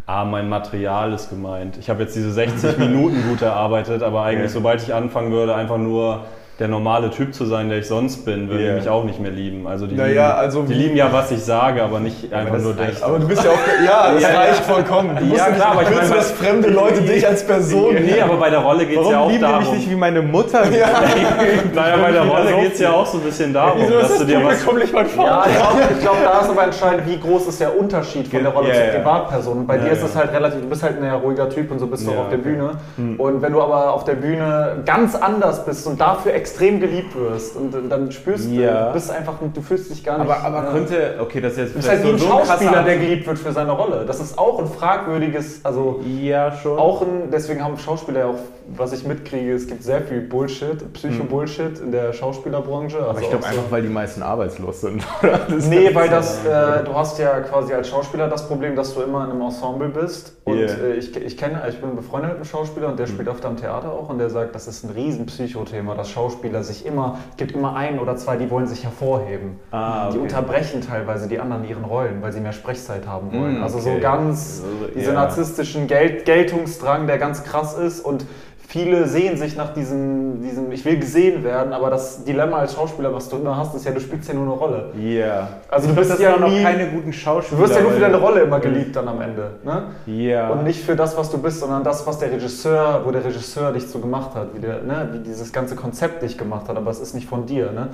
ah, 0.08 0.26
mein 0.26 0.50
Material 0.50 1.14
ist 1.14 1.30
gemeint. 1.30 1.78
Ich 1.78 1.90
habe 1.90 2.02
jetzt 2.04 2.16
diese 2.16 2.32
60 2.32 2.78
Minuten 2.80 3.22
gut 3.30 3.42
erarbeitet, 3.42 4.02
aber 4.02 4.24
eigentlich, 4.24 4.46
Ja. 4.52 4.54
sobald 4.54 4.82
ich 4.82 4.94
anfangen 4.94 5.32
würde, 5.32 5.54
einfach 5.54 5.78
nur 5.78 6.22
der 6.60 6.68
normale 6.68 7.12
Typ 7.12 7.36
zu 7.36 7.46
sein, 7.46 7.70
der 7.70 7.78
ich 7.80 7.88
sonst 7.88 8.26
bin, 8.26 8.50
würde 8.50 8.64
Ja. 8.64 8.70
die 8.74 8.80
mich 8.80 8.90
auch 8.90 9.04
nicht 9.04 9.20
mehr 9.20 9.30
lieben. 9.30 9.68
Also 9.68 9.86
die, 9.86 9.96
Naja, 9.96 10.28
lieben, 10.30 10.40
also 10.40 10.64
die 10.64 10.74
lieben 10.74 10.96
ja, 10.98 11.14
was 11.14 11.30
ich 11.30 11.44
sage, 11.44 11.84
aber 11.84 12.00
nicht 12.00 12.34
einfach 12.34 12.54
das 12.56 12.64
nur 12.64 12.74
dich. 12.74 13.04
Aber 13.04 13.20
du 13.20 13.28
bist 13.28 13.44
ja 13.44 13.52
auch. 13.52 13.86
Ja, 13.86 14.14
das 14.14 14.24
Ja, 14.24 14.30
ja. 14.32 14.40
reicht 14.40 14.64
vollkommen. 14.64 15.16
Du 15.20 15.36
Ja, 15.36 15.46
klar, 15.52 15.74
aber 15.74 15.84
ich 15.84 15.90
meine, 15.96 16.10
dass 16.10 16.32
fremde 16.32 16.70
Leute 16.70 17.02
dich 17.02 17.28
als 17.28 17.46
Person. 17.46 17.94
Nee, 17.94 18.20
aber 18.22 18.38
bei 18.38 18.50
der 18.50 18.60
Rolle 18.60 18.86
geht 18.88 18.98
es 18.98 19.06
Warum 19.06 19.12
ja 19.12 19.20
auch 19.20 19.30
lieben 19.30 19.46
die 19.46 19.54
mich 19.54 19.64
darum. 19.66 19.78
nicht 19.78 19.90
wie 19.92 19.96
meine 19.96 20.22
Mutter? 20.24 20.62
Naja, 21.74 21.98
bei 22.02 22.12
der 22.12 22.24
Rolle 22.26 22.54
geht 22.62 22.74
es 22.74 22.80
ja 22.80 22.92
auch 22.92 23.06
so 23.06 23.18
ein 23.18 23.24
bisschen 23.24 23.54
darum, 23.54 23.80
dass 23.90 24.18
du 24.18 24.26
dir 24.26 24.44
was. 24.44 24.66
nicht 24.76 24.94
mein 24.94 25.06
Ja, 25.16 25.46
ich 25.48 25.56
glaube, 25.56 25.82
glaub, 26.02 26.16
da 26.24 26.40
ist 26.40 26.50
aber 26.50 26.64
entscheidend, 26.64 27.04
wie 27.08 27.20
groß 27.20 27.48
ist 27.48 27.60
der 27.62 27.78
Unterschied 27.80 28.28
von 28.28 28.42
der 28.44 28.52
Rolle 28.52 28.70
Ja, 28.70 28.74
zur 28.76 28.84
ja. 28.86 28.92
Privatperson. 29.00 29.58
Und 29.60 29.68
bei 29.68 29.78
Ja, 29.78 29.84
dir 29.84 29.92
ist 29.92 30.00
ja. 30.02 30.06
es 30.08 30.16
halt 30.16 30.34
relativ, 30.34 30.62
du 30.62 30.70
bist 30.70 30.82
halt 30.84 31.02
ein 31.02 31.12
ruhiger 31.14 31.50
Typ 31.50 31.70
und 31.72 31.80
so 31.80 31.88
bist 31.88 32.06
du 32.08 32.12
Ja, 32.12 32.18
auch 32.18 32.22
auf 32.24 32.30
der. 32.30 32.38
Bühne. 32.38 32.72
Und 33.18 33.42
wenn 33.42 33.52
du 33.54 33.62
aber 33.62 33.94
auf 33.94 34.04
der 34.06 34.14
Bühne 34.14 34.78
ganz 34.86 35.16
anders 35.16 35.66
bist 35.66 35.86
und 35.88 36.00
dafür 36.00 36.34
extrem 36.34 36.47
geliebt 36.80 37.16
wirst 37.16 37.56
und 37.56 37.72
dann 37.90 38.12
spürst 38.12 38.50
Ja. 38.52 38.88
du, 38.88 38.94
bist 38.94 39.12
einfach, 39.12 39.36
du 39.54 39.62
fühlst 39.62 39.90
dich 39.90 40.04
gar 40.04 40.18
nicht. 40.20 40.30
Aber, 40.30 40.44
aber 40.44 40.64
ja. 40.68 40.72
könnte, 40.72 41.16
okay, 41.20 41.42
das 41.42 41.54
ist 41.54 41.58
jetzt 41.60 41.72
Du 41.72 41.78
bist 41.78 41.90
halt 41.90 42.02
so 42.04 42.10
ein 42.10 42.20
Schauspieler, 42.20 42.84
der 42.84 42.98
geliebt 42.98 43.28
wird 43.28 43.40
für 43.40 43.52
seine 43.52 43.72
Rolle. 43.72 44.06
Das 44.06 44.20
ist 44.20 44.38
auch 44.38 44.60
ein 44.60 44.68
fragwürdiges, 44.68 45.62
also 45.64 46.02
Ja, 46.06 46.52
schon. 46.52 46.78
auch 46.78 47.02
ein, 47.02 47.30
deswegen 47.32 47.64
haben 47.64 47.78
Schauspieler 47.78 48.20
ja 48.20 48.26
auch, 48.28 48.36
was 48.76 48.92
ich 48.94 49.06
mitkriege, 49.06 49.54
es 49.54 49.68
gibt 49.68 49.84
sehr 49.84 50.02
viel 50.02 50.22
Bullshit, 50.22 50.92
Psycho-Bullshit 50.94 51.80
in 51.80 51.92
der 51.92 52.12
Schauspielerbranche. 52.14 52.98
Also 52.98 53.10
aber 53.10 53.22
ich 53.22 53.30
glaube 53.30 53.44
auch 53.46 53.50
so- 53.52 53.58
einfach, 53.58 53.72
weil 53.72 53.82
die 53.82 53.88
meisten 53.90 54.22
arbeitslos 54.24 54.82
sind. 54.82 55.04
Nee, 55.70 55.94
weil 55.94 56.10
das, 56.10 56.46
äh, 56.46 56.84
du 56.84 56.94
hast 56.94 57.18
ja 57.20 57.40
quasi 57.42 57.74
als 57.74 57.90
Schauspieler 57.90 58.28
das 58.28 58.48
Problem, 58.48 58.76
dass 58.76 58.94
du 58.94 59.02
immer 59.02 59.24
in 59.26 59.32
einem 59.32 59.42
Ensemble 59.42 59.90
bist. 59.90 60.36
Und 60.44 60.58
Yeah. 60.58 60.70
äh, 60.72 60.94
ich, 60.96 61.16
ich 61.16 61.38
kenne, 61.38 61.62
ich 61.70 61.80
bin 61.82 61.96
befreundet 61.96 62.30
mit 62.32 62.36
einem 62.38 62.46
Schauspieler 62.46 62.88
und 62.90 63.00
der 63.00 63.08
spielt 63.08 63.28
oft 63.28 63.46
am 63.46 63.58
Theater 63.58 63.92
auch 63.92 64.10
und 64.10 64.18
der 64.18 64.30
sagt, 64.30 64.56
das 64.56 64.68
ist 64.68 64.84
ein 64.84 64.90
riesen 64.92 65.26
Psychothema, 65.26 65.94
dass 65.96 66.10
Schauspieler 66.10 66.64
sich 66.64 66.86
immer, 66.86 67.18
es 67.32 67.38
gibt 67.38 67.52
immer 67.54 67.76
einen 67.76 68.00
oder 68.00 68.16
zwei, 68.16 68.38
die 68.38 68.50
wollen 68.50 68.68
sich 68.68 68.84
hervorheben. 68.84 69.60
Ah, 69.72 70.10
Die 70.10 70.18
okay. 70.18 70.24
unterbrechen 70.24 70.82
teilweise 70.82 71.28
die 71.28 71.40
anderen 71.40 71.64
ihren 71.66 71.84
Rollen, 71.84 72.22
weil 72.22 72.32
sie 72.34 72.40
mehr 72.40 72.54
Sprechzeit 72.54 73.08
haben 73.08 73.32
wollen. 73.34 73.60
Mm, 73.60 73.64
Also 73.64 73.80
so 73.80 73.90
okay. 73.92 74.00
ganz 74.00 74.62
Also, 74.96 75.08
ja. 75.10 75.14
narzisstischen 75.14 75.88
Gel 75.88 76.22
Geltungsdrang, 76.24 77.08
der 77.08 77.18
ganz 77.18 77.44
krass 77.44 77.78
ist 77.78 78.00
und 78.04 78.26
viele 78.70 79.08
sehen 79.08 79.38
sich 79.38 79.56
nach 79.56 79.74
diesem, 79.74 80.42
diesem, 80.42 80.72
ich 80.74 80.84
will 80.84 80.98
gesehen 81.00 81.44
werden, 81.46 81.72
aber 81.72 81.90
das 81.90 82.26
Dilemma 82.26 82.58
als 82.58 82.74
Schauspieler, 82.76 83.14
was 83.14 83.30
du 83.30 83.38
immer 83.38 83.56
hast, 83.56 83.74
ist 83.76 83.86
ja, 83.86 83.92
du 83.94 84.02
spielst 84.02 84.28
ja 84.28 84.34
nur 84.36 84.44
eine 84.44 84.54
Rolle. 84.54 84.92
Ja. 85.00 85.48
Also 85.70 85.88
du 85.88 85.96
bist 85.96 86.20
ja 86.20 86.36
nie- 86.36 86.42
noch 86.42 86.70
keine 86.70 86.88
guten 86.88 87.14
Schauspieler. 87.14 87.62
Du 87.62 87.64
wirst 87.66 87.76
ja 87.78 87.82
nur 87.82 87.92
für 87.94 88.02
deine 88.02 88.18
Rolle 88.18 88.42
immer 88.42 88.60
geliebt 88.60 88.94
dann 88.96 89.08
am 89.08 89.22
Ende. 89.22 89.52
Ne? 89.64 89.84
Ja. 90.06 90.50
Und 90.50 90.66
nicht 90.66 90.84
für 90.84 90.98
das, 90.98 91.16
was 91.18 91.32
du 91.32 91.38
bist, 91.38 91.62
sondern 91.62 91.84
das, 91.86 92.06
was 92.06 92.20
der 92.20 92.30
Regisseur, 92.32 93.04
wo 93.06 93.12
der 93.12 93.24
Regisseur 93.24 93.72
dich 93.72 93.88
so 93.88 94.00
gemacht 94.00 94.36
hat, 94.36 94.54
wie, 94.54 94.60
der, 94.60 94.82
ne, 94.84 95.10
wie 95.14 95.20
dieses 95.20 95.54
ganze 95.54 95.76
Konzept 95.76 96.22
dich 96.22 96.38
gemacht 96.38 96.68
hat, 96.68 96.76
aber 96.76 96.92
es 96.92 97.00
ist 97.00 97.14
nicht 97.16 97.28
von 97.30 97.46
dir. 97.46 97.72
Ne? 97.72 97.88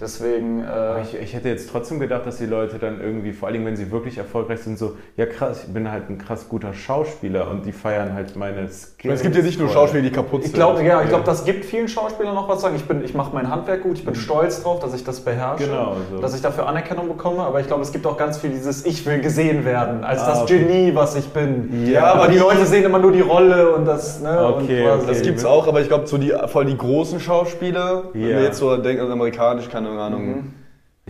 Deswegen, 0.00 0.62
äh, 0.64 1.02
Ich, 1.02 1.14
ich 1.20 1.34
hätte 1.34 1.48
jetzt 1.48 1.68
trotzdem 1.70 1.98
gedacht, 2.00 2.24
dass 2.24 2.38
die 2.38 2.46
Leute 2.46 2.78
dann 2.78 3.00
irgendwie, 3.00 3.32
vor 3.32 3.48
allem 3.48 3.66
wenn 3.66 3.76
sie 3.76 3.90
wirklich 3.90 4.16
erfolgreich 4.16 4.60
sind, 4.60 4.78
so, 4.78 4.96
ja 5.16 5.26
krass, 5.26 5.64
ich 5.66 5.74
bin 5.74 5.90
halt 5.90 6.08
ein 6.08 6.18
krass 6.18 6.48
guter 6.48 6.72
Schauspieler 6.72 7.50
und 7.50 7.66
die 7.66 7.72
feiern 7.72 8.14
halt 8.14 8.36
meine 8.36 8.68
Skills. 8.68 9.16
Es 9.16 9.22
gibt 9.22 9.34
ja 9.36 9.42
nicht 9.42 9.58
nur. 9.58 9.68
Schauspieler, 9.68 10.02
die 10.02 10.10
kaputt 10.22 10.40
ich 10.40 10.46
sind. 10.48 10.54
glaube, 10.56 10.82
ja, 10.84 11.02
ich 11.02 11.08
glaube, 11.08 11.24
das 11.24 11.44
gibt 11.44 11.64
vielen 11.64 11.88
Schauspielern 11.88 12.34
noch 12.34 12.48
was 12.48 12.56
zu 12.56 12.62
sagen. 12.62 12.76
Ich, 12.76 12.84
bin- 12.84 13.04
ich 13.04 13.14
mache 13.14 13.30
mein 13.34 13.50
Handwerk 13.50 13.82
gut, 13.82 13.98
ich 13.98 14.04
bin 14.04 14.14
stolz 14.14 14.62
drauf, 14.62 14.80
dass 14.80 14.94
ich 14.94 15.04
das 15.04 15.20
beherrsche, 15.20 15.64
Genau, 15.66 15.96
so. 16.14 16.20
dass 16.20 16.34
ich 16.34 16.40
dafür 16.42 16.66
Anerkennung 16.68 17.08
bekomme, 17.08 17.42
aber 17.42 17.60
ich 17.60 17.66
glaube, 17.66 17.82
es 17.82 17.92
gibt 17.92 18.06
auch 18.06 18.16
ganz 18.16 18.38
viel 18.38 18.50
dieses 18.50 18.84
Ich 18.86 19.04
will 19.06 19.20
gesehen 19.20 19.64
werden, 19.64 20.04
als 20.04 20.22
Ah, 20.22 20.28
das 20.30 20.42
okay. 20.42 20.58
Genie, 20.58 20.94
was 20.94 21.16
ich 21.16 21.28
bin. 21.28 21.86
Ja, 21.90 22.04
aber 22.12 22.22
aber 22.24 22.32
die 22.32 22.38
Leute 22.38 22.66
sehen 22.66 22.84
immer 22.84 22.98
nur 22.98 23.12
die 23.12 23.20
Rolle 23.22 23.74
und 23.74 23.84
das, 23.86 24.20
ne? 24.20 24.54
Okay, 24.56 24.82
und 24.88 24.90
okay. 25.00 25.04
Das 25.08 25.22
gibt's 25.22 25.44
auch, 25.44 25.66
aber 25.66 25.80
ich 25.80 25.88
glaube, 25.88 26.06
so 26.06 26.18
die, 26.18 26.32
vor 26.48 26.60
allem 26.62 26.70
die 26.70 26.76
großen 26.78 27.18
Schauspieler, 27.20 28.04
wenn 28.12 28.22
Ja. 28.22 28.28
wir 28.36 28.42
jetzt 28.44 28.58
so 28.58 28.76
denken, 28.76 29.00
also 29.00 29.12
amerikanisch, 29.12 29.68
keine 29.68 29.88
Ahnung, 29.90 30.44
Ich 30.54 30.59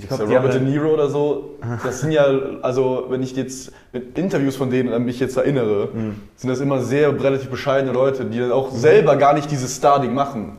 ich 0.02 0.08
glaube, 0.08 0.24
glaube, 0.26 0.46
Robert 0.48 0.54
De 0.54 0.62
Niro 0.62 0.88
oder 0.94 1.08
so, 1.08 1.50
das 1.84 2.00
sind 2.00 2.12
ja, 2.12 2.26
also 2.62 3.06
wenn 3.08 3.22
ich 3.22 3.34
jetzt 3.36 3.72
mit 3.92 4.18
Interviews 4.18 4.56
von 4.56 4.70
denen 4.70 4.92
an 4.92 5.04
mich 5.04 5.20
jetzt 5.20 5.36
erinnere, 5.36 5.88
sind 6.36 6.48
das 6.50 6.60
immer 6.60 6.80
sehr 6.80 7.08
relativ 7.22 7.48
bescheidene 7.50 7.92
Leute, 7.92 8.24
die 8.24 8.38
dann 8.38 8.52
auch 8.52 8.70
selber 8.70 9.16
gar 9.16 9.34
nicht 9.34 9.50
dieses 9.50 9.74
Star-Ding 9.76 10.14
machen. 10.14 10.56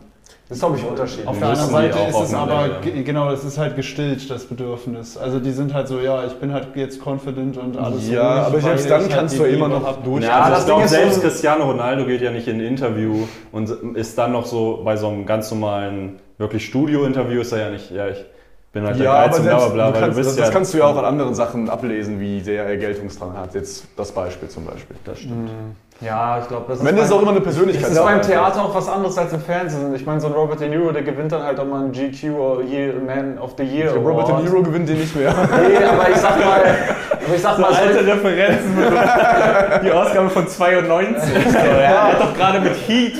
Das 0.49 0.57
ist, 0.57 0.63
glaube 0.65 0.77
ich, 0.79 0.83
unterschiedlich. 0.85 1.27
Auf 1.29 1.39
der 1.39 1.47
anderen 1.47 1.69
Seite 1.71 1.97
ist 2.09 2.19
es 2.23 2.33
aber, 2.33 2.67
Level. 2.67 2.81
ge- 2.81 3.03
genau, 3.03 3.31
das 3.31 3.45
ist 3.45 3.57
halt 3.57 3.77
gestillt, 3.77 4.29
das 4.29 4.43
Bedürfnis. 4.43 5.15
Also 5.15 5.39
die 5.39 5.51
sind 5.51 5.73
halt 5.73 5.87
so, 5.87 5.97
ja, 6.01 6.25
ich 6.25 6.33
bin 6.33 6.51
halt 6.51 6.75
jetzt 6.75 6.99
confident 7.07 7.55
und 7.57 7.77
alles 7.77 8.07
so. 8.07 8.11
Ja, 8.13 8.47
ruhig, 8.47 8.47
aber 8.47 8.59
selbst 8.59 8.89
dann 8.89 8.99
ich 8.99 9.07
halt 9.07 9.15
kannst 9.17 9.35
die 9.35 9.39
du 9.39 9.45
ja 9.45 9.53
immer 9.55 9.69
noch 9.69 10.03
durch. 10.03 10.25
Ja, 10.25 10.41
also 10.41 10.51
das 10.51 10.59
Ding 10.65 10.67
glaube, 10.67 10.83
ist 10.83 10.91
selbst 10.91 11.15
so- 11.15 11.21
Cristiano 11.21 11.63
Ronaldo 11.71 12.03
geht 12.05 12.19
ja 12.21 12.31
nicht 12.31 12.49
in 12.49 12.57
ein 12.57 12.65
Interview 12.67 13.15
und 13.53 13.69
ist 13.95 14.17
dann 14.17 14.33
noch 14.33 14.45
so 14.45 14.81
bei 14.83 14.97
so 14.97 15.07
einem 15.07 15.25
ganz 15.25 15.49
normalen, 15.51 16.17
wirklich 16.37 16.65
Studio-Interview 16.65 17.39
ist 17.39 17.53
er 17.53 17.59
ja 17.59 17.69
nicht, 17.69 17.89
ja, 17.91 18.09
ich 18.09 18.17
bin 18.71 18.85
halt 18.85 18.97
Ja, 18.97 19.03
der 19.03 19.11
aber 19.11 19.21
Geilste, 19.23 19.41
bla 19.41 19.59
selbst, 19.59 19.73
bla 19.73 19.73
bla, 19.73 19.87
du 19.87 19.93
weil 19.93 20.01
kannst, 20.01 20.17
du 20.17 20.21
bist 20.21 20.29
das, 20.29 20.37
ja... 20.37 20.43
das 20.45 20.53
kannst 20.53 20.73
du 20.73 20.77
ja 20.77 20.85
auch 20.85 20.97
an 20.97 21.05
anderen 21.05 21.35
Sachen 21.35 21.69
ablesen, 21.69 22.19
wie 22.19 22.41
sehr 22.41 22.65
er 22.65 22.77
Geltungsdrang 22.77 23.37
hat. 23.37 23.53
Jetzt 23.53 23.85
das 23.95 24.11
Beispiel 24.11 24.49
zum 24.49 24.65
Beispiel. 24.65 24.95
Das 25.03 25.19
stimmt. 25.19 25.49
Ja, 26.01 26.39
ich 26.41 26.47
glaube, 26.47 26.65
das 26.67 26.79
Am 26.79 26.87
Ende 26.87 27.03
ist 27.03 27.11
auch 27.11 27.21
immer 27.21 27.29
eine 27.29 27.39
Das 27.41 27.53
Persönlichkeit. 27.53 27.91
ist 27.91 28.03
beim 28.03 28.21
Theater 28.23 28.65
auch 28.65 28.73
was 28.73 28.89
anderes 28.89 29.15
als 29.19 29.33
im 29.33 29.41
Fernsehen. 29.41 29.93
Ich 29.93 30.03
meine, 30.03 30.19
so 30.19 30.27
ein 30.27 30.33
Robert 30.33 30.59
De 30.59 30.67
Niro, 30.67 30.91
der 30.91 31.03
gewinnt 31.03 31.31
dann 31.31 31.43
halt 31.43 31.59
auch 31.59 31.65
mal 31.65 31.83
einen 31.83 31.91
GQ 31.91 32.31
oder 32.35 32.63
Year, 32.63 32.93
Man 33.05 33.37
of 33.37 33.51
the 33.55 33.63
Year. 33.63 33.93
Robert 33.95 34.27
De 34.27 34.33
Award. 34.33 34.43
Niro 34.45 34.63
gewinnt 34.63 34.89
den 34.89 34.97
nicht 34.97 35.15
mehr. 35.15 35.31
Nee, 35.61 35.85
aber 35.85 36.09
ich 36.09 36.17
sag 36.17 36.39
mal, 36.39 36.61
aber 37.23 37.35
ich 37.35 37.41
sag 37.41 37.59
mal, 37.59 37.71
so- 37.71 37.79
Alte 37.81 37.99
Referenzen 38.07 38.75
mit 38.79 39.83
die 39.83 39.91
Ausgabe 39.91 40.29
von 40.31 40.47
92. 40.47 41.31
So, 41.51 41.57
er 41.57 42.03
hat 42.13 42.19
doch 42.19 42.33
gerade 42.33 42.59
mit 42.61 42.73
Heat 42.87 43.13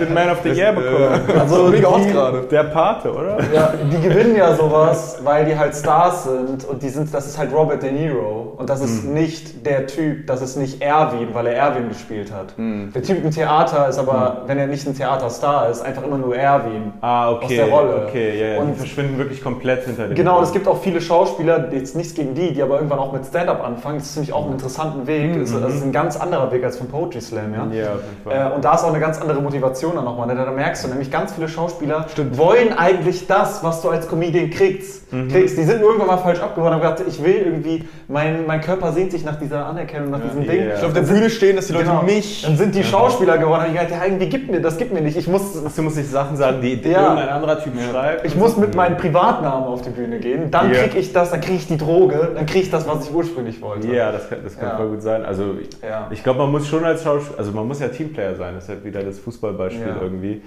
den 0.00 0.12
Man 0.14 0.30
of 0.30 0.38
the 0.42 0.50
Year 0.50 0.72
bekommen. 0.72 1.20
Also 1.38 1.68
mega 1.68 1.88
hot 1.90 2.06
gerade. 2.12 2.40
Der 2.42 2.64
Pate, 2.64 3.10
oder? 3.12 3.38
ja, 3.54 3.72
die 3.90 4.00
gewinnen 4.06 4.36
ja 4.36 4.54
sowas, 4.54 5.18
weil 5.24 5.46
die 5.46 5.56
halt 5.58 5.74
Stars 5.74 6.24
sind 6.24 6.64
und 6.64 6.82
die 6.82 6.88
sind, 6.90 7.12
das 7.14 7.26
ist 7.26 7.38
halt 7.38 7.52
Robert 7.54 7.82
De 7.82 7.90
Niro 7.90 8.54
und 8.58 8.68
das 8.68 8.80
ist 8.82 9.04
nicht 9.04 9.64
der 9.64 9.86
Typ, 9.86 10.26
das 10.26 10.42
ist 10.42 10.56
nicht 10.56 10.82
Erwin, 10.82 11.28
weil 11.32 11.46
er 11.46 11.69
Erwin 11.74 11.88
gespielt 11.88 12.32
hat. 12.32 12.54
Der 12.58 13.02
Typ 13.02 13.22
im 13.24 13.30
Theater 13.30 13.88
ist 13.88 13.98
aber, 13.98 14.42
wenn 14.46 14.58
er 14.58 14.66
nicht 14.66 14.86
ein 14.86 14.94
Theaterstar 14.96 15.70
ist, 15.70 15.82
einfach 15.82 16.02
immer 16.02 16.18
nur 16.18 16.36
Erwin. 16.36 16.92
Ah, 17.00 17.30
okay. 17.32 17.44
Aus 17.44 17.50
der 17.50 17.66
Rolle. 17.68 18.06
Okay, 18.08 18.38
ja, 18.40 18.46
ja. 18.54 18.60
Und- 18.60 18.74
die 18.74 18.78
verschwinden 18.78 19.18
wirklich 19.18 19.42
komplett 19.42 19.84
hinter 19.84 20.06
dem. 20.08 20.14
Genau, 20.14 20.42
es 20.42 20.52
gibt 20.52 20.66
auch 20.68 20.80
viele 20.80 21.00
Schauspieler, 21.00 21.72
jetzt 21.72 21.96
nichts 21.96 22.14
gegen 22.14 22.34
die, 22.34 22.52
die 22.52 22.62
aber 22.62 22.76
irgendwann 22.76 22.98
auch 22.98 23.12
mit 23.12 23.24
Stand-up 23.26 23.64
anfangen. 23.64 23.98
Das 23.98 24.08
ist 24.10 24.16
nämlich 24.16 24.32
auch 24.32 24.44
einen 24.44 24.52
interessanten 24.54 25.06
Weg. 25.06 25.38
Das 25.38 25.50
ist- 25.50 25.60
Das 25.62 25.74
ist 25.74 25.82
ein 25.82 25.92
ganz 25.92 26.16
anderer 26.16 26.50
Weg 26.52 26.64
als 26.64 26.76
vom 26.78 26.88
Poetry 26.88 27.20
Slam, 27.20 27.52
ja. 27.54 27.66
Ja, 27.72 27.88
Fall. 28.24 28.50
Äh, 28.52 28.54
und 28.54 28.64
da 28.64 28.74
ist 28.74 28.84
auch 28.84 28.88
eine 28.90 29.00
ganz 29.00 29.20
andere 29.20 29.40
Motivation 29.40 29.94
dann 29.94 30.04
nochmal. 30.04 30.26
Ne? 30.26 30.34
Da 30.34 30.50
merkst 30.50 30.84
du 30.84 30.88
nämlich, 30.88 31.10
ganz 31.10 31.32
viele 31.32 31.48
Schauspieler 31.48 32.06
wollen 32.32 32.72
eigentlich 32.76 33.26
das, 33.26 33.62
was 33.62 33.82
du 33.82 33.88
als 33.90 34.08
Comedian 34.08 34.50
kriegst. 34.50 35.12
Mhm. 35.12 35.28
kriegst. 35.28 35.58
Die 35.58 35.64
sind 35.64 35.80
irgendwann 35.82 36.06
mal 36.06 36.18
falsch 36.18 36.40
abgeworden 36.40 36.78
und 36.78 36.84
haben 36.86 36.94
gedacht, 36.96 37.08
ich 37.08 37.22
will 37.24 37.34
irgendwie, 37.44 37.84
mein, 38.08 38.46
mein 38.46 38.60
Körper 38.60 38.92
sehnt 38.92 39.10
sich 39.10 39.24
nach 39.24 39.36
dieser 39.38 39.66
Anerkennung, 39.66 40.10
nach 40.10 40.20
diesem 40.20 40.46
Ding. 40.46 40.68
ja. 40.68 40.74
Ich 40.74 40.80
will 40.82 40.88
auf 40.88 40.92
der 40.94 41.02
Bühne 41.02 41.30
stehen, 41.30 41.56
dass 41.60 41.66
die 41.68 41.72
Leute 41.74 41.86
Genau. 41.86 42.02
mich. 42.02 42.42
Dann 42.42 42.56
sind 42.56 42.74
die 42.74 42.82
Schauspieler 42.84 43.38
geworden 43.38 43.60
und 43.60 43.66
haben 43.68 43.72
gedacht, 43.74 43.90
ja, 43.90 44.04
irgendwie 44.04 44.28
gibt 44.28 44.50
mir, 44.50 44.60
das 44.60 44.76
gibt 44.78 44.92
mir 44.92 45.00
nicht. 45.00 45.16
Ich 45.16 45.28
muss, 45.28 45.62
Du 45.74 45.82
musst 45.82 45.96
nicht 45.96 46.10
Sachen 46.10 46.36
sagen, 46.36 46.60
die, 46.60 46.80
die 46.80 46.90
Ja. 46.90 47.02
irgendein 47.02 47.28
anderer 47.28 47.62
Typ 47.62 47.72
schreibt. 47.90 48.24
ich 48.26 48.34
muss 48.36 48.56
mit 48.56 48.74
meinem 48.74 48.96
Privatnamen 48.96 49.68
auf 49.68 49.82
die 49.82 49.90
Bühne 49.90 50.18
gehen. 50.18 50.50
Dann 50.50 50.72
Ja. 50.72 50.82
krieg 50.82 50.96
ich 50.96 51.12
das, 51.12 51.30
dann 51.30 51.40
krieg 51.40 51.56
ich 51.56 51.66
die 51.68 51.76
Droge, 51.78 52.32
dann 52.34 52.46
krieg 52.46 52.62
ich 52.62 52.70
das, 52.70 52.86
was 52.88 53.08
ich 53.08 53.14
ursprünglich 53.14 53.60
wollte. 53.62 53.88
Ja, 53.94 54.10
das 54.12 54.28
kann, 54.28 54.38
das 54.42 54.58
kann 54.58 54.68
Ja. 54.70 54.76
voll 54.76 54.88
gut 54.88 55.02
sein. 55.02 55.24
Also 55.24 55.54
ich, 55.60 55.68
ich 56.10 56.22
glaube, 56.22 56.40
man 56.40 56.50
muss 56.50 56.66
schon 56.66 56.84
als 56.84 57.04
Schauspieler, 57.04 57.38
also 57.38 57.52
man 57.52 57.66
muss 57.68 57.80
ja 57.80 57.88
Teamplayer 57.88 58.34
sein, 58.34 58.54
das 58.54 58.64
ist 58.64 58.70
ja 58.70 58.84
wieder 58.84 59.02
das 59.02 59.18
Fußballbeispiel 59.18 59.94
irgendwie. 60.00 60.42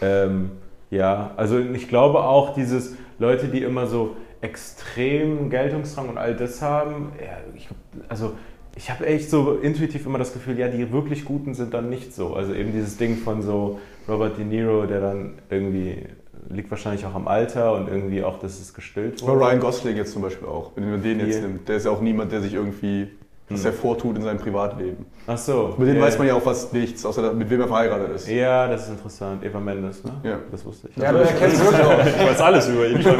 Ähm, 0.00 0.50
ja, 0.90 1.30
also 1.36 1.58
ich 1.58 1.88
glaube 1.88 2.20
auch 2.20 2.54
dieses 2.54 2.94
Leute, 3.18 3.46
die 3.48 3.62
immer 3.62 3.86
so 3.86 4.16
extrem 4.40 5.50
Geltungsdrang 5.50 6.08
und 6.08 6.18
all 6.18 6.34
das 6.34 6.62
haben, 6.62 7.12
ja, 7.20 7.38
ich, 7.54 7.68
also 8.08 8.32
ich 8.78 8.90
habe 8.90 9.06
echt 9.06 9.28
so 9.28 9.54
intuitiv 9.54 10.06
immer 10.06 10.18
das 10.18 10.32
Gefühl, 10.32 10.56
ja, 10.56 10.68
die 10.68 10.92
wirklich 10.92 11.24
Guten 11.24 11.54
sind 11.54 11.74
dann 11.74 11.90
nicht 11.90 12.14
so. 12.14 12.34
Also 12.34 12.54
eben 12.54 12.72
dieses 12.72 12.96
Ding 12.96 13.16
von 13.16 13.42
so 13.42 13.80
Robert 14.08 14.38
De 14.38 14.44
Niro, 14.44 14.86
der 14.86 15.00
dann 15.00 15.34
irgendwie 15.50 16.06
liegt 16.48 16.70
wahrscheinlich 16.70 17.04
auch 17.04 17.14
am 17.14 17.26
Alter 17.26 17.74
und 17.74 17.88
irgendwie 17.88 18.22
auch, 18.22 18.38
dass 18.38 18.60
es 18.60 18.72
gestillt 18.72 19.20
wurde. 19.20 19.40
Ryan 19.40 19.58
Gosling 19.58 19.96
jetzt 19.96 20.12
zum 20.12 20.22
Beispiel 20.22 20.46
auch. 20.46 20.70
Wenn 20.76 20.90
man 20.90 21.02
den 21.02 21.18
jetzt 21.18 21.42
nimmt, 21.42 21.68
der 21.68 21.76
ist 21.76 21.86
ja 21.86 21.90
auch 21.90 22.00
niemand, 22.00 22.30
der 22.30 22.40
sich 22.40 22.54
irgendwie 22.54 23.08
was 23.50 23.64
hervortut 23.64 24.16
in 24.16 24.22
seinem 24.22 24.38
Privatleben. 24.38 25.06
Ach 25.26 25.38
so. 25.38 25.74
Mit 25.78 25.88
denen 25.88 25.98
ja, 26.00 26.04
weiß 26.06 26.18
man 26.18 26.26
ja 26.26 26.34
auch 26.34 26.42
fast 26.42 26.72
nichts, 26.72 27.04
außer 27.04 27.32
mit 27.32 27.48
wem 27.50 27.60
er 27.62 27.68
verheiratet 27.68 28.14
ist. 28.14 28.28
Ja, 28.28 28.66
das 28.66 28.84
ist 28.84 28.90
interessant. 28.90 29.44
Eva 29.44 29.58
Mendes, 29.60 30.04
ne? 30.04 30.12
Ja. 30.22 30.38
Das 30.50 30.64
wusste 30.64 30.88
ich. 30.88 30.96
Ja, 30.96 31.12
du 31.12 31.18
erkennst 31.18 31.62
wirklich, 31.64 31.80
auch, 31.86 32.06
Ich 32.06 32.26
weiß 32.30 32.40
alles 32.40 32.68
über 32.68 32.86
ihn. 32.86 33.02
du 33.02 33.12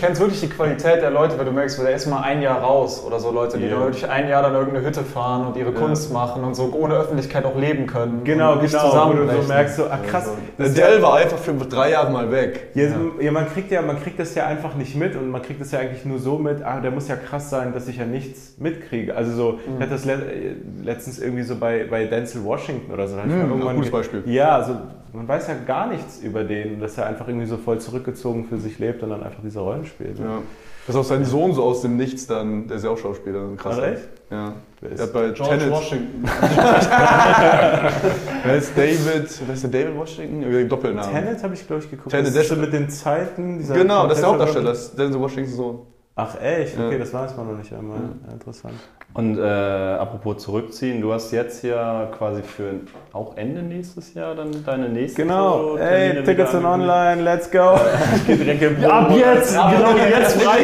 kennst 0.00 0.20
wirklich 0.20 0.40
die 0.40 0.48
Qualität 0.48 1.02
der 1.02 1.10
Leute, 1.10 1.38
weil 1.38 1.44
du 1.44 1.52
merkst, 1.52 1.78
der 1.80 1.94
ist 1.94 2.06
mal 2.06 2.22
ein 2.22 2.42
Jahr 2.42 2.60
raus 2.60 3.02
oder 3.06 3.18
so 3.18 3.30
Leute, 3.30 3.58
die 3.58 3.64
Ja. 3.64 3.70
dann 3.72 3.80
wirklich 3.80 4.08
ein 4.08 4.28
Jahr 4.28 4.42
dann 4.42 4.54
irgendeine 4.54 4.86
Hütte 4.86 5.02
fahren 5.02 5.46
und 5.46 5.56
ihre 5.56 5.72
Kunst 5.72 6.12
machen 6.12 6.44
und 6.44 6.54
so 6.54 6.72
ohne 6.72 6.94
Öffentlichkeit 6.94 7.44
auch 7.44 7.56
leben 7.56 7.86
können. 7.86 8.22
Genau, 8.24 8.54
und 8.54 8.60
genau, 8.62 9.08
wo 9.08 9.12
du 9.12 9.42
so 9.42 9.48
merkst, 9.48 9.76
so, 9.76 9.84
ah 9.84 9.98
krass, 10.06 10.30
ja, 10.58 10.68
Dell 10.68 11.02
war 11.02 11.16
einfach 11.16 11.38
für 11.38 11.52
drei 11.54 11.90
Jahre 11.90 12.10
mal 12.12 12.30
weg. 12.30 12.70
ja, 12.74 12.88
ja, 13.20 13.32
man 13.32 13.48
kriegt 13.48 13.70
ja, 13.70 13.82
man 13.82 14.00
kriegt 14.02 14.18
das 14.18 14.34
ja 14.34 14.46
einfach 14.46 14.74
nicht 14.74 14.94
mit 14.96 15.16
und 15.16 15.30
man 15.30 15.42
kriegt 15.42 15.60
das 15.60 15.72
ja 15.72 15.80
eigentlich 15.80 16.04
nur 16.04 16.18
so 16.18 16.38
mit, 16.38 16.62
ah, 16.62 16.80
der 16.80 16.90
muss 16.90 17.08
ja 17.08 17.16
krass 17.16 17.50
sein, 17.50 17.72
dass 17.72 17.88
ich 17.88 17.96
ja 17.98 18.04
nichts 18.04 18.54
mitkriege. 18.58 19.14
Also 19.20 19.32
so, 19.36 19.58
ich 19.76 19.80
hatte 19.82 19.92
das 19.92 20.04
le 20.04 20.12
äh, 20.14 20.54
letztens 20.82 21.18
irgendwie 21.18 21.42
so 21.42 21.56
bei, 21.56 21.86
bei 21.90 22.04
Denzel 22.06 22.44
Washington 22.44 22.92
oder 22.92 23.06
so. 23.06 23.16
da 23.16 23.22
hab 23.22 23.28
ich 23.28 23.34
mal 23.34 23.42
Hm, 23.44 23.50
irgendwann 23.50 23.76
gutes 23.76 23.90
Beispiel. 23.90 24.22
Ja, 24.26 24.56
also 24.56 24.76
man 25.12 25.28
weiß 25.28 25.48
ja 25.48 25.54
gar 25.66 25.88
nichts 25.88 26.20
über 26.20 26.44
den, 26.44 26.80
dass 26.80 26.96
er 26.98 27.06
einfach 27.06 27.28
irgendwie 27.28 27.46
so 27.46 27.56
voll 27.56 27.78
zurückgezogen 27.80 28.46
für 28.48 28.58
sich 28.58 28.78
lebt 28.78 29.02
und 29.02 29.10
dann 29.10 29.22
einfach 29.22 29.40
diese 29.44 29.60
Rollen 29.60 29.84
spielt. 29.84 30.18
Ja. 30.18 30.38
Dass 30.86 30.96
auch 30.96 31.04
sein 31.04 31.24
Sohn 31.24 31.52
so 31.52 31.62
aus 31.64 31.82
dem 31.82 31.96
Nichts 31.96 32.26
dann, 32.26 32.66
der 32.66 32.78
ist 32.78 32.84
ja 32.84 32.90
auch 32.90 32.98
Schauspieler, 32.98 33.40
ein 33.42 33.56
krasser. 33.56 33.82
Ach, 33.84 33.92
echt? 33.92 34.08
Ja. 34.30 34.52
Wer 34.80 34.90
ist- 34.92 34.98
Er 35.00 35.06
hat 35.06 35.12
bei 35.12 35.28
George 35.30 35.58
Tenet, 35.58 35.70
Washington. 35.70 36.24
wer 38.44 38.56
ist 38.56 38.76
David, 38.76 39.40
wer 39.46 39.54
ist 39.54 39.62
der 39.62 39.70
David 39.70 39.96
Washington? 39.96 40.42
Über 40.42 40.58
den 40.58 40.68
Doppelnamen. 40.68 41.10
Tenet 41.14 41.42
habe 41.42 41.54
ich, 41.54 41.66
glaube 41.66 41.82
ich, 41.82 41.90
geguckt. 41.90 42.10
Tenet, 42.10 42.26
das 42.28 42.32
der 42.34 42.42
ist 42.42 42.48
so 42.48 42.54
ist- 42.54 42.60
mit 42.60 42.72
den 42.72 42.88
Zeiten. 42.88 43.58
Dieser 43.58 43.74
Genau, 43.74 44.04
das 44.06 44.18
ist 44.18 44.22
der 44.22 44.28
Hauptdarsteller, 44.30 44.70
das 44.70 44.82
ist 44.84 44.98
Denzel 44.98 45.20
Washingtons 45.20 45.56
Sohn. 45.56 45.78
Ach 46.16 46.40
echt? 46.40 46.78
Okay, 46.78 46.92
Ja. 46.92 46.98
das 46.98 47.14
weiß 47.14 47.36
man 47.36 47.46
noch 47.52 47.58
nicht 47.58 47.72
einmal. 47.72 47.98
Ja, 48.26 48.32
interessant. 48.32 48.74
Und 49.12 49.38
äh, 49.38 49.42
apropos 49.42 50.38
zurückziehen, 50.38 51.00
du 51.00 51.12
hast 51.12 51.32
jetzt 51.32 51.64
ja 51.64 52.08
quasi 52.16 52.42
für 52.42 52.74
auch 53.12 53.36
Ende 53.36 53.60
nächstes 53.60 54.14
Jahr 54.14 54.36
dann 54.36 54.64
deine 54.64 54.88
nächste 54.88 55.22
Genau. 55.22 55.76
Ey, 55.76 56.22
Tickets 56.22 56.52
sind 56.52 56.64
online, 56.64 57.20
let's 57.22 57.50
go. 57.50 57.74
Ich 58.14 58.26
geh 58.28 58.36
direkt 58.36 58.62
in 58.62 58.84
Ab 58.84 59.10
jetzt, 59.10 59.52
genau 59.52 59.96
jetzt 59.96 60.40
frei. 60.40 60.58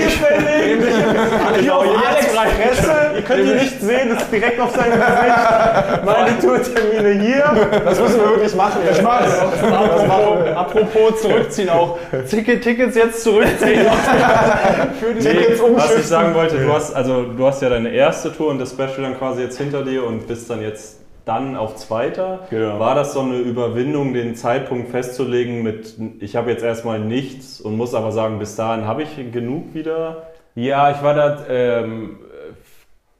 Genau 1.58 1.82
jetzt 1.82 2.30
frei. 2.30 3.16
Ihr 3.16 3.22
könnt 3.22 3.48
ihn 3.48 3.56
nicht 3.56 3.80
sehen, 3.80 4.10
das 4.10 4.22
ist 4.22 4.32
direkt 4.32 4.60
auf 4.60 4.70
seinem 4.76 4.92
Gesicht. 4.92 6.04
Meine 6.04 6.38
Tourtermine 6.38 7.20
hier. 7.20 7.80
Das 7.84 8.00
müssen 8.00 8.20
wir 8.20 8.30
wirklich 8.30 8.54
machen. 8.54 8.80
Jetzt. 8.86 9.02
Apropos, 9.04 10.46
apropos 10.54 11.20
zurückziehen 11.20 11.68
auch. 11.70 11.98
Ticket, 12.30 12.62
Tickets 12.62 12.94
jetzt 12.94 13.24
zurückziehen. 13.24 13.86
Die 15.18 15.24
Tickets 15.24 15.60
was 15.60 15.96
ich 15.96 16.06
sagen 16.06 16.34
wollte, 16.34 16.58
du 16.58 16.72
hast, 16.72 16.94
also, 16.94 17.24
du 17.24 17.44
hast 17.44 17.60
ja 17.62 17.70
deine 17.70 17.88
erste 17.88 18.35
Tour 18.36 18.48
und 18.50 18.58
das 18.58 18.72
Special 18.72 19.02
dann 19.02 19.16
quasi 19.18 19.42
jetzt 19.42 19.58
hinter 19.58 19.84
dir 19.84 20.04
und 20.04 20.26
bist 20.26 20.50
dann 20.50 20.60
jetzt 20.60 21.00
dann 21.24 21.56
auf 21.56 21.74
zweiter. 21.76 22.46
Genau. 22.50 22.78
War 22.78 22.94
das 22.94 23.12
so 23.12 23.20
eine 23.20 23.38
Überwindung, 23.38 24.14
den 24.14 24.36
Zeitpunkt 24.36 24.90
festzulegen 24.90 25.62
mit, 25.62 25.96
ich 26.20 26.36
habe 26.36 26.50
jetzt 26.50 26.62
erstmal 26.62 27.00
nichts 27.00 27.60
und 27.60 27.76
muss 27.76 27.94
aber 27.94 28.12
sagen, 28.12 28.38
bis 28.38 28.54
dahin 28.54 28.86
habe 28.86 29.02
ich 29.02 29.32
genug 29.32 29.74
wieder? 29.74 30.28
Ja, 30.54 30.90
ich 30.92 31.02
war 31.02 31.14
da 31.14 31.44
ähm, 31.48 32.18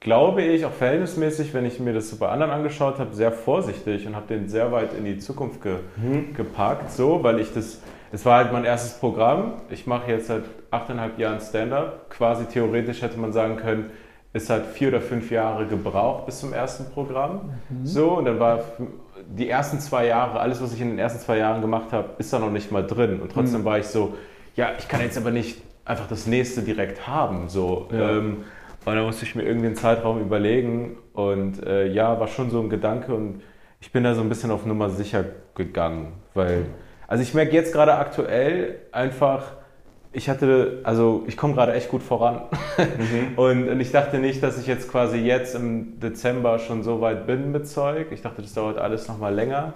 glaube 0.06 0.42
ich, 0.42 0.64
auch 0.64 0.72
verhältnismäßig, 0.72 1.52
wenn 1.52 1.66
ich 1.66 1.80
mir 1.80 1.92
das 1.92 2.08
so 2.08 2.16
bei 2.16 2.28
anderen 2.28 2.52
angeschaut 2.52 3.00
habe, 3.00 3.12
sehr 3.12 3.32
vorsichtig 3.32 4.06
und 4.06 4.14
habe 4.14 4.28
den 4.28 4.48
sehr 4.48 4.70
weit 4.70 4.94
in 4.96 5.04
die 5.04 5.18
Zukunft 5.18 5.60
ge 5.62 5.78
gepackt, 6.32 6.92
so, 6.92 7.24
weil 7.24 7.40
ich 7.40 7.52
das, 7.52 7.82
es 8.12 8.24
war 8.24 8.36
halt 8.36 8.52
mein 8.52 8.64
erstes 8.64 9.00
Programm. 9.00 9.54
Ich 9.68 9.88
mache 9.88 10.12
jetzt 10.12 10.28
seit 10.28 10.44
achteinhalb 10.70 11.18
Jahren 11.18 11.40
Stand-up. 11.40 12.08
Quasi 12.08 12.44
theoretisch 12.44 13.02
hätte 13.02 13.18
man 13.18 13.32
sagen 13.32 13.56
können, 13.56 13.90
es 14.36 14.50
hat 14.50 14.66
vier 14.66 14.88
oder 14.88 15.00
fünf 15.00 15.30
Jahre 15.30 15.66
gebraucht 15.66 16.26
bis 16.26 16.40
zum 16.40 16.52
ersten 16.52 16.92
Programm. 16.92 17.50
So, 17.84 18.18
und 18.18 18.26
dann 18.26 18.38
war 18.38 18.60
die 19.26 19.48
ersten 19.48 19.80
zwei 19.80 20.06
Jahre, 20.06 20.38
alles, 20.40 20.62
was 20.62 20.74
ich 20.74 20.80
in 20.80 20.90
den 20.90 20.98
ersten 20.98 21.20
zwei 21.20 21.38
Jahren 21.38 21.62
gemacht 21.62 21.92
habe, 21.92 22.10
ist 22.18 22.32
da 22.32 22.38
noch 22.38 22.50
nicht 22.50 22.70
mal 22.70 22.86
drin. 22.86 23.20
Und 23.20 23.32
trotzdem 23.32 23.64
war 23.64 23.78
ich 23.78 23.86
so, 23.86 24.14
ja, 24.54 24.70
ich 24.78 24.88
kann 24.88 25.00
jetzt 25.00 25.16
aber 25.16 25.30
nicht 25.30 25.62
einfach 25.84 26.06
das 26.06 26.26
nächste 26.26 26.62
direkt 26.62 27.06
haben. 27.06 27.48
So. 27.48 27.88
Ähm, 27.92 28.44
und 28.84 28.94
da 28.94 29.02
musste 29.02 29.24
ich 29.24 29.34
mir 29.34 29.42
irgendwie 29.42 29.66
einen 29.66 29.76
Zeitraum 29.76 30.20
überlegen. 30.20 30.98
Und 31.12 31.64
äh, 31.64 31.86
ja, 31.88 32.20
war 32.20 32.28
schon 32.28 32.50
so 32.50 32.60
ein 32.60 32.68
Gedanke. 32.68 33.14
Und 33.14 33.42
ich 33.80 33.90
bin 33.90 34.04
da 34.04 34.14
so 34.14 34.20
ein 34.20 34.28
bisschen 34.28 34.50
auf 34.50 34.66
Nummer 34.66 34.90
sicher 34.90 35.24
gegangen. 35.54 36.12
Weil, 36.34 36.66
also 37.08 37.22
ich 37.22 37.34
merke 37.34 37.52
jetzt 37.52 37.72
gerade 37.72 37.94
aktuell 37.94 38.76
einfach, 38.92 39.55
ich 40.16 40.30
hatte, 40.30 40.80
also 40.82 41.24
ich 41.26 41.36
komme 41.36 41.52
gerade 41.52 41.74
echt 41.74 41.90
gut 41.90 42.02
voran. 42.02 42.40
und, 43.36 43.68
und 43.68 43.80
ich 43.80 43.92
dachte 43.92 44.18
nicht, 44.18 44.42
dass 44.42 44.58
ich 44.58 44.66
jetzt 44.66 44.90
quasi 44.90 45.18
jetzt 45.18 45.54
im 45.54 46.00
Dezember 46.00 46.58
schon 46.58 46.82
so 46.82 47.02
weit 47.02 47.26
bin 47.26 47.52
mit 47.52 47.68
Zeug. 47.68 48.06
Ich 48.12 48.22
dachte, 48.22 48.40
das 48.40 48.54
dauert 48.54 48.78
alles 48.78 49.08
nochmal 49.08 49.34
länger. 49.34 49.74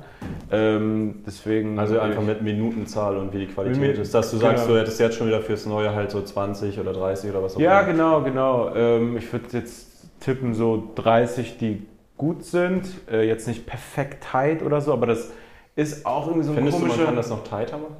Ähm, 0.50 1.16
deswegen. 1.26 1.78
Also 1.78 2.00
einfach 2.00 2.22
mit 2.22 2.40
Minutenzahl 2.40 3.18
und 3.18 3.34
wie 3.34 3.40
die 3.40 3.48
Qualität 3.48 3.80
Mit- 3.80 3.98
ist. 3.98 4.14
Dass 4.14 4.30
du 4.30 4.38
sagst, 4.38 4.64
genau. 4.64 4.76
du 4.76 4.80
hättest 4.80 4.98
jetzt 4.98 5.16
schon 5.16 5.26
wieder 5.26 5.42
fürs 5.42 5.66
Neue 5.66 5.94
halt 5.94 6.10
so 6.10 6.22
20 6.22 6.80
oder 6.80 6.94
30 6.94 7.30
oder 7.30 7.42
was 7.42 7.56
auch 7.56 7.60
Ja, 7.60 7.80
immer. 7.80 7.92
genau, 7.92 8.22
genau. 8.22 8.74
Ähm, 8.74 9.18
ich 9.18 9.30
würde 9.30 9.44
jetzt 9.52 9.88
tippen 10.20 10.54
so 10.54 10.90
30, 10.94 11.58
die 11.58 11.86
gut 12.16 12.44
sind. 12.44 12.88
Äh, 13.12 13.28
jetzt 13.28 13.46
nicht 13.46 13.66
perfekt 13.66 14.24
tight 14.32 14.62
oder 14.62 14.80
so, 14.80 14.94
aber 14.94 15.06
das 15.06 15.32
ist 15.76 16.04
auch 16.04 16.26
irgendwie 16.26 16.44
so 16.44 16.50
ein 16.52 16.56
Findest 16.56 16.78
du, 16.78 16.82
komischer. 16.82 16.98
man 16.98 17.06
kann 17.06 17.16
das 17.16 17.30
noch 17.30 17.44
tighter 17.44 17.78
machen? 17.78 17.96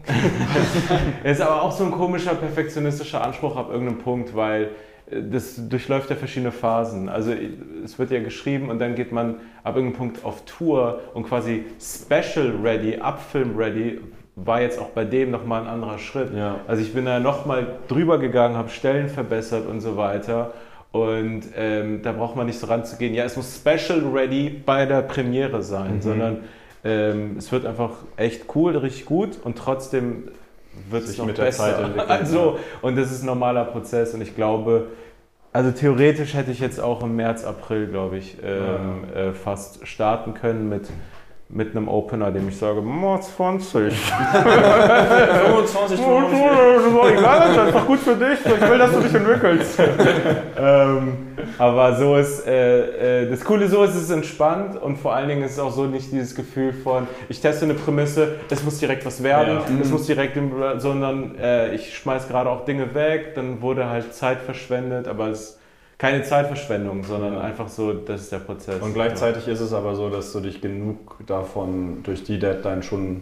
ist 1.24 1.40
aber 1.40 1.62
auch 1.62 1.72
so 1.72 1.84
ein 1.84 1.92
komischer 1.92 2.34
perfektionistischer 2.34 3.22
Anspruch 3.24 3.56
ab 3.56 3.68
irgendeinem 3.70 3.98
Punkt, 3.98 4.34
weil 4.34 4.70
äh, 5.10 5.22
das 5.30 5.56
durchläuft 5.68 6.10
ja 6.10 6.16
verschiedene 6.16 6.52
Phasen. 6.52 7.08
Also 7.08 7.32
äh, 7.32 7.48
es 7.84 7.98
wird 7.98 8.10
ja 8.10 8.20
geschrieben 8.22 8.68
und 8.70 8.78
dann 8.80 8.94
geht 8.94 9.12
man 9.12 9.36
ab 9.62 9.76
irgendeinem 9.76 9.98
Punkt 9.98 10.24
auf 10.24 10.44
Tour 10.44 11.00
und 11.14 11.24
quasi 11.28 11.64
Special 11.80 12.52
Ready, 12.62 12.98
Abfilm 12.98 13.56
Ready 13.56 14.00
war 14.36 14.60
jetzt 14.62 14.78
auch 14.78 14.88
bei 14.90 15.04
dem 15.04 15.30
nochmal 15.30 15.62
ein 15.62 15.68
anderer 15.68 15.98
Schritt. 15.98 16.34
Ja. 16.34 16.56
Also 16.66 16.82
ich 16.82 16.94
bin 16.94 17.04
da 17.04 17.20
nochmal 17.20 17.66
drüber 17.88 18.18
gegangen, 18.18 18.56
habe 18.56 18.70
Stellen 18.70 19.08
verbessert 19.08 19.66
und 19.66 19.80
so 19.80 19.96
weiter. 19.96 20.52
Und 20.92 21.42
ähm, 21.56 22.00
da 22.02 22.10
braucht 22.12 22.34
man 22.36 22.46
nicht 22.46 22.58
so 22.58 22.66
ranzugehen, 22.66 23.14
ja, 23.14 23.24
es 23.24 23.36
muss 23.36 23.54
Special 23.56 24.00
Ready 24.12 24.60
bei 24.64 24.86
der 24.86 25.02
Premiere 25.02 25.62
sein, 25.62 25.96
Mhm. 25.96 26.02
sondern 26.02 26.38
ähm, 26.84 27.36
es 27.38 27.50
wird 27.52 27.66
einfach 27.66 27.90
echt 28.16 28.44
cool, 28.54 28.76
richtig 28.76 29.04
gut 29.04 29.38
und 29.42 29.58
trotzdem 29.58 30.28
wird 30.88 31.02
Sich 31.02 31.12
es 31.12 31.18
noch 31.18 31.26
mit 31.26 31.38
der 31.38 31.44
besser. 31.44 31.64
Zeit 31.64 31.78
entwickeln, 31.78 32.08
Also, 32.08 32.58
und 32.82 32.96
das 32.96 33.10
ist 33.10 33.22
ein 33.22 33.26
normaler 33.26 33.64
Prozess 33.64 34.14
und 34.14 34.20
ich 34.20 34.34
glaube, 34.34 34.86
also 35.52 35.72
theoretisch 35.72 36.34
hätte 36.34 36.52
ich 36.52 36.60
jetzt 36.60 36.80
auch 36.80 37.02
im 37.02 37.16
März, 37.16 37.44
April, 37.44 37.88
glaube 37.88 38.18
ich, 38.18 38.36
ähm, 38.42 39.04
äh, 39.12 39.32
fast 39.32 39.86
starten 39.86 40.34
können 40.34 40.68
mit, 40.68 40.88
mit 41.52 41.76
einem 41.76 41.88
Opener, 41.88 42.30
dem 42.30 42.48
ich 42.48 42.56
sage, 42.56 42.80
"Mo, 42.80 43.18
20. 43.18 43.92
25 43.92 45.98
Oh, 46.00 46.22
oh, 47.02 47.08
egal, 47.08 47.40
das 47.40 47.50
ist 47.50 47.58
einfach 47.58 47.86
gut 47.86 47.98
für 47.98 48.14
dich. 48.14 48.38
Ich 48.44 48.70
will, 48.70 48.78
dass 48.78 48.92
du 48.92 49.00
dich 49.00 49.14
entwickelst. 49.14 49.78
ähm, 50.58 51.16
aber 51.58 51.96
so 51.96 52.16
ist, 52.16 52.46
äh, 52.46 53.24
äh, 53.24 53.30
das 53.30 53.44
Coole 53.44 53.68
so 53.68 53.82
ist, 53.84 53.94
es 53.94 54.02
ist 54.04 54.10
entspannt 54.10 54.80
und 54.80 54.96
vor 54.98 55.14
allen 55.14 55.28
Dingen 55.28 55.42
ist 55.42 55.52
es 55.52 55.58
auch 55.58 55.72
so 55.72 55.86
nicht 55.86 56.12
dieses 56.12 56.34
Gefühl 56.34 56.72
von, 56.72 57.06
ich 57.28 57.40
teste 57.40 57.64
eine 57.64 57.74
Prämisse, 57.74 58.36
es 58.48 58.62
muss 58.62 58.78
direkt 58.78 59.04
was 59.04 59.22
werden, 59.22 59.58
Ja. 59.58 59.64
es 59.82 59.90
muss 59.90 60.06
direkt, 60.06 60.38
sondern 60.78 61.36
äh, 61.36 61.74
ich 61.74 61.96
schmeiß 61.96 62.28
gerade 62.28 62.50
auch 62.50 62.64
Dinge 62.64 62.94
weg, 62.94 63.34
dann 63.34 63.62
wurde 63.62 63.88
halt 63.88 64.14
Zeit 64.14 64.40
verschwendet, 64.40 65.08
aber 65.08 65.28
es 65.28 65.40
ist 65.40 65.59
keine 66.00 66.22
Zeitverschwendung, 66.22 67.04
sondern 67.04 67.36
einfach 67.36 67.68
so, 67.68 67.92
das 67.92 68.22
ist 68.22 68.32
der 68.32 68.38
Prozess. 68.38 68.80
Und 68.80 68.94
gleichzeitig 68.94 69.46
ist 69.46 69.60
es 69.60 69.74
aber 69.74 69.94
so, 69.94 70.08
dass 70.08 70.32
du 70.32 70.40
dich 70.40 70.62
genug 70.62 71.18
davon 71.26 72.02
durch 72.04 72.24
die 72.24 72.38
Deadline 72.38 72.82
schon 72.82 73.20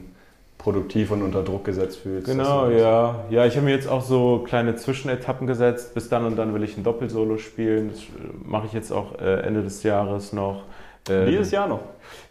produktiv 0.59 1.10
und 1.10 1.22
unter 1.22 1.42
Druck 1.42 1.64
gesetzt 1.64 1.98
fühlst. 1.98 2.26
Genau, 2.26 2.70
ja. 2.70 3.24
Ja, 3.30 3.46
ich 3.46 3.56
habe 3.56 3.64
mir 3.64 3.72
jetzt 3.74 3.88
auch 3.88 4.02
so 4.02 4.44
kleine 4.46 4.76
Zwischenetappen 4.76 5.48
gesetzt. 5.48 5.92
Bis 5.94 6.09
dann 6.09 6.24
und 6.24 6.36
dann 6.36 6.55
will 6.55 6.62
ich 6.62 6.76
ein 6.76 6.84
Doppelsolo 6.84 7.38
spielen. 7.38 7.90
Das 7.90 7.98
äh, 7.98 8.05
mache 8.44 8.66
ich 8.66 8.72
jetzt 8.72 8.92
auch 8.92 9.18
äh, 9.20 9.40
Ende 9.40 9.64
des 9.64 9.82
Jahres 9.82 10.32
noch. 10.32 10.62
Äh, 11.09 11.26
Dieses 11.26 11.50
Jahr 11.50 11.66
noch. 11.66 11.80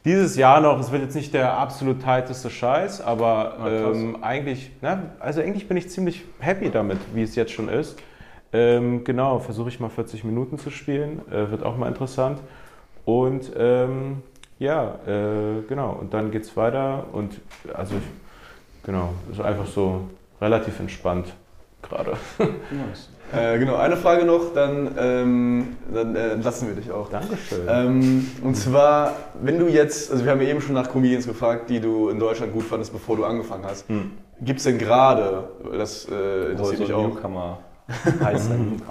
Dieses 0.06 0.38
Jahr 0.38 0.62
noch. 0.62 0.80
Es 0.80 0.94
wird 0.94 1.02
jetzt 1.04 1.16
nicht 1.16 1.34
der 1.34 1.58
absolut 1.58 2.02
tighteste 2.02 2.50
Scheiß, 2.50 3.02
aber 3.02 3.58
Ah, 3.60 3.70
ähm, 3.70 4.18
eigentlich, 4.22 4.72
na, 4.82 5.12
also 5.20 5.42
eigentlich 5.42 5.68
bin 5.68 5.76
ich 5.76 5.90
ziemlich 5.90 6.24
happy 6.40 6.70
damit, 6.70 7.00
wie 7.14 7.24
es 7.24 7.36
jetzt 7.36 7.52
schon 7.52 7.68
ist. 7.68 7.98
Ähm, 8.54 9.04
genau, 9.04 9.40
versuche 9.40 9.70
ich 9.70 9.80
mal 9.80 9.90
40 9.90 10.24
Minuten 10.24 10.58
zu 10.58 10.70
spielen. 10.70 11.22
Äh, 11.32 11.52
wird 11.52 11.64
auch 11.64 11.78
mal 11.78 11.88
interessant. 11.88 12.40
Und 13.06 13.52
ähm, 13.58 14.24
ja, 14.60 14.96
äh, 15.06 15.62
genau. 15.68 15.98
Und 16.00 16.14
dann 16.14 16.32
geht's 16.32 16.56
weiter. 16.58 17.06
Und 17.12 17.40
also 17.74 17.96
ich, 17.96 18.04
genau, 18.84 19.14
ist 19.32 19.42
einfach 19.42 19.68
so 19.68 20.02
relativ 20.42 20.80
entspannt 20.80 21.34
gerade. 21.82 22.14
Äh, 23.36 23.60
genau, 23.60 23.76
eine 23.76 23.98
Frage 23.98 24.24
noch, 24.24 24.54
dann, 24.54 24.96
ähm, 24.98 25.76
dann 25.94 26.16
äh, 26.16 26.30
entlassen 26.30 26.70
wir 26.70 26.76
dich 26.76 26.90
auch. 26.92 27.10
Dankeschön. 27.10 27.68
Ähm, 27.68 28.32
und 28.42 28.56
zwar, 28.56 29.16
wenn 29.42 29.60
du 29.60 29.68
jetzt, 29.68 30.10
also 30.10 30.24
wir 30.24 30.32
haben 30.32 30.42
ja 30.42 30.48
eben 30.48 30.62
schon 30.62 30.76
nach 30.76 30.90
Comedians 30.90 31.28
gefragt, 31.28 31.70
die 31.70 31.82
du 31.82 32.08
in 32.08 32.20
Deutschland 32.20 32.54
gut 32.54 32.64
fandest, 32.64 32.94
bevor 32.94 33.18
du 33.18 33.26
angefangen 33.26 33.66
hast. 33.66 33.90
Hm. 33.90 34.12
Gibt 34.40 34.60
es 34.60 34.64
denn 34.64 34.78
gerade, 34.78 35.50
das 35.78 36.08
äh, 36.10 36.52
interessiert 36.52 36.80
mich 36.80 36.88
so 36.88 36.96
auch, 36.96 37.08
Newcomer. 37.10 37.60
Heißer 38.22 38.50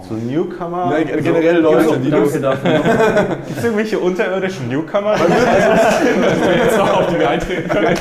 so 0.08 0.14
Newcomer. 0.14 0.86
Newcomer. 0.86 0.86
Nein, 0.86 1.06
generell 1.22 1.58
Leute, 1.60 1.98
die 1.98 2.10
Danke 2.10 2.40
dafür. 2.40 2.72
Gibt 3.46 3.58
es 3.58 3.64
irgendwelche 3.64 3.98
unterirdischen 3.98 4.68
Newcomer? 4.68 5.16
jetzt 6.56 6.78
noch 6.78 7.00
auf 7.00 7.06
die 7.14 7.22
eintreten 7.22 7.68
können. 7.68 7.86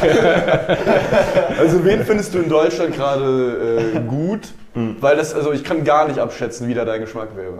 also 1.59 1.84
wen 1.84 2.01
findest 2.05 2.34
du 2.34 2.39
in 2.39 2.47
Deutschland 2.47 2.95
gerade 2.95 3.93
äh, 3.93 3.99
gut? 4.07 4.53
Hm. 4.73 4.95
Weil 5.01 5.17
das, 5.17 5.34
also 5.34 5.51
ich 5.51 5.65
kann 5.65 5.84
gar 5.84 6.07
nicht 6.07 6.19
abschätzen, 6.19 6.69
wie 6.69 6.73
da 6.73 6.85
dein 6.85 7.01
Geschmack 7.01 7.35
wäre. 7.35 7.59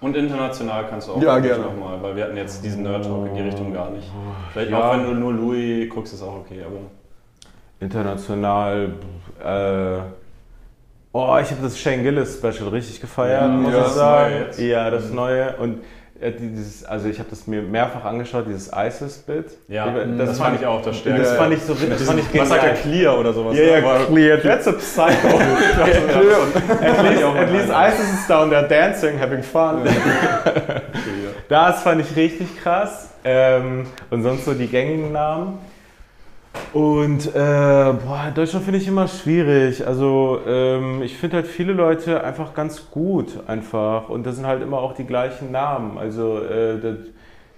Und 0.00 0.16
international 0.16 0.86
kannst 0.90 1.06
du 1.06 1.12
auch 1.12 1.22
Ja, 1.22 1.36
wirklich 1.36 1.52
gerne. 1.52 1.64
nochmal, 1.64 2.02
weil 2.02 2.16
wir 2.16 2.24
hatten 2.24 2.36
jetzt 2.36 2.64
diesen 2.64 2.82
Nerd 2.82 3.04
Talk 3.04 3.28
in 3.28 3.36
die 3.36 3.42
Richtung 3.42 3.72
gar 3.72 3.90
nicht. 3.90 4.10
Vielleicht 4.52 4.72
Ja. 4.72 4.90
auch 4.90 4.94
wenn 4.94 5.04
du 5.04 5.14
nur 5.14 5.32
Louis 5.32 5.88
guckst, 5.88 6.14
ist 6.14 6.22
auch 6.22 6.38
okay, 6.38 6.62
aber. 6.66 6.78
International. 7.78 8.94
Äh, 9.40 9.98
oh, 11.12 11.38
ich 11.40 11.50
habe 11.50 11.62
das 11.62 11.78
Shane 11.78 12.02
Gillis 12.02 12.38
Special 12.38 12.68
richtig 12.68 13.00
gefeiert, 13.00 13.42
Ja, 13.42 13.48
muss 13.48 13.74
ich 13.74 13.92
sagen. 13.92 14.34
Ja, 14.58 14.90
das 14.90 15.10
Neue. 15.10 15.56
Und 15.56 15.80
äh, 16.20 16.32
dieses, 16.38 16.84
also 16.84 17.08
ich 17.08 17.18
habe 17.18 17.28
das 17.30 17.46
mir 17.46 17.62
mehrfach 17.62 18.04
angeschaut, 18.04 18.44
dieses 18.46 18.70
ISIS-Bit. 18.72 19.46
Ja, 19.68 19.90
das, 19.90 20.28
das, 20.28 20.38
fand 20.38 20.60
ich 20.60 20.66
auch 20.66 20.80
das 20.80 20.98
Stärkste. 20.98 21.24
Das 21.24 21.36
fand 21.36 21.54
ich 21.54 21.62
so 21.62 21.74
das 21.74 22.02
fand 22.02 22.20
ich 22.20 22.40
Was 22.40 22.48
sagt 22.48 22.62
er, 22.62 22.74
genial. 22.74 22.82
Clear 22.82 23.18
oder 23.18 23.32
sowas? 23.32 23.56
Ja, 23.56 23.64
ja, 23.64 23.78
Aber- 23.78 24.04
clear. 24.06 24.40
That's 24.42 24.68
a 24.68 24.72
psycho. 24.72 25.28
at, 25.82 27.04
least, 27.04 27.24
at 27.24 27.52
least 27.52 27.68
ISIS 27.70 28.20
is 28.20 28.26
down 28.28 28.50
there 28.50 28.68
dancing, 28.68 29.18
having 29.18 29.42
fun. 29.42 29.82
Das 31.48 31.82
fand 31.82 32.00
ich 32.00 32.16
richtig 32.16 32.62
krass. 32.62 33.10
Ähm, 33.24 33.84
und 34.08 34.22
sonst 34.22 34.46
so 34.46 34.54
die 34.54 34.68
gängigen 34.68 35.12
Namen. 35.12 35.58
Und 36.72 37.26
äh, 37.26 37.30
boah, 37.34 38.32
Deutschland 38.34 38.64
finde 38.64 38.80
ich 38.80 38.88
immer 38.88 39.06
schwierig. 39.06 39.86
Also 39.86 40.40
ähm, 40.46 41.02
ich 41.02 41.18
finde 41.18 41.36
halt 41.36 41.46
viele 41.46 41.74
Leute 41.74 42.24
einfach 42.24 42.54
ganz 42.54 42.90
gut 42.90 43.46
einfach. 43.46 44.08
Und 44.08 44.24
das 44.24 44.36
sind 44.36 44.46
halt 44.46 44.62
immer 44.62 44.78
auch 44.78 44.94
die 44.94 45.04
gleichen 45.04 45.52
Namen. 45.52 45.98
Also 45.98 46.38
äh, 46.38 46.80
da 46.80 46.94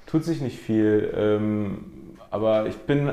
tut 0.07 0.25
sich 0.25 0.41
nicht 0.41 0.59
viel. 0.59 1.13
Ähm, 1.17 1.85
aber 2.31 2.67
ich 2.67 2.77
bin, 2.79 3.13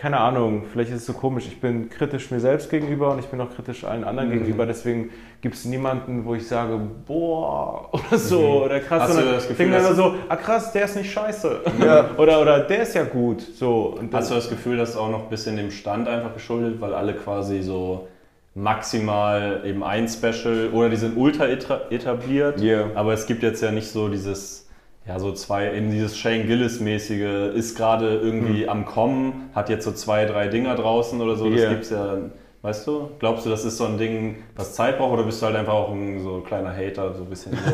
keine 0.00 0.18
Ahnung, 0.18 0.62
vielleicht 0.72 0.90
ist 0.92 0.96
es 1.02 1.06
so 1.06 1.12
komisch. 1.12 1.44
Ich 1.46 1.60
bin 1.60 1.90
kritisch 1.90 2.30
mir 2.30 2.40
selbst 2.40 2.70
gegenüber 2.70 3.10
und 3.12 3.18
ich 3.18 3.26
bin 3.26 3.38
auch 3.38 3.50
kritisch 3.54 3.84
allen 3.84 4.02
anderen 4.02 4.30
Mhm. 4.30 4.32
gegenüber. 4.32 4.64
Deswegen 4.64 5.10
gibt 5.42 5.54
es 5.56 5.66
niemanden, 5.66 6.24
wo 6.24 6.34
ich 6.34 6.48
sage, 6.48 6.80
boah, 7.06 7.90
oder 7.92 8.16
so, 8.18 8.64
oder 8.64 8.80
krass. 8.80 9.00
Mhm. 9.00 9.02
Hast 9.02 9.10
du 9.10 9.14
sondern 9.22 9.40
ich 9.50 9.56
denke 9.58 9.76
immer 9.76 9.94
so, 9.94 10.14
ah 10.30 10.36
krass, 10.36 10.72
der 10.72 10.86
ist 10.86 10.96
nicht 10.96 11.12
scheiße. 11.12 11.60
Ja. 11.84 12.10
oder, 12.16 12.40
oder 12.40 12.60
der 12.60 12.82
ist 12.82 12.94
ja 12.94 13.04
gut. 13.04 13.42
So. 13.42 13.94
Und 14.00 14.14
Hast 14.14 14.30
du 14.30 14.34
das 14.36 14.48
Gefühl, 14.48 14.78
dass 14.78 14.90
es 14.90 14.96
auch 14.96 15.10
noch 15.10 15.24
ein 15.24 15.28
bisschen 15.28 15.56
dem 15.58 15.70
Stand 15.70 16.08
einfach 16.08 16.32
geschuldet, 16.32 16.80
weil 16.80 16.94
alle 16.94 17.12
quasi 17.14 17.60
so 17.62 18.08
maximal 18.54 19.60
eben 19.64 19.82
ein 19.84 20.08
Special 20.08 20.70
oder 20.72 20.88
die 20.88 20.96
sind 20.96 21.16
ultra 21.16 21.46
etabliert, 21.46 22.60
Yeah. 22.60 22.86
aber 22.94 23.12
es 23.12 23.26
gibt 23.26 23.42
jetzt 23.42 23.62
ja 23.62 23.70
nicht 23.70 23.88
so 23.90 24.08
dieses, 24.08 24.68
ja 25.06 25.18
so 25.18 25.32
zwei, 25.32 25.72
eben 25.74 25.90
dieses 25.90 26.16
Shane 26.18 26.46
Gillis-mäßige, 26.46 27.54
ist 27.54 27.76
gerade 27.76 28.16
irgendwie 28.18 28.68
am 28.68 28.84
Kommen, 28.84 29.50
hat 29.54 29.68
jetzt 29.68 29.84
so 29.84 29.92
zwei, 29.92 30.24
drei 30.26 30.48
Dinger 30.48 30.74
draußen 30.76 31.20
oder 31.20 31.36
so, 31.36 31.50
das 31.50 31.60
Yeah. 31.60 31.70
gibt 31.70 31.84
es 31.84 31.90
ja 31.90 32.16
Weißt 32.62 32.86
du? 32.86 33.08
Glaubst 33.18 33.46
du, 33.46 33.50
das 33.50 33.64
ist 33.64 33.78
so 33.78 33.86
ein 33.86 33.96
Ding, 33.96 34.36
was 34.54 34.74
Zeit 34.74 34.98
braucht, 34.98 35.14
oder 35.14 35.22
bist 35.22 35.40
du 35.40 35.46
halt 35.46 35.56
einfach 35.56 35.72
auch 35.72 35.92
ein 35.92 36.20
so 36.22 36.40
kleiner 36.46 36.76
Hater, 36.76 37.14
so 37.14 37.22
ein 37.22 37.30
bisschen 37.30 37.52
so? 37.56 37.70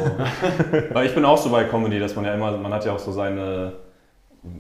Weil 0.94 1.06
ich 1.06 1.14
bin 1.14 1.24
auch 1.24 1.38
so 1.38 1.50
bei 1.50 1.64
Comedy, 1.64 1.98
dass 1.98 2.14
man 2.14 2.24
ja 2.24 2.32
immer, 2.34 2.56
man 2.56 2.72
hat 2.72 2.84
ja 2.84 2.92
auch 2.92 3.00
so 3.00 3.10
seine, 3.10 3.72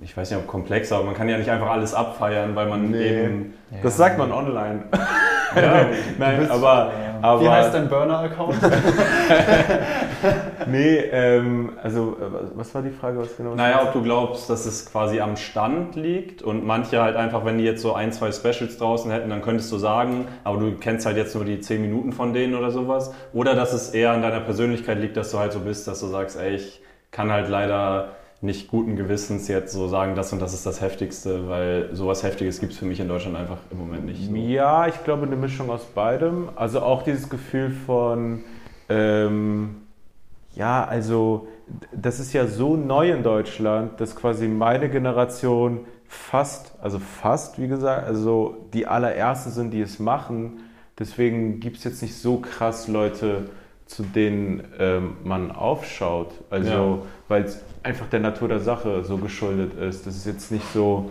ich 0.02 0.16
weiß 0.16 0.28
nicht, 0.28 0.40
ob 0.40 0.48
komplex, 0.48 0.90
aber 0.90 1.04
man 1.04 1.14
kann 1.14 1.28
ja 1.28 1.38
nicht 1.38 1.48
einfach 1.48 1.70
alles 1.70 1.94
abfeiern, 1.94 2.56
weil 2.56 2.66
man 2.66 2.90
Nee. 2.90 3.24
eben. 3.24 3.54
Das 3.84 3.96
sagt 3.96 4.18
man 4.18 4.32
online. 4.32 4.86
Ja, 5.54 5.86
Nein, 6.18 6.50
aber, 6.50 6.90
aber 7.22 7.40
Wie 7.40 7.48
heißt 7.48 7.74
dein 7.74 7.88
Burner-Account? 7.88 8.56
nee, 10.66 10.96
ähm, 10.96 11.72
also 11.82 12.16
äh, 12.20 12.48
was 12.54 12.74
war 12.74 12.82
die 12.82 12.90
Frage, 12.90 13.18
was 13.18 13.36
genau? 13.36 13.54
Naja, 13.54 13.82
ob 13.84 13.92
du 13.92 14.02
glaubst, 14.02 14.50
dass 14.50 14.66
es 14.66 14.90
quasi 14.90 15.20
am 15.20 15.36
Stand 15.36 15.96
liegt 15.96 16.42
und 16.42 16.66
manche 16.66 17.00
halt 17.00 17.16
einfach, 17.16 17.44
wenn 17.44 17.58
die 17.58 17.64
jetzt 17.64 17.82
so 17.82 17.94
ein, 17.94 18.12
zwei 18.12 18.32
Specials 18.32 18.78
draußen 18.78 19.10
hätten, 19.10 19.30
dann 19.30 19.42
könntest 19.42 19.70
du 19.72 19.78
sagen, 19.78 20.26
aber 20.44 20.58
du 20.58 20.72
kennst 20.76 21.06
halt 21.06 21.16
jetzt 21.16 21.34
nur 21.34 21.44
die 21.44 21.60
zehn 21.60 21.80
Minuten 21.80 22.12
von 22.12 22.32
denen 22.32 22.54
oder 22.54 22.70
sowas. 22.70 23.14
Oder 23.32 23.54
dass 23.54 23.72
es 23.72 23.90
eher 23.90 24.12
an 24.12 24.22
deiner 24.22 24.40
Persönlichkeit 24.40 24.98
liegt, 24.98 25.16
dass 25.16 25.30
du 25.30 25.38
halt 25.38 25.52
so 25.52 25.60
bist, 25.60 25.86
dass 25.86 26.00
du 26.00 26.06
sagst, 26.06 26.38
ey, 26.38 26.56
ich 26.56 26.82
kann 27.10 27.30
halt 27.30 27.48
leider 27.48 28.15
nicht 28.42 28.68
guten 28.68 28.96
Gewissens 28.96 29.48
jetzt 29.48 29.72
so 29.72 29.88
sagen, 29.88 30.14
das 30.14 30.32
und 30.32 30.40
das 30.40 30.52
ist 30.52 30.66
das 30.66 30.80
Heftigste, 30.80 31.48
weil 31.48 31.88
sowas 31.92 32.22
Heftiges 32.22 32.60
gibt 32.60 32.72
es 32.72 32.78
für 32.78 32.84
mich 32.84 33.00
in 33.00 33.08
Deutschland 33.08 33.36
einfach 33.36 33.58
im 33.70 33.78
Moment 33.78 34.04
nicht. 34.06 34.26
So. 34.26 34.34
Ja, 34.34 34.86
ich 34.86 35.02
glaube 35.04 35.26
eine 35.26 35.36
Mischung 35.36 35.70
aus 35.70 35.84
beidem. 35.84 36.50
Also 36.54 36.80
auch 36.80 37.02
dieses 37.02 37.28
Gefühl 37.28 37.70
von, 37.70 38.44
ähm, 38.88 39.76
ja, 40.54 40.84
also 40.84 41.48
das 41.92 42.20
ist 42.20 42.32
ja 42.32 42.46
so 42.46 42.76
neu 42.76 43.10
in 43.10 43.22
Deutschland, 43.22 44.00
dass 44.00 44.14
quasi 44.14 44.48
meine 44.48 44.88
Generation 44.88 45.80
fast, 46.06 46.72
also 46.80 46.98
fast, 46.98 47.60
wie 47.60 47.68
gesagt, 47.68 48.06
also 48.06 48.68
die 48.72 48.86
allerersten 48.86 49.50
sind, 49.50 49.70
die 49.72 49.80
es 49.80 49.98
machen. 49.98 50.60
Deswegen 50.98 51.58
gibt 51.60 51.78
es 51.78 51.84
jetzt 51.84 52.02
nicht 52.02 52.16
so 52.16 52.38
krass 52.38 52.86
Leute, 52.86 53.50
zu 53.86 54.02
denen 54.02 54.64
ähm, 54.78 55.16
man 55.24 55.50
aufschaut. 55.52 56.32
Also, 56.50 56.70
Ja. 56.70 56.98
weil 57.28 57.44
einfach 57.86 58.08
der 58.08 58.20
Natur 58.20 58.48
der 58.48 58.58
Sache 58.58 59.04
so 59.04 59.16
geschuldet 59.16 59.74
ist. 59.74 60.06
Das 60.06 60.16
ist 60.16 60.26
jetzt 60.26 60.50
nicht 60.50 60.66
so, 60.72 61.08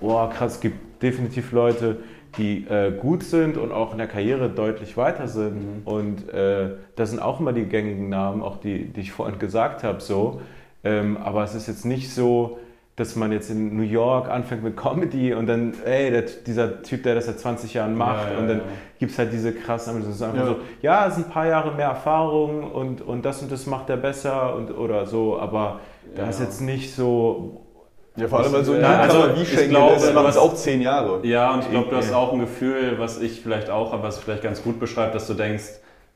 oh 0.00 0.28
krass, 0.28 0.54
es 0.54 0.60
gibt 0.60 1.02
definitiv 1.02 1.50
Leute, 1.50 1.98
die 2.38 2.64
äh, 2.68 2.92
gut 2.92 3.24
sind 3.24 3.56
und 3.56 3.72
auch 3.72 3.90
in 3.90 3.98
der 3.98 4.06
Karriere 4.06 4.48
deutlich 4.48 4.96
weiter 4.96 5.26
sind. 5.26 5.82
Und 5.84 6.28
äh, 6.28 6.70
das 6.94 7.10
sind 7.10 7.18
auch 7.20 7.40
immer 7.40 7.52
die 7.52 7.64
gängigen 7.64 8.08
Namen, 8.08 8.40
auch 8.42 8.58
die, 8.58 8.84
die 8.84 9.00
ich 9.00 9.10
vorhin 9.12 9.40
gesagt 9.40 9.82
habe, 9.82 10.00
so. 10.00 10.40
Ähm, 10.84 11.16
aber 11.16 11.42
es 11.42 11.56
ist 11.56 11.66
jetzt 11.66 11.84
nicht 11.84 12.12
so, 12.12 12.58
dass 12.96 13.14
man 13.14 13.30
jetzt 13.30 13.50
in 13.50 13.76
New 13.76 13.82
York 13.82 14.30
anfängt 14.30 14.64
mit 14.64 14.76
Comedy 14.76 15.34
und 15.34 15.46
dann, 15.46 15.74
ey, 15.84 16.10
der, 16.10 16.22
dieser 16.22 16.82
Typ, 16.82 17.02
der 17.02 17.14
das 17.14 17.26
seit 17.26 17.38
20 17.38 17.74
Jahren 17.74 17.94
macht 17.94 18.28
Ja, 18.28 18.32
ja, 18.32 18.38
und 18.38 18.48
dann 18.48 18.58
ja. 18.58 18.64
gibt 18.98 19.12
es 19.12 19.18
halt 19.18 19.32
diese 19.32 19.52
krassen, 19.52 20.00
das 20.02 20.14
ist 20.14 20.22
einfach 20.22 20.38
Ja. 20.38 20.46
so, 20.46 20.56
ja, 20.80 21.06
es 21.06 21.14
sind 21.16 21.26
ein 21.26 21.30
paar 21.30 21.46
Jahre 21.46 21.72
mehr 21.74 21.88
Erfahrung 21.88 22.64
und, 22.72 23.02
und 23.02 23.24
das 23.24 23.42
und 23.42 23.52
das 23.52 23.66
macht 23.66 23.90
er 23.90 23.98
besser 23.98 24.54
und, 24.56 24.70
oder 24.70 25.06
so, 25.06 25.38
aber 25.38 25.80
da 26.14 26.28
ist 26.28 26.40
jetzt 26.40 26.60
nicht 26.62 26.94
so, 26.94 27.60
Ja, 28.16 28.28
vor 28.28 28.40
allem, 28.40 28.52
weil 28.54 28.64
so 28.64 28.72
ein 28.72 28.80
Ja, 28.80 29.00
also, 29.00 29.36
wie 29.36 29.42
ich 29.42 29.48
Schengen 29.52 29.68
glaube, 29.70 29.96
ist, 29.96 30.14
macht 30.14 30.28
es 30.30 30.38
auch 30.38 30.54
zehn 30.54 30.80
Jahre. 30.80 31.20
Ja, 31.26 31.52
und 31.52 31.60
ich 31.64 31.70
glaube, 31.70 31.90
du 31.90 31.96
hast 31.96 32.12
auch 32.14 32.32
ein 32.32 32.38
Gefühl, 32.40 32.94
was 32.98 33.20
ich 33.20 33.42
vielleicht 33.42 33.68
auch 33.68 33.92
habe, 33.92 34.04
was 34.04 34.18
vielleicht 34.18 34.42
ganz 34.42 34.62
gut 34.62 34.80
beschreibt, 34.80 35.14
dass 35.14 35.26
du 35.26 35.34
denkst, 35.34 35.64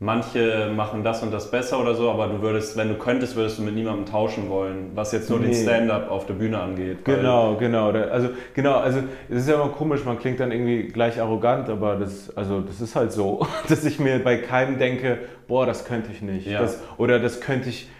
manche 0.03 0.73
machen 0.75 1.05
das 1.05 1.23
und 1.23 1.31
das 1.31 1.51
besser 1.51 1.79
oder 1.79 1.95
so, 1.95 2.11
aber 2.11 2.27
du 2.29 2.41
würdest, 2.41 2.75
wenn 2.79 2.89
du 2.89 2.95
könntest, 2.95 3.37
würdest 3.37 3.59
du 3.59 3.63
mit 3.63 3.75
niemandem 3.75 4.07
tauschen 4.07 4.49
wollen, 4.49 4.93
was 4.95 5.13
jetzt 5.13 5.29
nur 5.29 5.39
den 5.39 5.51
Nee. 5.51 5.63
Stand-up 5.63 6.11
auf 6.11 6.25
der 6.25 6.35
Bühne 6.35 6.59
angeht. 6.59 7.05
Genau, 7.05 7.57
genau. 7.57 7.91
Also 7.91 8.31
genau, 8.55 8.77
also 8.79 9.01
es 9.29 9.43
ist 9.43 9.49
ja 9.51 9.57
immer 9.57 9.69
komisch, 9.69 10.03
man 10.07 10.19
klingt 10.19 10.41
dann 10.41 10.53
irgendwie 10.53 10.85
gleich 10.85 11.21
arrogant, 11.21 11.69
aber 11.69 11.97
das, 11.97 12.35
also 12.35 12.61
das 12.63 12.81
ist 12.81 12.97
halt 12.97 13.13
so, 13.13 13.47
dass 13.69 13.85
ich 13.85 13.99
mir 14.01 14.19
bei 14.25 14.39
keinem 14.39 14.79
denke, 14.79 15.19
boah, 15.47 15.67
das 15.67 15.85
könnte 15.85 16.11
ich 16.11 16.23
nicht. 16.23 16.47
Ja. 16.47 16.61
Das, 16.61 16.81
oder 16.97 17.19
das 17.19 17.43
könnte 17.43 17.69
ich 17.69 17.91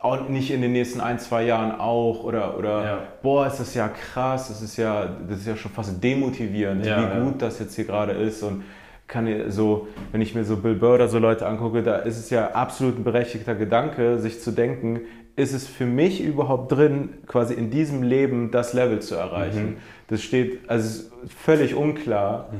auch 0.00 0.28
nicht 0.30 0.50
in 0.50 0.62
den 0.62 0.72
nächsten 0.72 1.00
ein, 1.02 1.18
zwei 1.18 1.44
Jahren 1.44 1.78
auch. 1.78 2.24
Oder, 2.24 2.56
oder 2.58 2.82
Ja. 2.84 2.98
boah, 3.22 3.46
ist 3.46 3.60
das 3.60 3.74
ja 3.74 3.88
krass, 3.88 4.48
das 4.48 4.62
ist 4.62 4.78
ja, 4.78 5.06
das 5.28 5.40
ist 5.40 5.46
ja 5.46 5.56
schon 5.56 5.70
fast 5.70 6.02
demotivierend, 6.02 6.86
Ja, 6.86 7.14
wie 7.14 7.24
gut 7.24 7.42
das 7.42 7.58
jetzt 7.58 7.76
hier 7.76 7.84
gerade 7.84 8.12
ist. 8.12 8.42
Und 8.42 8.64
kann 9.12 9.50
so, 9.50 9.88
wenn 10.10 10.22
ich 10.22 10.34
mir 10.34 10.44
so 10.44 10.56
Bill 10.56 10.74
Burr 10.74 10.94
oder 10.94 11.08
so 11.08 11.18
Leute 11.18 11.46
angucke, 11.46 11.82
da 11.82 11.96
ist 11.96 12.18
es 12.18 12.30
ja 12.30 12.52
absolut 12.52 12.98
ein 12.98 13.04
berechtigter 13.04 13.54
Gedanke, 13.54 14.18
sich 14.18 14.40
zu 14.40 14.52
denken, 14.52 15.02
ist 15.36 15.52
es 15.52 15.66
für 15.68 15.86
mich 15.86 16.22
überhaupt 16.22 16.72
drin, 16.72 17.10
quasi 17.26 17.54
in 17.54 17.70
diesem 17.70 18.02
Leben 18.02 18.50
das 18.50 18.72
Level 18.72 19.00
zu 19.00 19.14
erreichen? 19.14 19.76
Das 20.08 20.22
steht, 20.22 20.68
also 20.68 21.10
völlig 21.26 21.74
unklar. 21.74 22.50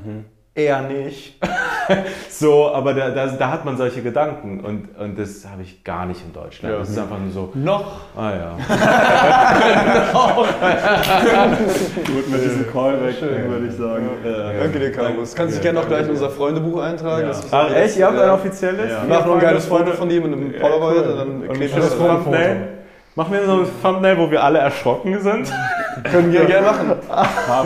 Eher 0.54 0.82
nicht. 0.82 1.38
so, 2.28 2.70
aber 2.74 2.92
da, 2.92 3.08
da, 3.08 3.26
da 3.26 3.50
hat 3.50 3.64
man 3.64 3.78
solche 3.78 4.02
Gedanken 4.02 4.60
und, 4.60 4.98
und 4.98 5.18
das 5.18 5.48
habe 5.50 5.62
ich 5.62 5.82
gar 5.82 6.04
nicht 6.04 6.20
in 6.22 6.30
Deutschland. 6.34 6.74
Ja. 6.74 6.78
Das 6.80 6.90
ist 6.90 6.98
einfach 6.98 7.18
nur 7.18 7.30
so, 7.32 7.50
Noch. 7.54 8.02
ah 8.14 8.30
ja. 8.30 8.56
Gut 12.06 12.30
mit 12.30 12.44
diesem 12.44 12.70
Callback, 12.70 13.22
würde 13.22 13.66
ich 13.66 13.74
sagen. 13.76 14.10
Danke 14.60 14.78
dir, 14.78 14.92
Carlos. 14.92 15.34
Kannst 15.34 15.54
dich 15.54 15.62
gerne 15.62 15.80
noch 15.80 15.88
gleich 15.88 16.04
in 16.04 16.10
unser 16.10 16.28
Freundebuch 16.28 16.82
eintragen. 16.82 17.30
Ach 17.50 17.74
echt, 17.74 17.96
ihr 17.96 18.06
habt 18.06 18.18
ein 18.18 18.28
offizielles? 18.30 18.90
Ja. 18.90 19.04
Ich 19.04 19.08
mach 19.08 19.24
noch 19.24 19.34
ein 19.36 19.40
geiles 19.40 19.64
Foto 19.64 19.92
von 19.92 20.06
dir 20.10 20.20
mit 20.20 20.34
einem 20.34 20.52
Polaroid 20.52 21.06
und 21.06 21.16
dann 21.16 21.28
Und 21.48 21.52
kleben 21.54 21.72
das 21.76 21.98
wir 21.98 22.06
das. 22.08 22.22
Thumbnail? 22.24 22.68
Machen 23.14 23.32
wir 23.32 23.46
so 23.46 23.52
ein 23.52 23.66
Thumbnail, 23.82 24.18
wo 24.18 24.30
wir 24.30 24.44
alle 24.44 24.58
erschrocken 24.58 25.18
sind? 25.18 25.50
Können 26.10 26.32
wir 26.32 26.44
gerne 26.44 26.66
machen. 26.66 26.93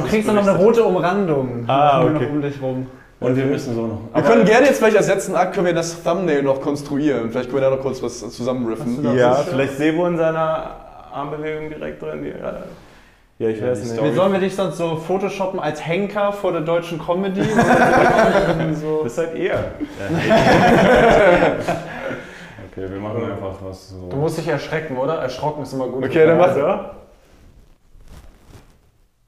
Du 0.02 0.08
kriegst 0.08 0.28
dann 0.28 0.36
noch 0.36 0.46
eine 0.46 0.56
rote 0.56 0.84
Umrandung. 0.84 1.64
Ah, 1.66 2.02
okay. 2.04 2.28
um 2.30 2.42
dich 2.42 2.60
rum. 2.60 2.86
Und 3.18 3.34
wir 3.36 3.46
müssen 3.46 3.74
so 3.74 3.86
noch. 3.86 4.00
Wir 4.14 4.22
können 4.22 4.44
gerne 4.44 4.66
jetzt 4.66 4.78
vielleicht 4.78 4.96
als 4.96 5.08
letzten 5.08 5.34
Akt 5.36 5.54
können 5.54 5.66
wir 5.66 5.74
das 5.74 6.02
Thumbnail 6.02 6.42
noch 6.42 6.60
konstruieren. 6.60 7.30
Vielleicht 7.30 7.48
können 7.50 7.62
wir 7.62 7.70
da 7.70 7.76
noch 7.76 7.82
kurz 7.82 8.02
was 8.02 8.18
zusammenriffen. 8.30 9.16
Ja, 9.16 9.34
vielleicht 9.34 9.78
Sebo 9.78 10.06
in 10.06 10.18
seiner 10.18 10.70
Armbewegung 11.12 11.70
direkt 11.70 12.02
drin. 12.02 12.22
Die, 12.22 12.34
ja, 13.38 13.50
ich 13.50 13.62
weiß 13.62 13.98
Wie 13.98 14.02
nicht. 14.02 14.14
sollen 14.14 14.32
wir 14.32 14.40
dich 14.40 14.54
sonst 14.54 14.78
so 14.78 14.96
photoshoppen 14.96 15.60
als 15.60 15.86
Henker 15.86 16.32
vor 16.32 16.52
der 16.52 16.62
deutschen 16.62 16.98
Comedy? 16.98 17.42
so. 18.72 19.02
Das 19.04 19.14
seid 19.14 19.36
ihr. 19.36 19.58
Okay, 22.78 22.90
wir 22.90 23.00
machen 23.00 23.24
einfach 23.24 23.54
was 23.62 23.88
so. 23.88 24.08
Du 24.10 24.16
musst 24.16 24.36
dich 24.36 24.48
erschrecken, 24.48 24.98
oder? 24.98 25.14
Erschrocken 25.14 25.62
ist 25.62 25.72
immer 25.72 25.88
gut. 25.88 26.04
Okay, 26.04 26.26
dann 26.26 26.36
mach. 26.36 26.48
Also, 26.48 26.60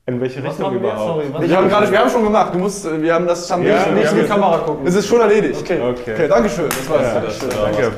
in 0.09 0.21
welche 0.23 0.43
Was 0.43 0.53
Richtung 0.53 0.63
machen 0.73 0.83
wir? 0.83 0.91
überhaupt? 0.91 1.07
Sorry, 1.23 1.27
was 1.35 1.49
Wir 1.49 1.57
haben 1.57 1.69
gerade, 1.69 1.91
wir 1.93 1.99
haben 1.99 2.11
schon 2.11 2.25
gemacht. 2.25 2.55
Du 2.55 2.59
musst, 2.59 3.03
wir 3.03 3.15
haben 3.15 3.27
das 3.27 3.47
Thumbnail 3.47 3.73
Ja, 3.73 3.85
schon. 3.85 3.95
wir 3.95 4.01
nicht 4.01 4.09
haben 4.09 4.17
in 4.19 4.23
die 4.25 4.29
Kamera 4.31 4.59
gucken. 4.59 4.87
Es 4.87 4.95
ist 4.95 5.07
schon 5.07 5.21
erledigt. 5.21 5.61
Okay. 5.61 5.81
Okay. 5.81 6.13
Okay, 6.15 6.29
Dankeschön. 6.29 6.69
Das 6.71 6.89
war's. 6.91 7.03
Ja, 7.03 7.21
Das, 7.21 7.39
Danke. 7.41 7.93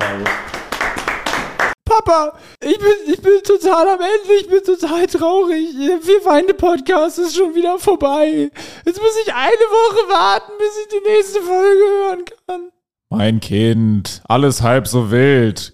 Papa, 1.85 2.33
ich 2.63 2.77
bin, 2.79 3.13
ich 3.13 3.21
bin 3.21 3.33
total 3.43 3.87
am 3.89 3.99
Ende, 3.99 4.33
ich 4.39 4.47
bin 4.49 4.63
total 4.63 5.07
traurig. 5.07 5.67
Der 5.87 5.99
Vier 5.99 6.21
Feinde 6.21 6.53
Podcast 6.53 7.19
ist 7.19 7.35
schon 7.35 7.53
wieder 7.55 7.79
vorbei. 7.79 8.49
Jetzt 8.85 9.01
muss 9.01 9.15
ich 9.25 9.33
eine 9.33 9.47
Woche 9.49 10.09
warten, 10.09 10.51
bis 10.57 10.69
ich 10.81 10.87
die 10.89 11.09
nächste 11.09 11.41
Folge 11.41 11.83
hören 12.07 12.25
kann. 12.47 12.61
Mein 13.09 13.39
Kind, 13.41 14.21
alles 14.27 14.61
halb 14.61 14.87
so 14.87 15.11
wild. 15.11 15.73